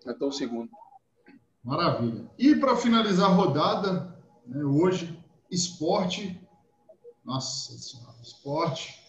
Então, 0.06 0.30
o 0.30 0.32
segundo. 0.32 0.70
Maravilha. 1.64 2.26
E 2.38 2.56
para 2.56 2.76
finalizar 2.76 3.30
a 3.30 3.34
rodada, 3.34 4.18
né, 4.46 4.64
hoje, 4.64 5.22
esporte. 5.52 6.42
Nossa 7.24 7.78
senhora, 7.78 8.16
esporte. 8.24 9.07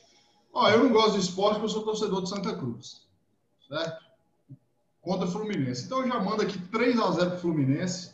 Ó, 0.59 0.69
eu 0.71 0.83
não 0.83 0.93
gosto 0.93 1.13
de 1.13 1.21
esporte 1.21 1.61
porque 1.61 1.67
eu 1.67 1.69
sou 1.69 1.85
torcedor 1.85 2.21
de 2.21 2.29
Santa 2.29 2.57
Cruz. 2.57 3.07
Certo? 3.69 4.05
Contra 5.01 5.29
o 5.29 5.31
Fluminense. 5.31 5.85
Então 5.85 6.01
eu 6.01 6.09
já 6.09 6.19
mando 6.19 6.43
aqui 6.43 6.59
3 6.59 6.99
a 6.99 7.11
0 7.13 7.31
pro 7.31 7.39
Fluminense. 7.39 8.13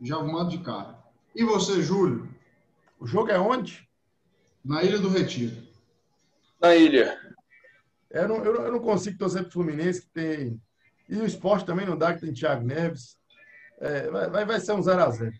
Já 0.00 0.18
mando 0.18 0.48
de 0.48 0.64
cara. 0.64 0.98
E 1.34 1.44
você, 1.44 1.82
Júlio? 1.82 2.34
O 2.98 3.06
jogo 3.06 3.30
é 3.30 3.38
onde? 3.38 3.86
Na 4.64 4.82
Ilha 4.82 4.98
do 4.98 5.10
Retiro. 5.10 5.54
Na 6.58 6.74
ilha. 6.74 7.18
Eu 8.10 8.26
não, 8.26 8.36
eu 8.42 8.72
não 8.72 8.80
consigo 8.80 9.18
torcer 9.18 9.42
pro 9.42 9.52
Fluminense, 9.52 10.00
que 10.00 10.08
tem. 10.08 10.62
E 11.10 11.16
o 11.16 11.26
esporte 11.26 11.66
também 11.66 11.84
não 11.84 11.98
dá, 11.98 12.14
que 12.14 12.22
tem 12.22 12.32
Thiago 12.32 12.64
Neves. 12.64 13.18
É, 13.78 14.08
vai, 14.30 14.46
vai 14.46 14.60
ser 14.60 14.72
um 14.72 14.80
0x0. 14.80 15.30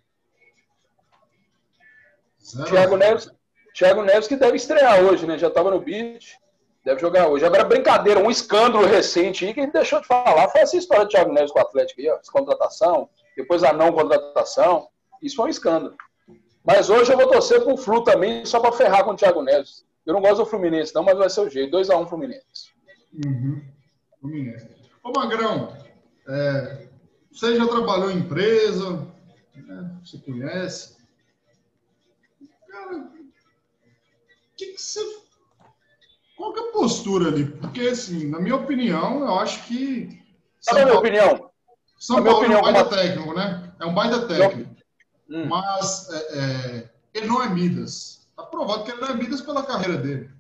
Thiago 2.69 2.97
Neves, 2.99 3.31
Thiago 3.73 4.03
Neves 4.03 4.29
que 4.29 4.37
deve 4.37 4.57
estrear 4.57 5.01
hoje, 5.03 5.27
né? 5.27 5.39
Já 5.39 5.49
estava 5.49 5.71
no 5.71 5.81
beat, 5.81 6.42
deve 6.85 7.01
jogar 7.01 7.29
hoje. 7.29 7.45
Agora, 7.45 7.65
brincadeira, 7.65 8.21
um 8.21 8.31
escândalo 8.31 8.87
recente 8.87 9.45
aí 9.45 9.55
que 9.55 9.61
ele 9.61 9.73
deixou 9.73 10.01
de 10.01 10.07
falar 10.07 10.49
foi 10.49 10.61
essa 10.61 10.77
história 10.77 11.05
do 11.05 11.11
Thiago 11.11 11.33
Neves 11.33 11.53
com 11.53 11.59
o 11.59 11.63
Atlético 11.63 12.01
aí, 12.01 12.11
ó, 12.11 12.19
contratação, 12.31 13.09
depois 13.37 13.63
a 13.63 13.73
não 13.73 13.93
contratação. 13.93 14.89
Isso 15.23 15.37
foi 15.37 15.47
um 15.47 15.51
escândalo. 15.51 15.97
Mas 16.65 16.91
hoje 16.91 17.13
eu 17.13 17.17
vou 17.17 17.29
torcer 17.29 17.63
pro 17.63 17.77
Flu 17.77 18.05
também, 18.05 18.45
só 18.47 18.61
para 18.61 18.73
ferrar 18.73 19.05
com 19.05 19.13
o 19.13 19.17
Thiago 19.17 19.43
Neves. 19.43 19.85
Eu 20.05 20.15
não 20.15 20.21
gosto 20.21 20.39
do 20.39 20.47
Fluminense, 20.47 20.95
não, 20.95 21.03
mas 21.03 21.17
vai 21.17 21.31
ser 21.31 21.41
o 21.41 21.51
jeito. 21.51 21.77
2x1 21.77 22.09
Fluminense. 22.09 22.73
Uhum. 23.25 23.63
Fluminense. 24.21 24.69
Ô, 25.03 25.11
Magrão, 25.11 25.77
é, 26.29 26.89
você 27.31 27.57
já 27.57 27.67
trabalhou 27.67 28.11
em 28.11 28.19
empresa, 28.19 29.07
né? 29.55 29.97
você 30.05 30.19
conhece. 30.19 30.97
Cara, 32.69 33.11
que 34.57 34.67
que 34.67 34.81
você... 34.81 35.22
qual 36.43 36.53
que 36.53 36.59
é 36.59 36.63
a 36.63 36.73
postura 36.73 37.29
ali? 37.29 37.45
Porque, 37.45 37.83
assim, 37.83 38.29
na 38.29 38.41
minha 38.41 38.57
opinião, 38.57 39.21
eu 39.21 39.39
acho 39.39 39.65
que. 39.65 40.21
São 40.61 40.77
é 40.77 40.83
a 40.83 40.87
minha 40.87 40.99
opinião? 40.99 41.51
São 41.97 42.25
Paulo 42.25 42.39
opinião, 42.41 42.59
é 42.59 42.63
um 42.63 42.73
baita 42.73 42.85
técnico, 42.97 43.35
né? 43.35 43.73
É 43.79 43.87
um 43.87 43.95
baita 43.95 44.27
técnico. 44.27 44.77
Hum. 45.31 45.47
Mas 45.47 46.11
é, 46.11 46.39
é, 46.39 46.91
ele 47.15 47.27
não 47.27 47.41
é 47.41 47.49
Midas. 47.49 48.27
Está 48.29 48.43
provado 48.43 48.83
que 48.83 48.91
ele 48.91 49.01
não 49.01 49.09
é 49.09 49.15
Midas 49.15 49.41
pela 49.41 49.63
carreira 49.63 49.97
dele. 49.97 50.31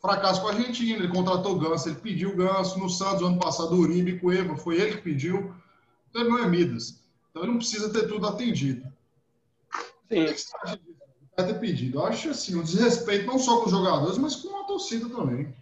Fracasso 0.00 0.40
com 0.40 0.48
a 0.48 0.52
Argentina, 0.52 0.98
ele 0.98 1.12
contratou 1.12 1.52
o 1.52 1.58
Ganso, 1.58 1.90
ele 1.90 1.96
pediu 1.96 2.30
o 2.30 2.36
Ganso 2.36 2.78
no 2.78 2.88
Santos 2.88 3.22
ano 3.22 3.38
passado, 3.38 3.74
o 3.74 3.80
Uribe, 3.80 4.18
Cueva, 4.18 4.56
foi 4.56 4.80
ele 4.80 4.96
que 4.96 5.02
pediu. 5.02 5.54
Então 6.08 6.22
ele 6.22 6.30
não 6.30 6.38
é 6.38 6.48
Midas. 6.48 7.02
Então 7.30 7.42
ele 7.42 7.52
não 7.52 7.58
precisa 7.58 7.92
ter 7.92 8.08
tudo 8.08 8.26
atendido. 8.26 8.90
Sim. 10.08 10.26
Vai 11.36 11.46
ter 11.46 11.58
pedido. 11.58 11.98
Eu 11.98 12.06
acho 12.06 12.30
assim, 12.30 12.56
um 12.56 12.62
desrespeito 12.62 13.26
não 13.26 13.38
só 13.38 13.58
com 13.58 13.66
os 13.66 13.72
jogadores, 13.72 14.18
mas 14.18 14.36
com 14.36 14.60
a 14.60 14.64
torcida 14.64 15.08
também. 15.08 15.54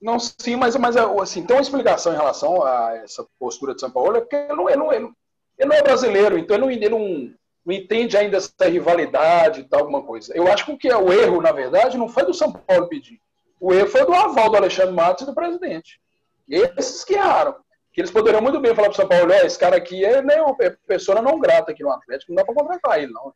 Não, 0.00 0.18
sim, 0.18 0.56
mas, 0.56 0.74
mas 0.76 0.96
assim, 0.96 1.44
tem 1.44 1.54
uma 1.54 1.62
explicação 1.62 2.12
em 2.12 2.16
relação 2.16 2.62
a 2.64 2.96
essa 2.96 3.24
postura 3.38 3.74
de 3.74 3.80
São 3.80 3.90
Paulo, 3.90 4.16
é 4.16 4.20
porque 4.20 4.34
ele 4.34 4.54
não, 4.54 4.68
ele 4.68 4.78
não, 4.78 4.92
ele 4.92 5.68
não 5.68 5.76
é 5.76 5.82
brasileiro, 5.82 6.36
então 6.36 6.56
ele 6.56 6.64
não, 6.64 6.70
ele 6.70 6.88
não, 6.88 7.34
não 7.64 7.72
entende 7.72 8.16
ainda 8.16 8.38
essa 8.38 8.52
rivalidade 8.68 9.60
e 9.60 9.64
tal, 9.64 9.80
alguma 9.80 10.02
coisa. 10.02 10.36
Eu 10.36 10.50
acho 10.50 10.64
que 10.64 10.72
o 10.72 10.78
que 10.78 10.88
é 10.88 10.96
o 10.96 11.12
erro, 11.12 11.40
na 11.40 11.52
verdade, 11.52 11.96
não 11.96 12.08
foi 12.08 12.24
do 12.24 12.34
São 12.34 12.50
Paulo 12.50 12.88
pedir. 12.88 13.20
O 13.60 13.72
erro 13.72 13.86
foi 13.86 14.04
do 14.04 14.12
aval 14.12 14.50
do 14.50 14.56
Alexandre 14.56 14.92
Matos 14.92 15.22
e 15.22 15.26
do 15.26 15.34
presidente. 15.34 16.00
Esses 16.48 17.04
que 17.04 17.14
erraram. 17.14 17.54
Que 17.92 18.00
eles 18.00 18.10
poderiam 18.10 18.42
muito 18.42 18.58
bem 18.58 18.74
falar 18.74 18.88
para 18.88 18.94
o 18.94 18.96
São 18.96 19.08
Paulo: 19.08 19.32
esse 19.32 19.58
cara 19.58 19.76
aqui 19.76 20.04
é, 20.04 20.20
né, 20.20 20.42
uma 20.42 20.56
pessoa 20.86 21.22
não 21.22 21.38
grata 21.38 21.70
aqui 21.70 21.82
no 21.82 21.90
Atlético, 21.90 22.32
não 22.32 22.36
dá 22.36 22.44
para 22.44 22.54
contratar 22.54 22.98
ele, 22.98 23.12
não. 23.12 23.32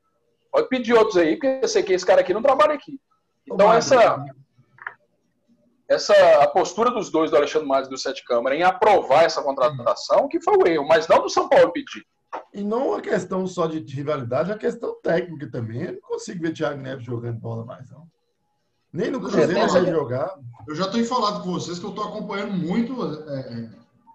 Pode 0.56 0.70
pedir 0.70 0.94
outros 0.94 1.18
aí, 1.18 1.36
porque 1.36 1.60
eu 1.62 1.68
sei 1.68 1.82
que 1.82 1.92
esse 1.92 2.06
cara 2.06 2.22
aqui 2.22 2.32
não 2.32 2.40
trabalha 2.40 2.72
aqui. 2.72 2.98
Então, 3.46 3.70
essa, 3.70 4.24
essa 5.86 6.14
a 6.42 6.48
postura 6.48 6.90
dos 6.90 7.10
dois, 7.10 7.30
do 7.30 7.36
Alexandre 7.36 7.68
Matos 7.68 7.88
e 7.88 7.90
do 7.90 7.98
Sete 7.98 8.24
Câmara, 8.24 8.56
em 8.56 8.62
aprovar 8.62 9.24
essa 9.24 9.42
contratação, 9.42 10.26
que 10.26 10.40
foi 10.40 10.56
o 10.56 10.66
erro, 10.66 10.88
mas 10.88 11.06
não 11.08 11.20
do 11.20 11.28
São 11.28 11.46
Paulo 11.46 11.72
pedir. 11.72 12.06
E 12.54 12.64
não 12.64 12.94
a 12.94 13.02
questão 13.02 13.46
só 13.46 13.66
de 13.66 13.80
rivalidade, 13.94 14.50
a 14.50 14.56
questão 14.56 14.98
técnica 15.02 15.50
também. 15.50 15.82
Eu 15.82 15.92
não 15.92 16.00
consigo 16.00 16.40
ver 16.40 16.54
Thiago 16.54 16.80
Neves 16.80 17.04
jogando 17.04 17.38
bola 17.38 17.62
mais, 17.62 17.90
não. 17.90 18.06
Nem 18.90 19.10
no 19.10 19.20
Cruzeiro 19.20 19.52
ele 19.52 19.66
vai 19.66 19.84
jogar. 19.84 20.38
Eu 20.66 20.74
já 20.74 20.88
tenho 20.88 21.04
falado 21.04 21.42
com 21.42 21.52
vocês 21.52 21.78
que 21.78 21.84
eu 21.84 21.90
estou 21.90 22.04
acompanhando 22.06 22.54
muito 22.54 22.94
é, 23.28 23.40
é, 23.40 23.70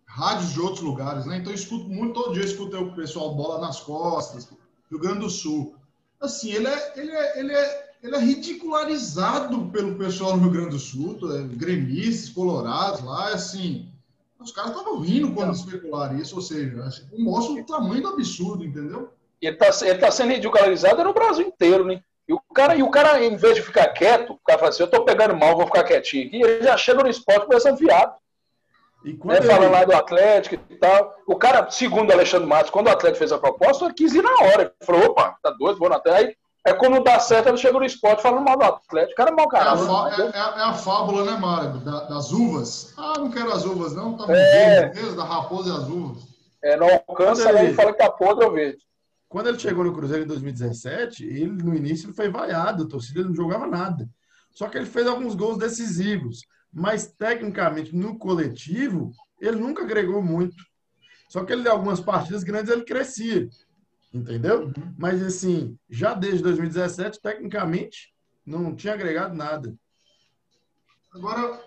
rádios 0.08 0.54
de 0.54 0.60
outros 0.60 0.82
lugares, 0.82 1.28
né? 1.28 1.38
Então 1.38 1.52
eu 1.52 1.56
escuto 1.56 1.88
muito, 1.88 2.20
todo 2.20 2.34
dia 2.34 2.42
eu 2.42 2.48
escuto 2.48 2.76
o 2.78 2.96
pessoal 2.96 3.36
bola 3.36 3.62
nas 3.62 3.80
costas, 3.80 4.52
Rio 4.90 5.00
Grande 5.00 5.20
do 5.20 5.30
Sul. 5.30 5.80
Assim, 6.22 6.54
ele 6.54 6.68
é, 6.68 6.94
ele 6.96 7.12
é, 7.12 7.40
ele 7.40 7.54
é, 7.54 7.90
ele 8.04 8.16
é 8.16 8.20
ridicularizado 8.20 9.66
pelo 9.72 9.96
pessoal 9.96 10.38
no 10.38 10.44
Rio 10.44 10.52
Grande 10.52 10.70
do 10.70 10.80
Sul, 10.80 11.18
é, 11.36 11.42
gremistas, 11.56 12.30
colorados 12.30 13.04
lá, 13.04 13.30
assim. 13.30 13.90
Os 14.40 14.52
caras 14.52 14.72
estavam 14.72 15.00
rindo 15.00 15.34
quando 15.34 15.54
especularam 15.54 16.18
isso, 16.18 16.36
ou 16.36 16.42
seja, 16.42 16.84
assim, 16.84 17.04
mostra 17.18 17.54
o 17.54 17.66
tamanho 17.66 18.02
do 18.02 18.10
absurdo, 18.10 18.64
entendeu? 18.64 19.12
Ele 19.42 19.56
está 19.56 19.86
ele 19.86 20.00
tá 20.00 20.12
sendo 20.12 20.32
ridicularizado 20.32 21.04
no 21.04 21.14
Brasil 21.14 21.48
inteiro, 21.48 21.86
né? 21.86 22.02
E 22.28 22.34
o 22.34 22.40
cara, 22.54 22.76
e 22.76 22.84
o 22.84 22.90
cara, 22.90 23.24
em 23.24 23.36
vez 23.36 23.56
de 23.56 23.62
ficar 23.62 23.88
quieto, 23.90 24.34
o 24.34 24.40
cara 24.40 24.60
fala 24.60 24.70
assim, 24.70 24.84
eu 24.84 24.90
tô 24.90 25.04
pegando 25.04 25.36
mal, 25.36 25.56
vou 25.56 25.66
ficar 25.66 25.84
quietinho 25.84 26.28
aqui, 26.28 26.42
ele 26.42 26.64
já 26.64 26.78
chega 26.78 27.04
no 27.04 27.10
esporte 27.10 27.46
começa 27.46 27.76
viado. 27.76 28.16
E 29.04 29.14
quando 29.14 29.34
né, 29.34 29.40
ele... 29.40 29.48
Fala 29.48 29.70
lá 29.70 29.84
do 29.84 29.94
Atlético 29.94 30.56
e 30.70 30.76
tal. 30.76 31.16
O 31.28 31.36
cara, 31.36 31.70
segundo 31.70 32.10
o 32.10 32.14
Alexandre 32.14 32.48
Matos, 32.48 32.72
quando 32.72 32.88
o 32.88 32.92
Atlético 32.92 33.20
fez 33.20 33.32
a 33.32 33.40
proposta, 33.40 33.86
ele 33.86 33.94
quis 33.94 34.14
ir 34.14 34.22
na 34.22 34.32
hora. 34.32 34.62
Ele 34.62 34.72
falou, 34.82 35.06
opa, 35.06 35.36
tá 35.42 35.52
doido, 35.52 35.80
vou 35.80 35.90
na 35.90 36.00
terra. 36.00 36.18
Aí 36.18 36.36
é 36.64 36.74
quando 36.74 37.04
dá 37.04 37.20
certo, 37.20 37.50
ele 37.50 37.58
chega 37.58 37.80
no 37.80 37.86
esporte 37.86 38.22
falando 38.22 38.46
mal 38.46 38.56
do 38.58 38.64
Atlético. 38.64 39.14
O 39.14 39.16
cara 39.16 39.32
é 39.32 39.34
mau 39.34 39.48
caralho. 39.48 39.82
É, 40.10 40.22
é, 40.22 40.40
é, 40.40 40.64
a 40.64 40.74
fábula, 40.74 41.24
né, 41.24 41.38
Mário? 41.38 41.80
Da, 41.80 42.02
das 42.02 42.32
uvas. 42.32 42.94
Ah, 42.98 43.14
não 43.18 43.32
quero 43.32 43.52
as 43.52 43.66
uvas, 43.66 43.96
não. 43.96 44.16
Tá 44.16 44.32
é. 44.32 44.94
mesmo, 44.94 45.16
da 45.16 45.24
raposa 45.24 45.70
e 45.70 45.72
as 45.72 45.88
uvas. 45.88 46.24
É, 46.64 46.78
não 46.78 46.88
alcança, 47.08 47.50
ele... 47.50 47.60
ele 47.60 47.74
fala 47.74 47.92
que 47.92 47.98
tá 47.98 48.12
podre 48.12 48.46
ou 48.46 48.52
verde. 48.52 48.78
Quando 49.28 49.48
ele 49.48 49.58
chegou 49.58 49.84
no 49.84 49.94
Cruzeiro 49.94 50.26
em 50.26 50.28
2017, 50.28 51.26
ele 51.26 51.48
no 51.48 51.74
início 51.74 52.06
ele 52.06 52.14
foi 52.14 52.30
vaiado, 52.30 52.84
a 52.84 52.88
torcida 52.88 53.24
não 53.24 53.34
jogava 53.34 53.66
nada. 53.66 54.08
Só 54.52 54.68
que 54.68 54.78
ele 54.78 54.86
fez 54.86 55.08
alguns 55.08 55.34
gols 55.34 55.58
decisivos, 55.58 56.42
mas 56.72 57.08
tecnicamente 57.08 57.96
no 57.96 58.18
coletivo 58.18 59.12
ele 59.40 59.58
nunca 59.58 59.84
agregou 59.84 60.22
muito. 60.22 60.56
Só 61.30 61.44
que 61.44 61.54
ele 61.54 61.68
algumas 61.68 62.00
partidas 62.00 62.44
grandes 62.44 62.72
ele 62.72 62.84
crescia, 62.84 63.50
entendeu? 64.14 64.72
Mas 64.98 65.22
assim, 65.24 65.78
já 65.90 66.14
desde 66.14 66.44
2017 66.44 67.20
tecnicamente 67.22 68.14
não 68.46 68.76
tinha 68.76 68.94
agregado 68.94 69.36
nada. 69.36 69.74
Agora, 71.14 71.62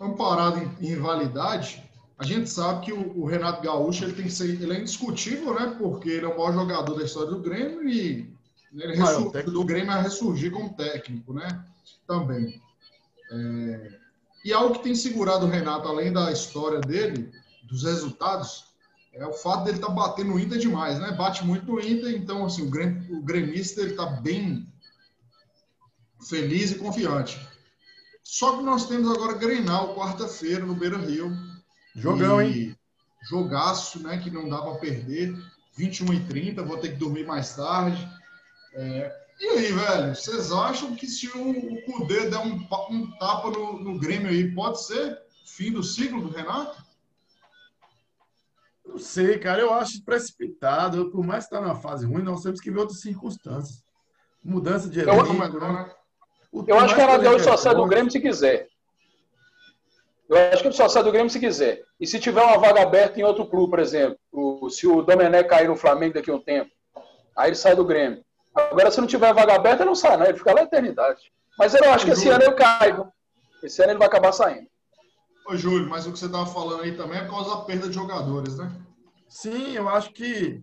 amparado 0.00 0.58
em, 0.58 0.92
em 0.92 0.96
validade, 0.96 1.82
a 2.18 2.24
gente 2.24 2.48
sabe 2.48 2.86
que 2.86 2.92
o, 2.92 3.18
o, 3.18 3.24
Renato 3.24 3.62
Gaúcho 3.62 4.04
ele 4.04 4.12
tem 4.12 4.26
que 4.26 4.32
ser, 4.32 4.50
ele 4.50 4.72
é 4.72 4.80
indiscutível, 4.80 5.54
né? 5.54 5.74
Porque 5.78 6.08
ele 6.08 6.26
é 6.26 6.28
o 6.28 6.36
maior 6.36 6.52
jogador 6.52 6.94
da 6.94 7.04
história 7.04 7.30
do 7.30 7.40
Grêmio 7.40 7.88
e 7.88 8.32
ele 8.72 8.96
ressur, 8.96 9.32
do 9.50 9.64
Grêmio 9.64 9.92
a 9.92 10.00
ressurgir 10.00 10.52
como 10.52 10.74
técnico, 10.74 11.32
né? 11.32 11.64
Também. 12.06 12.60
É, 13.32 13.98
e 14.44 14.52
algo 14.52 14.74
que 14.74 14.82
tem 14.84 14.94
segurado 14.94 15.46
o 15.46 15.48
Renato, 15.48 15.88
além 15.88 16.12
da 16.12 16.30
história 16.30 16.80
dele, 16.80 17.32
dos 17.62 17.82
resultados, 17.82 18.64
é 19.12 19.26
o 19.26 19.32
fato 19.32 19.64
dele 19.64 19.78
estar 19.78 19.88
tá 19.88 19.94
batendo 19.94 20.34
o 20.34 20.38
Inter 20.38 20.58
demais, 20.58 20.98
né? 20.98 21.12
Bate 21.12 21.44
muito 21.44 21.66
no 21.66 21.80
Inter, 21.80 22.14
então 22.14 22.44
assim 22.44 22.62
o, 22.62 22.70
Grêmio, 22.70 23.16
o 23.16 23.22
gremista 23.22 23.80
ele 23.80 23.92
está 23.92 24.04
bem 24.06 24.68
feliz 26.28 26.72
e 26.72 26.78
confiante. 26.78 27.40
Só 28.22 28.56
que 28.56 28.62
nós 28.62 28.86
temos 28.86 29.10
agora 29.10 29.34
Grenal 29.34 29.94
quarta-feira 29.94 30.64
no 30.64 30.74
Beira 30.74 30.98
Rio 30.98 31.32
Jogão, 31.94 32.42
hein? 32.42 32.76
Jogaço, 33.22 34.02
né? 34.02 34.18
Que 34.18 34.30
não 34.30 34.48
dá 34.48 34.60
para 34.60 34.74
perder. 34.74 35.34
21 35.76 36.12
e 36.14 36.20
30, 36.26 36.62
vou 36.62 36.78
ter 36.78 36.90
que 36.90 36.96
dormir 36.96 37.26
mais 37.26 37.54
tarde. 37.54 38.08
É... 38.74 39.23
E 39.40 39.46
aí, 39.46 39.72
velho, 39.72 40.14
vocês 40.14 40.52
acham 40.52 40.94
que 40.94 41.06
se 41.06 41.28
o, 41.28 41.50
o 41.50 41.82
Cudê 41.82 42.30
der 42.30 42.38
um, 42.38 42.66
um 42.90 43.10
tapa 43.18 43.50
no, 43.50 43.80
no, 43.80 43.98
Grêmio 43.98 44.30
aí, 44.30 44.54
pode 44.54 44.82
ser 44.82 45.20
fim 45.44 45.72
do 45.72 45.82
ciclo 45.82 46.22
do 46.22 46.30
Renato? 46.30 46.82
Não 48.86 48.98
sei, 48.98 49.38
cara. 49.38 49.60
Eu 49.60 49.72
acho 49.72 50.04
precipitado. 50.04 51.10
Por 51.10 51.24
mais 51.24 51.46
que 51.46 51.54
está 51.54 51.64
numa 51.64 51.80
fase 51.80 52.06
ruim, 52.06 52.22
nós 52.22 52.42
temos 52.42 52.60
que 52.60 52.70
ver 52.70 52.78
outras 52.80 53.00
circunstâncias. 53.00 53.82
Mudança 54.42 54.88
de 54.88 55.00
elenco, 55.00 55.26
eu, 55.26 55.34
né? 55.34 55.48
né? 55.48 55.90
Eu 56.68 56.78
acho 56.78 56.94
que 56.94 57.00
o 57.00 57.06
Renato 57.06 57.40
só 57.40 57.56
sai 57.56 57.74
do 57.74 57.86
Grêmio 57.86 58.10
se 58.10 58.20
quiser. 58.20 58.68
Eu 60.28 60.36
acho 60.36 60.62
que 60.62 60.68
ele 60.68 60.76
só 60.76 60.88
sai 60.88 61.02
do 61.02 61.12
Grêmio 61.12 61.30
se 61.30 61.40
quiser. 61.40 61.82
E 62.00 62.06
se 62.06 62.18
tiver 62.20 62.42
uma 62.42 62.58
vaga 62.58 62.82
aberta 62.82 63.18
em 63.18 63.24
outro 63.24 63.46
clube, 63.46 63.70
por 63.70 63.78
exemplo, 63.78 64.18
se 64.70 64.86
o 64.86 65.02
Domenech 65.02 65.48
cair 65.48 65.68
no 65.68 65.76
Flamengo 65.76 66.14
daqui 66.14 66.30
a 66.30 66.34
um 66.34 66.40
tempo, 66.40 66.70
aí 67.36 67.48
ele 67.48 67.56
sai 67.56 67.74
do 67.74 67.84
Grêmio. 67.84 68.24
Agora, 68.54 68.90
se 68.90 69.00
não 69.00 69.06
tiver 69.06 69.34
vaga 69.34 69.54
aberta, 69.54 69.82
ele 69.82 69.88
não 69.88 69.94
sai, 69.94 70.16
não. 70.16 70.26
Ele 70.26 70.38
fica 70.38 70.50
lá 70.50 70.60
na 70.60 70.66
eternidade. 70.66 71.32
Mas 71.58 71.74
eu 71.74 71.92
acho 71.92 72.04
que 72.04 72.12
esse 72.12 72.28
ano 72.28 72.44
ele 72.44 72.54
cai. 72.54 72.96
Esse 73.62 73.82
ano 73.82 73.92
ele 73.92 73.98
vai 73.98 74.06
acabar 74.06 74.32
saindo. 74.32 74.68
Ô, 75.46 75.56
Júlio, 75.56 75.88
mas 75.88 76.06
o 76.06 76.12
que 76.12 76.18
você 76.18 76.26
estava 76.26 76.46
falando 76.46 76.82
aí 76.82 76.96
também 76.96 77.18
é 77.18 77.24
por 77.24 77.32
causa 77.32 77.50
da 77.50 77.62
perda 77.62 77.88
de 77.88 77.94
jogadores, 77.94 78.56
né? 78.56 78.72
Sim, 79.28 79.72
eu 79.72 79.88
acho 79.88 80.12
que, 80.12 80.62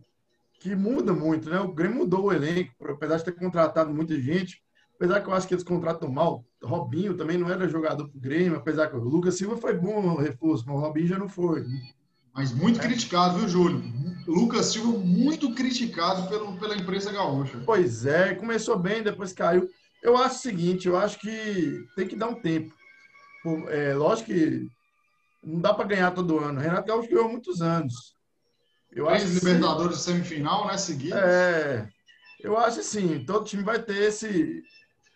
que 0.60 0.76
muda 0.76 1.14
muito, 1.14 1.50
né? 1.50 1.60
O 1.60 1.74
Grêmio 1.74 2.00
mudou 2.00 2.26
o 2.26 2.34
elenco, 2.34 2.72
apesar 2.90 3.18
de 3.18 3.26
ter 3.26 3.34
contratado 3.34 3.94
muita 3.94 4.20
gente. 4.20 4.62
Apesar 4.96 5.22
que 5.22 5.28
eu 5.28 5.34
acho 5.34 5.48
que 5.48 5.54
eles 5.54 5.64
contratam 5.64 6.10
mal. 6.10 6.46
Robinho 6.64 7.18
também 7.18 7.38
não 7.38 7.50
era 7.50 7.68
jogador 7.68 8.08
pro 8.08 8.20
Grêmio, 8.20 8.58
apesar 8.58 8.88
que 8.88 8.96
o 8.96 9.00
Lucas 9.00 9.36
Silva 9.36 9.58
foi 9.58 9.74
bom 9.74 10.02
no 10.02 10.16
reforço, 10.16 10.64
mas 10.68 10.76
o 10.76 10.80
Robinho 10.80 11.08
já 11.08 11.18
não 11.18 11.28
foi. 11.28 11.66
Mas 12.34 12.54
muito 12.54 12.80
é. 12.80 12.84
criticado, 12.84 13.40
viu, 13.40 13.48
Júlio? 13.48 13.84
Lucas 14.28 14.68
Silva 14.68 14.98
muito 14.98 15.54
criticado 15.54 16.30
pelo, 16.30 16.58
pela 16.58 16.76
imprensa 16.76 17.12
gaúcha. 17.12 17.62
Pois 17.66 18.06
é, 18.06 18.36
começou 18.36 18.78
bem, 18.78 19.04
depois 19.04 19.34
caiu. 19.34 19.70
Eu 20.02 20.18
acho 20.18 20.36
o 20.36 20.40
seguinte, 20.40 20.88
eu 20.88 20.98
acho 20.98 21.20
que 21.20 21.86
tem 21.96 22.08
que 22.08 22.16
dar 22.16 22.28
um 22.28 22.36
tempo. 22.36 22.74
É, 23.70 23.94
lógico 23.94 24.32
que 24.32 24.68
não 25.44 25.60
dá 25.60 25.74
para 25.74 25.88
ganhar 25.88 26.12
todo 26.12 26.40
ano. 26.40 26.60
Renato 26.60 26.88
Gaúcho 26.88 27.10
ganhou 27.10 27.30
muitos 27.30 27.62
anos. 27.62 28.16
Eu 28.92 29.08
Três 29.08 29.24
acho 29.24 29.34
Libertadores 29.34 29.98
sim, 29.98 30.12
semifinal, 30.14 30.68
né? 30.68 30.78
Seguidos. 30.78 31.18
É. 31.18 31.90
Eu 32.40 32.58
acho 32.58 32.80
assim, 32.80 33.24
todo 33.26 33.46
time 33.46 33.64
vai 33.64 33.82
ter 33.82 33.98
esse, 33.98 34.64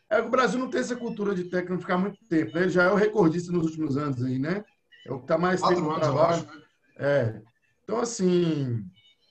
é, 0.10 0.22
o 0.22 0.30
Brasil 0.30 0.60
não 0.60 0.70
tem 0.70 0.82
essa 0.82 0.96
cultura 0.96 1.34
de 1.34 1.46
técnico 1.46 1.82
ficar 1.82 1.98
muito 1.98 2.20
tempo. 2.28 2.54
Né? 2.54 2.64
Ele 2.64 2.70
já 2.70 2.84
é 2.84 2.92
o 2.92 2.96
recordista 2.96 3.52
nos 3.52 3.66
últimos 3.66 3.98
anos 3.98 4.24
aí, 4.24 4.38
né? 4.38 4.64
É 5.06 5.12
o 5.12 5.18
que 5.18 5.26
está 5.26 5.38
mais 5.38 5.60
Quatro 5.60 5.78
tempo 5.78 5.90
no 5.90 6.00
trabalho. 6.00 6.36
Acho, 6.36 6.46
né? 6.46 6.65
É. 6.98 7.42
Então, 7.84 8.00
assim, 8.00 8.84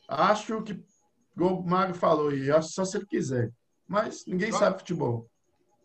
acho 0.08 0.62
que, 0.62 0.80
o 1.36 1.62
Mago 1.62 1.94
falou 1.94 2.28
aí, 2.28 2.50
acho 2.50 2.70
só 2.70 2.84
se 2.84 2.96
ele 2.96 3.06
quiser. 3.06 3.50
Mas 3.86 4.24
ninguém 4.26 4.50
claro. 4.50 4.64
sabe 4.64 4.78
futebol. 4.78 5.28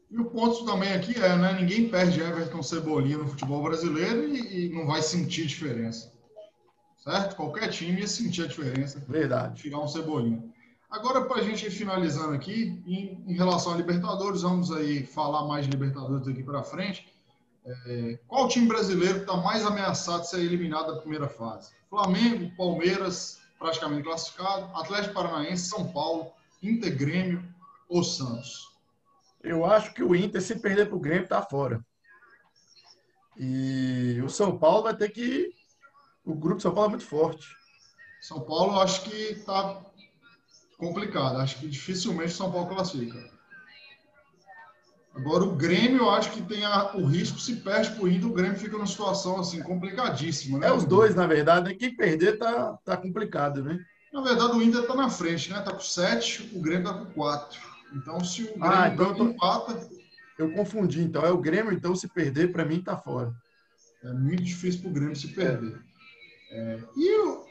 E 0.10 0.20
o 0.20 0.26
ponto 0.26 0.66
também 0.66 0.94
aqui 0.94 1.16
é, 1.20 1.38
né? 1.38 1.54
Ninguém 1.54 1.90
perde 1.90 2.20
Everton 2.20 2.64
Cebolinha 2.64 3.18
no 3.18 3.28
futebol 3.28 3.62
brasileiro 3.62 4.28
e, 4.28 4.66
e 4.66 4.70
não 4.70 4.88
vai 4.88 5.02
sentir 5.02 5.46
diferença. 5.46 6.12
Certo? 6.98 7.36
Qualquer 7.36 7.70
time 7.70 8.02
ia 8.02 8.08
sentir 8.08 8.44
a 8.44 8.48
diferença. 8.48 9.04
Verdade. 9.08 9.62
Tirar 9.62 9.80
um 9.80 9.88
Cebolinha. 9.88 10.44
Agora, 10.90 11.26
para 11.26 11.42
a 11.42 11.44
gente 11.44 11.68
ir 11.68 11.72
finalizando 11.72 12.34
aqui, 12.34 12.82
em, 12.88 13.24
em, 13.28 13.36
relação 13.36 13.74
a 13.74 13.78
Libertadores, 13.78 14.42
vamos 14.42 14.72
aí 14.72 15.06
falar 15.06 15.46
mais 15.48 15.66
de 15.66 15.72
Libertadores 15.72 16.26
daqui 16.26 16.42
para 16.42 16.64
frente. 16.64 17.08
É, 17.86 18.20
qual 18.28 18.48
time 18.48 18.68
brasileiro 18.68 19.20
está 19.20 19.38
mais 19.38 19.64
ameaçado 19.64 20.22
de 20.22 20.30
ser 20.30 20.40
eliminado 20.40 20.94
da 20.94 21.02
primeira 21.02 21.28
fase? 21.28 21.72
Flamengo, 21.88 22.52
Palmeiras, 22.56 23.40
praticamente 23.60 24.04
classificado, 24.04 24.76
Atlético 24.76 25.14
Paranaense, 25.14 25.70
São 25.70 25.92
Paulo, 25.92 26.32
Inter, 26.64 26.98
Grêmio 26.98 27.44
ou 27.88 28.04
Santos? 28.04 28.68
Eu 29.44 29.66
acho 29.66 29.94
que 29.94 30.04
o 30.04 30.16
Inter, 30.16 30.42
se 30.42 30.60
perder 30.60 30.88
para 30.88 30.96
o 30.96 31.00
Grêmio, 31.00 31.24
está 31.24 31.42
fora. 31.42 31.86
E 33.38 34.20
o 34.24 34.30
São 34.30 34.58
Paulo 34.58 34.84
vai 34.84 34.96
ter 34.96 35.10
que. 35.10 35.50
O 36.26 36.34
grupo 36.34 36.58
de 36.58 36.64
São 36.64 36.74
Paulo 36.74 36.88
é 36.88 36.90
muito 36.92 37.06
forte. 37.06 37.48
São 38.22 38.42
Paulo, 38.42 38.80
acho 38.80 39.04
que 39.04 39.16
está 39.16 39.82
complicado. 40.78 41.38
Acho 41.38 41.60
que 41.60 41.68
dificilmente 41.68 42.34
o 42.34 42.36
São 42.36 42.52
Paulo 42.52 42.68
classifica. 42.68 43.39
Agora 45.16 45.44
o 45.44 45.56
Grêmio, 45.56 45.98
eu 46.00 46.10
acho 46.12 46.32
que 46.32 46.42
tem 46.42 46.64
a, 46.64 46.96
o 46.96 47.06
risco, 47.06 47.40
se 47.40 47.58
perde 47.58 47.92
por 47.92 48.10
Inter, 48.10 48.30
o 48.30 48.34
Grêmio 48.34 48.58
fica 48.58 48.74
numa 48.74 48.86
situação 48.88 49.40
assim 49.40 49.62
complicadíssima, 49.62 50.60
né? 50.60 50.68
É 50.68 50.72
os 50.72 50.86
dois, 50.86 51.16
na 51.16 51.28
verdade, 51.28 51.70
né? 51.70 51.76
Quem 51.76 51.96
perder 51.96 52.38
tá, 52.38 52.78
tá 52.86 52.96
complicado, 52.96 53.64
né? 53.64 53.80
Na 54.14 54.22
verdade, 54.22 54.54
o 54.54 54.62
Inter 54.62 54.82
está 54.82 54.96
na 54.96 55.10
frente, 55.10 55.52
né? 55.52 55.60
Está 55.60 55.72
com 55.74 55.80
7, 55.80 56.52
o 56.56 56.62
Grêmio 56.62 56.90
está 56.90 56.94
com 56.94 57.12
4. 57.12 57.60
Então, 57.94 58.24
se 58.24 58.44
o 58.44 58.46
Grêmio 58.46 58.68
Ah, 58.72 58.88
então 58.88 59.08
eu 59.10 59.16
tô- 59.16 59.24
empata, 59.26 59.90
Eu 60.38 60.52
confundi, 60.54 61.02
então. 61.02 61.26
É 61.26 61.32
o 61.32 61.38
Grêmio, 61.38 61.74
então, 61.74 61.94
se 61.96 62.08
perder, 62.08 62.52
para 62.52 62.64
mim, 62.64 62.82
tá 62.82 62.96
fora. 62.96 63.34
é 64.04 64.14
muito 64.14 64.42
difícil 64.44 64.82
para 64.82 64.90
o 64.90 64.94
Grêmio 64.94 65.16
se 65.16 65.28
perder. 65.30 65.82
É, 66.52 66.80
e, 66.96 67.20
o, 67.20 67.46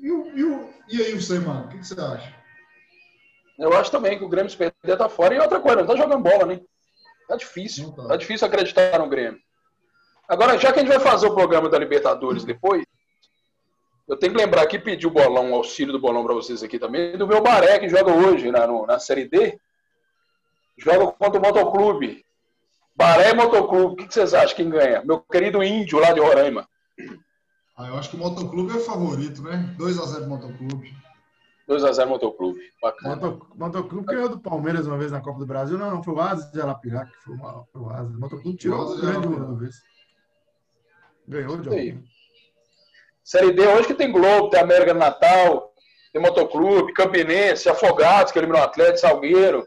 e, 0.00 0.10
o, 0.12 0.38
e, 0.38 0.44
o, 0.44 0.70
e 0.88 1.02
aí, 1.02 1.14
você, 1.20 1.40
mano? 1.40 1.64
O 1.64 1.68
que, 1.68 1.78
que 1.78 1.86
você 1.86 2.00
acha? 2.00 2.32
Eu 3.58 3.72
acho 3.76 3.90
também 3.90 4.16
que 4.16 4.24
o 4.24 4.28
Grêmio 4.28 4.50
se 4.50 4.56
perder 4.56 4.96
tá 4.96 5.08
fora. 5.08 5.34
E 5.34 5.38
outra 5.40 5.58
coisa, 5.60 5.80
não 5.80 5.86
tá 5.88 5.96
jogando 5.96 6.22
bola, 6.22 6.46
né? 6.46 6.60
Tá 7.30 7.36
difícil. 7.36 7.92
Tá. 7.92 8.08
Tá 8.08 8.16
difícil 8.16 8.44
acreditar 8.46 8.98
no 8.98 9.08
Grêmio. 9.08 9.38
Agora, 10.28 10.58
já 10.58 10.72
que 10.72 10.80
a 10.80 10.82
gente 10.82 10.90
vai 10.90 10.98
fazer 11.00 11.28
o 11.28 11.34
programa 11.34 11.68
da 11.68 11.78
Libertadores 11.78 12.42
depois, 12.44 12.84
eu 14.08 14.16
tenho 14.16 14.32
que 14.32 14.38
lembrar 14.40 14.62
aqui, 14.62 14.80
pedir 14.80 15.06
o 15.06 15.10
bolão, 15.10 15.52
o 15.52 15.54
auxílio 15.54 15.92
do 15.92 16.00
bolão 16.00 16.24
para 16.24 16.34
vocês 16.34 16.60
aqui 16.62 16.76
também, 16.76 17.16
do 17.16 17.28
meu 17.28 17.40
Baré, 17.40 17.78
que 17.78 17.88
joga 17.88 18.12
hoje 18.12 18.50
na, 18.50 18.66
no- 18.66 18.84
na 18.84 18.98
Série 18.98 19.28
D. 19.28 19.58
Joga 20.76 21.06
contra 21.12 21.38
o 21.38 21.42
Motoclube. 21.42 22.24
Baré 22.96 23.30
e 23.30 23.34
Motoclube. 23.34 23.92
O 23.92 23.96
que 23.96 24.08
que 24.08 24.14
vocês 24.14 24.34
acham 24.34 24.56
quem 24.56 24.68
ganha? 24.70 25.02
Meu 25.04 25.20
querido 25.20 25.62
índio 25.62 26.00
lá 26.00 26.12
de 26.12 26.18
Roraima. 26.20 26.68
Ah, 27.76 27.86
eu 27.88 27.96
acho 27.96 28.10
que 28.10 28.16
o 28.16 28.18
Motoclube 28.18 28.72
é 28.72 28.76
o 28.76 28.80
favorito, 28.80 29.40
né? 29.42 29.72
2x0 29.78 30.26
Motoclube. 30.26 30.92
2x0 31.70 32.06
Motoclube. 32.06 32.60
Bacana. 32.82 33.16
Moto- 33.16 33.46
Motoclube 33.54 34.06
ganhou 34.06 34.28
do 34.28 34.40
Palmeiras 34.40 34.86
uma 34.86 34.98
vez 34.98 35.10
na 35.12 35.20
Copa 35.20 35.38
do 35.38 35.46
Brasil. 35.46 35.78
Não, 35.78 35.90
não, 35.90 36.02
foi 36.02 36.14
o 36.14 36.20
Asa 36.20 36.50
de 36.52 36.60
Arapiraca 36.60 37.10
que 37.10 37.24
foi 37.24 37.34
uma- 37.34 37.64
foi 37.72 37.80
o 37.80 37.90
Asa. 37.90 38.16
O 38.16 38.20
Motoclube 38.20 38.56
tirou 38.58 38.80
O 38.92 39.00
grande 39.00 39.26
uma 39.28 39.58
vez. 39.58 39.76
Ganhou 41.28 41.56
de 41.58 41.68
alguém. 41.68 42.04
Série 43.22 43.52
D 43.52 43.64
hoje 43.66 43.86
que 43.86 43.94
tem 43.94 44.10
Globo, 44.10 44.50
tem 44.50 44.60
América 44.60 44.92
do 44.92 44.98
Natal, 44.98 45.72
tem 46.12 46.20
Motoclube, 46.20 46.92
Campinense, 46.92 47.68
Afogados, 47.68 48.32
que 48.32 48.38
eliminou 48.38 48.60
o 48.60 48.64
Atlético, 48.64 48.98
Salgueiro. 48.98 49.64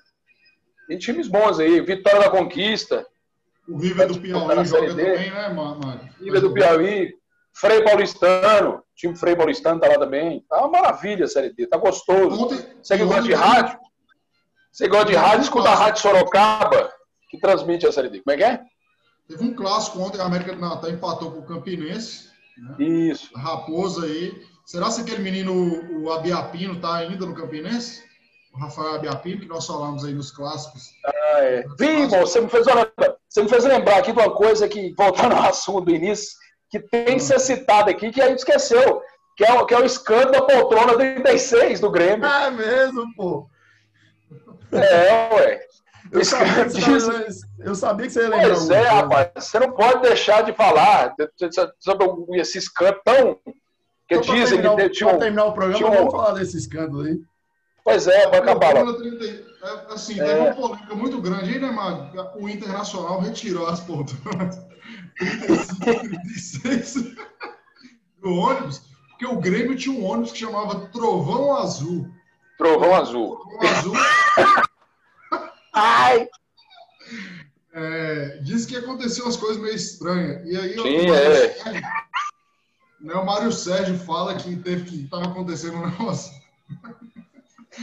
Tem 0.87 0.97
times 0.97 1.29
bons 1.29 1.59
aí. 1.59 1.79
Vitória 1.79 2.19
da 2.19 2.29
Conquista, 2.29 3.05
O 3.69 3.77
River 3.77 4.07
do 4.09 4.15
Tá 4.15 4.19
Piauí 4.21 4.47
na 4.55 4.63
joga 4.65 4.65
Série 4.65 4.93
D. 4.93 5.05
também, 5.13 5.31
né, 5.31 5.49
Ma- 5.53 5.75
Mário? 5.75 6.09
Ilha 6.19 6.41
do 6.41 6.51
Piauí, 6.53 7.13
Frei 7.53 7.81
Paulistano, 7.81 8.82
o 8.93 8.95
time 8.95 9.15
Frei 9.15 9.35
Paulistano 9.35 9.79
tá 9.79 9.87
lá 9.87 9.97
também. 9.97 10.45
Tá 10.47 10.59
uma 10.59 10.69
maravilha 10.69 11.25
a 11.25 11.27
Série 11.27 11.51
D, 11.51 11.67
tá 11.67 11.77
gostoso. 11.77 12.45
Ontem, 12.45 12.63
Você 12.81 12.97
que 12.97 13.03
gosta 13.03 13.23
de 13.23 13.33
rádio, 13.33 13.79
você 14.71 14.87
gosta 14.87 15.05
de 15.05 15.15
rádio, 15.15 15.41
escuta 15.41 15.69
a. 15.69 15.75
Rádio 15.75 16.01
Sorocaba, 16.01 16.91
que 17.29 17.39
transmite 17.39 17.85
a 17.87 17.91
Série 17.91 18.09
D. 18.09 18.21
Como 18.21 18.33
é 18.33 18.37
que 18.37 18.43
é? 18.43 18.61
Teve 19.27 19.43
um 19.43 19.55
clássico 19.55 19.99
ontem, 19.99 20.19
a 20.21 20.25
América 20.25 20.53
do 20.53 20.61
Natal 20.61 20.89
empatou 20.89 21.31
com 21.31 21.39
o 21.39 21.45
Campinense. 21.45 22.29
Né? 22.57 22.85
Isso. 22.85 23.29
A 23.35 23.39
Raposa 23.39 24.05
aí. 24.05 24.31
Será 24.65 24.89
que 24.93 25.01
aquele 25.01 25.21
menino, 25.21 26.03
o 26.03 26.11
Abiapino, 26.11 26.79
tá 26.79 26.95
ainda 26.95 27.25
no 27.25 27.33
Campinense? 27.33 28.03
O 28.53 28.59
Rafael 28.59 28.95
Abiapino, 28.95 29.41
que 29.41 29.47
nós 29.47 29.65
falamos 29.65 30.05
aí 30.05 30.13
nos 30.13 30.31
clássicos. 30.31 30.89
Ah, 31.05 31.39
é. 31.39 31.65
Vim, 31.79 32.07
você 32.07 32.39
me 32.39 32.49
fez 32.49 32.67
olha, 32.67 32.91
você 33.27 33.41
me 33.41 33.49
fez 33.49 33.63
lembrar 33.65 33.97
aqui 33.97 34.11
de 34.11 34.19
uma 34.19 34.31
coisa 34.31 34.67
que, 34.67 34.93
voltando 34.95 35.33
ao 35.33 35.49
assunto 35.49 35.85
do 35.85 35.91
início, 35.91 36.37
que 36.73 36.79
tem 36.79 37.05
que 37.17 37.19
ser 37.19 37.39
citada 37.39 37.91
aqui, 37.91 38.09
que 38.11 38.19
a 38.19 38.27
gente 38.29 38.39
esqueceu, 38.39 38.99
que 39.37 39.45
é, 39.45 39.53
o- 39.53 39.63
que 39.67 39.75
é 39.75 39.79
o 39.79 39.85
escândalo 39.85 40.31
da 40.31 40.41
poltrona 40.41 40.97
36 40.97 41.79
do 41.79 41.91
Grêmio. 41.91 42.25
É 42.25 42.49
mesmo, 42.49 43.03
pô. 43.15 43.47
É, 44.71 45.35
ué. 45.35 45.59
Eu 46.11 46.25
sabia, 46.25 46.65
eu 47.59 47.75
sabia 47.75 48.07
que 48.07 48.11
você 48.13 48.21
ia 48.23 48.27
lembrar. 48.29 48.47
Pois 48.49 48.69
é, 48.71 48.81
rapaz, 48.87 49.29
você 49.35 49.59
não 49.59 49.71
pode 49.71 50.01
deixar 50.01 50.41
de 50.43 50.51
falar 50.53 51.13
sobre 51.79 52.07
esse 52.39 52.57
escândalo 52.57 53.01
tão. 53.05 53.35
Que 54.07 54.15
Então, 54.15 54.35
dizem 54.35 54.61
terminar, 54.61 54.75
que 54.83 54.89
tinha 54.89 55.09
um. 55.13 55.19
terminar 55.19 55.45
o 55.45 55.53
programa, 55.53 55.77
tinha 55.77 55.89
um- 55.89 55.93
vamos 55.95 56.11
falar 56.11 56.31
desse 56.33 56.57
escândalo 56.57 57.03
aí. 57.03 57.19
Pois 57.83 58.07
é, 58.07 58.27
vai 58.29 58.39
acabar 58.39 58.73
lá. 58.73 58.83
Poltrona 58.85 59.17
30 59.17 59.25
é, 59.25 59.93
Assim, 59.93 60.19
É. 60.19 60.23
teve 60.25 60.39
uma 60.39 60.53
polêmica 60.55 60.95
muito 60.95 61.21
grande 61.21 61.53
aí, 61.53 61.59
né, 61.59 61.71
Mário? 61.71 62.09
O 62.35 62.49
Internacional 62.49 63.19
retirou 63.19 63.67
as 63.67 63.79
poltronas 63.81 64.57
35 65.17 65.89
e 65.89 66.09
36 66.09 67.15
do 68.21 68.29
ônibus, 68.31 68.81
porque 69.09 69.25
o 69.25 69.39
Grêmio 69.39 69.75
tinha 69.75 69.95
um 69.97 70.03
ônibus 70.05 70.31
que 70.31 70.39
chamava 70.39 70.87
Trovão 70.87 71.55
Azul. 71.57 72.09
Trovão 72.57 72.95
azul. 72.95 73.37
Trovão 73.37 73.69
Azul 73.77 73.93
Ai! 75.73 76.27
é, 77.73 78.37
disse 78.43 78.67
que 78.67 78.77
aconteceu 78.77 79.25
umas 79.25 79.35
coisas 79.37 79.61
meio 79.61 79.75
estranhas. 79.75 80.45
E 80.47 80.55
aí 80.55 80.79
o 80.79 80.83
Sim, 80.83 81.07
Mário 81.09 81.13
é. 81.15 81.49
Sérgio- 81.49 81.81
né, 83.01 83.13
o 83.15 83.25
Mário 83.25 83.51
Sérgio 83.51 83.97
fala 83.99 84.35
que 84.35 84.55
teve 84.57 84.83
que 84.85 85.03
estava 85.05 85.25
acontecendo 85.25 85.77
um 85.77 85.85
negócio. 85.89 86.31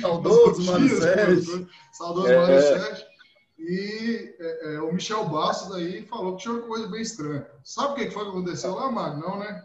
Saudoso, 0.01 0.79
Dias, 0.79 0.99
Sérgio. 0.99 1.69
Saudoso 1.93 2.29
É. 2.29 2.61
Sérgio. 2.61 3.11
E 3.59 4.35
é, 4.41 4.75
é, 4.75 4.81
o 4.81 4.93
Michel 4.93 5.25
Bastos 5.27 5.77
aí 5.77 6.07
falou 6.07 6.37
que 6.37 6.43
tinha 6.43 6.55
uma 6.55 6.67
coisa 6.67 6.89
bem 6.89 7.03
estranha. 7.03 7.47
Sabe 7.63 7.93
o 7.93 7.95
que 7.95 8.11
foi 8.11 8.25
que 8.25 8.31
aconteceu 8.31 8.75
lá, 8.75 8.91
Mário? 8.91 9.19
Não, 9.19 9.39
né? 9.39 9.65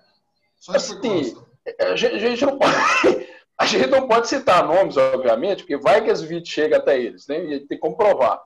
Só 0.57 0.76
Assim, 0.76 0.95
especulação. 0.95 1.45
A 1.80 1.95
gente, 1.95 2.15
a 2.15 2.19
gente 2.19 2.45
não 2.45 2.57
pode, 2.60 2.76
a 3.57 3.65
gente 3.65 3.88
não 3.88 4.07
pode 4.07 4.27
citar 4.27 4.68
nomes, 4.68 4.97
obviamente, 4.97 5.64
porque 5.64 5.77
vai 5.77 6.03
que 6.03 6.10
esse 6.10 6.26
vídeo 6.26 6.45
chega 6.45 6.77
até 6.77 6.99
eles, 6.99 7.26
né? 7.27 7.38
E 7.39 7.60
tem 7.60 7.68
que 7.68 7.77
comprovar. 7.77 8.41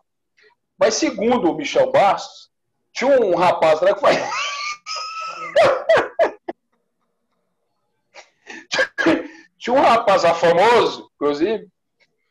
Mas 0.77 0.93
segundo 0.93 1.51
o 1.51 1.55
Michel 1.55 1.91
Bastos, 1.91 2.49
tinha 2.93 3.19
um 3.19 3.35
rapaz 3.35 3.81
lá 3.81 3.93
que 3.93 4.01
faz. 4.01 4.17
tinha 9.59 9.75
um 9.75 9.81
rapaz 9.81 10.23
lá 10.23 10.33
famoso, 10.33 11.11
inclusive, 11.15 11.67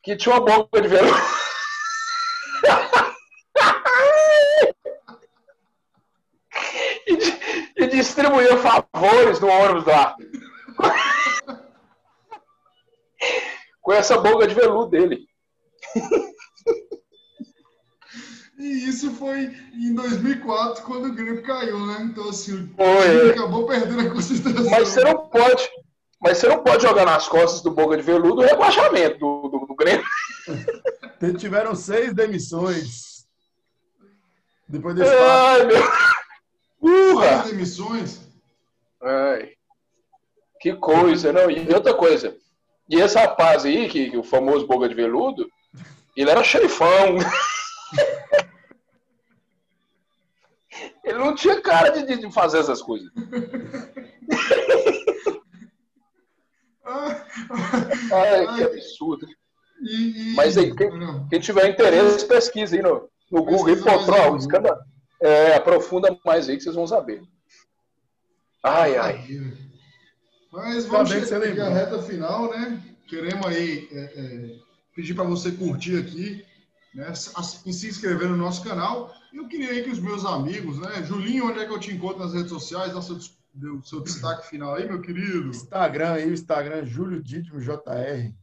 que 0.03 0.17
tinha 0.17 0.35
uma 0.35 0.45
boca 0.45 0.81
de 0.81 0.89
veludo. 0.89 1.15
e, 7.07 7.19
e 7.85 7.87
distribuía 7.89 8.57
favores 8.57 9.39
no 9.41 9.49
ônibus 9.49 9.85
lá. 9.85 10.17
Com 13.83 13.93
essa 13.93 14.17
boca 14.19 14.47
de 14.47 14.55
veludo 14.55 14.91
dele. 14.91 15.29
E 18.59 18.89
isso 18.89 19.13
foi 19.13 19.55
em 19.73 19.95
2004, 19.95 20.83
quando 20.83 21.07
o 21.07 21.15
Grêmio 21.15 21.45
caiu, 21.45 21.79
né? 21.87 21.99
Então, 22.01 22.29
assim, 22.29 22.55
o 22.55 22.67
time 22.67 23.31
acabou 23.31 23.69
perdendo 23.69 24.01
a 24.01 24.11
consideração. 24.11 24.69
Mas 24.69 24.89
você 24.89 25.05
não 25.05 25.29
pode. 25.29 25.71
Mas 26.21 26.39
você 26.39 26.49
não 26.49 26.63
pode 26.65 26.83
jogar 26.83 27.05
nas 27.05 27.29
costas 27.29 27.61
do 27.63 27.71
boca 27.71 27.97
de 27.97 28.03
veludo 28.03 28.43
o 28.43 28.45
rebaixamento 28.45 29.19
do, 29.19 29.49
do, 29.49 29.67
do 29.67 29.75
Grêmio. 29.77 30.05
Tiveram 31.39 31.75
seis 31.75 32.13
demissões. 32.13 33.27
Depois 34.69 34.95
desse. 34.97 35.15
Ai, 35.15 35.65
meu. 35.65 35.83
Burra! 36.81 37.41
As 37.41 37.47
demissões. 37.51 38.21
Ai. 39.03 39.53
Que 40.61 40.75
coisa, 40.75 41.33
não? 41.33 41.51
E 41.51 41.73
outra 41.73 41.95
coisa. 41.95 42.37
E 42.89 42.97
esse 42.97 43.17
rapaz 43.17 43.65
aí, 43.65 43.89
que, 43.89 44.11
que 44.11 44.17
o 44.17 44.25
famoso 44.25 44.67
boca 44.67 44.89
de 44.89 44.95
veludo, 44.95 45.49
ele 46.17 46.31
era 46.31 46.43
xerifão. 46.43 47.17
Ele 51.05 51.19
não 51.19 51.35
tinha 51.35 51.59
cara 51.63 51.89
de- 51.91 52.17
de 52.19 52.31
fazer 52.33 52.59
essas 52.59 52.83
coisas. 52.83 53.11
Ah, 56.89 57.25
Ai, 58.13 58.55
que 58.57 58.63
absurdo. 58.65 59.27
e, 59.83 60.33
e- 60.33 60.35
Mas 60.35 60.57
aí, 60.57 60.75
quem-. 60.75 60.91
Quem 61.29 61.41
tiver 61.41 61.69
interesse, 61.69 62.27
pesquisa 62.27 62.75
aí 62.77 62.83
no, 62.83 63.09
no 63.31 63.45
Google. 63.45 63.69
E 63.69 63.73
aí. 63.73 64.37
escândalo. 64.39 64.79
É, 65.21 65.55
aprofunda 65.55 66.17
mais 66.25 66.49
aí 66.49 66.57
que 66.57 66.63
vocês 66.63 66.75
vão 66.77 66.87
saber. 66.87 67.21
Ai, 68.63 68.97
ai. 68.97 69.27
Mas 70.53 70.87
vamos 70.87 71.11
bem 71.11 71.21
que 71.21 71.27
chegar 71.27 71.67
à 71.67 71.75
reta 71.75 72.03
final, 72.03 72.51
né? 72.51 72.83
Queremos 73.07 73.47
aí 73.47 73.89
é, 73.93 73.99
é, 74.01 74.57
pedir 74.95 75.15
para 75.15 75.25
você 75.25 75.53
curtir 75.53 75.99
aqui, 75.99 76.45
né? 76.95 77.15
se 77.15 77.31
se 77.73 77.89
inscrever 77.89 78.29
no 78.29 78.37
nosso 78.37 78.63
canal. 78.65 79.13
Eu 79.33 79.47
queria 79.47 79.71
aí 79.71 79.83
que 79.83 79.91
os 79.91 79.99
meus 79.99 80.25
amigos, 80.25 80.79
né? 80.81 81.03
Julinho, 81.05 81.47
onde 81.49 81.61
é 81.61 81.67
que 81.67 81.73
eu 81.73 81.79
te 81.79 81.93
encontro 81.93 82.21
nas 82.21 82.33
redes 82.33 82.49
sociais? 82.51 82.95
Dá 82.95 83.03
seu, 83.03 83.17
des- 83.17 83.37
dê 83.53 83.69
o 83.69 83.83
seu 83.83 84.03
destaque 84.03 84.49
final 84.49 84.75
aí, 84.75 84.87
meu 84.87 85.01
querido. 85.01 85.49
Instagram 85.49 86.13
aí, 86.13 86.27
o 86.27 86.35
Instagram 86.35 86.85
Júlio 86.85 87.23
Dídimo 87.23 87.61
JR. 87.61 88.35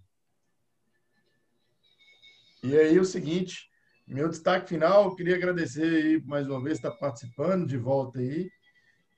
E 2.63 2.77
aí 2.77 2.99
o 2.99 3.05
seguinte, 3.05 3.69
meu 4.07 4.29
destaque 4.29 4.69
final, 4.69 5.05
eu 5.05 5.15
queria 5.15 5.35
agradecer 5.35 5.83
aí 5.83 6.23
mais 6.25 6.47
uma 6.47 6.61
vez 6.61 6.77
estar 6.77 6.91
participando 6.91 7.65
de 7.65 7.77
volta 7.77 8.19
aí. 8.19 8.49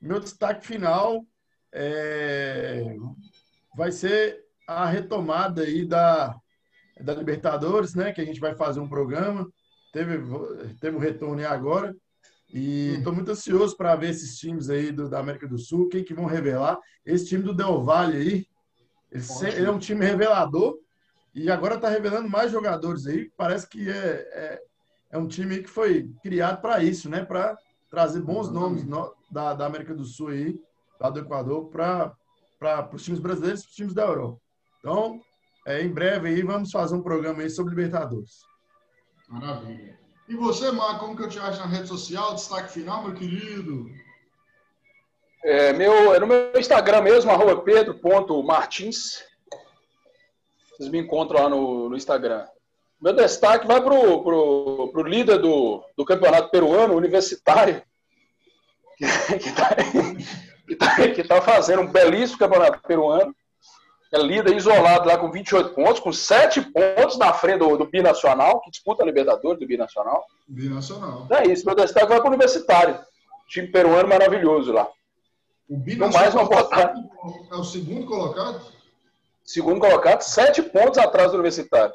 Meu 0.02 0.20
destaque 0.20 0.66
final 0.66 1.26
é, 1.74 2.96
vai 3.76 3.92
ser 3.92 4.44
a 4.68 4.86
retomada 4.86 5.62
aí 5.62 5.86
da, 5.86 6.36
da 7.00 7.14
Libertadores, 7.16 7.96
né? 7.96 8.12
Que 8.12 8.22
a 8.22 8.26
gente 8.26 8.40
vai 8.40 8.56
fazer 8.56 8.80
um 8.80 8.90
programa. 8.90 9.50
Teve, 9.94 10.18
teve 10.80 10.96
o 10.96 11.00
retorno 11.00 11.40
aí 11.40 11.46
agora. 11.46 11.96
E 12.54 12.96
estou 12.98 13.14
muito 13.14 13.32
ansioso 13.32 13.76
para 13.76 13.96
ver 13.96 14.12
esses 14.12 14.38
times 14.38 14.70
aí 14.70 14.92
do, 14.92 15.10
da 15.10 15.20
América 15.20 15.48
do 15.48 15.58
Sul, 15.58 15.90
quem 15.90 16.04
que 16.04 16.14
vão 16.14 16.26
revelar. 16.26 16.78
Esse 17.06 17.26
time 17.28 17.44
do 17.44 17.54
Del 17.54 17.84
Valle 17.84 18.18
aí, 18.18 18.48
Ele, 19.12 19.24
ele 19.56 19.66
é 19.68 19.72
um 19.72 19.80
time 19.80 20.06
revelador 20.06 20.78
e 21.34 21.50
agora 21.50 21.76
está 21.76 21.90
revelando 21.90 22.30
mais 22.30 22.52
jogadores 22.52 23.06
aí. 23.06 23.32
Parece 23.38 23.68
que 23.68 23.90
é, 23.90 23.94
é, 23.94 24.62
é 25.12 25.18
um 25.18 25.28
time 25.28 25.60
que 25.60 25.70
foi 25.70 26.10
criado 26.22 26.62
para 26.62 26.84
isso, 26.84 27.10
né? 27.10 27.24
Para 27.24 27.58
trazer 27.90 28.22
bons 28.22 28.52
nomes 28.52 28.84
no, 28.84 29.14
da, 29.32 29.54
da 29.54 29.66
América 29.66 29.94
do 29.94 30.04
Sul 30.04 30.30
aí, 30.30 30.60
lá 31.00 31.10
do 31.10 31.20
Equador, 31.20 31.70
para 31.70 32.90
os 32.94 33.04
times 33.04 33.20
brasileiros 33.20 33.62
e 33.62 33.64
para 33.64 33.70
os 33.70 33.76
times 33.76 33.94
da 33.94 34.04
Europa. 34.04 34.42
Então, 34.80 35.22
é, 35.66 35.82
em 35.82 35.90
breve 35.90 36.30
aí 36.30 36.42
vamos 36.42 36.72
fazer 36.72 36.96
um 36.96 37.02
programa 37.02 37.42
aí 37.42 37.50
sobre 37.50 37.76
Libertadores. 37.76 38.42
Maravilha. 39.30 40.07
E 40.28 40.36
você, 40.36 40.72
Marco, 40.72 41.00
como 41.00 41.16
que 41.16 41.24
eu 41.24 41.30
te 41.30 41.40
acho 41.40 41.60
na 41.60 41.66
rede 41.66 41.88
social? 41.88 42.36
Destaque 42.36 42.72
final, 42.72 43.04
meu 43.04 43.14
querido. 43.14 43.90
É, 45.44 45.72
meu, 45.72 46.14
é 46.14 46.20
no 46.20 46.28
meu 46.28 46.52
Instagram 46.58 47.02
mesmo, 47.02 47.32
arroba 47.32 47.62
pedro.martins. 47.62 49.24
Vocês 50.70 50.90
me 50.90 51.00
encontram 51.00 51.42
lá 51.42 51.50
no, 51.50 51.90
no 51.90 51.96
Instagram. 51.96 52.46
Meu 53.00 53.14
destaque 53.14 53.66
vai 53.68 53.82
para 53.82 53.94
o 53.94 54.24
pro, 54.24 54.90
pro 54.92 55.04
líder 55.04 55.38
do, 55.38 55.84
do 55.96 56.04
campeonato 56.04 56.50
peruano, 56.50 56.96
universitário, 56.96 57.82
que 58.98 59.06
está 59.06 59.76
que 60.68 60.76
tá, 60.76 60.96
que 61.14 61.24
tá 61.24 61.42
fazendo 61.42 61.84
um 61.84 61.92
belíssimo 61.92 62.40
campeonato 62.40 62.82
peruano. 62.82 63.34
É 64.12 64.18
líder 64.18 64.56
isolado 64.56 65.08
lá 65.08 65.18
com 65.18 65.30
28 65.30 65.72
pontos, 65.72 66.00
com 66.00 66.14
7 66.14 66.62
pontos 66.62 67.18
na 67.18 67.34
frente 67.34 67.60
do, 67.60 67.78
do 67.78 67.86
Binacional, 67.86 68.62
que 68.62 68.72
disputa 68.72 69.04
a 69.04 69.06
Libertadores 69.06 69.60
do 69.60 69.68
Binacional. 69.68 70.26
Binacional. 70.48 71.28
É 71.30 71.48
isso, 71.48 71.66
meu 71.66 71.76
destaque 71.76 72.08
vai 72.08 72.18
para 72.18 72.26
o 72.26 72.30
Universitário. 72.30 73.00
Time 73.50 73.68
peruano 73.68 74.08
maravilhoso 74.08 74.72
lá. 74.72 74.88
O 75.70 75.78
Binacional 75.78 76.22
mais 76.22 76.34
uma 76.34 76.46
boa 76.46 76.70
é 77.52 77.56
o 77.56 77.64
segundo 77.64 78.06
colocado? 78.06 78.62
Segundo 79.44 79.80
colocado, 79.80 80.22
7 80.22 80.62
pontos 80.64 80.98
atrás 80.98 81.32
do 81.32 81.36
Universitário. 81.36 81.94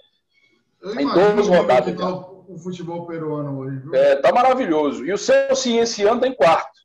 Eu 0.83 1.01
em 1.01 1.07
duas 1.07 1.49
rodadas. 1.49 1.97
Tá 1.97 2.33
o 2.49 2.59
futebol 2.59 3.07
peruano 3.07 3.59
hoje. 3.59 3.79
Viu? 3.79 3.95
É, 3.95 4.17
tá 4.17 4.33
maravilhoso. 4.33 5.05
E 5.05 5.13
o 5.13 5.19
seu 5.19 5.55
Cienciano 5.55 6.21
tá 6.21 6.27
em 6.27 6.35
quarto. 6.35 6.83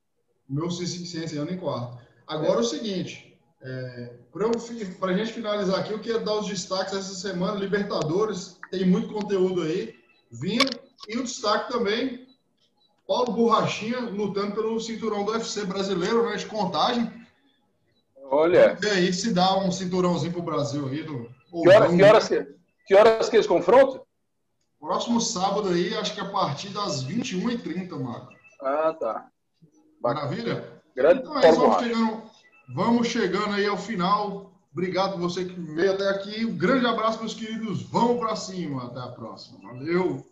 O 0.49 0.53
meu 0.53 0.69
Cienciano 0.69 1.51
em 1.51 1.57
quarto. 1.57 1.97
Agora 2.25 2.59
é. 2.59 2.61
o 2.61 2.63
seguinte, 2.63 3.26
é, 3.61 4.13
Para 4.99 5.11
a 5.11 5.17
gente 5.17 5.33
finalizar 5.33 5.79
aqui, 5.79 5.91
eu 5.91 5.99
queria 5.99 6.19
dar 6.19 6.35
os 6.35 6.47
destaques 6.47 6.93
essa 6.93 7.15
semana. 7.15 7.59
Libertadores, 7.59 8.59
tem 8.69 8.85
muito 8.85 9.13
conteúdo 9.13 9.63
aí 9.63 9.95
vindo. 10.31 10.79
E 11.07 11.17
o 11.17 11.23
destaque 11.23 11.71
também, 11.71 12.27
Paulo 13.07 13.33
Borrachinha 13.33 13.99
lutando 13.99 14.55
pelo 14.55 14.79
cinturão 14.79 15.23
do 15.23 15.31
UFC 15.31 15.65
brasileiro, 15.65 16.29
né, 16.29 16.35
de 16.35 16.45
contagem. 16.45 17.11
Olha. 18.29 18.77
E 18.81 18.87
aí 18.87 19.13
se 19.13 19.33
dá 19.33 19.57
um 19.57 19.71
cinturãozinho 19.71 20.33
para 20.33 20.41
o 20.41 20.45
Brasil 20.45 20.87
aí. 20.87 21.03
Do, 21.03 21.29
que, 21.49 21.69
hora, 21.69 21.95
que, 21.95 22.03
horas, 22.03 22.27
que, 22.27 22.47
que 22.85 22.95
horas 22.95 23.29
que 23.29 23.35
eles 23.37 23.47
confrontam? 23.47 24.05
Próximo 24.79 25.19
sábado 25.19 25.69
aí, 25.69 25.95
acho 25.95 26.13
que 26.13 26.19
a 26.19 26.29
partir 26.29 26.69
das 26.69 27.03
21h30, 27.03 27.99
Marco. 27.99 28.33
Ah, 28.61 28.93
tá. 28.93 29.27
Maravilha? 30.01 30.81
Grande 30.95 31.21
então 31.21 31.39
é 31.39 31.49
isso, 31.49 31.59
vamos 31.59 31.83
chegando, 31.83 32.23
Vamos 32.67 33.07
chegando 33.07 33.53
aí 33.53 33.65
ao 33.65 33.77
final. 33.77 34.51
Obrigado 34.71 35.17
você 35.17 35.45
que 35.45 35.59
veio 35.59 35.93
até 35.93 36.09
aqui. 36.09 36.45
Um 36.45 36.57
grande 36.57 36.85
abraço, 36.85 37.19
meus 37.19 37.33
queridos. 37.33 37.81
Vamos 37.83 38.19
para 38.19 38.35
cima. 38.35 38.85
Até 38.85 38.99
a 38.99 39.07
próxima. 39.07 39.59
Valeu. 39.61 40.25